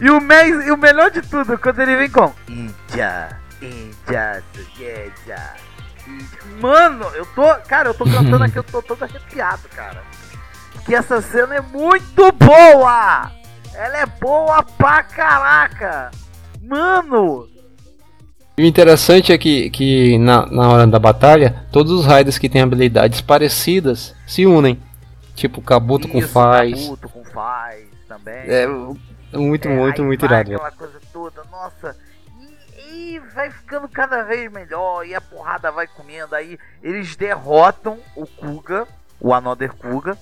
E 0.00 0.08
o, 0.08 0.18
mais, 0.18 0.66
e 0.66 0.70
o 0.70 0.78
melhor 0.78 1.10
de 1.10 1.20
tudo, 1.20 1.58
quando 1.58 1.80
ele 1.80 1.94
vem 1.94 2.08
com. 2.08 2.32
Ija, 2.48 3.36
Ija, 3.60 4.42
Sugeja. 4.54 5.54
Mano, 6.60 7.04
eu 7.14 7.26
tô. 7.26 7.42
Cara, 7.66 7.88
eu 7.88 7.94
tô 7.94 8.04
cantando 8.04 8.44
aqui, 8.44 8.58
eu 8.58 8.62
tô 8.64 8.82
todo 8.82 9.02
arrepiado, 9.04 9.68
cara. 9.74 10.02
Que 10.84 10.94
essa 10.94 11.20
cena 11.20 11.56
é 11.56 11.60
muito 11.60 12.32
boa! 12.32 13.30
Ela 13.74 13.98
é 13.98 14.06
boa 14.06 14.62
pra 14.62 15.02
caraca! 15.02 16.10
Mano! 16.62 17.48
E 18.58 18.62
o 18.62 18.66
interessante 18.66 19.32
é 19.32 19.38
que, 19.38 19.70
que 19.70 20.18
na, 20.18 20.44
na 20.46 20.68
hora 20.68 20.86
da 20.86 20.98
batalha, 20.98 21.64
todos 21.72 21.92
os 21.92 22.04
Raiders 22.04 22.36
que 22.36 22.48
têm 22.48 22.60
habilidades 22.62 23.20
parecidas 23.20 24.14
se 24.26 24.44
unem. 24.46 24.80
Tipo 25.34 25.62
Kabuto 25.62 26.06
com 26.08 26.18
Isso, 26.18 26.28
Faz. 26.28 26.82
Kabuto 26.82 27.08
com 27.08 27.24
Faz 27.24 27.84
também. 28.06 28.34
É 28.46 28.66
muito, 28.66 29.68
É, 29.68 29.70
muito, 29.74 30.02
muito 30.04 30.24
irado. 30.26 30.54
aquela 30.54 30.70
coisa 30.72 31.00
toda, 31.12 31.42
nossa. 31.50 31.96
Vai 33.34 33.50
ficando 33.50 33.88
cada 33.88 34.22
vez 34.24 34.50
melhor 34.50 35.04
e 35.06 35.14
a 35.14 35.20
porrada 35.20 35.70
vai 35.70 35.86
comendo. 35.86 36.34
Aí 36.34 36.58
eles 36.82 37.16
derrotam 37.16 37.98
o 38.16 38.26
Kuga, 38.26 38.86
o 39.20 39.32
Another 39.34 39.72
Kuga, 39.74 40.16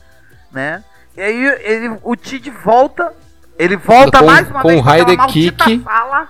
né? 0.52 0.82
E 1.16 1.20
aí 1.20 1.44
ele, 1.62 1.98
o 2.02 2.14
Tid 2.16 2.50
volta 2.50 3.12
Ele 3.58 3.76
volta 3.76 4.18
Com- 4.20 4.26
mais 4.26 4.48
uma 4.48 4.62
vez 4.62 4.82
pra 4.82 4.92
aquela 4.92 5.16
maldita 5.16 5.64
Kick. 5.64 5.84
sala. 5.84 6.28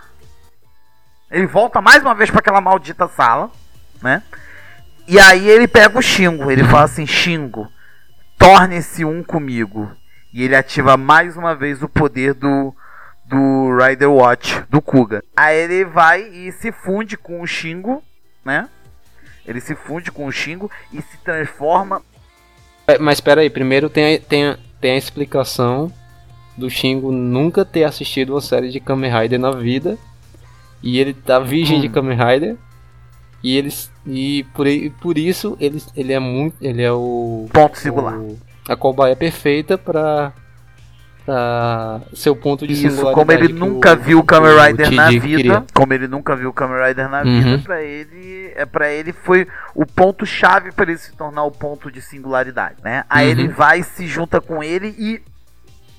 Ele 1.30 1.46
volta 1.46 1.80
mais 1.82 2.02
uma 2.02 2.14
vez 2.14 2.30
pra 2.30 2.38
aquela 2.40 2.60
maldita 2.60 3.06
sala, 3.08 3.50
né? 4.02 4.22
E 5.06 5.18
aí 5.18 5.48
ele 5.48 5.68
pega 5.68 5.98
o 5.98 6.02
Xingo, 6.02 6.50
ele 6.50 6.64
fala 6.64 6.84
assim, 6.84 7.06
Xingo, 7.06 7.68
torne-se 8.38 9.04
um 9.04 9.22
comigo. 9.22 9.90
E 10.32 10.42
ele 10.42 10.54
ativa 10.56 10.96
mais 10.96 11.36
uma 11.36 11.54
vez 11.54 11.82
o 11.82 11.88
poder 11.88 12.32
do, 12.34 12.74
do 13.28 13.76
Rider 13.76 14.10
Watch, 14.10 14.62
do 14.70 14.80
Kuga. 14.80 15.22
Aí 15.36 15.56
ele 15.56 15.84
vai 15.84 16.22
e 16.22 16.50
se 16.52 16.72
funde 16.72 17.16
com 17.16 17.40
o 17.40 17.46
Xingo, 17.46 18.02
né? 18.44 18.68
Ele 19.46 19.60
se 19.60 19.74
funde 19.74 20.10
com 20.10 20.26
o 20.26 20.32
Xingo 20.32 20.70
e 20.92 21.00
se 21.02 21.16
transforma. 21.24 22.02
É, 22.86 22.98
Mas 22.98 23.18
espera 23.18 23.40
aí, 23.42 23.50
primeiro 23.50 23.88
tem 23.90 24.16
a, 24.16 24.20
tem, 24.20 24.46
a, 24.48 24.58
tem 24.80 24.92
a 24.92 24.96
explicação 24.96 25.92
do 26.56 26.68
Shingo 26.70 27.12
nunca 27.12 27.64
ter 27.64 27.84
assistido 27.84 28.30
uma 28.34 28.40
série 28.40 28.70
de 28.70 28.80
Kamen 28.80 29.10
Rider 29.12 29.38
na 29.38 29.50
vida. 29.50 29.96
E 30.82 30.98
ele 30.98 31.12
tá 31.12 31.38
virgem 31.38 31.78
Hum. 31.78 31.80
de 31.82 31.88
Kamen 31.88 32.16
Rider. 32.16 32.56
E 33.42 33.56
eles. 33.56 33.90
E 34.06 34.44
por, 34.54 34.66
i- 34.66 34.90
por 34.90 35.16
isso 35.18 35.56
ele, 35.60 35.82
ele 35.96 36.12
é 36.12 36.18
muito. 36.18 36.56
Ele 36.60 36.82
é 36.82 36.90
o. 36.92 37.46
Ponto 37.52 37.78
singular. 37.78 38.18
o- 38.18 38.38
a 38.68 38.74
cobaia 38.76 39.14
perfeita 39.16 39.76
pra. 39.78 40.32
Ser 42.14 42.30
o 42.30 42.36
ponto 42.36 42.66
de 42.66 42.72
Isso, 42.86 43.10
como 43.12 43.30
ele 43.32 43.48
nunca 43.52 43.94
viu 43.94 44.18
o 44.18 44.24
Kamen 44.24 44.56
Rider 44.58 44.90
na 44.92 45.10
vida, 45.10 45.20
queria. 45.20 45.64
como 45.74 45.92
ele 45.92 46.08
nunca 46.08 46.34
viu 46.36 46.50
o 46.50 46.52
Kamen 46.52 46.86
Rider 46.86 47.08
na 47.08 47.22
Uhum. 47.22 47.42
vida, 47.42 47.58
pra 47.62 47.82
ele, 47.82 48.52
é 48.56 48.64
para 48.64 48.90
ele 48.90 49.12
foi 49.12 49.46
o 49.74 49.84
ponto 49.86 50.24
chave 50.24 50.72
para 50.72 50.90
ele 50.90 50.98
se 50.98 51.12
tornar 51.12 51.44
o 51.44 51.50
ponto 51.50 51.90
de 51.90 52.00
singularidade, 52.00 52.76
né? 52.82 53.04
Aí 53.10 53.26
Uhum. 53.26 53.32
ele 53.32 53.48
vai 53.48 53.82
se 53.82 54.06
junta 54.06 54.40
com 54.40 54.62
ele 54.62 54.88
e 54.98 55.22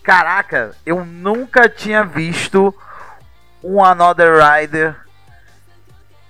caraca, 0.04 0.72
eu 0.86 1.06
nunca 1.06 1.70
tinha 1.70 2.04
visto 2.04 2.74
um 3.64 3.84
Another 3.84 4.34
Rider 4.44 4.96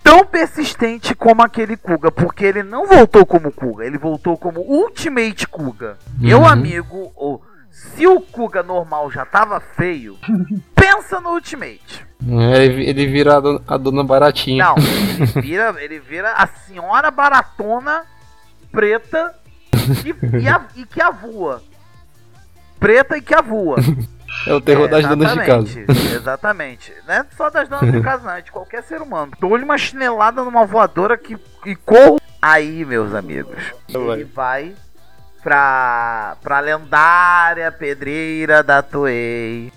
tão 0.03 0.25
persistente 0.25 1.13
como 1.13 1.41
aquele 1.43 1.77
Kuga, 1.77 2.11
porque 2.11 2.43
ele 2.43 2.63
não 2.63 2.87
voltou 2.87 3.25
como 3.25 3.51
Kuga, 3.51 3.85
ele 3.85 3.97
voltou 3.97 4.37
como 4.37 4.59
Ultimate 4.61 5.47
Kuga. 5.47 5.97
Meu 6.17 6.39
Uhum. 6.39 6.47
amigo, 6.47 7.11
o- 7.15 7.39
se 7.69 8.05
o 8.07 8.19
Kuga 8.21 8.61
normal 8.63 9.09
já 9.11 9.25
tava 9.25 9.59
feio, 9.59 10.17
pensa 10.75 11.19
no 11.19 11.31
Ultimate. 11.31 12.05
É, 12.51 12.65
ele, 12.65 12.85
ele 12.89 13.07
vira 13.07 13.37
a 13.37 13.39
dona, 13.39 13.61
a 13.67 13.77
dona 13.77 14.03
baratinha. 14.03 14.65
Não, 14.65 14.75
ele 14.77 15.41
vira, 15.41 15.75
ele 15.79 15.99
vira 15.99 16.31
a 16.33 16.45
senhora 16.47 17.09
baratona 17.11 18.03
preta 18.71 19.33
e, 20.05 20.43
e, 20.43 20.47
a- 20.47 20.65
e 20.75 20.85
que 20.85 21.01
avua. 21.01 21.63
Preta 22.79 23.17
e 23.17 23.21
que 23.21 23.33
avua. 23.33 23.77
É 24.47 24.53
o 24.53 24.61
terror 24.61 24.87
das 24.87 25.05
donas 25.07 25.33
de 25.33 25.39
casa. 25.45 25.79
Exatamente, 25.79 26.15
Exatamente. 26.15 26.93
Não 27.07 27.13
é 27.13 27.25
só 27.35 27.49
das 27.49 27.67
donas 27.67 27.91
de 27.91 28.01
casa, 28.01 28.23
não. 28.23 28.31
É 28.33 28.41
de 28.41 28.51
qualquer 28.51 28.83
ser 28.83 29.01
humano. 29.01 29.31
Dou-lhe 29.39 29.63
uma 29.63 29.77
chinelada 29.77 30.43
numa 30.43 30.65
voadora 30.65 31.17
que, 31.17 31.37
e 31.65 31.75
corro. 31.75 32.19
Aí, 32.41 32.85
meus 32.85 33.13
amigos, 33.13 33.57
ele 33.89 34.23
vai 34.23 34.73
pra, 35.41 36.37
pra 36.41 36.59
lendária 36.59 37.71
pedreira 37.71 38.61
da 38.63 38.81
Toei. 38.81 39.71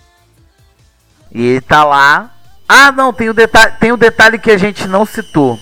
E 1.31 1.61
tá 1.63 1.85
lá. 1.85 2.31
Ah, 2.69 2.93
não, 2.93 3.13
tem 3.13 3.29
o 3.29 3.35
detalhe, 3.35 3.75
tem 3.79 3.93
o 3.93 3.97
detalhe 3.97 4.39
que 4.39 4.51
a 4.51 4.59
gente 4.59 4.87
não 4.87 5.05
citou. 5.05 5.59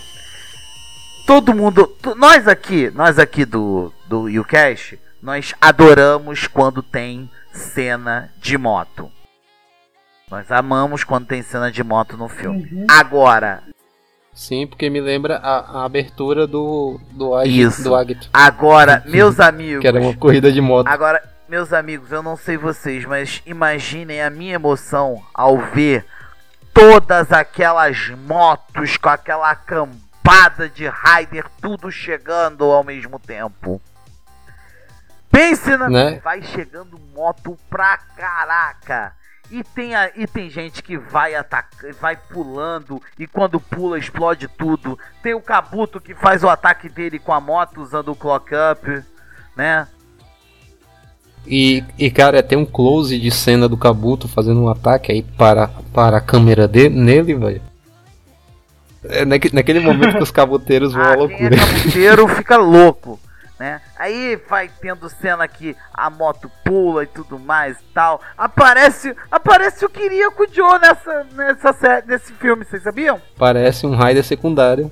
Todo 1.27 1.55
mundo, 1.55 1.97
nós 2.17 2.49
aqui, 2.49 2.91
nós 2.91 3.19
aqui 3.19 3.45
do 3.45 3.93
do 4.11 4.29
YouCast, 4.29 4.99
nós 5.23 5.55
adoramos 5.61 6.49
quando 6.49 6.83
tem 6.83 7.31
cena 7.53 8.29
de 8.39 8.59
moto. 8.59 9.09
Nós 10.29 10.51
amamos 10.51 11.05
quando 11.05 11.27
tem 11.27 11.43
cena 11.43 11.71
de 11.71 11.85
moto 11.85 12.17
no 12.17 12.29
filme. 12.29 12.85
Agora, 12.89 13.63
Sim, 14.32 14.66
porque 14.66 14.89
me 14.89 15.01
lembra 15.01 15.36
a, 15.39 15.81
a 15.81 15.85
abertura 15.85 16.47
do 16.47 16.98
do 17.11 17.35
Ag- 17.35 17.48
Isso. 17.61 17.82
do 17.82 17.94
Agito. 17.94 18.28
agora, 18.32 19.02
meus 19.07 19.40
amigos, 19.40 19.81
Que 19.82 19.89
era 19.89 20.01
uma 20.01 20.15
corrida 20.16 20.51
de 20.52 20.61
moto. 20.61 20.86
Agora, 20.86 21.23
meus 21.48 21.73
amigos, 21.73 22.12
eu 22.12 22.23
não 22.23 22.36
sei 22.36 22.57
vocês, 22.57 23.05
mas 23.05 23.43
imaginem 23.44 24.23
a 24.23 24.31
minha 24.31 24.55
emoção 24.55 25.23
ao 25.35 25.59
ver 25.59 26.07
todas 26.73 27.32
aquelas 27.32 28.09
motos 28.11 28.97
com 28.97 29.09
aquela 29.09 29.55
campada 29.57 30.69
de 30.69 30.89
rider 30.89 31.44
tudo 31.61 31.90
chegando 31.90 32.65
ao 32.65 32.85
mesmo 32.85 33.19
tempo. 33.19 33.81
Pense 35.31 35.77
na. 35.77 35.89
Né? 35.89 36.20
Vai 36.24 36.43
chegando 36.43 36.98
moto 37.15 37.57
pra 37.69 37.97
caraca. 38.16 39.12
E 39.51 39.65
tem, 39.65 39.95
a, 39.97 40.11
e 40.15 40.27
tem 40.29 40.49
gente 40.49 40.81
que 40.83 40.97
vai 40.97 41.35
atacar, 41.35 41.93
vai 41.95 42.17
pulando 42.17 43.03
e 43.19 43.27
quando 43.27 43.59
pula 43.59 43.99
explode 43.99 44.47
tudo. 44.47 44.97
Tem 45.23 45.35
o 45.35 45.41
Kabuto 45.41 46.01
que 46.01 46.15
faz 46.15 46.45
o 46.45 46.49
ataque 46.49 46.89
dele 46.89 47.19
com 47.19 47.33
a 47.33 47.41
moto 47.41 47.81
usando 47.83 48.13
o 48.13 48.17
clock 48.17 48.53
up, 48.73 49.03
né? 49.57 49.89
E, 51.47 51.83
e 51.99 52.11
cara, 52.11 52.43
tem 52.43 52.57
um 52.59 52.67
close 52.67 53.19
de 53.19 53.31
cena 53.31 53.69
do 53.69 53.77
Kabuto 53.77 54.29
fazendo 54.29 54.61
um 54.63 54.69
ataque 54.69 55.11
aí 55.11 55.23
para, 55.23 55.69
para 55.93 56.19
a 56.19 56.21
câmera 56.21 56.69
de, 56.69 56.89
nele, 56.89 57.35
velho. 57.35 57.63
É 59.03 59.25
naque- 59.25 59.53
naquele 59.55 59.81
momento 59.81 60.17
que 60.19 60.23
os 60.23 60.31
cabuteiros 60.33 60.93
vão 60.93 61.03
à 61.03 61.07
Ah, 61.13 61.17
quem 61.17 61.17
é 61.17 61.19
loucura. 61.27 61.57
cabuteiro 61.57 62.29
fica 62.29 62.57
louco, 62.59 63.19
né? 63.61 63.82
Aí 63.99 64.41
vai 64.49 64.70
tendo 64.81 65.11
cena 65.11 65.47
que 65.47 65.77
a 65.93 66.09
moto 66.09 66.51
pula 66.65 67.03
e 67.03 67.07
tudo 67.07 67.39
mais 67.39 67.77
e 67.78 67.93
tal. 67.93 68.19
Aparece, 68.37 69.15
aparece 69.31 69.85
o 69.85 69.89
Kiriko 69.91 70.47
Joe 70.51 70.78
nessa, 70.78 71.27
nessa 71.35 72.03
nesse 72.07 72.32
filme, 72.32 72.65
vocês 72.65 72.82
sabiam? 72.82 73.20
Parece 73.37 73.87
um 73.87 73.95
Raider 73.95 74.24
secundário. 74.24 74.91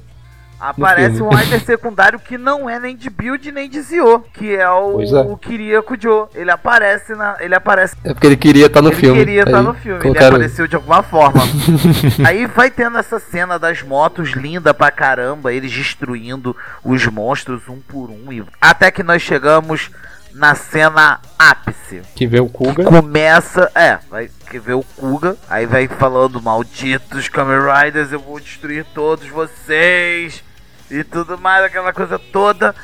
Aparece 0.61 1.23
um 1.23 1.29
rider 1.29 1.61
secundário 1.65 2.19
que 2.19 2.37
não 2.37 2.69
é 2.69 2.81
nem 2.81 2.97
de 2.97 3.09
build 3.09 3.51
nem 3.53 3.69
de 3.69 3.81
Zio, 3.81 4.25
que 4.35 4.57
é 4.57 4.69
o, 4.69 5.01
é. 5.01 5.21
o 5.21 5.37
Kiriko 5.37 5.97
Joe. 6.01 6.27
Ele 6.35 6.51
aparece 6.51 7.15
na, 7.15 7.37
ele 7.41 7.55
aparece 7.55 7.95
É 8.03 8.13
porque 8.13 8.27
ele 8.27 8.37
queria 8.37 8.67
estar 8.67 8.83
no 8.83 8.89
ele 8.89 8.97
filme. 8.97 9.19
queria 9.19 9.43
estar 9.43 9.63
no 9.63 9.75
filme, 9.75 10.01
ele 10.05 10.19
apareceu 10.19 10.67
de 10.67 10.75
alguma 10.77 11.03
forma. 11.03 11.43
Aí 12.27 12.47
vai 12.47 12.71
tendo 12.71 12.99
essa 12.99 13.19
cena 13.21 13.59
das 13.59 13.83
motos 13.83 14.31
linda 14.31 14.75
pra 14.75 14.91
caramba, 14.91 15.53
eles 15.53 15.73
destruindo 15.73 16.57
os 16.85 17.07
monstros 17.07 17.69
um 17.69 17.81
por 17.81 18.11
um. 18.11 18.33
e- 18.33 18.45
Até 18.61 18.91
que 18.91 19.03
nós 19.03 19.23
chegamos 19.23 19.91
na 20.35 20.55
cena 20.55 21.21
ápice. 21.39 22.03
Que 22.15 22.27
vê 22.27 22.41
o 22.41 22.49
Kuga. 22.49 22.85
Começa, 22.85 23.71
é, 23.75 23.99
vai 24.11 24.31
que 24.51 24.59
vê 24.59 24.73
o 24.73 24.83
Kuga, 24.83 25.37
aí 25.49 25.67
vai 25.67 25.87
falando 25.89 26.41
malditos 26.41 27.29
Kamen 27.29 27.59
Riders, 27.61 28.13
eu 28.13 28.21
vou 28.21 28.39
destruir 28.41 28.85
todos 28.95 29.29
vocês 29.29 30.43
e 30.91 31.05
tudo 31.05 31.39
mais, 31.39 31.65
aquela 31.65 31.93
coisa 31.93 32.19
toda, 32.19 32.75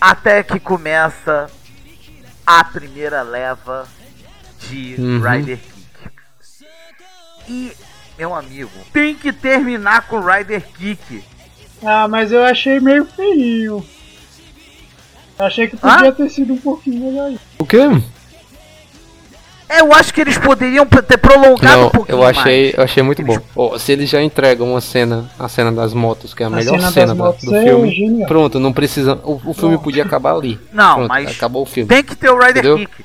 até 0.00 0.42
que 0.42 0.58
começa 0.58 1.50
a 2.46 2.64
primeira 2.64 3.22
leva 3.22 3.86
de 4.60 4.96
Uhum. 4.98 5.20
Rider 5.20 5.58
Kick. 5.58 6.10
E, 7.48 7.72
meu 8.18 8.34
amigo, 8.34 8.70
tem 8.92 9.14
que 9.14 9.32
terminar 9.32 10.06
com 10.06 10.20
Rider 10.20 10.62
Kick. 10.74 11.24
Ah, 11.82 12.06
mas 12.08 12.30
eu 12.32 12.44
achei 12.44 12.78
meio 12.80 13.04
feio. 13.06 13.84
Achei 15.38 15.68
que 15.68 15.76
podia 15.76 16.12
ter 16.12 16.28
sido 16.28 16.52
um 16.52 16.58
pouquinho 16.58 17.06
melhor. 17.06 17.32
O 17.58 17.64
quê? 17.64 17.78
Eu 19.78 19.92
acho 19.94 20.12
que 20.12 20.20
eles 20.20 20.36
poderiam 20.36 20.84
ter 20.86 21.16
prolongado 21.18 21.78
um 21.78 21.82
Não, 21.84 21.90
pouquinho 21.90 22.18
eu 22.18 22.24
achei, 22.26 22.62
mais. 22.64 22.74
eu 22.78 22.82
achei 22.84 23.02
muito 23.02 23.22
bom. 23.22 23.38
Ó, 23.54 23.78
se 23.78 23.92
eles 23.92 24.10
já 24.10 24.20
entregam 24.20 24.70
uma 24.72 24.80
cena, 24.80 25.30
a 25.38 25.48
cena 25.48 25.70
das 25.70 25.94
motos, 25.94 26.34
que 26.34 26.42
é 26.42 26.46
a, 26.46 26.48
A 26.48 26.50
melhor 26.50 26.78
cena 26.78 26.90
cena, 26.90 27.14
da- 27.14 27.30
do 27.30 27.56
é 27.56 27.62
filme, 27.64 27.90
genial. 27.90 28.26
pronto, 28.28 28.58
não 28.58 28.72
precisa. 28.72 29.14
O, 29.24 29.40
o 29.44 29.54
filme 29.54 29.78
podia 29.78 30.02
acabar 30.02 30.34
ali. 30.34 30.58
Não, 30.72 30.94
Pronto, 30.96 31.08
mas 31.08 31.30
acabou 31.30 31.62
o 31.62 31.66
filme. 31.66 31.88
Tem 31.88 32.02
que 32.02 32.16
ter 32.16 32.30
o 32.30 32.34
Rider 32.38 32.64
Entendeu? 32.64 32.78
Kick. 32.78 33.04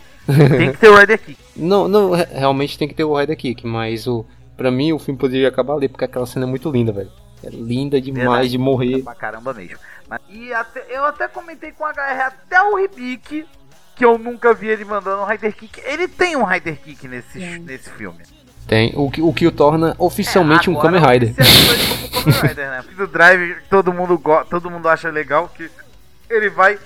Tem 0.57 0.71
que 0.71 0.77
ter 0.79 0.89
o 0.89 0.95
Rider 0.97 1.19
Kick. 1.19 1.37
Não, 1.55 1.87
não, 1.87 2.11
re- 2.11 2.27
realmente 2.33 2.77
tem 2.77 2.85
que 2.87 2.93
ter 2.93 3.03
o 3.05 3.17
Rider 3.17 3.37
Kick, 3.37 3.65
mas 3.65 4.07
o, 4.07 4.25
pra 4.57 4.69
mim 4.69 4.91
o 4.91 4.99
filme 4.99 5.17
poderia 5.17 5.47
acabar 5.47 5.75
ali, 5.75 5.87
porque 5.87 6.03
aquela 6.03 6.25
cena 6.25 6.45
é 6.45 6.49
muito 6.49 6.69
linda, 6.69 6.91
velho. 6.91 7.09
É 7.43 7.49
linda 7.49 8.01
demais 8.01 8.25
Verdade. 8.27 8.49
de 8.49 8.57
morrer. 8.57 9.03
Pra 9.03 9.15
caramba 9.15 9.53
mesmo. 9.53 9.77
Mas- 10.09 10.19
e 10.29 10.51
até- 10.51 10.83
eu 10.89 11.05
até 11.05 11.27
comentei 11.29 11.71
com 11.71 11.85
a 11.85 11.91
HR, 11.91 12.21
até 12.27 12.61
o 12.61 12.75
Ribic, 12.75 13.45
que 13.95 14.03
eu 14.05 14.17
nunca 14.17 14.53
vi 14.53 14.67
ele 14.67 14.83
mandando 14.85 15.21
um 15.21 15.25
Rider 15.25 15.55
Kick. 15.55 15.81
Ele 15.85 16.07
tem 16.07 16.35
um 16.35 16.43
Rider 16.43 16.77
Kick 16.81 17.07
nesse, 17.07 17.39
nesse 17.59 17.89
filme. 17.91 18.19
Tem, 18.67 18.91
o 18.95 19.09
que 19.11 19.21
o, 19.21 19.31
que 19.31 19.45
o 19.47 19.51
torna 19.51 19.95
oficialmente 19.99 20.69
um 20.69 20.77
Agora 20.79 20.99
Kamen 20.99 21.11
Rider. 21.13 21.35
Rider, 22.41 22.69
né? 22.71 22.81
Porque 22.81 22.95
do 22.95 23.07
Drive 23.07 23.55
todo 23.69 23.93
mundo, 23.93 24.17
go- 24.17 24.43
todo 24.45 24.69
mundo 24.71 24.89
acha 24.89 25.09
legal 25.09 25.47
que 25.55 25.69
ele 26.29 26.49
vai 26.49 26.79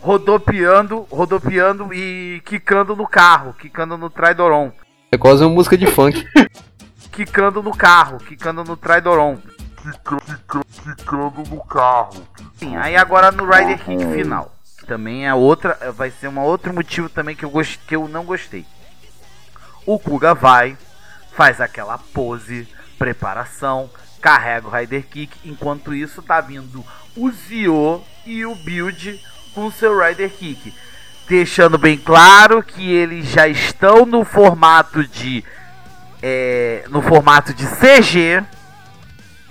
rodopiando, 0.00 1.06
rodopiando 1.10 1.92
e 1.94 2.42
quicando 2.44 2.94
no 2.94 3.06
carro, 3.06 3.54
quicando 3.58 3.96
no 3.96 4.10
Tridoron. 4.10 4.70
É 5.10 5.16
quase 5.16 5.42
uma 5.44 5.54
música 5.54 5.76
de 5.76 5.86
funk. 5.86 6.26
Quicando 7.12 7.62
no 7.62 7.76
carro, 7.76 8.16
quicando 8.16 8.64
no 8.64 8.74
Tridoron. 8.74 9.36
Quicando 10.84 11.42
no 11.50 11.62
carro. 11.64 12.22
Sim, 12.56 12.74
aí 12.76 12.96
agora 12.96 13.30
no 13.30 13.44
Rider 13.44 13.78
Kick 13.84 14.04
final. 14.14 14.50
Também 14.86 15.26
é 15.26 15.34
outra. 15.34 15.92
Vai 15.92 16.10
ser 16.10 16.28
um 16.28 16.38
outro 16.40 16.72
motivo 16.72 17.08
também 17.08 17.34
que 17.36 17.44
eu, 17.44 17.50
gost, 17.50 17.78
que 17.86 17.94
eu 17.96 18.08
não 18.08 18.24
gostei. 18.24 18.64
O 19.86 19.98
Kuga 19.98 20.34
vai, 20.34 20.76
faz 21.34 21.60
aquela 21.60 21.98
pose, 21.98 22.68
preparação, 22.98 23.90
carrega 24.20 24.68
o 24.68 24.70
Rider 24.70 25.04
Kick. 25.06 25.36
Enquanto 25.48 25.94
isso, 25.94 26.22
tá 26.22 26.40
vindo 26.40 26.84
o 27.16 27.30
Zio 27.30 28.02
e 28.24 28.44
o 28.46 28.54
Build 28.54 29.20
com 29.54 29.70
seu 29.70 29.98
Rider 29.98 30.30
Kick. 30.30 30.74
Deixando 31.28 31.78
bem 31.78 31.96
claro 31.96 32.62
que 32.62 32.92
eles 32.92 33.26
já 33.28 33.48
estão 33.48 34.04
no 34.06 34.24
formato 34.24 35.06
de. 35.06 35.44
É, 36.22 36.84
no 36.88 37.02
formato 37.02 37.52
de 37.52 37.66
CG, 37.66 38.44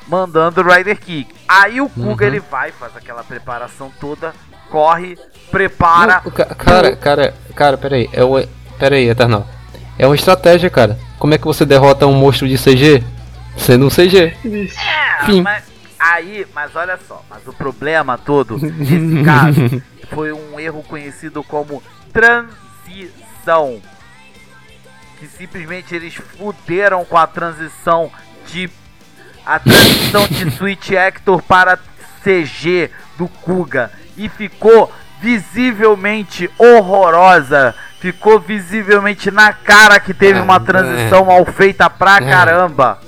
mandando 0.07 0.61
o 0.61 0.71
Rider 0.73 0.97
Kick. 0.99 1.33
Aí 1.47 1.81
o 1.81 1.89
Kuga 1.89 2.23
Uhum. 2.25 2.29
ele 2.31 2.39
vai, 2.39 2.71
faz 2.71 2.95
aquela 2.95 3.23
preparação 3.23 3.91
toda, 3.99 4.33
corre, 4.71 5.17
prepara. 5.51 6.21
Não, 6.23 6.31
ca- 6.31 6.45
cara, 6.55 6.95
cara, 6.95 7.33
cara, 7.53 7.77
peraí. 7.77 8.09
É 8.13 8.23
o, 8.23 8.43
peraí, 8.79 9.09
Eternal. 9.09 9.45
É 9.99 10.07
uma 10.07 10.15
estratégia, 10.15 10.69
cara. 10.69 10.97
Como 11.19 11.33
é 11.33 11.37
que 11.37 11.45
você 11.45 11.65
derrota 11.65 12.07
um 12.07 12.13
monstro 12.13 12.47
de 12.47 12.57
CG? 12.57 13.03
Sendo 13.57 13.85
um 13.85 13.89
CG. 13.89 14.17
É, 14.45 15.25
Fim. 15.25 15.41
mas 15.41 15.65
aí, 15.99 16.47
mas 16.55 16.75
olha 16.75 16.97
só, 17.07 17.21
mas 17.29 17.45
o 17.45 17.53
problema 17.53 18.17
todo 18.17 18.57
nesse 18.57 19.21
caso 19.23 19.83
foi 20.09 20.31
um 20.31 20.57
erro 20.59 20.81
conhecido 20.83 21.43
como 21.43 21.83
transição. 22.13 23.81
Que 25.19 25.27
simplesmente 25.27 25.93
eles 25.93 26.15
fuderam 26.15 27.05
com 27.05 27.17
a 27.17 27.27
transição 27.27 28.09
de 28.47 28.69
a 29.45 29.59
transição 29.59 30.25
de 30.27 30.49
Switch 30.57 30.89
Hector 30.91 31.41
para 31.43 31.77
CG 32.23 32.89
do 33.17 33.27
Kuga 33.27 33.91
e 34.25 34.29
ficou 34.29 34.91
visivelmente 35.21 36.49
horrorosa. 36.57 37.73
Ficou 37.99 38.39
visivelmente 38.39 39.29
na 39.29 39.53
cara 39.53 39.99
que 39.99 40.13
teve 40.13 40.39
uma 40.39 40.59
transição 40.59 41.25
mal 41.25 41.45
feita 41.45 41.89
pra 41.89 42.17
É. 42.17 42.21
caramba. 42.29 42.99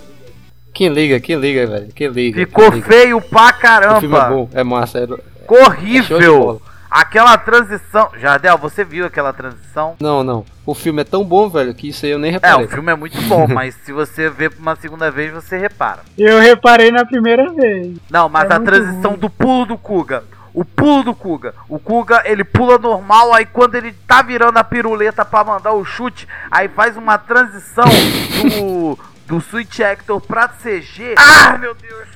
Quem 0.74 0.90
liga, 0.90 1.20
quem 1.20 1.36
liga, 1.36 1.66
velho? 1.68 1.88
Quem 1.96 2.08
liga? 2.10 2.40
Ficou 2.40 2.66
quem 2.72 2.76
liga? 2.82 2.88
feio 2.88 3.22
pra 3.22 3.42
O 3.48 4.00
filme 4.00 4.16
é 4.16 4.20
caramba. 4.20 4.30
bom, 4.30 4.50
é 4.54 4.64
massa. 4.64 5.00
É... 5.00 5.08
Ficou 5.42 6.60
É. 6.70 6.74
Aquela 6.92 7.36
transição. 7.40 8.10
Jardel, 8.20 8.56
você 8.60 8.84
viu 8.84 9.04
aquela 9.08 9.34
transição? 9.34 9.96
Não, 10.00 10.24
não. 10.24 10.46
O 10.64 10.76
filme 10.76 11.02
é 11.02 11.04
tão 11.04 11.24
bom, 11.24 11.50
velho, 11.50 11.74
que 11.74 11.90
isso 11.90 12.06
aí 12.06 12.12
eu 12.12 12.20
nem 12.20 12.30
É, 12.30 12.34
reparei. 12.34 12.66
o 12.66 12.70
filme 12.70 12.92
é 12.92 12.96
muito 12.96 13.20
bom, 13.24 13.48
mas 13.50 13.74
se 13.84 13.92
você 13.92 14.30
ver 14.30 14.52
por 14.52 14.62
uma 14.62 14.76
segunda 14.76 15.10
vez, 15.10 15.34
você 15.34 15.58
repara. 15.58 16.02
Eu 16.16 16.40
reparei 16.40 16.92
na 16.92 17.04
primeira 17.04 17.52
vez. 17.52 17.98
Não, 18.12 18.30
mas 18.30 18.48
É 18.48 18.54
a 18.54 18.60
transição 18.60 19.12
ruim. 19.12 19.20
do 19.20 19.28
pulo 19.30 19.66
do 19.66 19.78
Kuga. 19.78 20.24
O 20.54 20.64
pulo 20.64 21.04
do 21.04 21.16
Kuga. 21.16 21.56
O 21.68 21.80
Kuga, 21.80 22.22
ele 22.26 22.44
pula 22.44 22.78
normal, 22.78 23.34
aí 23.34 23.46
quando 23.46 23.76
ele 23.76 23.92
tá 24.08 24.22
virando 24.22 24.58
a 24.58 24.64
piruleta 24.64 25.26
pra 25.26 25.44
mandar 25.44 25.72
o 25.72 25.84
chute, 25.84 26.28
aí 26.52 26.68
faz 26.68 26.96
uma 26.96 27.18
transição 27.18 27.86
do, 27.86 29.00
do 29.26 29.42
Switch 29.42 29.80
Hector 29.80 30.22
pra 30.22 30.48
CG. 30.48 31.16
Ah, 31.18 31.58
meu 31.58 31.74
Deus! 31.74 32.08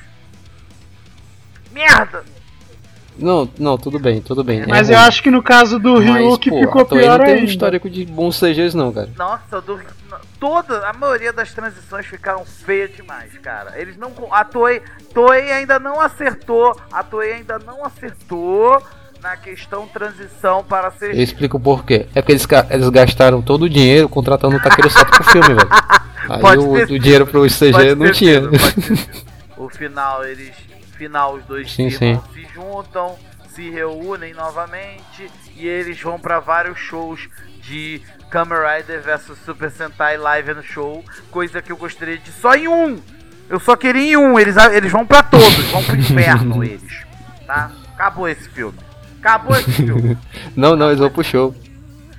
Merda! 1.72 2.37
Não, 3.18 3.48
não, 3.58 3.76
tudo 3.76 3.98
bem, 3.98 4.20
tudo 4.20 4.44
bem. 4.44 4.64
Mas 4.66 4.88
é 4.88 4.94
eu 4.94 4.98
ruim. 4.98 5.08
acho 5.08 5.22
que 5.22 5.30
no 5.30 5.42
caso 5.42 5.78
do 5.78 5.98
Ryu 5.98 6.38
que 6.38 6.50
ficou 6.50 6.82
a 6.82 6.84
Toei 6.84 7.02
pior 7.02 7.18
não 7.18 7.24
tem 7.26 7.34
um 7.34 7.38
ainda. 7.38 7.50
histórico 7.50 7.90
de 7.90 8.04
bons 8.04 8.38
CGs 8.38 8.76
não, 8.76 8.92
cara. 8.92 9.08
Nossa, 9.16 9.60
do, 9.60 9.80
toda 10.38 10.88
a 10.88 10.92
maioria 10.92 11.32
das 11.32 11.52
transições 11.52 12.06
ficaram 12.06 12.44
feias 12.44 12.94
demais, 12.94 13.36
cara. 13.38 13.74
Eles 13.76 13.96
não 13.96 14.12
a 14.30 14.44
Toei, 14.44 14.80
Toei 15.12 15.50
ainda 15.52 15.78
não 15.78 16.00
acertou, 16.00 16.76
a 16.92 17.02
Toei 17.02 17.32
ainda 17.32 17.58
não 17.58 17.84
acertou 17.84 18.80
na 19.20 19.36
questão 19.36 19.86
transição 19.88 20.62
para 20.62 20.92
Eu 21.00 21.10
CG. 21.10 21.22
explico 21.22 21.56
o 21.56 21.60
porquê. 21.60 22.06
É 22.14 22.22
porque 22.22 22.32
eles, 22.32 22.46
eles 22.70 22.88
gastaram 22.88 23.42
todo 23.42 23.62
o 23.62 23.68
dinheiro 23.68 24.08
contratando 24.08 24.56
o 24.56 24.62
Takeru 24.62 24.88
Sato 24.90 25.10
pro 25.10 25.24
filme, 25.24 25.54
velho. 25.54 25.68
Aí 26.30 26.40
Pode 26.40 26.62
o, 26.64 26.74
ter 26.86 26.92
o 26.94 26.98
dinheiro 26.98 27.26
pro 27.26 27.42
CG 27.46 27.94
não 27.96 28.06
ter 28.06 28.14
tinha. 28.14 28.40
sido. 28.42 28.50
O 29.58 29.68
final 29.68 30.24
eles, 30.24 30.54
final 30.96 31.34
os 31.34 31.44
dois 31.44 31.72
Sim, 31.72 31.88
irmãos 31.88 32.24
se 32.32 32.46
juntam, 32.54 33.18
se 33.54 33.68
reúnem 33.70 34.32
novamente 34.32 35.28
e 35.56 35.66
eles 35.66 36.00
vão 36.00 36.18
para 36.18 36.38
vários 36.38 36.78
shows 36.78 37.28
de 37.60 38.00
Kamen 38.30 38.56
Rider 38.58 39.02
vs 39.02 39.36
Super 39.44 39.70
Sentai 39.70 40.16
Live 40.16 40.54
no 40.54 40.62
Show, 40.62 41.04
coisa 41.30 41.60
que 41.60 41.72
eu 41.72 41.76
gostaria 41.76 42.16
de 42.18 42.30
só 42.30 42.54
em 42.54 42.68
um. 42.68 43.00
Eu 43.48 43.58
só 43.58 43.74
queria 43.76 44.12
em 44.12 44.16
um, 44.16 44.38
eles, 44.38 44.56
eles 44.72 44.92
vão 44.92 45.04
pra 45.06 45.22
todos, 45.22 45.64
vão 45.70 45.82
pro 45.82 45.96
inferno 45.96 46.62
eles, 46.64 47.04
tá? 47.46 47.70
Acabou 47.94 48.28
esse 48.28 48.48
filme. 48.48 48.78
Acabou 49.18 49.56
esse 49.56 49.72
filme. 49.72 50.16
Não, 50.54 50.76
não, 50.76 50.86
eles 50.88 51.00
vão 51.00 51.10
pro 51.10 51.24
show. 51.24 51.52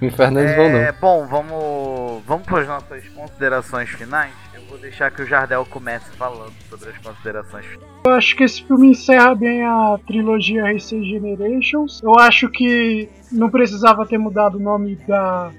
No 0.01 0.07
inferno 0.07 0.39
eles 0.39 0.55
vão 0.55 0.65
É, 0.65 0.91
não. 0.91 0.99
bom, 0.99 1.27
vamos, 1.27 2.23
vamos 2.25 2.45
para 2.45 2.61
as 2.61 2.67
nossas 2.67 3.07
considerações 3.09 3.89
finais. 3.89 4.31
Vou 4.69 4.77
deixar 4.77 5.09
que 5.09 5.23
o 5.23 5.25
Jardel 5.25 5.65
comece 5.65 6.11
falando 6.11 6.53
sobre 6.69 6.89
as 6.89 6.97
considerações. 6.99 7.65
Eu 8.05 8.11
acho 8.13 8.35
que 8.35 8.43
esse 8.43 8.63
filme 8.63 8.89
encerra 8.89 9.33
bem 9.33 9.63
a 9.63 9.99
trilogia 10.05 10.71
Heisei 10.71 11.03
Generations. 11.03 12.01
Eu 12.03 12.19
acho 12.19 12.47
que 12.49 13.09
não 13.31 13.49
precisava 13.49 14.05
ter 14.05 14.19
mudado 14.19 14.59
o 14.59 14.61
nome 14.61 14.95
da, 15.07 15.51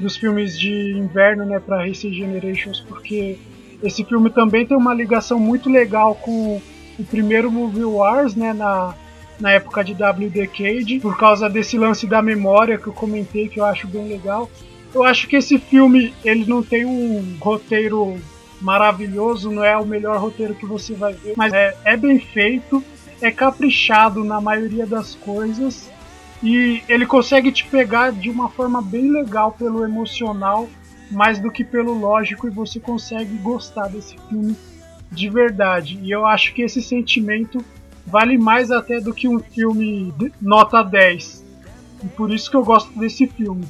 dos 0.00 0.16
filmes 0.16 0.58
de 0.58 0.92
inverno 0.92 1.44
né, 1.46 1.60
para 1.60 1.86
Heisei 1.86 2.12
Generations, 2.12 2.80
porque 2.80 3.38
esse 3.82 4.04
filme 4.04 4.30
também 4.30 4.66
tem 4.66 4.76
uma 4.76 4.92
ligação 4.92 5.38
muito 5.38 5.70
legal 5.70 6.16
com 6.16 6.60
o 6.98 7.04
primeiro 7.04 7.52
Movie 7.52 7.84
Wars, 7.84 8.34
né, 8.34 8.52
na, 8.52 8.94
na 9.38 9.52
época 9.52 9.84
de 9.84 9.94
W 9.94 10.28
Decade, 10.28 10.98
por 10.98 11.16
causa 11.16 11.48
desse 11.48 11.78
lance 11.78 12.06
da 12.06 12.20
memória 12.20 12.78
que 12.78 12.88
eu 12.88 12.92
comentei, 12.92 13.48
que 13.48 13.60
eu 13.60 13.64
acho 13.64 13.86
bem 13.86 14.08
legal. 14.08 14.50
Eu 14.94 15.04
acho 15.04 15.28
que 15.28 15.36
esse 15.36 15.58
filme 15.58 16.12
ele 16.24 16.46
não 16.46 16.62
tem 16.62 16.84
um 16.84 17.36
roteiro 17.38 18.18
maravilhoso, 18.60 19.50
não 19.50 19.64
é 19.64 19.76
o 19.76 19.84
melhor 19.84 20.18
roteiro 20.18 20.54
que 20.54 20.66
você 20.66 20.94
vai 20.94 21.12
ver, 21.12 21.34
mas 21.36 21.52
é, 21.52 21.76
é 21.84 21.96
bem 21.96 22.18
feito, 22.18 22.82
é 23.20 23.30
caprichado 23.30 24.24
na 24.24 24.40
maioria 24.40 24.86
das 24.86 25.14
coisas 25.14 25.90
e 26.42 26.82
ele 26.88 27.06
consegue 27.06 27.50
te 27.50 27.66
pegar 27.66 28.12
de 28.12 28.30
uma 28.30 28.48
forma 28.48 28.82
bem 28.82 29.10
legal 29.10 29.52
pelo 29.52 29.84
emocional, 29.84 30.68
mais 31.10 31.38
do 31.38 31.50
que 31.50 31.64
pelo 31.64 31.98
lógico, 31.98 32.46
e 32.46 32.50
você 32.50 32.78
consegue 32.80 33.36
gostar 33.38 33.88
desse 33.88 34.16
filme 34.28 34.56
de 35.10 35.30
verdade. 35.30 35.98
E 36.02 36.10
eu 36.10 36.26
acho 36.26 36.52
que 36.52 36.62
esse 36.62 36.82
sentimento 36.82 37.64
vale 38.06 38.36
mais 38.36 38.70
até 38.70 39.00
do 39.00 39.14
que 39.14 39.28
um 39.28 39.38
filme 39.38 40.12
nota 40.40 40.82
10. 40.82 41.44
E 42.04 42.08
por 42.08 42.32
isso 42.32 42.50
que 42.50 42.56
eu 42.56 42.64
gosto 42.64 42.96
desse 42.98 43.26
filme, 43.26 43.64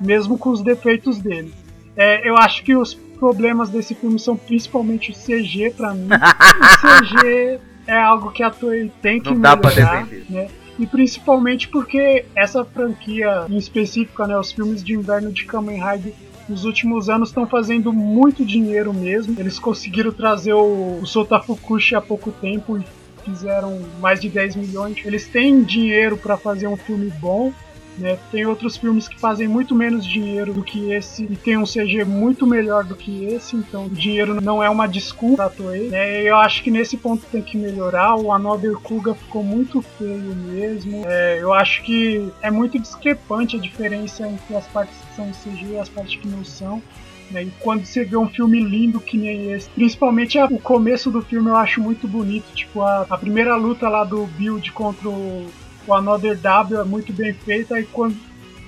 mesmo 0.00 0.38
com 0.38 0.50
os 0.50 0.62
defeitos 0.62 1.18
dele. 1.18 1.52
É, 1.96 2.28
eu 2.28 2.36
acho 2.36 2.62
que 2.62 2.76
os 2.76 2.94
problemas 3.24 3.70
desse 3.70 3.94
filme 3.94 4.18
são 4.18 4.36
principalmente 4.36 5.10
o 5.10 5.14
CG 5.14 5.70
pra 5.74 5.94
mim. 5.94 6.08
o 6.08 7.00
CG 7.22 7.58
é 7.86 7.96
algo 7.98 8.30
que 8.30 8.42
a 8.42 8.50
Toei 8.50 8.92
tem 9.00 9.18
que 9.18 9.30
Não 9.30 9.40
dá 9.40 9.56
pra 9.56 9.70
melhorar, 9.70 10.04
defender. 10.04 10.26
né? 10.28 10.48
E 10.78 10.86
principalmente 10.86 11.68
porque 11.68 12.26
essa 12.36 12.62
franquia 12.66 13.46
em 13.48 13.56
específica, 13.56 14.26
né, 14.26 14.38
os 14.38 14.52
filmes 14.52 14.84
de 14.84 14.92
inverno 14.92 15.32
de 15.32 15.46
Kamen 15.46 15.80
Rider 15.82 16.12
nos 16.46 16.66
últimos 16.66 17.08
anos 17.08 17.30
estão 17.30 17.46
fazendo 17.46 17.94
muito 17.94 18.44
dinheiro 18.44 18.92
mesmo. 18.92 19.34
Eles 19.40 19.58
conseguiram 19.58 20.12
trazer 20.12 20.52
o, 20.52 20.98
o 21.00 21.06
Sota 21.06 21.40
Fukushi 21.40 21.94
há 21.94 22.02
pouco 22.02 22.30
tempo 22.30 22.76
e 22.76 22.84
fizeram 23.24 23.80
mais 24.02 24.20
de 24.20 24.28
10 24.28 24.56
milhões. 24.56 24.98
Eles 25.02 25.26
têm 25.26 25.62
dinheiro 25.62 26.18
para 26.18 26.36
fazer 26.36 26.66
um 26.66 26.76
filme 26.76 27.10
bom. 27.20 27.54
Né? 27.96 28.18
Tem 28.30 28.44
outros 28.44 28.76
filmes 28.76 29.06
que 29.06 29.18
fazem 29.18 29.46
muito 29.46 29.74
menos 29.74 30.04
dinheiro 30.04 30.52
do 30.52 30.62
que 30.62 30.92
esse 30.92 31.24
e 31.24 31.36
tem 31.36 31.56
um 31.56 31.64
CG 31.64 32.04
muito 32.04 32.46
melhor 32.46 32.84
do 32.84 32.96
que 32.96 33.24
esse, 33.26 33.56
então 33.56 33.88
dinheiro 33.88 34.40
não 34.40 34.62
é 34.62 34.68
uma 34.68 34.86
desculpa 34.86 35.44
da 35.44 35.48
Toei. 35.48 35.88
Né? 35.88 36.22
Eu 36.22 36.36
acho 36.36 36.62
que 36.62 36.70
nesse 36.70 36.96
ponto 36.96 37.24
tem 37.30 37.40
que 37.40 37.56
melhorar. 37.56 38.16
O 38.16 38.32
Another 38.32 38.76
Kuga 38.78 39.14
ficou 39.14 39.44
muito 39.44 39.80
feio 39.96 40.34
mesmo. 40.34 41.04
É, 41.06 41.38
eu 41.40 41.52
acho 41.52 41.82
que 41.82 42.32
é 42.42 42.50
muito 42.50 42.78
discrepante 42.78 43.56
a 43.56 43.60
diferença 43.60 44.26
entre 44.26 44.56
as 44.56 44.66
partes 44.66 44.96
que 44.98 45.14
são 45.14 45.30
CG 45.30 45.74
e 45.74 45.78
as 45.78 45.88
partes 45.88 46.20
que 46.20 46.26
não 46.26 46.44
são. 46.44 46.82
Né? 47.30 47.44
E 47.44 47.52
quando 47.60 47.84
você 47.84 48.04
vê 48.04 48.16
um 48.16 48.28
filme 48.28 48.60
lindo 48.60 49.00
que 49.00 49.16
nem 49.16 49.52
esse, 49.52 49.70
principalmente 49.70 50.38
o 50.38 50.58
começo 50.58 51.10
do 51.10 51.22
filme 51.22 51.48
eu 51.48 51.56
acho 51.56 51.80
muito 51.80 52.08
bonito. 52.08 52.52
Tipo, 52.54 52.82
a, 52.82 53.06
a 53.08 53.16
primeira 53.16 53.54
luta 53.56 53.88
lá 53.88 54.02
do 54.02 54.26
Build 54.26 54.72
contra 54.72 55.08
o, 55.08 55.46
o 55.86 55.94
Another 55.94 56.36
W 56.36 56.80
é 56.80 56.84
muito 56.84 57.12
bem 57.12 57.32
feita. 57.32 57.78
E 57.78 57.84
quando, 57.84 58.16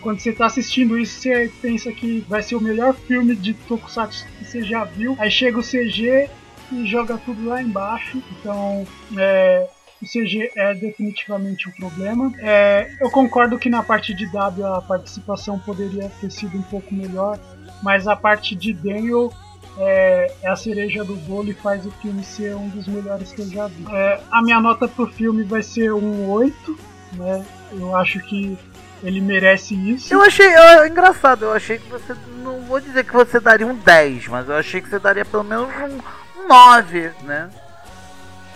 quando 0.00 0.20
você 0.20 0.32
tá 0.32 0.46
assistindo 0.46 0.98
isso, 0.98 1.20
você 1.20 1.50
pensa 1.60 1.92
que 1.92 2.24
vai 2.28 2.42
ser 2.42 2.56
o 2.56 2.60
melhor 2.60 2.94
filme 2.94 3.34
de 3.34 3.54
Tokusatsu 3.54 4.26
que 4.38 4.44
você 4.44 4.62
já 4.62 4.84
viu. 4.84 5.16
Aí 5.18 5.30
chega 5.30 5.58
o 5.58 5.62
CG 5.62 6.28
e 6.72 6.86
joga 6.86 7.18
tudo 7.18 7.46
lá 7.46 7.62
embaixo. 7.62 8.22
Então, 8.38 8.86
é, 9.16 9.68
o 10.02 10.06
CG 10.06 10.50
é 10.56 10.74
definitivamente 10.74 11.68
um 11.68 11.72
problema. 11.72 12.32
É, 12.38 12.90
eu 13.00 13.10
concordo 13.10 13.58
que 13.58 13.70
na 13.70 13.82
parte 13.82 14.14
de 14.14 14.26
W 14.26 14.66
a 14.66 14.82
participação 14.82 15.58
poderia 15.58 16.10
ter 16.20 16.30
sido 16.30 16.58
um 16.58 16.62
pouco 16.62 16.94
melhor, 16.94 17.38
mas 17.82 18.06
a 18.06 18.14
parte 18.14 18.54
de 18.54 18.72
Daniel 18.72 19.32
é, 19.78 20.32
é 20.42 20.48
a 20.48 20.56
cereja 20.56 21.04
do 21.04 21.16
bolo 21.16 21.50
e 21.50 21.54
faz 21.54 21.84
o 21.86 21.90
filme 21.90 22.22
ser 22.24 22.54
um 22.56 22.68
dos 22.68 22.86
melhores 22.86 23.32
que 23.32 23.42
eu 23.42 23.48
já 23.48 23.66
vi. 23.68 23.84
É, 23.90 24.20
a 24.30 24.42
minha 24.42 24.60
nota 24.60 24.88
pro 24.88 25.06
filme 25.06 25.42
vai 25.44 25.62
ser 25.62 25.92
um 25.92 26.28
8, 26.30 26.78
né? 27.12 27.44
Eu 27.72 27.96
acho 27.96 28.20
que 28.20 28.58
Ele 29.02 29.20
merece 29.20 29.74
isso. 29.74 30.12
Eu 30.12 30.22
achei 30.22 30.46
eu, 30.46 30.86
engraçado, 30.86 31.44
eu 31.44 31.52
achei 31.52 31.78
que 31.78 31.88
você. 31.88 32.14
Não 32.42 32.60
vou 32.62 32.80
dizer 32.80 33.04
que 33.04 33.12
você 33.12 33.40
daria 33.40 33.66
um 33.66 33.74
10, 33.74 34.28
mas 34.28 34.48
eu 34.48 34.56
achei 34.56 34.80
que 34.80 34.88
você 34.88 34.98
daria 34.98 35.24
pelo 35.24 35.44
menos 35.44 35.68
um, 35.68 36.42
um 36.42 36.48
9, 36.48 37.10
né? 37.22 37.50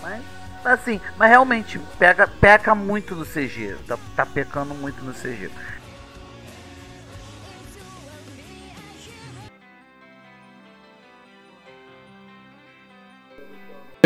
Mas, 0.03 0.23
assim, 0.65 1.01
mas 1.17 1.29
realmente, 1.29 1.79
pega, 1.99 2.27
peca 2.27 2.75
muito 2.75 3.15
no 3.15 3.25
CG. 3.25 3.77
Tá, 3.87 3.99
tá 4.17 4.27
pecando 4.27 4.75
muito 4.75 5.03
no 5.05 5.13
CG. 5.13 5.51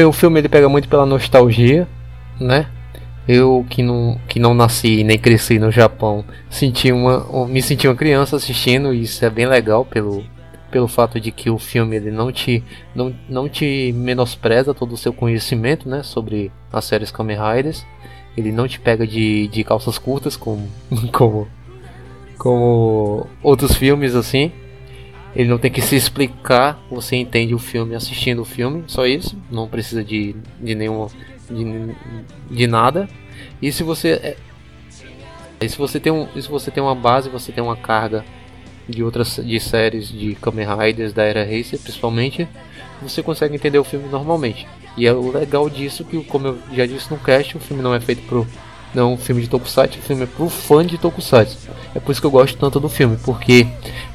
O 0.03 0.13
filme 0.13 0.41
ele 0.41 0.49
pega 0.49 0.69
muito 0.69 0.89
pela 0.89 1.07
nostalgia, 1.07 1.87
né? 2.41 2.69
Eu 3.27 3.65
que 3.69 3.83
não, 3.83 4.21
que 4.29 4.39
não 4.39 4.53
nasci 4.53 5.03
nem 5.03 5.19
cresci 5.19 5.59
no 5.59 5.71
Japão, 5.71 6.25
senti 6.51 6.93
uma, 6.93 7.47
me 7.47 7.63
senti 7.63 7.89
uma 7.89 7.97
criança 7.97 8.37
assistindo 8.37 8.93
e 8.93 9.03
isso 9.03 9.25
é 9.25 9.31
bem 9.31 9.47
legal 9.47 9.85
pelo, 9.85 10.23
pelo 10.71 10.89
fato 10.89 11.21
de 11.21 11.31
que 11.31 11.49
o 11.49 11.57
filme 11.57 11.95
ele 11.95 12.11
não 12.11 12.33
te, 12.33 12.63
não, 12.95 13.15
não 13.29 13.49
te 13.49 13.93
menospreza 13.93 14.75
todo 14.75 14.93
o 14.93 14.97
seu 14.97 15.13
conhecimento 15.13 15.89
né, 15.89 16.03
sobre 16.03 16.51
as 16.73 16.85
séries 16.85 17.13
Kamen 17.13 17.39
Riders. 17.39 17.87
Ele 18.37 18.51
não 18.51 18.67
te 18.67 18.81
pega 18.81 19.07
de, 19.07 19.47
de 19.47 19.63
calças 19.63 19.99
curtas 19.99 20.37
como, 20.37 20.69
como, 21.13 21.47
como 22.37 23.27
outros 23.41 23.77
filmes 23.77 24.15
assim. 24.17 24.51
Ele 25.37 25.49
não 25.49 25.59
tem 25.59 25.71
que 25.71 25.81
se 25.81 25.97
explicar, 25.97 26.81
você 26.91 27.17
entende 27.17 27.55
o 27.55 27.59
filme 27.59 27.95
assistindo 27.95 28.43
o 28.43 28.45
filme, 28.45 28.85
só 28.87 29.07
isso. 29.07 29.37
Não 29.51 29.69
precisa 29.69 30.03
de, 30.03 30.35
de 30.61 30.75
nenhum. 30.75 31.07
De, 31.51 31.95
de 32.51 32.67
nada. 32.67 33.09
E 33.61 33.71
se 33.73 33.83
você. 33.83 34.11
É, 34.11 34.37
e 35.61 35.69
se 35.69 35.79
você 35.79 36.01
tem 36.01 36.13
um, 36.13 36.27
se 36.41 36.49
você 36.49 36.71
tem 36.71 36.83
uma 36.83 36.95
base, 36.95 37.29
você 37.29 37.53
tem 37.53 37.63
uma 37.63 37.77
carga 37.77 38.25
de 38.89 39.03
outras 39.03 39.41
de 39.43 39.59
séries 39.61 40.09
de 40.09 40.35
Kamen 40.35 40.67
Riders 40.67 41.13
da 41.13 41.23
era 41.23 41.45
Racer, 41.45 41.79
principalmente, 41.79 42.47
você 43.01 43.23
consegue 43.23 43.55
entender 43.55 43.79
o 43.79 43.85
filme 43.85 44.09
normalmente. 44.09 44.67
E 44.97 45.07
é 45.07 45.13
o 45.13 45.33
legal 45.33 45.69
disso 45.71 46.05
que, 46.05 46.23
como 46.25 46.49
eu 46.49 46.59
já 46.73 46.87
disse 46.87 47.11
no 47.11 47.19
cast, 47.19 47.57
o 47.57 47.61
filme 47.61 47.83
não 47.83 47.95
é 47.95 48.01
feito 48.01 48.23
pro 48.27 48.47
não 48.95 49.11
é 49.11 49.15
um 49.15 49.17
filme 49.17 49.43
de 49.43 49.49
Tokusatsu, 49.49 49.99
o 49.99 50.03
filme 50.03 50.23
é 50.23 50.27
pro 50.27 50.49
fã 50.49 50.87
de 50.87 50.97
Tokusatsu. 50.97 51.59
É 51.95 51.99
por 51.99 52.13
isso 52.13 52.21
que 52.21 52.27
eu 52.27 52.31
gosto 52.31 52.57
tanto 52.57 52.79
do 52.79 52.89
filme, 52.89 53.17
porque 53.25 53.67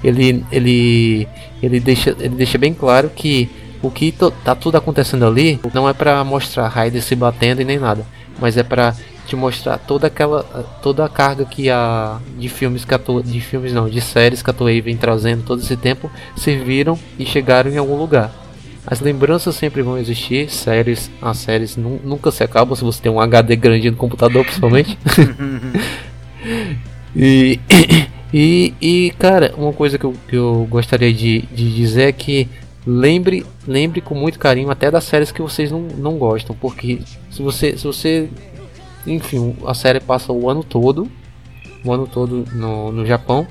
ele 0.02 0.46
ele 0.52 1.28
ele 1.62 1.80
deixa 1.82 2.12
ele 2.12 2.30
deixa 2.30 2.58
bem 2.58 2.74
claro 2.74 3.10
que 3.10 3.50
o 3.82 3.90
que 3.90 4.14
tá 4.44 4.56
tudo 4.56 4.78
acontecendo 4.78 5.26
ali 5.26 5.60
não 5.74 5.88
é 5.88 5.94
para 5.94 6.24
mostrar 6.24 6.68
Raider 6.68 7.02
se 7.02 7.16
batendo 7.16 7.62
e 7.62 7.66
nem 7.66 7.80
nada, 7.80 8.06
mas 8.40 8.58
é 8.58 8.64
para 8.64 8.94
te 9.26 9.36
mostrar 9.36 9.78
toda 9.78 10.08
aquela 10.08 10.44
toda 10.82 11.06
a 11.06 11.10
carga 11.10 11.46
que 11.46 11.70
a 11.70 12.18
de 12.38 12.50
filmes 12.50 12.84
que 12.84 12.94
a 12.94 13.00
de 13.24 13.40
filmes 13.40 13.72
não, 13.72 13.88
de 13.88 14.02
séries 14.02 14.42
que 14.42 14.50
a 14.50 14.54
Toei 14.54 14.82
vem 14.82 14.98
trazendo 14.98 15.44
todo 15.44 15.62
esse 15.62 15.78
tempo 15.78 16.12
serviram 16.36 16.98
e 17.18 17.26
chegaram 17.26 17.72
em 17.72 17.78
algum 17.78 17.96
lugar. 17.96 18.32
As 18.88 19.00
lembranças 19.02 19.56
sempre 19.56 19.84
vão 19.84 20.00
existir, 20.00 20.50
séries, 20.50 21.12
as 21.22 21.38
séries 21.38 21.78
nu 21.78 22.00
nunca 22.04 22.32
se 22.32 22.44
acabam 22.44 22.76
se 22.76 22.84
você 22.84 23.00
tem 23.02 23.12
um 23.12 23.20
HD 23.20 23.56
grande 23.56 23.92
no 23.92 23.98
computador, 23.98 24.44
principalmente. 24.44 24.98
e, 27.16 27.60
e, 28.34 28.74
e, 28.82 29.14
cara, 29.20 29.54
uma 29.56 29.72
coisa 29.72 30.00
que 30.00 30.06
eu, 30.06 30.16
que 30.28 30.36
eu 30.36 30.66
gostaria 30.68 31.14
de, 31.14 31.42
de 31.54 31.76
dizer 31.76 32.10
é 32.10 32.12
que 32.12 32.50
lembre, 32.90 33.46
lembre 33.68 34.02
com 34.02 34.16
muito 34.16 34.40
carinho 34.40 34.72
até 34.72 34.90
das 34.90 35.04
séries 35.04 35.32
que 35.32 35.42
vocês 35.42 35.72
não, 35.72 35.82
não 35.82 36.18
gostam, 36.18 36.56
porque 36.56 37.00
se 37.30 37.42
você, 37.42 37.78
se 37.78 37.86
você, 37.86 38.30
enfim, 39.06 39.56
a 39.66 39.74
série 39.76 40.00
passa 40.00 40.34
o 40.34 40.50
ano 40.50 40.64
todo, 40.64 41.08
o 41.86 41.94
ano 41.94 42.08
todo 42.08 42.46
no, 42.52 42.92
no 42.92 43.06
Japão, 43.06 43.48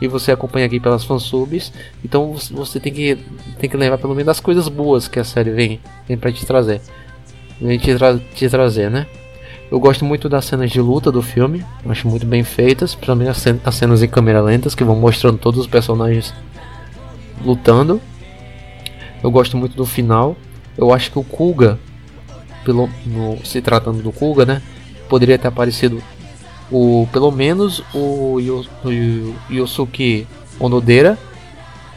e 0.00 0.08
você 0.08 0.32
acompanha 0.32 0.66
aqui 0.66 0.80
pelas 0.80 1.04
fansubs. 1.04 1.72
Então 2.04 2.34
você 2.52 2.80
tem 2.80 2.92
que, 2.92 3.18
tem 3.58 3.68
que 3.68 3.76
levar 3.76 3.98
pelo 3.98 4.14
menos 4.14 4.28
as 4.28 4.40
coisas 4.40 4.68
boas 4.68 5.08
que 5.08 5.18
a 5.18 5.24
série 5.24 5.50
vem, 5.50 5.80
vem 6.06 6.16
pra 6.16 6.32
te 6.32 6.46
trazer. 6.46 6.80
Vem 7.60 7.78
te, 7.78 7.94
tra 7.96 8.16
te 8.16 8.48
trazer, 8.48 8.90
né? 8.90 9.06
Eu 9.70 9.78
gosto 9.78 10.04
muito 10.04 10.28
das 10.28 10.46
cenas 10.46 10.70
de 10.70 10.80
luta 10.80 11.12
do 11.12 11.20
filme, 11.20 11.62
acho 11.86 12.08
muito 12.08 12.24
bem 12.24 12.42
feitas, 12.42 12.94
principalmente 12.94 13.28
as, 13.28 13.44
as 13.64 13.74
cenas 13.74 14.02
em 14.02 14.08
câmera 14.08 14.40
lentas 14.40 14.74
que 14.74 14.82
vão 14.82 14.96
mostrando 14.96 15.36
todos 15.36 15.60
os 15.60 15.66
personagens 15.66 16.32
lutando. 17.44 18.00
Eu 19.22 19.30
gosto 19.30 19.56
muito 19.56 19.76
do 19.76 19.86
final. 19.86 20.36
Eu 20.76 20.92
acho 20.92 21.10
que 21.10 21.18
o 21.18 21.24
Kuga, 21.24 21.78
pelo, 22.64 22.88
no, 23.06 23.44
se 23.44 23.60
tratando 23.60 24.02
do 24.02 24.12
Kuga, 24.12 24.44
né, 24.44 24.62
poderia 25.08 25.38
ter 25.38 25.48
aparecido 25.48 26.02
o 26.70 27.08
pelo 27.12 27.30
menos 27.30 27.82
o, 27.94 28.36
o 28.84 29.50
Yosuke 29.50 30.26
Onodera 30.60 31.18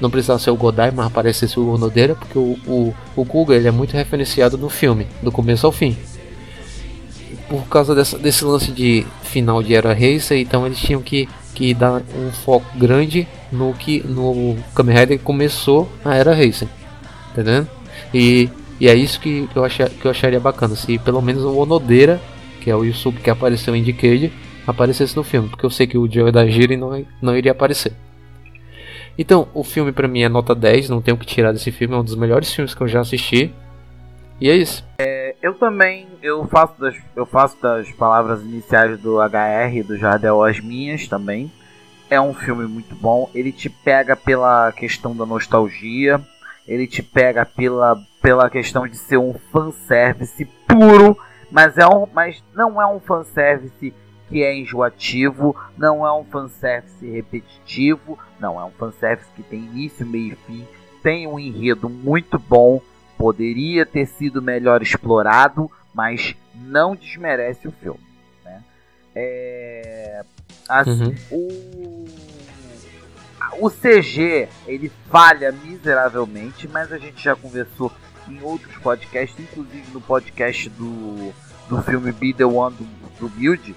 não 0.01 0.09
precisava 0.09 0.39
ser 0.39 0.49
o 0.49 0.55
Godai, 0.55 0.91
mas 0.91 1.05
aparecesse 1.05 1.59
o 1.59 1.75
Onodera, 1.75 2.15
porque 2.15 2.37
o, 2.37 2.57
o, 2.65 2.93
o 3.15 3.23
Kuga 3.23 3.55
ele 3.55 3.67
é 3.67 3.71
muito 3.71 3.93
referenciado 3.93 4.57
no 4.57 4.67
filme, 4.67 5.05
do 5.21 5.31
começo 5.31 5.65
ao 5.67 5.71
fim. 5.71 5.95
Por 7.47 7.67
causa 7.67 7.93
dessa, 7.93 8.17
desse 8.17 8.43
lance 8.43 8.71
de 8.71 9.05
final 9.21 9.61
de 9.61 9.75
Era 9.75 9.93
Racer, 9.93 10.39
então 10.39 10.65
eles 10.65 10.79
tinham 10.79 11.01
que, 11.01 11.29
que 11.53 11.73
dar 11.73 12.01
um 12.17 12.31
foco 12.31 12.65
grande 12.75 13.27
no 13.51 13.73
que 13.73 14.01
no 14.07 14.57
Kamen 14.73 14.97
Rider 14.97 15.19
começou 15.19 15.87
a 16.03 16.15
Era 16.15 16.33
Racer. 16.33 16.67
Entendendo? 17.31 17.67
E, 18.13 18.49
e 18.79 18.87
é 18.87 18.95
isso 18.95 19.19
que, 19.19 19.47
eu 19.55 19.63
achar, 19.63 19.89
que 19.89 20.05
eu 20.05 20.11
acharia 20.11 20.39
bacana, 20.39 20.75
se 20.75 20.97
pelo 20.99 21.21
menos 21.21 21.43
o 21.43 21.55
Onodera, 21.57 22.19
que 22.61 22.69
é 22.69 22.75
o 22.75 22.83
Yusuke 22.83 23.21
que 23.21 23.29
apareceu 23.29 23.75
em 23.75 23.83
Decade, 23.83 24.31
aparecesse 24.65 25.15
no 25.15 25.23
filme, 25.23 25.49
porque 25.49 25.65
eu 25.65 25.69
sei 25.69 25.87
que 25.87 25.97
o 25.97 26.11
Joe 26.11 26.31
da 26.31 26.45
Giri 26.45 26.77
não, 26.77 27.05
não 27.21 27.35
iria 27.35 27.51
aparecer. 27.51 27.93
Então, 29.17 29.47
o 29.53 29.63
filme 29.63 29.91
para 29.91 30.07
mim 30.07 30.21
é 30.21 30.29
nota 30.29 30.55
10, 30.55 30.89
não 30.89 31.01
tenho 31.01 31.17
que 31.17 31.25
tirar 31.25 31.51
desse 31.51 31.71
filme, 31.71 31.95
é 31.95 31.97
um 31.97 32.03
dos 32.03 32.15
melhores 32.15 32.53
filmes 32.53 32.73
que 32.73 32.81
eu 32.81 32.87
já 32.87 33.01
assisti. 33.01 33.53
E 34.39 34.49
é 34.49 34.55
isso. 34.55 34.83
É, 34.99 35.35
eu 35.41 35.53
também, 35.53 36.07
eu 36.23 36.47
faço, 36.47 36.73
das, 36.79 36.95
eu 37.15 37.25
faço 37.25 37.61
das 37.61 37.91
palavras 37.91 38.41
iniciais 38.41 38.99
do 38.99 39.19
HR 39.19 39.83
do 39.85 39.97
Jardel 39.97 40.43
as 40.43 40.59
minhas 40.59 41.07
também. 41.07 41.51
É 42.09 42.19
um 42.19 42.33
filme 42.33 42.65
muito 42.65 42.95
bom, 42.95 43.29
ele 43.33 43.51
te 43.51 43.69
pega 43.69 44.15
pela 44.15 44.71
questão 44.71 45.15
da 45.15 45.25
nostalgia, 45.25 46.19
ele 46.67 46.87
te 46.87 47.01
pega 47.01 47.45
pela, 47.45 47.97
pela 48.21 48.49
questão 48.49 48.87
de 48.87 48.97
ser 48.97 49.17
um 49.17 49.33
fanservice 49.51 50.45
puro, 50.67 51.17
mas, 51.51 51.77
é 51.77 51.85
um, 51.85 52.07
mas 52.13 52.43
não 52.53 52.81
é 52.81 52.85
um 52.85 52.99
fanservice 52.99 53.93
que 54.29 54.43
é 54.43 54.55
enjoativo, 54.55 55.55
não 55.77 56.07
é 56.07 56.13
um 56.13 56.23
fanservice 56.23 57.05
repetitivo, 57.05 58.17
não, 58.39 58.59
é 58.59 58.63
um 58.63 58.71
fanservice 58.71 59.29
que 59.35 59.43
tem 59.43 59.59
início, 59.59 60.05
meio 60.05 60.33
e 60.33 60.35
fim, 60.47 60.67
tem 61.03 61.27
um 61.27 61.37
enredo 61.37 61.89
muito 61.89 62.39
bom, 62.39 62.81
poderia 63.17 63.85
ter 63.85 64.05
sido 64.05 64.41
melhor 64.41 64.81
explorado, 64.81 65.69
mas 65.93 66.35
não 66.55 66.95
desmerece 66.95 67.67
o 67.67 67.71
filme. 67.71 67.99
Né? 68.45 68.63
É, 69.13 70.23
assim, 70.69 71.03
uhum. 71.03 71.15
o, 71.31 72.05
o 73.59 73.69
CG 73.69 74.47
ele 74.65 74.91
falha 75.09 75.51
miseravelmente, 75.51 76.67
mas 76.67 76.91
a 76.91 76.97
gente 76.97 77.21
já 77.23 77.35
conversou 77.35 77.91
em 78.27 78.41
outros 78.41 78.75
podcasts, 78.77 79.39
inclusive 79.39 79.91
no 79.91 80.01
podcast 80.01 80.69
do, 80.69 81.33
do 81.67 81.81
filme 81.83 82.11
Be 82.11 82.33
The 82.33 82.45
One 82.45 82.75
do, 82.75 83.19
do 83.19 83.29
Build, 83.29 83.75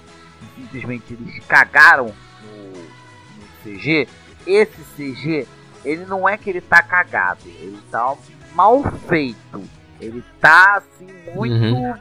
simplesmente 0.55 1.13
eles 1.13 1.43
cagaram 1.45 2.13
no, 2.43 2.71
no 2.71 3.47
CG, 3.63 4.07
esse 4.45 4.81
CG, 4.95 5.47
ele 5.83 6.05
não 6.05 6.27
é 6.27 6.37
que 6.37 6.49
ele 6.49 6.61
tá 6.61 6.81
cagado, 6.81 7.41
ele 7.45 7.79
tá 7.91 8.15
mal 8.53 8.83
feito. 9.07 9.61
Ele 9.99 10.23
tá 10.39 10.77
assim, 10.77 11.07
muito. 11.33 11.53
Uhum. 11.53 11.93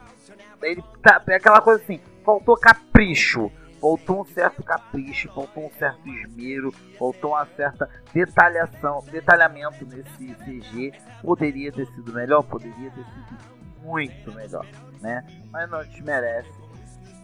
Ele 0.62 0.82
tá. 1.02 1.22
É 1.28 1.34
aquela 1.36 1.60
coisa 1.60 1.82
assim, 1.82 2.00
faltou 2.24 2.56
capricho. 2.56 3.50
Faltou 3.84 4.22
um 4.22 4.24
certo 4.24 4.62
capricho, 4.62 5.30
faltou 5.34 5.66
um 5.66 5.70
certo 5.78 6.08
esmero, 6.08 6.72
faltou 6.98 7.32
uma 7.32 7.46
certa 7.54 7.86
detalhação, 8.14 9.04
detalhamento 9.12 9.84
nesse 9.84 10.34
CG. 10.36 10.94
Poderia 11.20 11.70
ter 11.70 11.84
sido 11.88 12.10
melhor, 12.10 12.42
poderia 12.44 12.90
ter 12.90 13.04
sido 13.04 13.38
muito 13.82 14.32
melhor, 14.32 14.66
né? 15.02 15.22
Mas 15.52 15.68
não 15.68 15.84
desmerece 15.84 16.48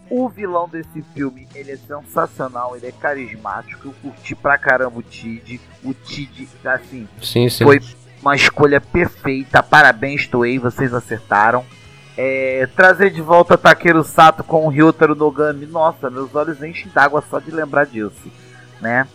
o 0.07 0.29
vilão 0.29 0.69
desse 0.69 1.01
filme, 1.15 1.47
ele 1.55 1.71
é 1.71 1.77
sensacional, 1.77 2.75
ele 2.75 2.85
é 2.85 2.91
carismático. 2.91 3.87
Eu 3.87 3.93
curti 3.99 4.35
pra 4.35 4.55
caramba 4.55 4.99
o 4.99 5.01
Tid. 5.01 5.59
O 5.83 5.95
Tid, 5.95 6.47
assim, 6.63 7.07
sim, 7.23 7.49
sim. 7.49 7.63
foi 7.63 7.79
uma 8.21 8.35
escolha 8.35 8.79
perfeita. 8.79 9.63
Parabéns, 9.63 10.27
Toei, 10.27 10.59
vocês 10.59 10.93
acertaram. 10.93 11.65
É, 12.17 12.67
trazer 12.75 13.09
de 13.09 13.21
volta 13.21 13.57
Takeru 13.57 14.03
Sato 14.03 14.43
com 14.43 14.65
o 14.65 14.69
Ryotaro 14.69 15.15
Nogami. 15.15 15.65
Nossa, 15.65 16.09
meus 16.09 16.33
olhos 16.35 16.61
enchem 16.61 16.91
d'água 16.93 17.23
só 17.29 17.39
de 17.39 17.51
lembrar 17.51 17.85
disso, 17.85 18.31
né? 18.81 19.07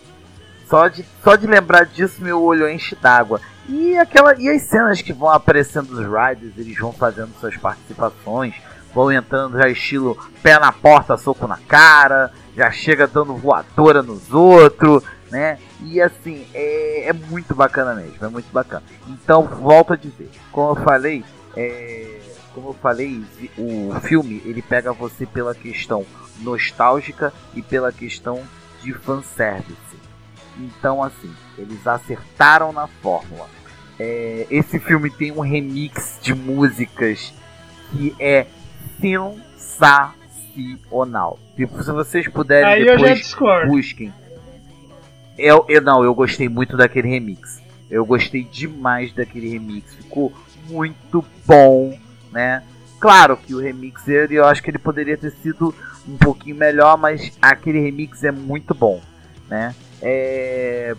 Só 0.67 0.87
de, 0.87 1.05
só 1.23 1.35
de 1.35 1.47
lembrar 1.47 1.85
disso, 1.85 2.21
meu 2.21 2.41
olho 2.41 2.69
enche 2.69 2.95
d'água. 2.95 3.39
E 3.69 3.97
aquela 3.97 4.35
e 4.37 4.49
as 4.49 4.63
cenas 4.63 5.01
que 5.01 5.13
vão 5.13 5.29
aparecendo 5.29 5.87
dos 5.87 5.99
Riders, 5.99 6.57
eles 6.57 6.77
vão 6.77 6.91
fazendo 6.91 7.33
suas 7.39 7.55
participações 7.55 8.55
vão 8.97 9.11
entrando 9.11 9.59
já 9.59 9.69
estilo 9.69 10.17
pé 10.41 10.57
na 10.57 10.71
porta, 10.71 11.17
soco 11.17 11.47
na 11.47 11.57
cara. 11.57 12.31
já 12.55 12.71
chega 12.71 13.05
dando 13.05 13.35
voadora 13.35 14.01
nos 14.01 14.33
outros, 14.33 15.03
né? 15.29 15.59
E 15.83 16.01
assim, 16.01 16.47
é, 16.51 17.09
é, 17.09 17.13
muito 17.13 17.53
bacana 17.53 17.93
mesmo, 17.93 18.25
é 18.25 18.27
muito 18.27 18.51
bacana. 18.51 18.81
Então, 19.07 19.43
volto 19.43 19.93
a 19.93 19.95
dizer, 19.95 20.31
como 20.51 20.71
eu 20.71 20.83
falei, 20.83 21.23
é, 21.55 22.16
como 22.57 22.69
eu 22.69 22.73
falei, 22.73 23.23
o 23.55 23.93
filme 23.99 24.41
ele 24.43 24.63
pega 24.63 24.91
você 24.91 25.27
pela 25.27 25.53
questão 25.53 26.03
nostálgica 26.41 27.31
e 27.53 27.61
pela 27.61 27.91
questão 27.91 28.41
de 28.81 28.93
fanservice. 28.93 29.77
Então, 30.57 31.03
assim, 31.03 31.31
eles 31.55 31.85
acertaram 31.85 32.73
na 32.73 32.87
fórmula. 32.87 33.47
É, 33.99 34.47
esse 34.49 34.79
filme 34.79 35.11
tem 35.11 35.31
um 35.31 35.41
remix 35.41 36.17
de 36.19 36.33
músicas 36.33 37.31
que 37.91 38.15
é 38.19 38.47
sensacional. 38.99 41.37
Tipo, 41.55 41.83
se 41.83 41.91
vocês 41.91 42.27
puderem 42.27 42.67
Aí 42.67 42.83
depois 42.83 43.35
busquem. 43.67 44.11
Eu, 45.37 45.63
eu 45.69 45.79
não, 45.79 46.03
eu 46.03 46.15
gostei 46.15 46.49
muito 46.49 46.75
daquele 46.75 47.07
remix. 47.07 47.61
Eu 47.87 48.03
gostei 48.03 48.43
demais 48.43 49.13
daquele 49.13 49.47
remix. 49.47 49.93
Ficou 49.93 50.33
muito 50.67 51.23
bom, 51.45 51.95
né? 52.31 52.63
Claro 52.99 53.37
que 53.37 53.53
o 53.53 53.59
remix 53.59 54.07
eu 54.07 54.45
acho 54.45 54.61
que 54.63 54.71
ele 54.71 54.79
poderia 54.79 55.17
ter 55.17 55.31
sido 55.31 55.73
um 56.07 56.17
pouquinho 56.17 56.55
melhor, 56.55 56.97
mas 56.97 57.37
aquele 57.41 57.79
remix 57.79 58.23
é 58.23 58.31
muito 58.31 58.73
bom, 58.73 59.01
né? 59.49 59.75
É, 60.01 60.95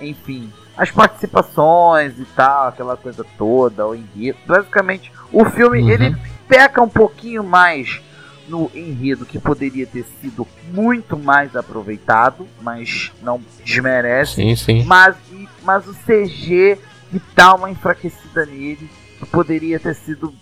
enfim, 0.00 0.50
as 0.76 0.90
participações 0.90 2.18
e 2.18 2.24
tal, 2.36 2.68
aquela 2.68 2.96
coisa 2.96 3.24
toda, 3.36 3.86
o 3.86 3.94
enredo. 3.94 4.38
Basicamente, 4.46 5.12
o 5.30 5.44
filme 5.44 5.82
Uhum. 5.82 5.90
ele 5.90 6.16
peca 6.48 6.80
um 6.82 6.88
pouquinho 6.88 7.44
mais 7.44 8.00
no 8.48 8.70
enredo 8.74 9.24
que 9.24 9.38
poderia 9.38 9.86
ter 9.86 10.04
sido 10.20 10.46
muito 10.72 11.16
mais 11.16 11.54
aproveitado, 11.54 12.46
mas 12.60 13.12
não 13.22 13.40
desmerece. 13.64 14.34
Sim, 14.36 14.56
sim. 14.56 14.84
Mas, 14.84 15.16
mas 15.62 15.86
o 15.86 15.94
CG 15.94 16.78
que 17.10 17.20
dá 17.36 17.54
uma 17.54 17.70
enfraquecida 17.70 18.46
nele, 18.46 18.90
que 19.18 19.26
poderia 19.26 19.78
ter 19.78 19.94
sido 19.94 20.34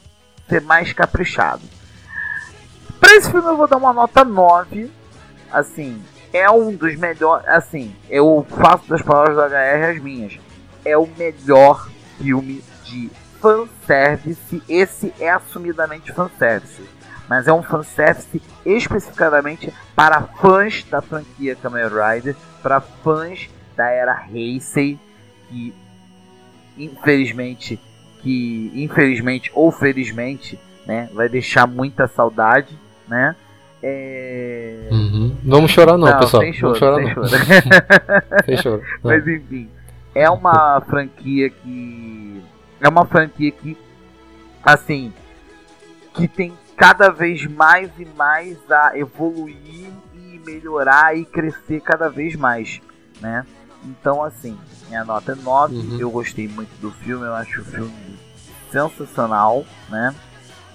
ser 0.51 0.61
mais 0.61 0.93
caprichado. 0.93 1.63
Pra 2.99 3.15
esse 3.15 3.31
filme 3.31 3.49
eu 3.49 3.57
vou 3.57 3.67
dar 3.67 3.79
uma 3.79 3.93
nota 3.93 4.25
9. 4.25 4.91
Assim, 5.51 6.03
é 6.33 6.51
um 6.51 6.75
dos 6.75 6.97
melhores. 6.97 7.49
Assim, 7.49 7.95
eu 8.11 8.47
faço 8.51 8.89
das 8.89 9.01
palavras 9.01 9.37
do 9.37 9.43
HR 9.43 9.97
as 9.97 10.03
minhas. 10.03 10.39
É 10.85 10.99
o 10.99 11.09
melhor 11.17 11.89
filme 12.19 12.63
de 12.85 13.11
fanservice. 13.41 14.63
Esse 14.69 15.15
é 15.19 15.31
assumidamente 15.31 16.13
fanservice. 16.13 16.83
Mas 17.29 17.47
é 17.47 17.53
um 17.53 17.63
fanservice 17.63 18.43
especificadamente 18.67 19.73
para 19.95 20.23
fãs 20.23 20.85
da 20.91 21.01
franquia 21.01 21.55
Kamen 21.55 21.85
Rider, 21.85 22.37
para 22.61 22.81
fãs 22.81 23.49
da 23.77 23.89
era 23.89 24.27
Heisei, 24.33 24.99
que 25.49 25.73
infelizmente, 26.77 27.81
que 28.23 28.71
infelizmente 28.75 29.51
ou 29.55 29.71
felizmente, 29.71 30.59
né, 30.87 31.09
vai 31.13 31.29
deixar 31.29 31.67
muita 31.67 32.07
saudade, 32.09 32.77
né? 33.09 33.35
É... 33.83 34.89
Uhum. 34.91 35.37
Não 35.43 35.57
vamos 35.57 35.71
chorar 35.71 35.97
não, 35.97 36.19
pessoal. 36.19 36.43
Sem 36.43 36.53
choro, 36.53 36.79
chorar 36.79 36.97
sem 36.97 37.07
não. 37.07 37.15
choro. 37.15 37.29
Sem 38.45 38.57
choro. 38.59 38.83
Não. 39.03 39.11
Mas 39.11 39.27
enfim, 39.27 39.69
é 40.15 40.29
uma 40.29 40.81
franquia 40.83 41.49
que 41.49 42.43
é 42.81 42.89
uma 42.89 43.07
franquia 43.07 43.51
que 43.51 43.77
assim 44.63 45.13
que 46.15 46.29
tem 46.29 46.53
cada 46.77 47.09
vez 47.11 47.47
mais 47.47 47.91
e 47.99 48.05
mais 48.17 48.59
a 48.71 48.99
evoluir 48.99 49.89
e 50.15 50.41
melhorar 50.45 51.17
e 51.17 51.25
crescer 51.25 51.81
cada 51.81 52.09
vez 52.11 52.37
mais, 52.37 52.81
né? 53.21 53.47
Então 53.85 54.23
assim, 54.23 54.59
minha 54.89 55.05
nota 55.05 55.33
é 55.33 55.35
9, 55.37 55.75
Uhum. 55.75 55.99
eu 56.01 56.11
gostei 56.11 56.49
muito 56.49 56.71
do 56.81 56.91
filme, 56.91 57.25
eu 57.25 57.35
acho 57.35 57.63
o 57.63 57.65
filme 57.65 57.91
sensacional, 58.71 59.65
né? 59.89 60.15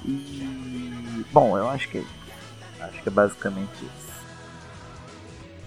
E 0.03 1.25
bom, 1.31 1.57
eu 1.57 1.69
acho 1.69 1.89
que 1.89 1.97
é 1.99 2.03
acho 2.85 3.01
que 3.01 3.09
é 3.09 3.11
basicamente 3.11 3.71
isso. 3.73 4.05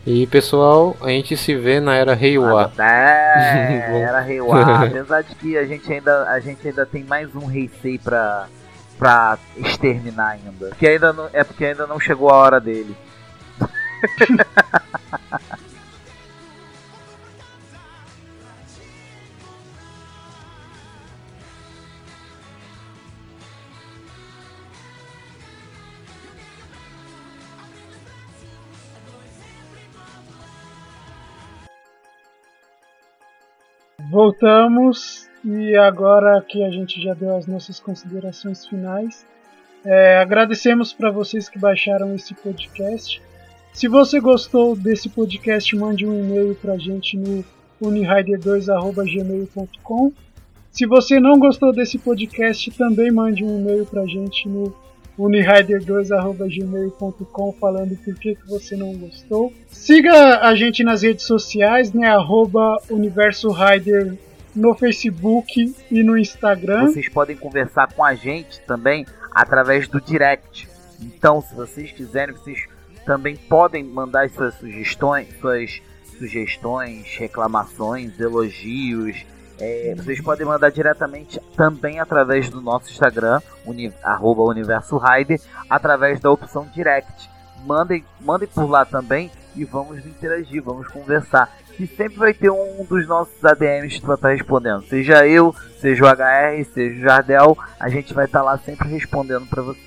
E 0.07 0.27
pessoal, 0.27 0.97
a 1.03 1.09
gente 1.09 1.37
se 1.37 1.55
vê 1.55 1.81
na 1.81 1.95
era 1.95 2.15
Reiwa. 2.15 2.73
É, 2.79 3.89
Bom. 3.93 3.97
era 3.97 4.21
Reiwa. 4.21 4.85
Apesar 4.87 5.23
de 5.23 5.35
que 5.35 5.59
a 5.59 5.67
gente 5.67 5.93
ainda, 5.93 6.31
a 6.31 6.41
gente 6.41 6.67
ainda 6.67 6.87
tem 6.87 7.05
mais 7.05 7.35
um 7.35 7.51
Heisei 7.51 7.99
pra, 7.99 8.47
pra 8.99 9.39
exterminar 9.57 10.29
ainda. 10.29 10.69
Porque 10.69 10.87
ainda 10.89 11.13
não, 11.13 11.29
é 11.33 11.45
porque 11.45 11.67
ainda 11.67 11.87
não 11.87 12.01
chegou 12.01 12.31
a 12.31 12.37
hora 12.37 12.61
dele. 12.61 12.97
Voltamos 34.21 35.29
e 35.45 35.77
agora 35.77 36.43
que 36.43 36.65
a 36.65 36.71
gente 36.71 37.01
já 37.01 37.15
deu 37.15 37.37
as 37.37 37.47
nossas 37.47 37.79
considerações 37.79 38.67
finais, 38.67 39.25
é, 39.85 40.19
agradecemos 40.19 40.93
para 40.93 41.09
vocês 41.09 41.49
que 41.49 41.57
baixaram 41.57 42.13
esse 42.17 42.35
podcast. 42.35 43.23
Se 43.73 43.87
você 43.87 44.19
gostou 44.19 44.75
desse 44.75 45.09
podcast, 45.09 45.77
mande 45.77 46.05
um 46.05 46.19
e-mail 46.19 46.57
para 46.57 46.73
a 46.73 46.79
gente 46.79 47.17
no 47.17 47.45
unihider2@gmail.com. 47.81 50.13
Se 50.73 50.85
você 50.85 51.21
não 51.21 51.39
gostou 51.39 51.73
desse 51.73 51.97
podcast, 51.97 52.73
também 52.73 53.13
mande 53.13 53.45
um 53.45 53.61
e-mail 53.61 53.87
para 53.87 54.03
a 54.03 54.07
gente 54.07 54.49
no 54.49 54.75
unihider2@gmail.com 55.19 57.53
falando 57.61 57.99
por 58.05 58.15
que, 58.15 58.37
que 58.37 58.49
você 58.49 58.77
não 58.77 58.95
gostou. 58.95 59.53
Siga 59.69 60.39
a 60.41 60.55
gente 60.55 60.85
nas 60.85 61.03
redes 61.03 61.27
sociais, 61.27 61.93
né? 61.93 62.09
Arroba 62.09 62.81
Universo 62.89 63.51
Rider 63.51 64.17
no 64.55 64.75
Facebook 64.75 65.75
e 65.91 66.03
no 66.03 66.17
Instagram. 66.17 66.87
Vocês 66.87 67.09
podem 67.09 67.37
conversar 67.37 67.93
com 67.93 68.05
a 68.05 68.15
gente 68.15 68.61
também 68.63 69.05
através 69.31 69.87
do 69.89 70.01
direct. 70.01 70.69
Então, 71.01 71.41
se 71.41 71.55
vocês 71.55 71.93
quiserem, 71.93 72.35
vocês 72.35 72.67
também 73.05 73.37
podem 73.37 73.85
mandar 73.85 74.25
as 74.25 74.33
suas 74.33 74.55
sugestões, 74.55 75.29
suas 75.41 75.81
sugestões, 76.19 77.07
reclamações, 77.17 78.19
elogios. 78.19 79.25
É, 79.61 79.95
vocês 79.97 80.21
podem 80.21 80.47
mandar 80.47 80.71
diretamente 80.71 81.41
também 81.57 81.99
através 81.99 82.49
do 82.49 82.61
nosso 82.61 82.91
Instagram, 82.91 83.41
uni, 83.67 83.93
arroba 84.03 84.43
Universo 84.43 84.97
Rider, 84.99 85.41
através 85.69 86.21
da 86.21 86.31
opção 86.31 86.67
direct. 86.73 87.29
Mandem, 87.67 88.05
mandem 88.21 88.49
por 88.49 88.71
lá 88.71 88.85
também 88.85 89.31
e 89.57 89.65
vamos 89.65 90.07
interagir, 90.07 90.63
vamos 90.63 90.87
conversar. 90.89 91.53
E 91.79 91.87
sempre 91.87 92.19
vai 92.19 92.33
ter 92.33 92.51
um 92.51 92.85
dos 92.89 93.07
nossos 93.07 93.45
ADMs 93.45 94.01
que 94.01 94.07
vai 94.07 94.17
estar 94.17 94.31
respondendo. 94.31 94.83
Seja 94.89 95.27
eu, 95.27 95.55
seja 95.81 96.05
o 96.05 96.09
HR, 96.09 96.65
seja 96.73 96.97
o 96.97 97.03
Jardel, 97.03 97.59
a 97.79 97.89
gente 97.89 98.15
vai 98.15 98.25
estar 98.27 98.43
lá 98.43 98.59
sempre 98.59 98.89
respondendo 98.89 99.47
para 99.47 99.63
você. 99.63 99.81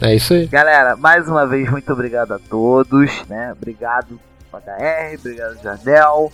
É 0.00 0.14
isso 0.14 0.32
aí. 0.32 0.46
Galera, 0.46 0.96
mais 0.96 1.28
uma 1.28 1.46
vez, 1.46 1.68
muito 1.68 1.92
obrigado 1.92 2.32
a 2.32 2.38
todos, 2.38 3.24
né? 3.26 3.52
Obrigado 3.52 4.20
HR, 4.52 5.18
obrigado 5.18 5.62
Jardel, 5.62 6.32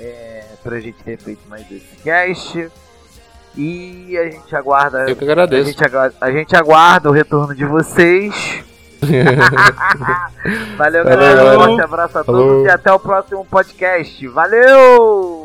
é, 0.00 0.44
por 0.62 0.74
a 0.74 0.80
gente 0.80 1.02
ter 1.02 1.18
feito 1.18 1.48
mais 1.48 1.70
esse 1.70 1.96
cast. 2.02 2.70
E 3.56 4.16
a 4.16 4.30
gente 4.30 4.54
aguarda. 4.54 5.08
Eu 5.08 5.16
que 5.16 5.24
agradeço. 5.24 5.68
A 5.68 5.72
gente 5.72 5.84
aguarda, 5.84 6.16
a 6.20 6.30
gente 6.30 6.56
aguarda 6.56 7.08
o 7.08 7.12
retorno 7.12 7.54
de 7.54 7.64
vocês. 7.64 8.64
Valeu, 10.76 11.04
galera. 11.04 11.58
Um 11.58 11.64
forte 11.64 11.80
abraço 11.82 12.18
a 12.18 12.24
Falou. 12.24 12.46
todos 12.46 12.66
e 12.66 12.70
até 12.70 12.92
o 12.92 12.98
próximo 12.98 13.44
podcast. 13.44 14.26
Valeu! 14.28 15.39